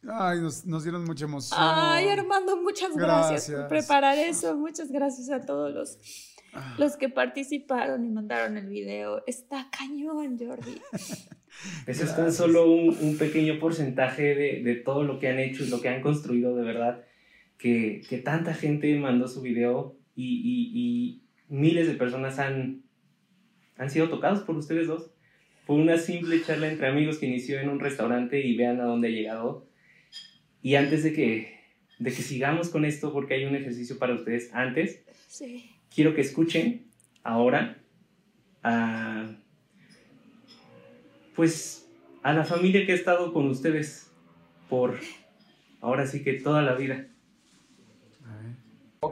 Ay, 0.06 0.40
nos, 0.40 0.66
nos 0.66 0.82
dieron 0.82 1.04
mucha 1.04 1.24
emoción. 1.24 1.58
Ay, 1.60 2.08
Armando, 2.08 2.56
muchas 2.56 2.94
gracias, 2.94 3.46
por 3.46 3.54
Gracias. 3.54 3.68
preparar 3.68 4.18
eso. 4.18 4.54
Muchas 4.56 4.90
gracias 4.90 5.30
a 5.30 5.40
todos 5.46 5.72
los. 5.72 5.98
Los 6.78 6.96
que 6.96 7.08
participaron 7.08 8.04
y 8.04 8.08
mandaron 8.10 8.56
el 8.56 8.68
video. 8.68 9.22
Está 9.26 9.68
cañón, 9.76 10.38
Jordi. 10.38 10.80
Ese 11.86 12.04
es 12.04 12.16
tan 12.16 12.32
solo 12.32 12.70
un, 12.70 12.96
un 13.00 13.18
pequeño 13.18 13.58
porcentaje 13.58 14.34
de, 14.34 14.62
de 14.62 14.74
todo 14.76 15.04
lo 15.04 15.18
que 15.18 15.28
han 15.28 15.38
hecho 15.38 15.64
y 15.64 15.68
lo 15.68 15.80
que 15.80 15.88
han 15.88 16.00
construido 16.02 16.54
de 16.56 16.64
verdad. 16.64 17.04
Que, 17.58 18.02
que 18.08 18.18
tanta 18.18 18.54
gente 18.54 18.94
mandó 18.98 19.28
su 19.28 19.40
video 19.40 19.96
y, 20.16 20.40
y- 20.42 20.70
y 20.74 21.22
miles 21.48 21.86
de 21.86 21.94
personas 21.94 22.38
han, 22.38 22.82
han 23.76 23.90
sido 23.90 24.08
tocados 24.08 24.40
por 24.40 24.56
ustedes 24.56 24.88
dos. 24.88 25.10
Fue 25.66 25.76
una 25.76 25.96
simple 25.96 26.42
charla 26.42 26.68
entre 26.70 26.88
amigos 26.88 27.18
que 27.18 27.26
inició 27.26 27.60
en 27.60 27.68
un 27.68 27.78
restaurante 27.78 28.44
y 28.44 28.56
vean 28.56 28.80
a 28.80 28.84
dónde 28.84 29.08
ha 29.08 29.10
llegado. 29.12 29.68
Y 30.60 30.74
antes 30.74 31.04
de 31.04 31.12
que, 31.12 31.60
de 32.00 32.10
que 32.10 32.22
sigamos 32.22 32.68
con 32.68 32.84
esto, 32.84 33.12
porque 33.12 33.34
hay 33.34 33.44
un 33.44 33.54
ejercicio 33.54 33.98
para 33.98 34.14
ustedes 34.14 34.52
antes, 34.54 35.04
Sí. 35.28 35.70
Quiero 35.94 36.14
que 36.14 36.20
escuchen 36.20 36.90
ahora 37.22 37.78
a 38.62 39.26
pues 41.34 41.88
a 42.22 42.32
la 42.32 42.44
familia 42.44 42.86
que 42.86 42.92
ha 42.92 42.94
estado 42.94 43.32
con 43.32 43.48
ustedes 43.48 44.12
por 44.68 44.98
ahora 45.80 46.06
sí 46.06 46.22
que 46.22 46.34
toda 46.34 46.62
la 46.62 46.74
vida. 46.74 47.06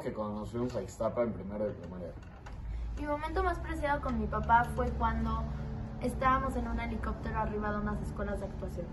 que 0.02 0.12
cuando 0.12 0.40
nos 0.40 0.50
fuimos 0.50 0.74
a 0.76 0.82
Ixtapa 0.82 1.24
en 1.24 1.32
primero 1.32 1.66
de 1.66 1.72
primaria. 1.72 2.12
Mi 2.96 3.06
momento 3.06 3.42
más 3.42 3.58
preciado 3.58 4.00
con 4.00 4.18
mi 4.20 4.26
papá 4.26 4.64
fue 4.76 4.88
cuando 4.92 5.42
estábamos 6.00 6.56
en 6.56 6.68
un 6.68 6.78
helicóptero 6.80 7.36
arriba 7.38 7.72
de 7.72 7.78
unas 7.80 8.00
escuelas 8.00 8.40
de 8.40 8.46
actuación. 8.46 8.86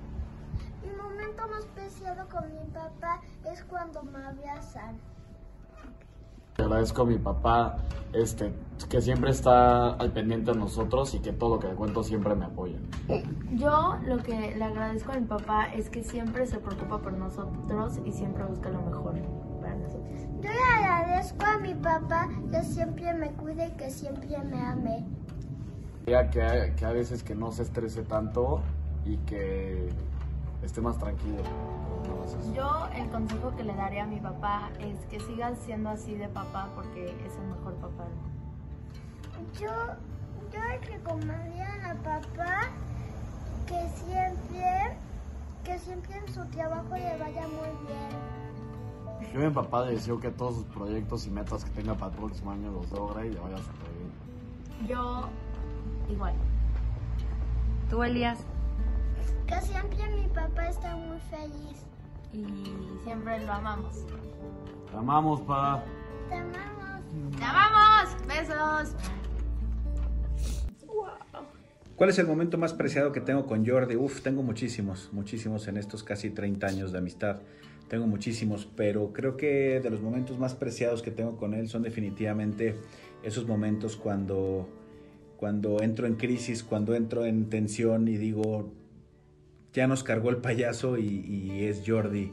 Mi 0.83 0.91
momento 0.95 1.47
más 1.47 1.65
preciado 1.67 2.27
con 2.27 2.51
mi 2.51 2.65
papá 2.73 3.21
es 3.45 3.63
cuando 3.63 4.03
me 4.03 4.17
abrazan. 4.17 4.99
Le 6.57 6.63
agradezco 6.63 7.03
a 7.03 7.05
mi 7.05 7.19
papá 7.19 7.77
este, 8.13 8.51
que 8.89 8.99
siempre 8.99 9.29
está 9.29 9.89
al 9.93 10.11
pendiente 10.11 10.51
de 10.51 10.57
nosotros 10.57 11.13
y 11.13 11.19
que 11.19 11.31
todo 11.31 11.55
lo 11.55 11.59
que 11.59 11.67
le 11.67 11.75
cuento 11.75 12.01
siempre 12.03 12.33
me 12.33 12.45
apoya. 12.45 12.77
Yo 13.51 13.95
lo 14.05 14.17
que 14.23 14.55
le 14.55 14.63
agradezco 14.63 15.11
a 15.11 15.19
mi 15.19 15.27
papá 15.27 15.67
es 15.73 15.89
que 15.91 16.03
siempre 16.03 16.47
se 16.47 16.57
preocupa 16.57 16.97
por 16.97 17.13
nosotros 17.13 17.99
y 18.05 18.11
siempre 18.11 18.43
busca 18.45 18.69
lo 18.69 18.81
mejor 18.81 19.15
para 19.61 19.75
nosotros. 19.75 20.07
Yo 20.41 20.49
le 20.49 20.83
agradezco 20.83 21.45
a 21.45 21.59
mi 21.59 21.75
papá 21.75 22.27
que 22.49 22.63
siempre 22.63 23.13
me 23.13 23.31
cuide 23.33 23.67
y 23.67 23.71
que 23.77 23.91
siempre 23.91 24.37
me 24.43 24.59
ame. 24.59 25.05
Ya 26.07 26.29
que, 26.31 26.73
que 26.75 26.85
a 26.85 26.91
veces 26.91 27.21
que 27.21 27.35
no 27.35 27.51
se 27.51 27.63
estrese 27.63 28.01
tanto 28.01 28.61
y 29.05 29.17
que 29.17 29.89
esté 30.67 30.81
más 30.81 30.97
tranquilo. 30.97 31.41
Yo 32.53 32.87
el 32.93 33.09
consejo 33.09 33.55
que 33.55 33.63
le 33.63 33.73
daría 33.73 34.03
a 34.03 34.07
mi 34.07 34.19
papá 34.19 34.69
es 34.79 35.05
que 35.05 35.19
siga 35.19 35.55
siendo 35.55 35.89
así 35.89 36.15
de 36.15 36.27
papá 36.27 36.69
porque 36.75 37.05
es 37.05 37.35
el 37.35 37.47
mejor 37.47 37.73
papá 37.75 38.03
del 38.03 38.15
mundo. 38.15 38.37
Yo, 39.59 39.69
yo 40.53 40.59
le 40.59 40.77
recomendaría 40.79 41.91
a 41.91 41.95
papá 41.95 42.69
que 43.65 43.87
siempre, 44.05 44.97
que 45.63 45.79
siempre 45.79 46.17
en 46.17 46.33
su 46.33 46.45
trabajo 46.47 46.95
le 46.95 47.17
vaya 47.17 47.47
muy 47.47 47.87
bien. 47.87 49.33
Yo 49.33 49.41
a 49.41 49.49
mi 49.49 49.53
papá 49.53 49.85
le 49.85 49.93
deseo 49.93 50.19
que 50.19 50.29
todos 50.29 50.55
sus 50.55 50.65
proyectos 50.65 51.25
y 51.27 51.31
metas 51.31 51.63
que 51.63 51.71
tenga 51.71 51.95
para 51.95 52.11
el 52.11 52.17
próximo 52.17 52.51
año 52.51 52.71
los 52.71 52.91
logre 52.91 53.27
y 53.27 53.31
le 53.31 53.39
vaya 53.39 53.57
súper 53.57 53.89
bien. 53.97 54.87
Yo 54.87 55.29
igual. 56.09 56.33
¿Tú, 57.89 58.03
Elías? 58.03 58.39
Que 59.47 59.61
siempre 59.61 60.09
mi 60.09 60.27
papá 60.27 60.67
está 60.67 60.95
muy 60.95 61.19
feliz. 61.29 61.85
Y 62.33 62.45
siempre 63.03 63.45
lo 63.45 63.53
amamos. 63.53 64.05
Te 64.91 64.97
amamos, 64.97 65.41
pa. 65.41 65.83
Te 66.29 66.35
amamos. 66.35 67.37
¡Te 67.37 67.43
amamos! 67.43 68.27
¡Besos! 68.27 68.95
¿Cuál 71.95 72.11
es 72.11 72.19
el 72.19 72.27
momento 72.27 72.59
más 72.59 72.73
preciado 72.73 73.11
que 73.11 73.21
tengo 73.21 73.47
con 73.47 73.65
Jordi? 73.65 73.95
Uf, 73.95 74.21
tengo 74.21 74.43
muchísimos, 74.43 75.09
muchísimos 75.13 75.67
en 75.67 75.77
estos 75.77 76.03
casi 76.03 76.29
30 76.29 76.67
años 76.67 76.91
de 76.91 76.99
amistad. 76.99 77.37
Tengo 77.87 78.05
muchísimos, 78.05 78.67
pero 78.75 79.13
creo 79.13 79.35
que 79.35 79.79
de 79.81 79.89
los 79.89 80.01
momentos 80.01 80.37
más 80.37 80.53
preciados 80.53 81.01
que 81.01 81.09
tengo 81.09 81.37
con 81.37 81.55
él 81.55 81.69
son 81.69 81.81
definitivamente 81.81 82.75
esos 83.23 83.47
momentos 83.47 83.95
cuando, 83.95 84.69
cuando 85.37 85.81
entro 85.81 86.05
en 86.05 86.17
crisis, 86.17 86.63
cuando 86.63 86.93
entro 86.93 87.25
en 87.25 87.49
tensión 87.49 88.07
y 88.07 88.17
digo, 88.17 88.69
ya 89.77 89.85
nos 89.85 90.03
cargó 90.03 90.31
el 90.31 90.37
payaso 90.37 90.97
y, 90.97 91.05
y 91.05 91.65
es 91.65 91.83
Jordi. 91.85 92.31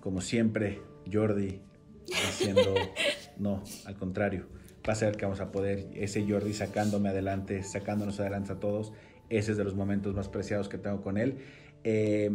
Como 0.00 0.22
siempre, 0.22 0.80
Jordi 1.12 1.60
diciendo, 2.06 2.74
no, 3.36 3.62
al 3.84 3.94
contrario, 3.96 4.46
va 4.88 4.94
a 4.94 4.96
ser 4.96 5.18
que 5.18 5.26
vamos 5.26 5.40
a 5.40 5.52
poder, 5.52 5.90
ese 5.92 6.24
Jordi 6.26 6.54
sacándome 6.54 7.10
adelante, 7.10 7.62
sacándonos 7.62 8.20
adelante 8.20 8.52
a 8.52 8.56
todos, 8.58 8.94
ese 9.28 9.52
es 9.52 9.58
de 9.58 9.64
los 9.64 9.74
momentos 9.74 10.14
más 10.14 10.30
preciados 10.30 10.70
que 10.70 10.78
tengo 10.78 11.02
con 11.02 11.18
él, 11.18 11.36
eh, 11.84 12.30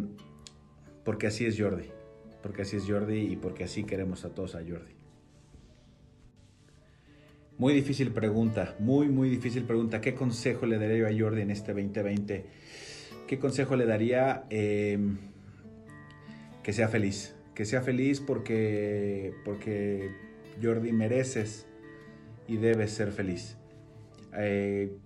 porque 1.03 1.25
así 1.25 1.47
es 1.47 1.59
Jordi, 1.59 1.89
porque 2.43 2.61
así 2.61 2.75
es 2.77 2.83
Jordi 2.87 3.21
y 3.21 3.37
porque 3.37 3.63
así 3.63 3.85
queremos 3.85 4.23
a 4.23 4.29
todos 4.29 4.53
a 4.53 4.59
Jordi. 4.59 4.93
Muy 7.57 7.73
difícil 7.73 8.11
pregunta, 8.11 8.75
muy, 8.77 9.09
muy 9.09 9.29
difícil 9.29 9.63
pregunta. 9.63 9.99
¿Qué 9.99 10.13
consejo 10.13 10.67
le 10.67 10.77
daría 10.77 10.97
yo 10.97 11.07
a 11.07 11.19
Jordi 11.19 11.41
en 11.41 11.49
este 11.49 11.73
2020? 11.73 12.68
¿Qué 13.29 13.37
consejo 13.37 13.75
le 13.75 13.85
daría? 13.85 14.45
Eh, 14.49 14.97
que 16.63 16.73
sea 16.73 16.87
feliz, 16.87 17.35
que 17.53 17.63
sea 17.63 17.83
feliz 17.83 18.21
porque, 18.21 19.35
porque 19.45 20.09
Jordi 20.59 20.91
mereces 20.93 21.67
y 22.47 22.57
debes 22.57 22.89
ser 22.89 23.11
feliz. 23.11 23.55
Eh, 24.35 24.97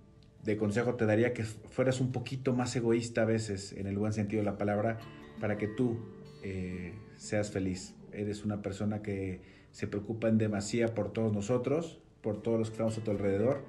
de 0.42 0.56
consejo 0.56 0.94
te 0.94 1.04
daría 1.04 1.34
que 1.34 1.44
fueras 1.44 2.00
un 2.00 2.12
poquito 2.12 2.54
más 2.54 2.74
egoísta 2.76 3.20
a 3.20 3.24
veces, 3.26 3.74
en 3.74 3.86
el 3.86 3.98
buen 3.98 4.14
sentido 4.14 4.40
de 4.40 4.46
la 4.46 4.56
palabra, 4.56 5.00
para 5.38 5.58
que 5.58 5.68
tú 5.68 5.98
eh, 6.42 6.94
seas 7.16 7.50
feliz. 7.50 7.94
Eres 8.10 8.42
una 8.42 8.62
persona 8.62 9.02
que 9.02 9.42
se 9.70 9.86
preocupa 9.86 10.30
en 10.30 10.38
demasía 10.38 10.94
por 10.94 11.12
todos 11.12 11.30
nosotros, 11.30 12.00
por 12.22 12.40
todos 12.40 12.58
los 12.58 12.70
que 12.70 12.76
estamos 12.76 12.96
a 12.96 13.04
tu 13.04 13.10
alrededor 13.10 13.66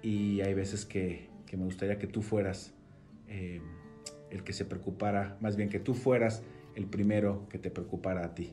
y 0.00 0.40
hay 0.40 0.54
veces 0.54 0.86
que, 0.86 1.28
que 1.44 1.58
me 1.58 1.64
gustaría 1.64 1.98
que 1.98 2.06
tú 2.06 2.22
fueras 2.22 2.72
eh, 3.28 3.60
el 4.30 4.44
que 4.44 4.52
se 4.52 4.64
preocupara, 4.64 5.36
más 5.40 5.56
bien 5.56 5.68
que 5.68 5.78
tú 5.78 5.94
fueras 5.94 6.42
el 6.74 6.86
primero 6.86 7.48
que 7.48 7.58
te 7.58 7.70
preocupara 7.70 8.24
a 8.24 8.34
ti. 8.34 8.52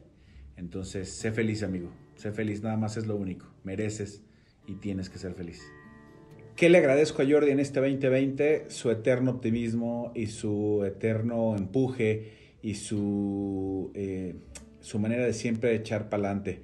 Entonces, 0.57 1.09
sé 1.09 1.31
feliz, 1.31 1.63
amigo. 1.63 1.91
Sé 2.15 2.31
feliz, 2.31 2.61
nada 2.61 2.77
más 2.77 2.97
es 2.97 3.07
lo 3.07 3.15
único. 3.15 3.47
Mereces 3.63 4.21
y 4.67 4.75
tienes 4.75 5.09
que 5.09 5.17
ser 5.17 5.33
feliz. 5.33 5.61
¿Qué 6.55 6.69
le 6.69 6.77
agradezco 6.77 7.23
a 7.23 7.25
Jordi 7.27 7.49
en 7.49 7.59
este 7.59 7.79
2020? 7.79 8.69
Su 8.69 8.91
eterno 8.91 9.31
optimismo 9.31 10.11
y 10.13 10.27
su 10.27 10.83
eterno 10.85 11.55
empuje 11.55 12.33
y 12.61 12.75
su, 12.75 13.91
eh, 13.95 14.35
su 14.79 14.99
manera 14.99 15.25
de 15.25 15.33
siempre 15.33 15.73
echar 15.73 16.09
para 16.09 16.25
adelante. 16.25 16.61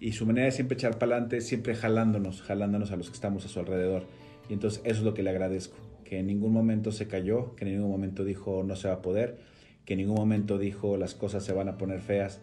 Y 0.00 0.12
su 0.12 0.24
manera 0.24 0.46
de 0.46 0.52
siempre 0.52 0.76
echar 0.76 0.98
para 0.98 1.12
adelante, 1.12 1.40
siempre 1.42 1.74
jalándonos, 1.74 2.40
jalándonos 2.42 2.92
a 2.92 2.96
los 2.96 3.08
que 3.08 3.14
estamos 3.14 3.44
a 3.44 3.48
su 3.48 3.60
alrededor. 3.60 4.06
Y 4.48 4.54
entonces 4.54 4.80
eso 4.84 5.00
es 5.00 5.04
lo 5.04 5.12
que 5.12 5.22
le 5.22 5.30
agradezco, 5.30 5.76
que 6.08 6.20
en 6.20 6.28
ningún 6.28 6.52
momento 6.52 6.92
se 6.92 7.08
cayó, 7.08 7.56
que 7.56 7.64
en 7.64 7.72
ningún 7.72 7.90
momento 7.90 8.24
dijo 8.24 8.62
no 8.62 8.76
se 8.76 8.86
va 8.86 8.94
a 8.94 9.02
poder, 9.02 9.38
que 9.84 9.94
en 9.94 9.98
ningún 9.98 10.14
momento 10.14 10.56
dijo 10.56 10.96
las 10.96 11.14
cosas 11.14 11.44
se 11.44 11.52
van 11.52 11.68
a 11.68 11.78
poner 11.78 12.00
feas. 12.00 12.40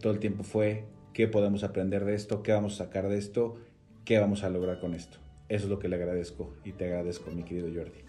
Todo 0.00 0.12
el 0.12 0.18
tiempo 0.18 0.42
fue 0.44 0.84
qué 1.14 1.26
podemos 1.26 1.64
aprender 1.64 2.04
de 2.04 2.14
esto, 2.14 2.42
qué 2.42 2.52
vamos 2.52 2.74
a 2.74 2.84
sacar 2.84 3.08
de 3.08 3.16
esto, 3.16 3.56
qué 4.04 4.18
vamos 4.18 4.44
a 4.44 4.50
lograr 4.50 4.78
con 4.78 4.94
esto. 4.94 5.16
Eso 5.48 5.64
es 5.64 5.70
lo 5.70 5.78
que 5.78 5.88
le 5.88 5.96
agradezco 5.96 6.54
y 6.64 6.72
te 6.72 6.84
agradezco, 6.84 7.30
mi 7.30 7.44
querido 7.44 7.68
Jordi. 7.74 8.00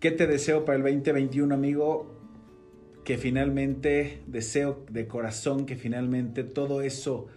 ¿Qué 0.00 0.10
te 0.10 0.26
deseo 0.26 0.66
para 0.66 0.76
el 0.76 0.82
2021, 0.82 1.54
amigo? 1.54 2.14
Que 3.04 3.16
finalmente, 3.16 4.20
deseo 4.26 4.84
de 4.90 5.06
corazón 5.06 5.64
que 5.64 5.76
finalmente 5.76 6.44
todo 6.44 6.82
eso 6.82 7.28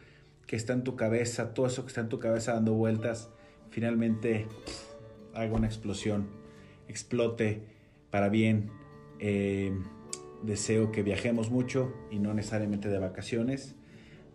que 0.45 0.57
está 0.57 0.73
en 0.73 0.83
tu 0.83 0.97
cabeza, 0.97 1.53
todo 1.53 1.67
eso 1.67 1.83
que 1.83 1.89
está 1.89 2.01
en 2.01 2.09
tu 2.09 2.19
cabeza 2.19 2.53
dando 2.53 2.73
vueltas, 2.73 3.29
finalmente 3.69 4.47
haga 5.33 5.53
una 5.53 5.67
explosión, 5.67 6.27
explote 6.87 7.61
para 8.09 8.29
bien. 8.29 8.71
Eh, 9.19 9.73
deseo 10.43 10.91
que 10.91 11.03
viajemos 11.03 11.51
mucho 11.51 11.93
y 12.11 12.19
no 12.19 12.33
necesariamente 12.33 12.89
de 12.89 12.99
vacaciones. 12.99 13.75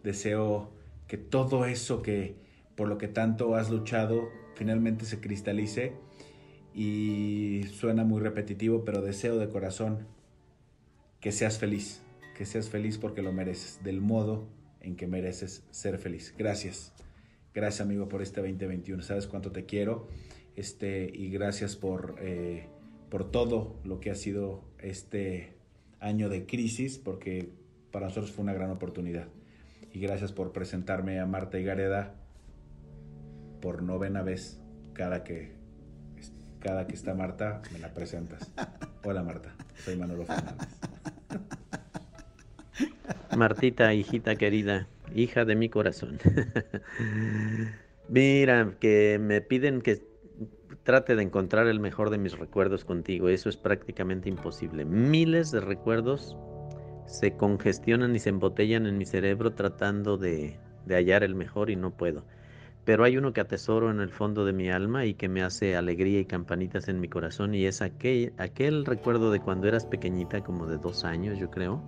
Deseo 0.02 0.70
que 1.06 1.16
todo 1.16 1.64
eso 1.64 2.02
que 2.02 2.36
por 2.76 2.88
lo 2.88 2.98
que 2.98 3.08
tanto 3.08 3.54
has 3.54 3.70
luchado 3.70 4.28
finalmente 4.54 5.04
se 5.04 5.20
cristalice 5.20 5.92
y 6.74 7.64
suena 7.72 8.04
muy 8.04 8.20
repetitivo, 8.20 8.84
pero 8.84 9.00
deseo 9.00 9.38
de 9.38 9.48
corazón 9.48 10.06
que 11.20 11.32
seas 11.32 11.58
feliz, 11.58 12.02
que 12.36 12.44
seas 12.44 12.68
feliz 12.68 12.98
porque 12.98 13.22
lo 13.22 13.32
mereces, 13.32 13.82
del 13.82 14.00
modo 14.00 14.46
en 14.80 14.96
que 14.96 15.06
mereces 15.06 15.64
ser 15.70 15.98
feliz. 15.98 16.34
Gracias. 16.36 16.92
Gracias 17.54 17.80
amigo 17.80 18.08
por 18.08 18.20
este 18.20 18.40
2021. 18.40 19.02
Sabes 19.02 19.26
cuánto 19.26 19.52
te 19.52 19.64
quiero. 19.64 20.08
Este, 20.56 21.10
y 21.12 21.30
gracias 21.30 21.76
por, 21.76 22.16
eh, 22.20 22.66
por 23.10 23.30
todo 23.30 23.76
lo 23.84 24.00
que 24.00 24.10
ha 24.10 24.14
sido 24.14 24.62
este 24.78 25.54
año 26.00 26.28
de 26.28 26.46
crisis, 26.46 26.98
porque 26.98 27.50
para 27.90 28.06
nosotros 28.06 28.32
fue 28.32 28.42
una 28.42 28.52
gran 28.52 28.70
oportunidad. 28.70 29.28
Y 29.92 30.00
gracias 30.00 30.32
por 30.32 30.52
presentarme 30.52 31.20
a 31.20 31.26
Marta 31.26 31.58
Gareda 31.58 32.14
por 33.60 33.82
novena 33.82 34.22
vez 34.22 34.60
cada 34.92 35.24
que, 35.24 35.52
cada 36.60 36.86
que 36.86 36.94
está 36.94 37.14
Marta, 37.14 37.62
me 37.72 37.78
la 37.78 37.94
presentas. 37.94 38.50
Hola 39.04 39.22
Marta, 39.22 39.54
soy 39.84 39.96
Manolo 39.96 40.24
Fernández. 40.26 40.68
Martita, 43.36 43.94
hijita 43.94 44.36
querida, 44.36 44.86
hija 45.14 45.44
de 45.44 45.56
mi 45.56 45.68
corazón. 45.68 46.18
Mira, 48.08 48.74
que 48.80 49.18
me 49.20 49.40
piden 49.40 49.80
que 49.80 50.02
trate 50.82 51.16
de 51.16 51.22
encontrar 51.22 51.66
el 51.66 51.80
mejor 51.80 52.10
de 52.10 52.18
mis 52.18 52.38
recuerdos 52.38 52.84
contigo. 52.84 53.28
Eso 53.28 53.48
es 53.48 53.56
prácticamente 53.56 54.28
imposible. 54.28 54.84
Miles 54.84 55.50
de 55.50 55.60
recuerdos 55.60 56.36
se 57.06 57.36
congestionan 57.36 58.14
y 58.16 58.18
se 58.18 58.30
embotellan 58.30 58.86
en 58.86 58.98
mi 58.98 59.04
cerebro 59.06 59.52
tratando 59.52 60.16
de, 60.16 60.58
de 60.86 60.94
hallar 60.94 61.22
el 61.22 61.34
mejor 61.34 61.70
y 61.70 61.76
no 61.76 61.90
puedo 61.90 62.24
pero 62.84 63.04
hay 63.04 63.16
uno 63.16 63.32
que 63.32 63.40
atesoro 63.40 63.90
en 63.90 64.00
el 64.00 64.10
fondo 64.10 64.44
de 64.44 64.52
mi 64.52 64.70
alma 64.70 65.06
y 65.06 65.14
que 65.14 65.28
me 65.28 65.42
hace 65.42 65.76
alegría 65.76 66.20
y 66.20 66.26
campanitas 66.26 66.88
en 66.88 67.00
mi 67.00 67.08
corazón 67.08 67.54
y 67.54 67.64
es 67.64 67.80
aquel, 67.80 68.32
aquel 68.38 68.84
recuerdo 68.84 69.30
de 69.30 69.40
cuando 69.40 69.68
eras 69.68 69.86
pequeñita, 69.86 70.42
como 70.42 70.66
de 70.66 70.76
dos 70.76 71.04
años 71.04 71.38
yo 71.38 71.50
creo, 71.50 71.82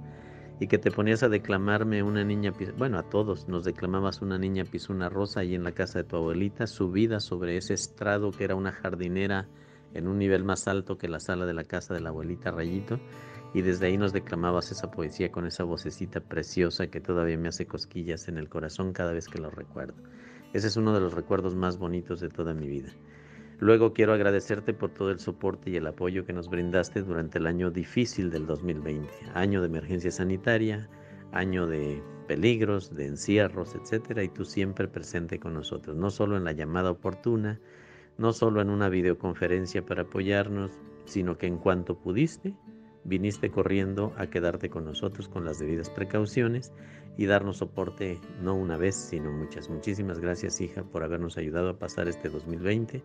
y 0.58 0.68
que 0.68 0.78
te 0.78 0.90
ponías 0.90 1.22
a 1.22 1.28
declamarme 1.28 2.02
una 2.02 2.24
niña, 2.24 2.52
bueno, 2.78 2.98
a 2.98 3.02
todos 3.02 3.46
nos 3.48 3.64
declamabas 3.64 4.22
una 4.22 4.38
niña 4.38 4.64
pisó 4.64 4.92
una 4.92 5.08
rosa 5.08 5.40
ahí 5.40 5.54
en 5.54 5.64
la 5.64 5.72
casa 5.72 5.98
de 5.98 6.04
tu 6.04 6.16
abuelita, 6.16 6.66
subida 6.66 7.20
sobre 7.20 7.56
ese 7.56 7.74
estrado 7.74 8.30
que 8.30 8.44
era 8.44 8.54
una 8.54 8.72
jardinera 8.72 9.48
en 9.92 10.08
un 10.08 10.18
nivel 10.18 10.44
más 10.44 10.66
alto 10.66 10.96
que 10.96 11.08
la 11.08 11.20
sala 11.20 11.46
de 11.46 11.54
la 11.54 11.64
casa 11.64 11.94
de 11.94 12.00
la 12.00 12.08
abuelita 12.08 12.50
Rayito, 12.50 12.98
y 13.54 13.62
desde 13.62 13.86
ahí 13.86 13.96
nos 13.96 14.12
declamabas 14.12 14.70
esa 14.70 14.90
poesía 14.90 15.30
con 15.30 15.46
esa 15.46 15.64
vocecita 15.64 16.20
preciosa 16.20 16.88
que 16.88 17.00
todavía 17.00 17.38
me 17.38 17.48
hace 17.48 17.66
cosquillas 17.66 18.28
en 18.28 18.38
el 18.38 18.48
corazón 18.48 18.92
cada 18.92 19.12
vez 19.12 19.28
que 19.28 19.38
lo 19.38 19.50
recuerdo. 19.50 19.94
Ese 20.52 20.68
es 20.68 20.76
uno 20.76 20.92
de 20.92 21.00
los 21.00 21.14
recuerdos 21.14 21.54
más 21.54 21.78
bonitos 21.78 22.20
de 22.20 22.28
toda 22.28 22.54
mi 22.54 22.66
vida. 22.66 22.92
Luego 23.58 23.94
quiero 23.94 24.12
agradecerte 24.12 24.74
por 24.74 24.90
todo 24.90 25.10
el 25.10 25.18
soporte 25.18 25.70
y 25.70 25.76
el 25.76 25.86
apoyo 25.86 26.26
que 26.26 26.34
nos 26.34 26.50
brindaste 26.50 27.02
durante 27.02 27.38
el 27.38 27.46
año 27.46 27.70
difícil 27.70 28.30
del 28.30 28.46
2020, 28.46 29.08
año 29.32 29.62
de 29.62 29.68
emergencia 29.68 30.10
sanitaria, 30.10 30.90
año 31.32 31.66
de 31.66 32.02
peligros, 32.28 32.94
de 32.94 33.06
encierros, 33.06 33.74
etcétera, 33.74 34.22
y 34.22 34.28
tú 34.28 34.44
siempre 34.44 34.88
presente 34.88 35.38
con 35.38 35.54
nosotros, 35.54 35.96
no 35.96 36.10
solo 36.10 36.36
en 36.36 36.44
la 36.44 36.52
llamada 36.52 36.90
oportuna, 36.90 37.58
no 38.18 38.34
solo 38.34 38.60
en 38.60 38.68
una 38.68 38.90
videoconferencia 38.90 39.86
para 39.86 40.02
apoyarnos, 40.02 40.72
sino 41.06 41.38
que 41.38 41.46
en 41.46 41.56
cuanto 41.56 41.98
pudiste, 41.98 42.54
viniste 43.04 43.50
corriendo 43.50 44.12
a 44.18 44.26
quedarte 44.26 44.68
con 44.68 44.84
nosotros 44.84 45.28
con 45.28 45.46
las 45.46 45.58
debidas 45.58 45.88
precauciones 45.88 46.72
y 47.16 47.24
darnos 47.24 47.58
soporte 47.58 48.20
no 48.42 48.54
una 48.54 48.76
vez, 48.76 48.96
sino 48.96 49.32
muchas. 49.32 49.70
Muchísimas 49.70 50.18
gracias, 50.18 50.60
hija, 50.60 50.82
por 50.82 51.04
habernos 51.04 51.38
ayudado 51.38 51.70
a 51.70 51.78
pasar 51.78 52.08
este 52.08 52.28
2020 52.28 53.02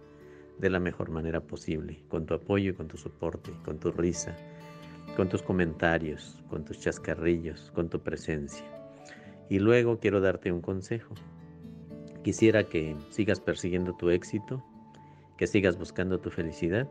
de 0.59 0.69
la 0.69 0.79
mejor 0.79 1.09
manera 1.09 1.41
posible, 1.41 2.03
con 2.07 2.25
tu 2.25 2.33
apoyo 2.33 2.71
y 2.71 2.73
con 2.73 2.87
tu 2.87 2.97
soporte, 2.97 3.51
con 3.63 3.79
tu 3.79 3.91
risa, 3.91 4.35
con 5.15 5.29
tus 5.29 5.41
comentarios, 5.41 6.41
con 6.49 6.63
tus 6.65 6.79
chascarrillos, 6.79 7.71
con 7.71 7.89
tu 7.89 7.99
presencia. 7.99 8.65
Y 9.49 9.59
luego 9.59 9.99
quiero 9.99 10.21
darte 10.21 10.51
un 10.51 10.61
consejo. 10.61 11.15
Quisiera 12.23 12.63
que 12.63 12.95
sigas 13.09 13.39
persiguiendo 13.39 13.95
tu 13.95 14.09
éxito, 14.09 14.63
que 15.37 15.47
sigas 15.47 15.77
buscando 15.77 16.19
tu 16.19 16.29
felicidad, 16.29 16.87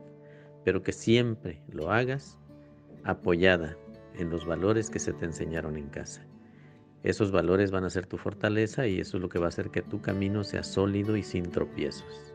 pero 0.65 0.83
que 0.83 0.93
siempre 0.93 1.63
lo 1.71 1.91
hagas 1.91 2.39
apoyada 3.05 3.77
en 4.19 4.29
los 4.31 4.45
valores 4.45 4.91
que 4.91 4.99
se 4.99 5.13
te 5.13 5.25
enseñaron 5.25 5.77
en 5.77 5.89
casa. 5.89 6.27
Esos 7.03 7.33
valores 7.33 7.71
van 7.71 7.85
a 7.85 7.91
ser 7.91 8.07
tu 8.07 8.19
fortaleza 8.19 8.87
y 8.87 9.01
eso 9.01 9.17
es 9.17 9.23
lo 9.23 9.31
que 9.31 9.39
va 9.39 9.47
a 9.47 9.49
hacer 9.49 9.71
que 9.71 9.81
tu 9.81 10.03
camino 10.03 10.45
sea 10.45 10.63
sólido 10.63 11.17
y 11.17 11.23
sin 11.23 11.51
tropiezos. 11.51 12.30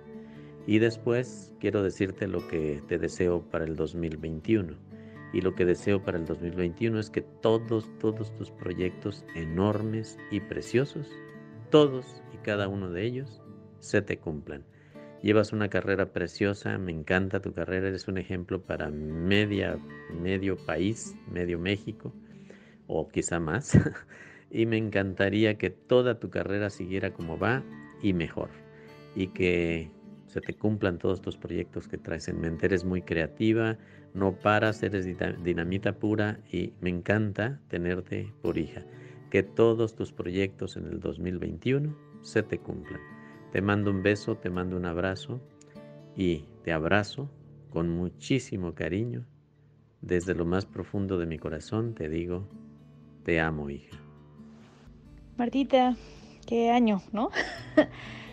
Y 0.67 0.79
después 0.79 1.53
quiero 1.59 1.83
decirte 1.83 2.27
lo 2.27 2.47
que 2.47 2.81
te 2.87 2.97
deseo 2.97 3.41
para 3.51 3.65
el 3.65 3.75
2021. 3.75 4.73
Y 5.33 5.41
lo 5.41 5.53
que 5.53 5.65
deseo 5.65 6.01
para 6.01 6.17
el 6.17 6.25
2021 6.25 6.99
es 6.99 7.09
que 7.09 7.21
todos, 7.21 7.89
todos 7.99 8.33
tus 8.35 8.51
proyectos 8.51 9.25
enormes 9.35 10.17
y 10.31 10.39
preciosos, 10.39 11.07
todos 11.69 12.23
y 12.33 12.37
cada 12.37 12.67
uno 12.67 12.89
de 12.89 13.03
ellos, 13.03 13.41
se 13.79 14.01
te 14.01 14.17
cumplan. 14.17 14.63
Llevas 15.21 15.53
una 15.53 15.69
carrera 15.69 16.13
preciosa, 16.13 16.77
me 16.77 16.91
encanta 16.91 17.41
tu 17.41 17.51
carrera, 17.51 17.87
eres 17.87 18.07
un 18.07 18.17
ejemplo 18.17 18.61
para 18.61 18.89
media, 18.91 19.77
medio 20.21 20.55
país, 20.55 21.15
medio 21.31 21.59
México, 21.59 22.13
o 22.87 23.07
quizá 23.09 23.39
más. 23.39 23.77
y 24.51 24.65
me 24.65 24.77
encantaría 24.77 25.57
que 25.57 25.69
toda 25.69 26.19
tu 26.19 26.29
carrera 26.29 26.69
siguiera 26.69 27.11
como 27.11 27.37
va 27.37 27.63
y 28.01 28.13
mejor. 28.13 28.49
Y 29.15 29.27
que 29.27 29.89
se 30.35 30.41
te 30.41 30.53
cumplan 30.53 30.97
todos 30.97 31.21
tus 31.21 31.37
proyectos 31.37 31.87
que 31.87 31.97
traes 31.97 32.27
en 32.27 32.41
mente. 32.41 32.65
Eres 32.65 32.83
muy 32.83 33.01
creativa, 33.01 33.77
no 34.13 34.33
paras, 34.33 34.83
eres 34.83 35.07
dinamita 35.45 35.93
pura 35.93 36.41
y 36.51 36.73
me 36.81 36.89
encanta 36.89 37.61
tenerte 37.69 38.33
por 38.41 38.57
hija. 38.57 38.83
Que 39.31 39.43
todos 39.43 39.95
tus 39.95 40.11
proyectos 40.11 40.75
en 40.75 40.87
el 40.87 40.99
2021 40.99 41.95
se 42.21 42.43
te 42.43 42.59
cumplan. 42.59 42.99
Te 43.53 43.61
mando 43.61 43.91
un 43.91 44.03
beso, 44.03 44.35
te 44.35 44.49
mando 44.49 44.75
un 44.75 44.85
abrazo 44.85 45.39
y 46.17 46.43
te 46.65 46.73
abrazo 46.73 47.29
con 47.69 47.89
muchísimo 47.89 48.75
cariño. 48.75 49.25
Desde 50.01 50.35
lo 50.35 50.43
más 50.43 50.65
profundo 50.65 51.17
de 51.17 51.27
mi 51.27 51.37
corazón 51.37 51.95
te 51.95 52.09
digo, 52.09 52.45
te 53.23 53.39
amo 53.39 53.69
hija. 53.69 53.95
Martita, 55.37 55.95
qué 56.45 56.71
año, 56.71 57.01
¿no? 57.13 57.29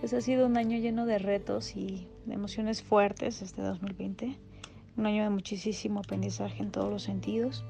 pues 0.00 0.14
ha 0.14 0.20
sido 0.22 0.46
un 0.46 0.56
año 0.56 0.78
lleno 0.78 1.04
de 1.04 1.18
retos 1.18 1.76
y 1.76 2.08
de 2.24 2.34
emociones 2.34 2.82
fuertes 2.82 3.42
este 3.42 3.60
2020. 3.60 4.34
Un 4.96 5.06
año 5.06 5.22
de 5.22 5.30
muchísimo 5.30 6.00
aprendizaje 6.00 6.62
en 6.62 6.70
todos 6.70 6.90
los 6.90 7.02
sentidos. 7.02 7.64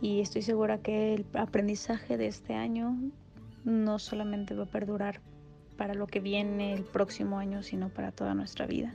y 0.00 0.20
estoy 0.20 0.42
segura 0.42 0.78
que 0.78 1.14
el 1.14 1.26
aprendizaje 1.34 2.16
de 2.18 2.26
este 2.26 2.54
año 2.54 2.96
no 3.64 3.98
solamente 3.98 4.54
va 4.54 4.64
a 4.64 4.66
perdurar 4.66 5.20
para 5.76 5.94
lo 5.94 6.06
que 6.06 6.20
viene 6.20 6.72
el 6.72 6.84
próximo 6.84 7.38
año, 7.38 7.62
sino 7.62 7.88
para 7.88 8.12
toda 8.12 8.34
nuestra 8.34 8.66
vida. 8.66 8.94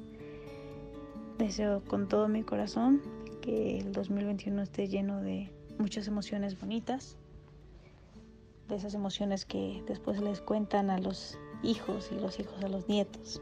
Deseo 1.37 1.83
con 1.83 2.07
todo 2.07 2.27
mi 2.27 2.43
corazón 2.43 3.01
que 3.41 3.79
el 3.79 3.91
2021 3.91 4.61
esté 4.61 4.87
lleno 4.87 5.21
de 5.21 5.51
muchas 5.79 6.07
emociones 6.07 6.59
bonitas, 6.59 7.17
de 8.69 8.75
esas 8.75 8.93
emociones 8.93 9.45
que 9.45 9.83
después 9.87 10.21
les 10.21 10.39
cuentan 10.39 10.89
a 10.89 10.99
los 10.99 11.37
hijos 11.63 12.09
y 12.11 12.19
los 12.19 12.39
hijos 12.39 12.63
a 12.63 12.67
los 12.67 12.87
nietos. 12.87 13.41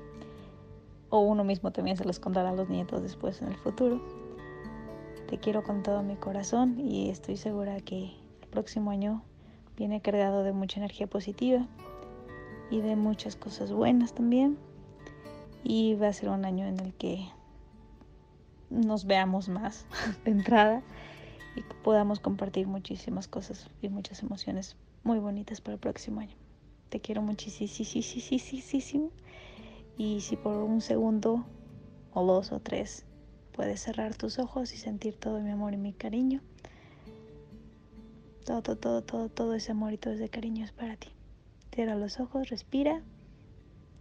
O 1.09 1.19
uno 1.19 1.43
mismo 1.43 1.71
también 1.71 1.97
se 1.97 2.05
los 2.05 2.19
contará 2.19 2.49
a 2.49 2.53
los 2.53 2.69
nietos 2.69 3.01
después 3.01 3.41
en 3.41 3.49
el 3.49 3.57
futuro. 3.57 4.01
Te 5.27 5.37
quiero 5.37 5.63
con 5.63 5.83
todo 5.83 6.03
mi 6.03 6.15
corazón 6.15 6.79
y 6.79 7.09
estoy 7.09 7.37
segura 7.37 7.79
que 7.81 8.15
el 8.41 8.47
próximo 8.49 8.91
año 8.91 9.23
viene 9.77 10.01
cargado 10.01 10.43
de 10.43 10.53
mucha 10.53 10.79
energía 10.79 11.07
positiva 11.07 11.67
y 12.69 12.81
de 12.81 12.95
muchas 12.95 13.35
cosas 13.35 13.71
buenas 13.71 14.13
también. 14.13 14.57
Y 15.63 15.95
va 15.95 16.07
a 16.07 16.13
ser 16.13 16.29
un 16.29 16.45
año 16.45 16.65
en 16.67 16.79
el 16.79 16.93
que 16.93 17.27
nos 18.69 19.05
veamos 19.05 19.49
más 19.49 19.85
de 20.25 20.31
entrada 20.31 20.83
y 21.55 21.61
podamos 21.83 22.19
compartir 22.19 22.67
muchísimas 22.67 23.27
cosas 23.27 23.69
y 23.81 23.89
muchas 23.89 24.21
emociones 24.21 24.77
muy 25.03 25.19
bonitas 25.19 25.61
para 25.61 25.73
el 25.73 25.79
próximo 25.79 26.21
año. 26.21 26.35
Te 26.89 26.99
quiero 26.99 27.21
muchísimo. 27.21 29.11
Y 29.97 30.21
si 30.21 30.35
por 30.35 30.57
un 30.57 30.81
segundo 30.81 31.45
o 32.13 32.25
dos 32.25 32.51
o 32.51 32.59
tres 32.59 33.05
puedes 33.51 33.81
cerrar 33.81 34.15
tus 34.15 34.39
ojos 34.39 34.73
y 34.73 34.77
sentir 34.77 35.15
todo 35.15 35.39
mi 35.41 35.51
amor 35.51 35.73
y 35.73 35.77
mi 35.77 35.93
cariño, 35.93 36.41
todo, 38.45 38.75
todo, 38.75 39.03
todo, 39.03 39.29
todo 39.29 39.53
ese 39.53 39.71
amor 39.71 39.93
y 39.93 39.97
todo 39.97 40.13
ese 40.13 40.29
cariño 40.29 40.65
es 40.65 40.71
para 40.71 40.95
ti. 40.95 41.09
Cierra 41.73 41.95
los 41.95 42.19
ojos, 42.19 42.49
respira, 42.49 43.03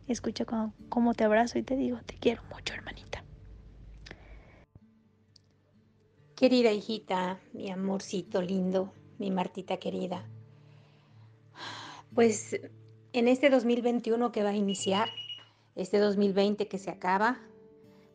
escucha 0.06 0.46
cómo 0.88 1.14
te 1.14 1.24
abrazo 1.24 1.58
y 1.58 1.62
te 1.62 1.76
digo, 1.76 1.98
te 2.06 2.14
quiero 2.14 2.42
mucho, 2.52 2.72
hermanita. 2.74 3.22
Querida 6.34 6.72
hijita, 6.72 7.40
mi 7.52 7.70
amorcito 7.70 8.40
lindo, 8.40 8.92
mi 9.18 9.30
Martita 9.30 9.76
querida. 9.76 10.24
Pues 12.18 12.60
en 13.12 13.28
este 13.28 13.48
2021 13.48 14.32
que 14.32 14.42
va 14.42 14.48
a 14.48 14.56
iniciar, 14.56 15.08
este 15.76 16.00
2020 16.00 16.66
que 16.66 16.76
se 16.76 16.90
acaba, 16.90 17.38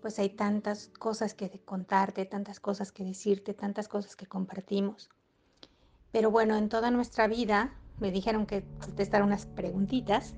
pues 0.01 0.19
hay 0.19 0.27
tantas 0.27 0.89
cosas 0.99 1.33
que 1.33 1.61
contarte, 1.63 2.25
tantas 2.25 2.59
cosas 2.59 2.91
que 2.91 3.05
decirte, 3.05 3.53
tantas 3.53 3.87
cosas 3.87 4.17
que 4.17 4.25
compartimos. 4.25 5.09
Pero 6.11 6.31
bueno, 6.31 6.57
en 6.57 6.67
toda 6.67 6.91
nuestra 6.91 7.27
vida 7.27 7.79
me 8.01 8.11
dijeron 8.11 8.45
que 8.45 8.65
contestar 8.81 9.23
unas 9.23 9.45
preguntitas. 9.45 10.35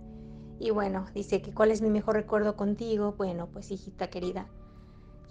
Y 0.59 0.69
bueno, 0.69 1.07
dice 1.15 1.41
que 1.41 1.51
cuál 1.51 1.71
es 1.71 1.81
mi 1.81 1.89
mejor 1.89 2.17
recuerdo 2.17 2.55
contigo. 2.55 3.15
Bueno, 3.17 3.47
pues 3.51 3.71
hijita 3.71 4.11
querida, 4.11 4.47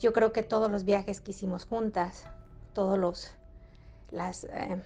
yo 0.00 0.12
creo 0.12 0.32
que 0.32 0.42
todos 0.42 0.72
los 0.72 0.84
viajes 0.84 1.20
que 1.20 1.30
hicimos 1.30 1.66
juntas, 1.66 2.26
todos 2.72 2.98
los, 2.98 3.30
eh, 4.10 4.82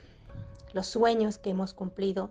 los 0.74 0.86
sueños 0.86 1.38
que 1.38 1.48
hemos 1.48 1.72
cumplido, 1.72 2.30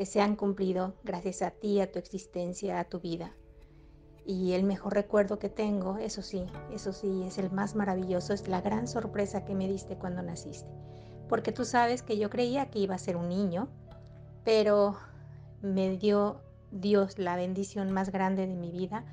que 0.00 0.06
se 0.06 0.22
han 0.22 0.34
cumplido 0.34 0.94
gracias 1.04 1.42
a 1.42 1.50
ti, 1.50 1.78
a 1.78 1.92
tu 1.92 1.98
existencia, 1.98 2.80
a 2.80 2.84
tu 2.84 3.00
vida. 3.00 3.34
Y 4.24 4.52
el 4.52 4.62
mejor 4.62 4.94
recuerdo 4.94 5.38
que 5.38 5.50
tengo, 5.50 5.98
eso 5.98 6.22
sí, 6.22 6.46
eso 6.72 6.94
sí, 6.94 7.24
es 7.26 7.36
el 7.36 7.50
más 7.50 7.74
maravilloso, 7.74 8.32
es 8.32 8.48
la 8.48 8.62
gran 8.62 8.88
sorpresa 8.88 9.44
que 9.44 9.54
me 9.54 9.68
diste 9.68 9.96
cuando 9.96 10.22
naciste. 10.22 10.70
Porque 11.28 11.52
tú 11.52 11.66
sabes 11.66 12.02
que 12.02 12.16
yo 12.16 12.30
creía 12.30 12.70
que 12.70 12.78
iba 12.78 12.94
a 12.94 12.98
ser 12.98 13.14
un 13.14 13.28
niño, 13.28 13.68
pero 14.42 14.96
me 15.60 15.98
dio 15.98 16.40
Dios 16.70 17.18
la 17.18 17.36
bendición 17.36 17.90
más 17.90 18.10
grande 18.10 18.46
de 18.46 18.56
mi 18.56 18.70
vida, 18.70 19.04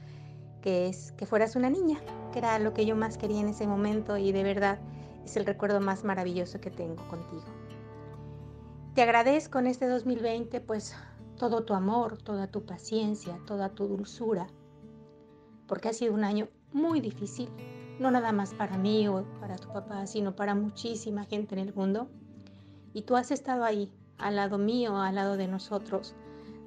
que 0.61 0.87
es 0.87 1.11
que 1.17 1.25
fueras 1.25 1.57
una 1.57 1.69
niña, 1.69 1.99
que 2.31 2.39
era 2.39 2.59
lo 2.59 2.73
que 2.73 2.85
yo 2.85 2.95
más 2.95 3.17
quería 3.17 3.41
en 3.41 3.49
ese 3.49 3.67
momento 3.67 4.15
y 4.15 4.31
de 4.31 4.43
verdad 4.43 4.79
es 5.25 5.35
el 5.35 5.45
recuerdo 5.45 5.81
más 5.81 6.05
maravilloso 6.05 6.61
que 6.61 6.71
tengo 6.71 7.05
contigo. 7.09 7.56
Te 8.97 9.03
agradezco 9.03 9.59
en 9.59 9.67
este 9.67 9.87
2020 9.87 10.59
pues 10.59 10.95
todo 11.37 11.63
tu 11.63 11.75
amor, 11.75 12.17
toda 12.17 12.47
tu 12.47 12.65
paciencia, 12.65 13.39
toda 13.45 13.69
tu 13.69 13.87
dulzura, 13.87 14.47
porque 15.67 15.89
ha 15.89 15.93
sido 15.93 16.15
un 16.15 16.23
año 16.23 16.47
muy 16.73 16.99
difícil, 16.99 17.47
no 17.99 18.09
nada 18.09 18.31
más 18.31 18.55
para 18.55 18.79
mí 18.79 19.07
o 19.07 19.23
para 19.39 19.57
tu 19.57 19.71
papá, 19.71 20.07
sino 20.07 20.35
para 20.35 20.55
muchísima 20.55 21.25
gente 21.25 21.53
en 21.53 21.67
el 21.67 21.75
mundo. 21.75 22.09
Y 22.91 23.03
tú 23.03 23.15
has 23.15 23.29
estado 23.29 23.65
ahí 23.65 23.93
al 24.17 24.35
lado 24.35 24.57
mío, 24.57 24.97
al 24.97 25.13
lado 25.13 25.37
de 25.37 25.47
nosotros, 25.47 26.15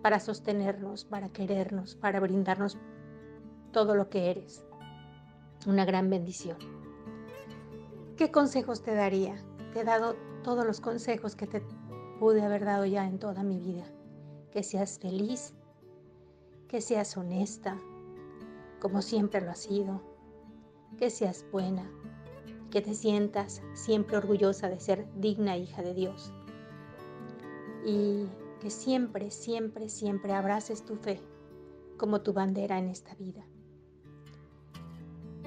para 0.01 0.21
sostenernos, 0.21 1.05
para 1.05 1.31
querernos, 1.31 1.97
para 1.97 2.21
brindarnos 2.21 2.79
todo 3.73 3.97
lo 3.97 4.09
que 4.09 4.31
eres. 4.31 4.65
Una 5.67 5.85
gran 5.85 6.09
bendición. 6.09 6.59
¿Qué 8.17 8.31
consejos 8.31 8.85
te 8.85 8.95
daría? 8.95 9.35
Te 9.73 9.81
he 9.81 9.85
dado 9.85 10.15
todos 10.45 10.65
los 10.65 10.81
consejos 10.81 11.35
que 11.35 11.49
te 11.49 11.61
pude 12.21 12.43
haber 12.43 12.67
dado 12.67 12.85
ya 12.85 13.07
en 13.07 13.19
toda 13.19 13.43
mi 13.43 13.59
vida. 13.59 13.85
Que 14.53 14.63
seas 14.63 14.99
feliz, 14.99 15.55
que 16.69 16.83
seas 16.83 17.17
honesta, 17.17 17.79
como 18.79 19.01
siempre 19.01 19.41
lo 19.41 19.51
has 19.51 19.61
sido, 19.61 20.03
que 20.99 21.09
seas 21.09 21.47
buena, 21.51 21.91
que 22.71 22.83
te 22.83 22.95
sientas 22.95 23.63
siempre 23.73 24.19
orgullosa 24.19 24.69
de 24.69 24.79
ser 24.81 25.09
digna 25.17 25.57
hija 25.57 25.83
de 25.83 25.95
Dios 25.95 26.33
y 27.87 28.27
que 28.61 28.69
siempre, 28.69 29.31
siempre, 29.31 29.89
siempre 29.89 30.35
abraces 30.35 30.85
tu 30.85 30.97
fe 30.97 31.23
como 31.97 32.21
tu 32.21 32.35
bandera 32.35 32.79
en 32.79 32.89
esta 32.89 33.15
vida. 33.15 33.47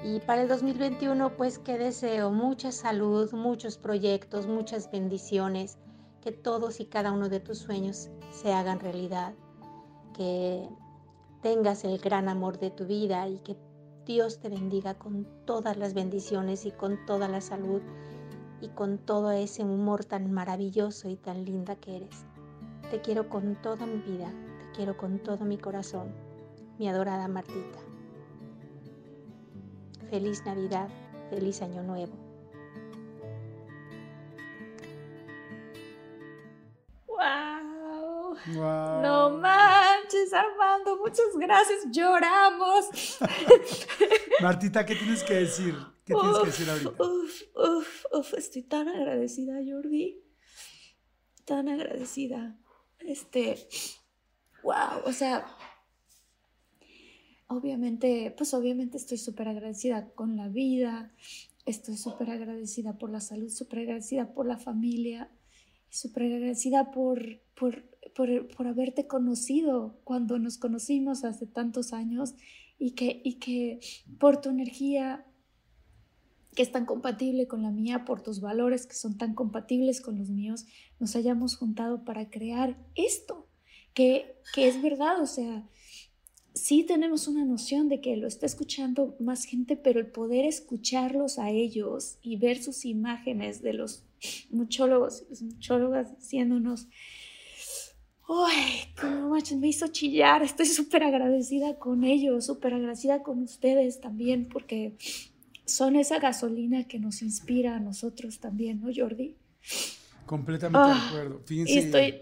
Y 0.02 0.18
para 0.20 0.42
el 0.42 0.48
2021, 0.48 1.36
pues 1.36 1.60
que 1.60 1.78
deseo 1.78 2.32
mucha 2.32 2.72
salud, 2.72 3.32
muchos 3.32 3.78
proyectos, 3.78 4.48
muchas 4.48 4.90
bendiciones, 4.90 5.78
que 6.24 6.32
todos 6.32 6.80
y 6.80 6.86
cada 6.86 7.12
uno 7.12 7.28
de 7.28 7.38
tus 7.38 7.58
sueños 7.58 8.08
se 8.30 8.54
hagan 8.54 8.80
realidad, 8.80 9.34
que 10.14 10.66
tengas 11.42 11.84
el 11.84 11.98
gran 11.98 12.30
amor 12.30 12.58
de 12.58 12.70
tu 12.70 12.86
vida 12.86 13.28
y 13.28 13.40
que 13.40 13.58
Dios 14.06 14.40
te 14.40 14.48
bendiga 14.48 14.94
con 14.94 15.26
todas 15.44 15.76
las 15.76 15.92
bendiciones 15.92 16.64
y 16.64 16.70
con 16.70 17.04
toda 17.04 17.28
la 17.28 17.42
salud 17.42 17.82
y 18.62 18.68
con 18.68 18.96
todo 18.96 19.32
ese 19.32 19.64
humor 19.64 20.06
tan 20.06 20.32
maravilloso 20.32 21.10
y 21.10 21.16
tan 21.16 21.44
linda 21.44 21.76
que 21.76 21.96
eres. 21.96 22.24
Te 22.90 23.02
quiero 23.02 23.28
con 23.28 23.60
toda 23.60 23.84
mi 23.84 23.98
vida, 23.98 24.30
te 24.30 24.76
quiero 24.76 24.96
con 24.96 25.18
todo 25.18 25.44
mi 25.44 25.58
corazón, 25.58 26.14
mi 26.78 26.88
adorada 26.88 27.28
Martita. 27.28 27.80
Feliz 30.08 30.42
Navidad, 30.46 30.88
feliz 31.28 31.60
Año 31.60 31.82
Nuevo. 31.82 32.23
No 38.46 39.30
manches, 39.38 40.32
Armando, 40.32 40.98
muchas 40.98 41.36
gracias. 41.38 41.86
Lloramos. 41.90 42.86
Martita, 44.42 44.84
¿qué 44.84 44.96
tienes 44.96 45.22
que 45.22 45.34
decir? 45.34 45.74
¿Qué 46.04 46.14
tienes 46.14 46.38
que 46.38 46.46
decir 46.46 46.70
ahorita? 46.70 46.90
Uf, 47.02 47.42
uf, 47.54 48.04
uf, 48.12 48.34
estoy 48.34 48.62
tan 48.62 48.88
agradecida, 48.88 49.54
Jordi. 49.66 50.22
Tan 51.44 51.68
agradecida. 51.68 52.58
Este, 52.98 53.66
wow, 54.62 55.02
o 55.04 55.12
sea, 55.12 55.46
obviamente, 57.48 58.34
pues 58.36 58.54
obviamente 58.54 58.96
estoy 58.96 59.18
súper 59.18 59.48
agradecida 59.48 60.10
con 60.14 60.36
la 60.36 60.48
vida, 60.48 61.14
estoy 61.66 61.96
súper 61.96 62.30
agradecida 62.30 62.98
por 62.98 63.10
la 63.10 63.20
salud, 63.20 63.50
súper 63.50 63.80
agradecida 63.80 64.32
por 64.32 64.46
la 64.46 64.58
familia, 64.58 65.30
súper 65.90 66.24
agradecida 66.24 66.90
por, 66.90 67.42
por, 67.54 67.84
por, 68.14 68.48
por, 68.48 68.66
haberte 68.66 69.06
conocido 69.06 69.98
cuando 70.04 70.38
nos 70.38 70.58
conocimos 70.58 71.24
hace 71.24 71.46
tantos 71.46 71.92
años 71.92 72.34
y 72.78 72.92
que, 72.92 73.20
y 73.24 73.34
que 73.34 73.80
por 74.18 74.40
tu 74.40 74.50
energía 74.50 75.24
que 76.54 76.62
es 76.62 76.72
tan 76.72 76.86
compatible 76.86 77.46
con 77.46 77.62
la 77.62 77.70
mía, 77.70 78.04
por 78.04 78.22
tus 78.22 78.40
valores 78.40 78.86
que 78.86 78.94
son 78.94 79.18
tan 79.18 79.34
compatibles 79.34 80.00
con 80.00 80.18
los 80.18 80.30
míos, 80.30 80.66
nos 81.00 81.16
hayamos 81.16 81.56
juntado 81.56 82.04
para 82.04 82.30
crear 82.30 82.78
esto, 82.94 83.48
que, 83.92 84.36
que 84.54 84.68
es 84.68 84.80
verdad, 84.80 85.20
o 85.20 85.26
sea, 85.26 85.68
sí 86.54 86.84
tenemos 86.84 87.26
una 87.26 87.44
noción 87.44 87.88
de 87.88 88.00
que 88.00 88.16
lo 88.16 88.28
está 88.28 88.46
escuchando 88.46 89.16
más 89.18 89.44
gente, 89.44 89.76
pero 89.76 90.00
el 90.00 90.06
poder 90.06 90.44
escucharlos 90.44 91.38
a 91.38 91.50
ellos 91.50 92.18
y 92.22 92.36
ver 92.36 92.62
sus 92.62 92.84
imágenes 92.84 93.60
de 93.60 93.74
los 93.74 94.04
muchólogos 94.50 95.22
y 95.22 95.30
las 95.30 95.42
muchólogas 95.42 96.16
diciéndonos, 96.16 96.86
¡ay, 98.28 98.92
cómo 99.00 99.36
me 99.60 99.68
hizo 99.68 99.88
chillar! 99.88 100.42
Estoy 100.42 100.66
súper 100.66 101.02
agradecida 101.02 101.78
con 101.78 102.04
ellos, 102.04 102.46
súper 102.46 102.74
agradecida 102.74 103.22
con 103.22 103.42
ustedes 103.42 104.00
también, 104.00 104.48
porque 104.48 104.96
son 105.66 105.96
esa 105.96 106.18
gasolina 106.18 106.84
que 106.84 106.98
nos 106.98 107.22
inspira 107.22 107.76
a 107.76 107.80
nosotros 107.80 108.38
también, 108.40 108.80
¿no, 108.80 108.90
Jordi? 108.94 109.36
Completamente 110.26 110.86
de 110.88 110.94
Ah, 110.94 111.06
acuerdo. 111.08 111.40
Y 111.44 111.48
Fíjense. 111.48 111.78
estoy 111.78 112.20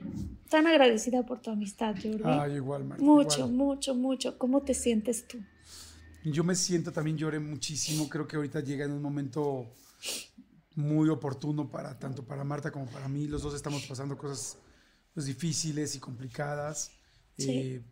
tan 0.49 0.67
agradecida 0.67 1.25
por 1.25 1.41
tu 1.41 1.51
amistad, 1.51 1.95
Jordi. 2.03 2.23
Ay, 2.25 2.55
igual, 2.55 2.85
Marta, 2.85 3.05
Mucho, 3.05 3.39
igual. 3.41 3.53
mucho, 3.53 3.95
mucho. 3.95 4.39
¿Cómo 4.39 4.63
te 4.63 4.75
sientes 4.75 5.27
tú? 5.29 5.39
Yo 6.25 6.45
me 6.45 6.55
siento 6.55 6.93
también 6.93 7.17
lloré 7.17 7.39
muchísimo. 7.41 8.09
Creo 8.09 8.27
que 8.27 8.37
ahorita 8.37 8.61
llega 8.61 8.85
en 8.85 8.93
un 8.93 9.03
momento 9.03 9.67
muy 10.75 11.09
oportuno 11.09 11.69
para 11.69 11.99
tanto 11.99 12.25
para 12.25 12.45
Marta 12.45 12.71
como 12.71 12.87
para 12.87 13.09
mí. 13.09 13.27
Los 13.27 13.43
dos 13.43 13.55
estamos 13.55 13.85
pasando 13.87 14.17
cosas 14.17 14.57
pues, 15.15 15.27
difíciles 15.27 15.95
y 15.97 15.99
complicadas. 16.01 16.91
Sí. 17.39 17.51
Eh, 17.51 17.83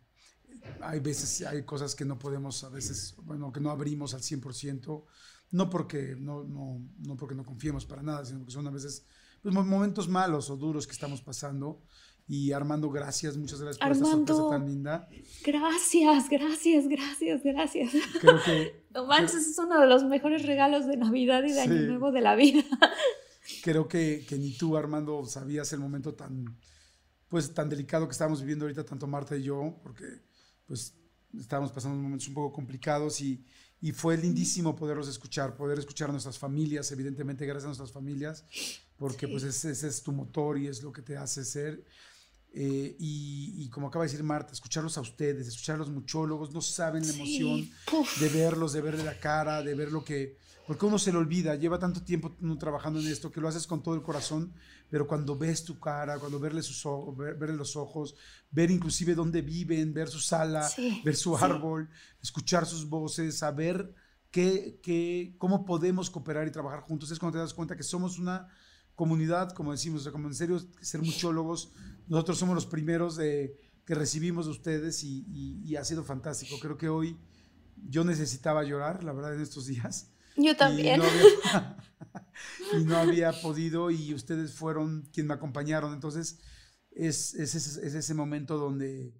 hay 0.82 1.00
veces, 1.00 1.42
hay 1.46 1.62
cosas 1.64 1.94
que 1.94 2.04
no 2.04 2.18
podemos, 2.18 2.62
a 2.64 2.68
veces, 2.68 3.14
bueno, 3.22 3.52
que 3.52 3.60
no 3.60 3.70
abrimos 3.70 4.14
al 4.14 4.20
100%, 4.20 5.04
no 5.52 5.70
porque 5.70 6.14
no, 6.18 6.44
no, 6.44 6.80
no 6.98 7.16
porque 7.16 7.34
no 7.34 7.44
confiemos 7.44 7.86
para 7.86 8.02
nada, 8.02 8.24
sino 8.24 8.38
porque 8.40 8.52
son 8.52 8.66
a 8.66 8.70
veces 8.70 9.04
pues, 9.42 9.54
mo- 9.54 9.64
momentos 9.64 10.08
malos 10.08 10.50
o 10.50 10.56
duros 10.56 10.86
que 10.86 10.92
estamos 10.92 11.22
pasando. 11.22 11.80
Y 12.28 12.52
Armando, 12.52 12.90
gracias, 12.90 13.36
muchas 13.36 13.60
gracias 13.60 13.78
por 13.78 13.90
esta 13.90 14.04
Armando. 14.06 14.34
sorpresa 14.34 14.50
tan 14.60 14.68
linda. 14.70 15.08
Gracias, 15.44 16.28
gracias, 16.28 16.86
gracias, 16.88 17.42
gracias. 17.42 17.90
Creo 18.20 18.40
que 18.44 18.84
No 18.94 19.06
manches, 19.06 19.46
es 19.48 19.58
uno 19.58 19.80
de 19.80 19.86
los 19.86 20.04
mejores 20.04 20.44
regalos 20.44 20.86
de 20.86 20.96
Navidad 20.96 21.42
y 21.44 21.52
de 21.52 21.60
Año 21.60 21.78
Sí. 21.78 21.86
Nuevo 21.86 22.12
de 22.12 22.20
la 22.20 22.36
vida. 22.36 22.62
creo 23.64 23.88
que, 23.88 24.24
que 24.28 24.36
ni 24.38 24.52
tú, 24.52 24.76
Armando, 24.76 25.24
sabías 25.26 25.72
el 25.72 25.80
momento 25.80 26.14
tan, 26.14 26.44
pues, 27.30 27.54
tan 27.54 27.68
delicado 27.70 28.06
que 28.06 28.12
estamos 28.12 28.40
viviendo 28.40 28.66
ahorita, 28.66 28.84
tanto 28.84 29.06
Marta 29.06 29.34
y 29.36 29.42
yo, 29.44 29.78
porque 29.82 30.04
pues 30.66 30.94
estábamos 31.38 31.72
pasando 31.72 31.96
momentos 31.96 32.28
un 32.28 32.34
poco 32.34 32.52
complicados 32.52 33.20
y, 33.22 33.42
y 33.80 33.92
fue 33.92 34.16
lindísimo 34.18 34.76
poderlos 34.76 35.08
escuchar, 35.08 35.56
poder 35.56 35.78
escuchar 35.78 36.10
a 36.10 36.12
nuestras 36.12 36.38
familias, 36.38 36.90
evidentemente 36.92 37.46
gracias 37.46 37.64
a 37.64 37.68
nuestras 37.68 37.92
familias, 37.92 38.44
porque 38.98 39.26
Sí. 39.26 39.32
pues 39.32 39.44
ese, 39.44 39.70
ese 39.70 39.88
es 39.88 40.02
tu 40.02 40.12
motor 40.12 40.58
y 40.58 40.66
es 40.66 40.82
lo 40.82 40.92
que 40.92 41.00
te 41.02 41.16
hace 41.16 41.44
ser. 41.44 41.84
Eh, 42.52 42.96
y, 42.98 43.54
y 43.62 43.68
como 43.70 43.86
acaba 43.86 44.04
de 44.04 44.10
decir 44.10 44.24
Marta, 44.24 44.52
escucharlos 44.52 44.98
a 44.98 45.00
ustedes, 45.00 45.46
escuchar 45.46 45.76
a 45.76 45.78
los 45.78 45.88
muchólogos, 45.90 46.52
no 46.52 46.60
saben 46.60 47.06
la 47.06 47.12
emoción 47.14 47.70
de 48.18 48.28
verlos, 48.28 48.72
de 48.72 48.80
verle 48.80 49.04
la 49.04 49.18
cara, 49.18 49.62
de 49.62 49.74
ver 49.76 49.92
lo 49.92 50.04
que... 50.04 50.36
Porque 50.66 50.84
uno 50.86 50.98
se 50.98 51.10
le 51.12 51.18
olvida, 51.18 51.54
lleva 51.54 51.78
tanto 51.78 52.02
tiempo 52.02 52.36
trabajando 52.58 53.00
en 53.00 53.06
esto 53.06 53.30
que 53.30 53.40
lo 53.40 53.48
haces 53.48 53.66
con 53.66 53.82
todo 53.82 53.94
el 53.94 54.02
corazón, 54.02 54.52
pero 54.90 55.06
cuando 55.06 55.36
ves 55.38 55.64
tu 55.64 55.78
cara, 55.78 56.18
cuando 56.18 56.38
verle 56.40 56.62
sus 56.62 56.84
ojos, 56.84 57.16
ver, 57.16 57.36
verle 57.36 57.56
los 57.56 57.76
ojos, 57.76 58.14
ver 58.50 58.70
inclusive 58.70 59.14
dónde 59.14 59.40
viven, 59.42 59.94
ver 59.94 60.08
su 60.08 60.18
sala, 60.18 60.68
Sí, 60.68 61.00
ver 61.04 61.16
su 61.16 61.36
sí. 61.36 61.44
árbol, 61.44 61.88
escuchar 62.22 62.66
sus 62.66 62.88
voces, 62.88 63.38
saber 63.38 63.94
qué, 64.30 64.80
qué, 64.82 65.34
cómo 65.38 65.64
podemos 65.64 66.10
cooperar 66.10 66.46
y 66.48 66.50
trabajar 66.52 66.80
juntos, 66.80 67.10
es 67.10 67.18
cuando 67.18 67.38
te 67.38 67.42
das 67.42 67.54
cuenta 67.54 67.76
que 67.76 67.82
somos 67.82 68.18
una 68.18 68.48
comunidad, 68.94 69.52
como 69.54 69.72
decimos, 69.72 70.06
como 70.08 70.28
en 70.28 70.34
serio, 70.34 70.60
ser 70.82 71.00
muchólogos, 71.02 71.72
nosotros 72.06 72.38
somos 72.38 72.54
los 72.54 72.66
primeros 72.66 73.16
de, 73.16 73.56
que 73.86 73.94
recibimos 73.94 74.44
de 74.46 74.52
ustedes 74.52 75.02
y, 75.04 75.24
y- 75.28 75.62
y 75.64 75.76
ha 75.76 75.84
sido 75.84 76.04
fantástico. 76.04 76.58
Creo 76.60 76.76
que 76.76 76.88
hoy 76.88 77.16
yo 77.88 78.04
necesitaba 78.04 78.62
llorar, 78.62 79.02
la 79.04 79.12
verdad, 79.12 79.34
en 79.34 79.40
estos 79.40 79.66
días. 79.66 80.09
Yo 80.36 80.52
Y 80.52 80.56
también. 80.56 81.00
no 81.00 81.04
había, 81.06 81.76
y 82.80 82.84
no 82.84 82.96
había 82.96 83.32
podido 83.42 83.90
y 83.90 84.14
ustedes 84.14 84.52
fueron 84.54 85.08
quien 85.12 85.26
me 85.26 85.34
acompañaron. 85.34 85.92
Entonces, 85.92 86.38
es, 86.90 87.34
es, 87.34 87.54
ese- 87.54 87.86
es 87.86 87.94
ese 87.94 88.14
momento 88.14 88.56
donde, 88.58 89.14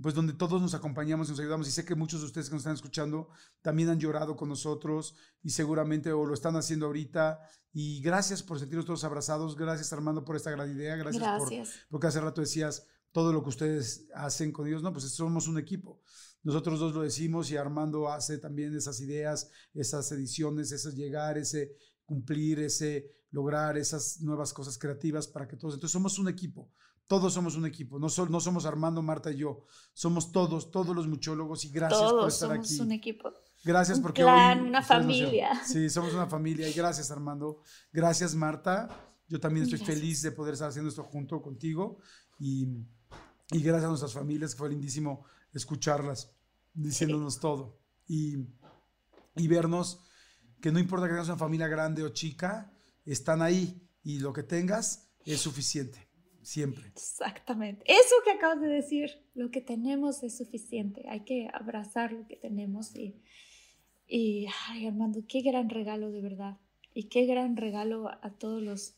pues 0.00 0.14
donde 0.14 0.32
todos 0.32 0.60
nos 0.62 0.74
acompañamos 0.74 1.28
y 1.28 1.30
nos 1.32 1.40
ayudamos. 1.40 1.68
Y 1.68 1.72
sé 1.72 1.84
que 1.84 1.94
muchos 1.94 2.20
de 2.20 2.26
ustedes 2.26 2.48
que 2.48 2.54
nos 2.54 2.62
están 2.62 2.74
escuchando 2.74 3.28
también 3.62 3.88
han 3.88 3.98
llorado 4.00 4.36
con 4.36 4.48
nosotros 4.48 5.14
y 5.42 5.50
seguramente 5.50 6.12
o 6.12 6.24
lo 6.26 6.34
están 6.34 6.56
haciendo 6.56 6.86
ahorita. 6.86 7.40
Y 7.72 8.00
gracias 8.02 8.42
por 8.42 8.58
sentirnos 8.58 8.86
todos 8.86 9.04
abrazados. 9.04 9.56
Gracias, 9.56 9.92
Armando, 9.92 10.24
por 10.24 10.36
esta 10.36 10.50
gran 10.50 10.70
idea. 10.70 10.96
Gracias, 10.96 11.22
Gracias. 11.22 11.68
por 11.70 11.88
porque 11.90 12.06
hace 12.08 12.20
rato 12.20 12.40
decías 12.40 12.86
todo 13.12 13.32
lo 13.32 13.42
que 13.42 13.48
ustedes 13.50 14.06
hacen 14.14 14.52
con 14.52 14.66
ellos. 14.66 14.82
No, 14.82 14.92
pues 14.92 15.04
somos 15.12 15.48
un 15.48 15.58
equipo. 15.58 16.00
Nosotros 16.42 16.78
dos 16.80 16.94
lo 16.94 17.02
decimos 17.02 17.50
y 17.50 17.56
Armando 17.56 18.08
hace 18.10 18.38
también 18.38 18.74
esas 18.74 19.00
ideas, 19.00 19.50
esas 19.74 20.10
ediciones, 20.12 20.72
ese 20.72 20.92
llegar, 20.92 21.36
ese 21.38 21.76
cumplir, 22.04 22.60
ese 22.60 23.10
lograr 23.30 23.76
esas 23.78 24.20
nuevas 24.22 24.52
cosas 24.52 24.76
creativas 24.78 25.28
para 25.28 25.46
que 25.46 25.56
todos. 25.56 25.74
Entonces 25.74 25.92
somos 25.92 26.18
un 26.18 26.28
equipo. 26.28 26.70
Todos 27.06 27.32
somos 27.34 27.56
un 27.56 27.66
equipo. 27.66 27.98
No, 27.98 28.08
sol- 28.08 28.30
no 28.30 28.40
somos 28.40 28.64
Armando, 28.66 29.02
Marta 29.02 29.30
y 29.32 29.36
yo. 29.38 29.64
Somos 29.92 30.30
todos, 30.32 30.70
todos 30.70 30.94
los 30.94 31.08
muchólogos 31.08 31.64
y 31.64 31.70
gracias 31.70 32.10
por 32.12 32.28
estar 32.28 32.50
somos 32.50 32.70
aquí. 32.70 32.80
un 32.80 32.92
equipo. 32.92 33.32
Gracias 33.64 33.98
Un 33.98 34.02
porque 34.04 34.22
clan, 34.22 34.60
hoy 34.60 34.68
una 34.68 34.78
nos- 34.78 34.88
familia. 34.88 35.60
Sí, 35.66 35.90
somos 35.90 36.14
una 36.14 36.26
familia 36.26 36.68
y 36.68 36.72
gracias 36.72 37.10
Armando. 37.10 37.60
Gracias 37.92 38.34
Marta. 38.34 38.88
Yo 39.28 39.38
también 39.38 39.64
estoy 39.64 39.78
Gracias. 39.80 39.98
feliz 39.98 40.22
de 40.22 40.32
poder 40.32 40.54
estar 40.54 40.68
haciendo 40.70 40.88
esto 40.88 41.04
junto 41.04 41.40
contigo 41.42 41.98
y, 42.38 42.66
y 43.52 43.60
gracias 43.62 43.84
a 43.84 43.88
nuestras 43.88 44.12
familias, 44.12 44.52
que 44.54 44.58
fue 44.58 44.70
lindísimo 44.70 45.24
escucharlas 45.52 46.34
diciéndonos 46.74 47.40
todo 47.40 47.80
y, 48.06 48.36
y 49.36 49.48
vernos 49.48 50.00
que 50.60 50.70
no 50.70 50.78
importa 50.78 51.06
que 51.06 51.12
tengas 51.12 51.28
una 51.28 51.38
familia 51.38 51.68
grande 51.68 52.02
o 52.02 52.10
chica, 52.10 52.72
están 53.04 53.42
ahí 53.42 53.88
y 54.02 54.18
lo 54.18 54.32
que 54.32 54.42
tengas 54.42 55.10
es 55.24 55.40
suficiente, 55.40 56.08
siempre. 56.42 56.88
Exactamente. 56.88 57.84
Eso 57.86 58.14
que 58.24 58.32
acabas 58.32 58.60
de 58.60 58.68
decir, 58.68 59.10
lo 59.34 59.50
que 59.50 59.60
tenemos 59.60 60.22
es 60.22 60.36
suficiente. 60.36 61.08
Hay 61.08 61.24
que 61.24 61.48
abrazar 61.52 62.12
lo 62.12 62.26
que 62.26 62.36
tenemos 62.36 62.94
y, 62.94 63.22
y 64.06 64.46
ay, 64.68 64.86
Armando, 64.86 65.20
qué 65.28 65.40
gran 65.40 65.70
regalo 65.70 66.10
de 66.10 66.20
verdad. 66.20 66.58
Y 66.92 67.04
qué 67.04 67.24
gran 67.24 67.56
regalo 67.56 68.08
a 68.08 68.34
todos 68.36 68.60
los, 68.60 68.96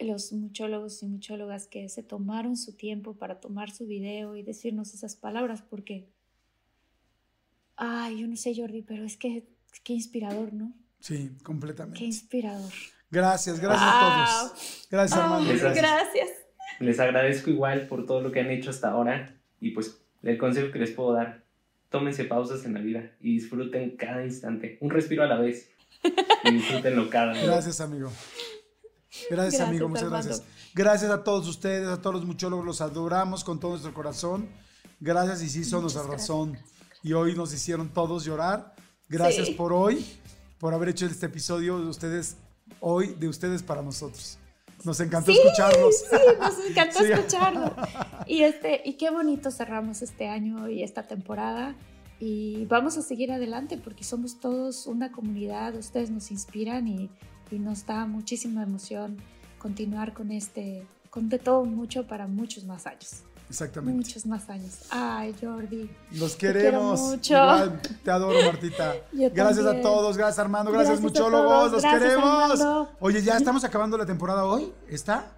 los 0.00 0.32
muchólogos 0.32 1.02
y 1.02 1.06
muchólogas 1.06 1.66
que 1.66 1.88
se 1.88 2.02
tomaron 2.02 2.56
su 2.56 2.76
tiempo 2.76 3.14
para 3.14 3.40
tomar 3.40 3.70
su 3.70 3.86
video 3.86 4.36
y 4.36 4.42
decirnos 4.42 4.94
esas 4.94 5.16
palabras, 5.16 5.62
porque, 5.62 6.08
ay, 7.76 8.20
yo 8.20 8.26
no 8.26 8.36
sé, 8.36 8.54
Jordi, 8.56 8.82
pero 8.82 9.04
es 9.04 9.16
que 9.16 9.44
qué 9.82 9.92
inspirador, 9.94 10.52
¿no? 10.52 10.72
Sí, 11.00 11.30
completamente. 11.42 11.98
Qué 11.98 12.04
inspirador. 12.06 12.72
Gracias, 13.10 13.60
gracias 13.60 13.90
a 13.90 14.46
todos. 14.50 14.88
Gracias. 14.90 15.20
Ay, 15.22 15.46
Gracias. 15.46 15.74
gracias. 15.74 16.28
Les 16.80 17.00
agradezco 17.00 17.50
igual 17.50 17.88
por 17.88 18.06
todo 18.06 18.20
lo 18.20 18.30
que 18.30 18.40
han 18.40 18.50
hecho 18.50 18.70
hasta 18.70 18.90
ahora 18.90 19.34
y 19.60 19.70
pues 19.70 20.00
el 20.22 20.38
consejo 20.38 20.70
que 20.70 20.78
les 20.78 20.90
puedo 20.90 21.12
dar, 21.12 21.44
tómense 21.88 22.24
pausas 22.24 22.64
en 22.64 22.74
la 22.74 22.80
vida 22.80 23.10
y 23.20 23.34
disfruten 23.34 23.96
cada 23.96 24.24
instante, 24.24 24.78
un 24.80 24.90
respiro 24.90 25.22
a 25.22 25.26
la 25.26 25.38
vez 25.38 25.70
y 26.44 26.52
disfrútenlo 26.52 27.08
cada 27.10 27.32
día. 27.32 27.46
Gracias, 27.46 27.80
amigo. 27.80 28.12
Gracias, 29.30 29.30
Gracias, 29.30 29.60
amigo. 29.68 29.88
Muchas 29.88 30.04
Armando. 30.04 30.26
gracias. 30.28 30.46
Gracias 30.74 31.10
a 31.10 31.24
todos 31.24 31.48
ustedes, 31.48 31.88
a 31.88 32.00
todos 32.00 32.16
los 32.16 32.24
muchólogos. 32.24 32.64
Los 32.64 32.80
adoramos 32.80 33.44
con 33.44 33.58
todo 33.60 33.72
nuestro 33.72 33.92
corazón. 33.94 34.48
Gracias 35.00 35.42
y 35.42 35.48
sí 35.48 35.64
son 35.64 35.82
nuestra 35.82 36.02
razón. 36.02 36.58
Y 37.02 37.12
hoy 37.12 37.34
nos 37.34 37.52
hicieron 37.52 37.88
todos 37.90 38.24
llorar. 38.24 38.74
Gracias 39.08 39.48
Sí. 39.48 39.54
por 39.54 39.72
hoy, 39.72 40.04
por 40.58 40.74
haber 40.74 40.90
hecho 40.90 41.06
este 41.06 41.26
episodio 41.26 41.78
de 41.80 41.86
ustedes, 41.86 42.36
hoy, 42.80 43.14
de 43.18 43.28
ustedes 43.28 43.62
para 43.62 43.82
nosotros. 43.82 44.38
Nos 44.84 45.00
encantó 45.00 45.32
Sí, 45.32 45.38
escucharlos. 45.38 45.94
Sí, 46.10 46.16
nos 46.38 46.66
encantó 46.70 46.98
Sí. 47.04 47.12
escucharlo. 47.12 47.74
Y, 48.26 48.42
este, 48.42 48.82
y 48.84 48.94
qué 48.94 49.10
bonito 49.10 49.50
cerramos 49.50 50.02
este 50.02 50.28
año 50.28 50.68
y 50.68 50.82
esta 50.82 51.06
temporada. 51.08 51.74
Y 52.20 52.66
vamos 52.66 52.98
a 52.98 53.02
seguir 53.02 53.30
adelante 53.32 53.78
porque 53.78 54.02
somos 54.04 54.40
todos 54.40 54.86
una 54.88 55.12
comunidad, 55.12 55.76
ustedes 55.76 56.10
nos 56.10 56.30
inspiran 56.32 56.86
y, 56.88 57.10
y 57.50 57.58
nos 57.58 57.86
da 57.86 58.06
muchísima 58.06 58.62
emoción 58.62 59.16
continuar 59.58 60.12
con 60.14 60.30
este, 60.32 60.86
con 61.10 61.28
de 61.28 61.38
todo 61.38 61.64
mucho 61.64 62.06
para 62.06 62.26
muchos 62.26 62.64
más 62.64 62.86
años. 62.86 63.22
Exactamente. 63.50 63.96
Muchos 63.96 64.26
más 64.26 64.50
años. 64.50 64.80
Ay, 64.90 65.34
Jordi. 65.40 65.90
Los 66.12 66.36
te 66.36 66.52
queremos. 66.52 67.00
mucho. 67.00 67.32
Igual, 67.34 67.80
te 68.04 68.10
adoro, 68.10 68.38
Martita. 68.44 68.94
Yo 69.12 69.30
gracias 69.32 69.60
a 69.64 69.68
también. 69.68 69.82
todos, 69.82 70.16
gracias 70.18 70.38
Armando, 70.38 70.70
gracias, 70.70 71.00
Gracias 71.00 71.20
a 71.20 71.24
muchólogos, 71.24 71.72
los 71.72 71.82
gracias, 71.82 72.02
queremos. 72.02 72.60
Armando. 72.60 72.90
Oye, 73.00 73.22
ya 73.22 73.36
estamos 73.38 73.64
acabando 73.64 73.96
la 73.96 74.04
temporada 74.04 74.44
hoy, 74.44 74.70
¿está? 74.88 75.32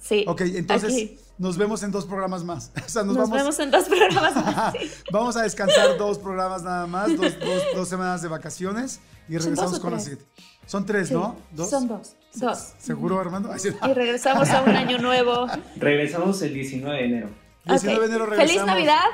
Sí. 0.00 0.24
Ok, 0.28 0.40
entonces 0.42 0.92
aquí. 0.92 1.18
nos 1.38 1.56
vemos 1.56 1.82
en 1.84 1.92
dos 1.92 2.06
programas 2.06 2.42
más. 2.44 2.72
O 2.84 2.88
sea, 2.88 3.02
nos, 3.04 3.16
Nos, 3.16 3.28
vamos, 3.30 3.38
vemos 3.38 3.58
en 3.60 3.70
dos 3.70 3.84
programas 3.84 4.34
más. 4.44 4.72
sí. 4.72 4.90
vamos 5.12 5.36
a 5.36 5.42
descansar 5.42 5.96
dos 5.96 6.18
programas 6.18 6.62
nada 6.64 6.86
más, 6.88 7.08
dos, 7.16 7.38
dos- 7.38 7.62
dos 7.74 7.88
semanas 7.88 8.20
de 8.20 8.28
vacaciones 8.28 8.98
y 9.28 9.34
¿Son 9.34 9.42
regresamos 9.42 9.78
con 9.78 9.92
la 9.92 10.00
siguiente. 10.00 10.24
Son 10.68 10.84
tres, 10.84 11.08
Sí, 11.08 11.14
¿no? 11.14 11.34
¿Dos? 11.50 11.70
Son 11.70 11.88
dos. 11.88 12.14
Dos. 12.34 12.74
¿Seguro, 12.76 13.18
Armando? 13.18 13.50
Ay, 13.50 13.58
sí. 13.58 13.70
Y 13.88 13.92
regresamos 13.94 14.50
a 14.50 14.62
un 14.62 14.76
año 14.76 14.98
nuevo. 14.98 15.46
Regresamos 15.76 16.42
el 16.42 16.52
19 16.52 16.94
de 16.98 17.04
enero. 17.06 17.28
19 17.64 18.00
de 18.00 18.06
enero 18.06 18.24
Feliz 18.26 18.38
regresamos. 18.38 18.66
Navidad. 18.66 19.04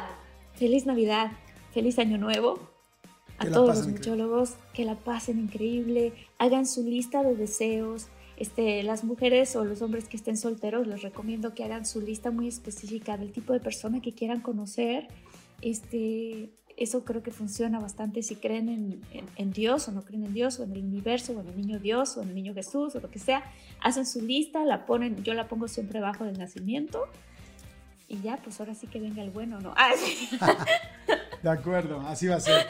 Feliz 0.55 0.85
Navidad. 0.87 1.33
Feliz 1.73 1.99
Año 2.01 2.19
Nuevo. 2.19 2.59
A 3.39 3.47
todos 3.47 3.69
los 3.69 3.79
increíble. 3.87 3.99
muchólogos 3.99 4.55
que 4.73 4.85
la 4.85 4.97
pasen 4.97 5.39
increíble. 5.39 6.13
Hagan 6.39 6.67
su 6.67 6.83
lista 6.83 7.23
de 7.23 7.37
deseos. 7.37 8.07
Este, 8.37 8.83
las 8.83 9.05
mujeres 9.05 9.55
o 9.55 9.65
los 9.65 9.81
hombres 9.81 10.09
que 10.09 10.17
estén 10.17 10.37
solteros, 10.37 10.89
les 10.89 11.03
recomiendo 11.03 11.55
que 11.55 11.63
hagan 11.63 11.87
su 11.87 12.01
lista 12.01 12.33
muy 12.33 12.49
específica 12.49 13.17
del 13.17 13.31
tipo 13.31 13.53
de 13.53 13.61
persona 13.61 14.01
que 14.03 14.13
quieran 14.13 14.41
conocer. 14.41 15.07
Este, 15.63 16.51
eso 16.77 17.05
creo 17.05 17.23
que 17.23 17.31
funciona 17.31 17.79
bastante 17.79 18.23
si 18.23 18.37
creen 18.37 18.69
en, 18.69 19.01
en, 19.37 19.53
Dios 19.53 19.89
o 19.89 19.93
no 19.93 20.03
creen 20.03 20.25
en 20.25 20.35
Dios 20.35 20.59
o 20.59 20.65
en 20.65 20.73
el 20.73 20.85
universo 20.85 21.33
o 21.33 21.41
en 21.41 21.49
el 21.49 21.57
niño 21.57 21.79
Dios 21.79 22.17
o 22.17 22.23
en 22.23 22.31
el 22.31 22.35
niño 22.35 22.55
Jesús 22.55 22.95
o 22.95 23.01
lo 23.01 23.11
que 23.11 23.19
sea. 23.19 23.45
Hacen 23.81 24.07
su 24.07 24.21
lista, 24.21 24.65
la 24.65 24.87
ponen, 24.87 25.23
yo 25.23 25.35
la 25.35 25.49
pongo 25.49 25.69
siempre 25.69 26.01
bajo 26.01 26.25
del 26.25 26.39
nacimiento 26.39 27.09
y 28.07 28.21
ya, 28.21 28.37
pues 28.37 28.61
ahora 28.61 28.75
sí 28.75 28.87
que 28.87 29.01
venga 29.01 29.23
el 29.23 29.31
bueno, 29.31 29.61
¿no? 29.61 29.75
Ah, 29.77 29.91
De 31.43 31.51
acuerdo, 31.51 32.01
así 32.07 32.27
va 32.27 32.37
a 32.37 32.41
ser. 32.41 32.67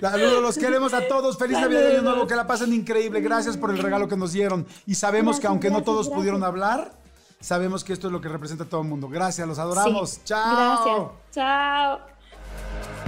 Saludos, 0.00 0.42
los 0.42 0.58
queremos 0.58 0.92
a 0.92 1.06
todos. 1.06 1.38
Feliz 1.38 1.58
Navidad 1.58 1.82
y 1.82 1.92
Año 1.92 2.02
Nuevo, 2.02 2.26
que 2.26 2.34
la 2.34 2.46
pasen 2.46 2.72
increíble. 2.72 3.20
Gracias 3.20 3.56
por 3.56 3.70
el 3.70 3.78
regalo 3.78 4.08
que 4.08 4.16
nos 4.16 4.32
dieron. 4.32 4.66
Y 4.86 4.94
sabemos 4.96 5.38
que 5.38 5.46
aunque 5.46 5.70
no 5.70 5.82
todos 5.82 6.08
pudieron 6.08 6.42
hablar, 6.42 6.92
sabemos 7.40 7.84
que 7.84 7.92
esto 7.92 8.08
es 8.08 8.12
lo 8.12 8.20
que 8.20 8.28
representa 8.28 8.64
a 8.64 8.68
todo 8.68 8.80
el 8.82 8.88
mundo. 8.88 9.08
Gracias, 9.08 9.46
los 9.46 9.58
adoramos. 9.58 10.24
Chao. 10.24 10.56
Gracias. 10.56 11.32
Chao. 11.32 13.07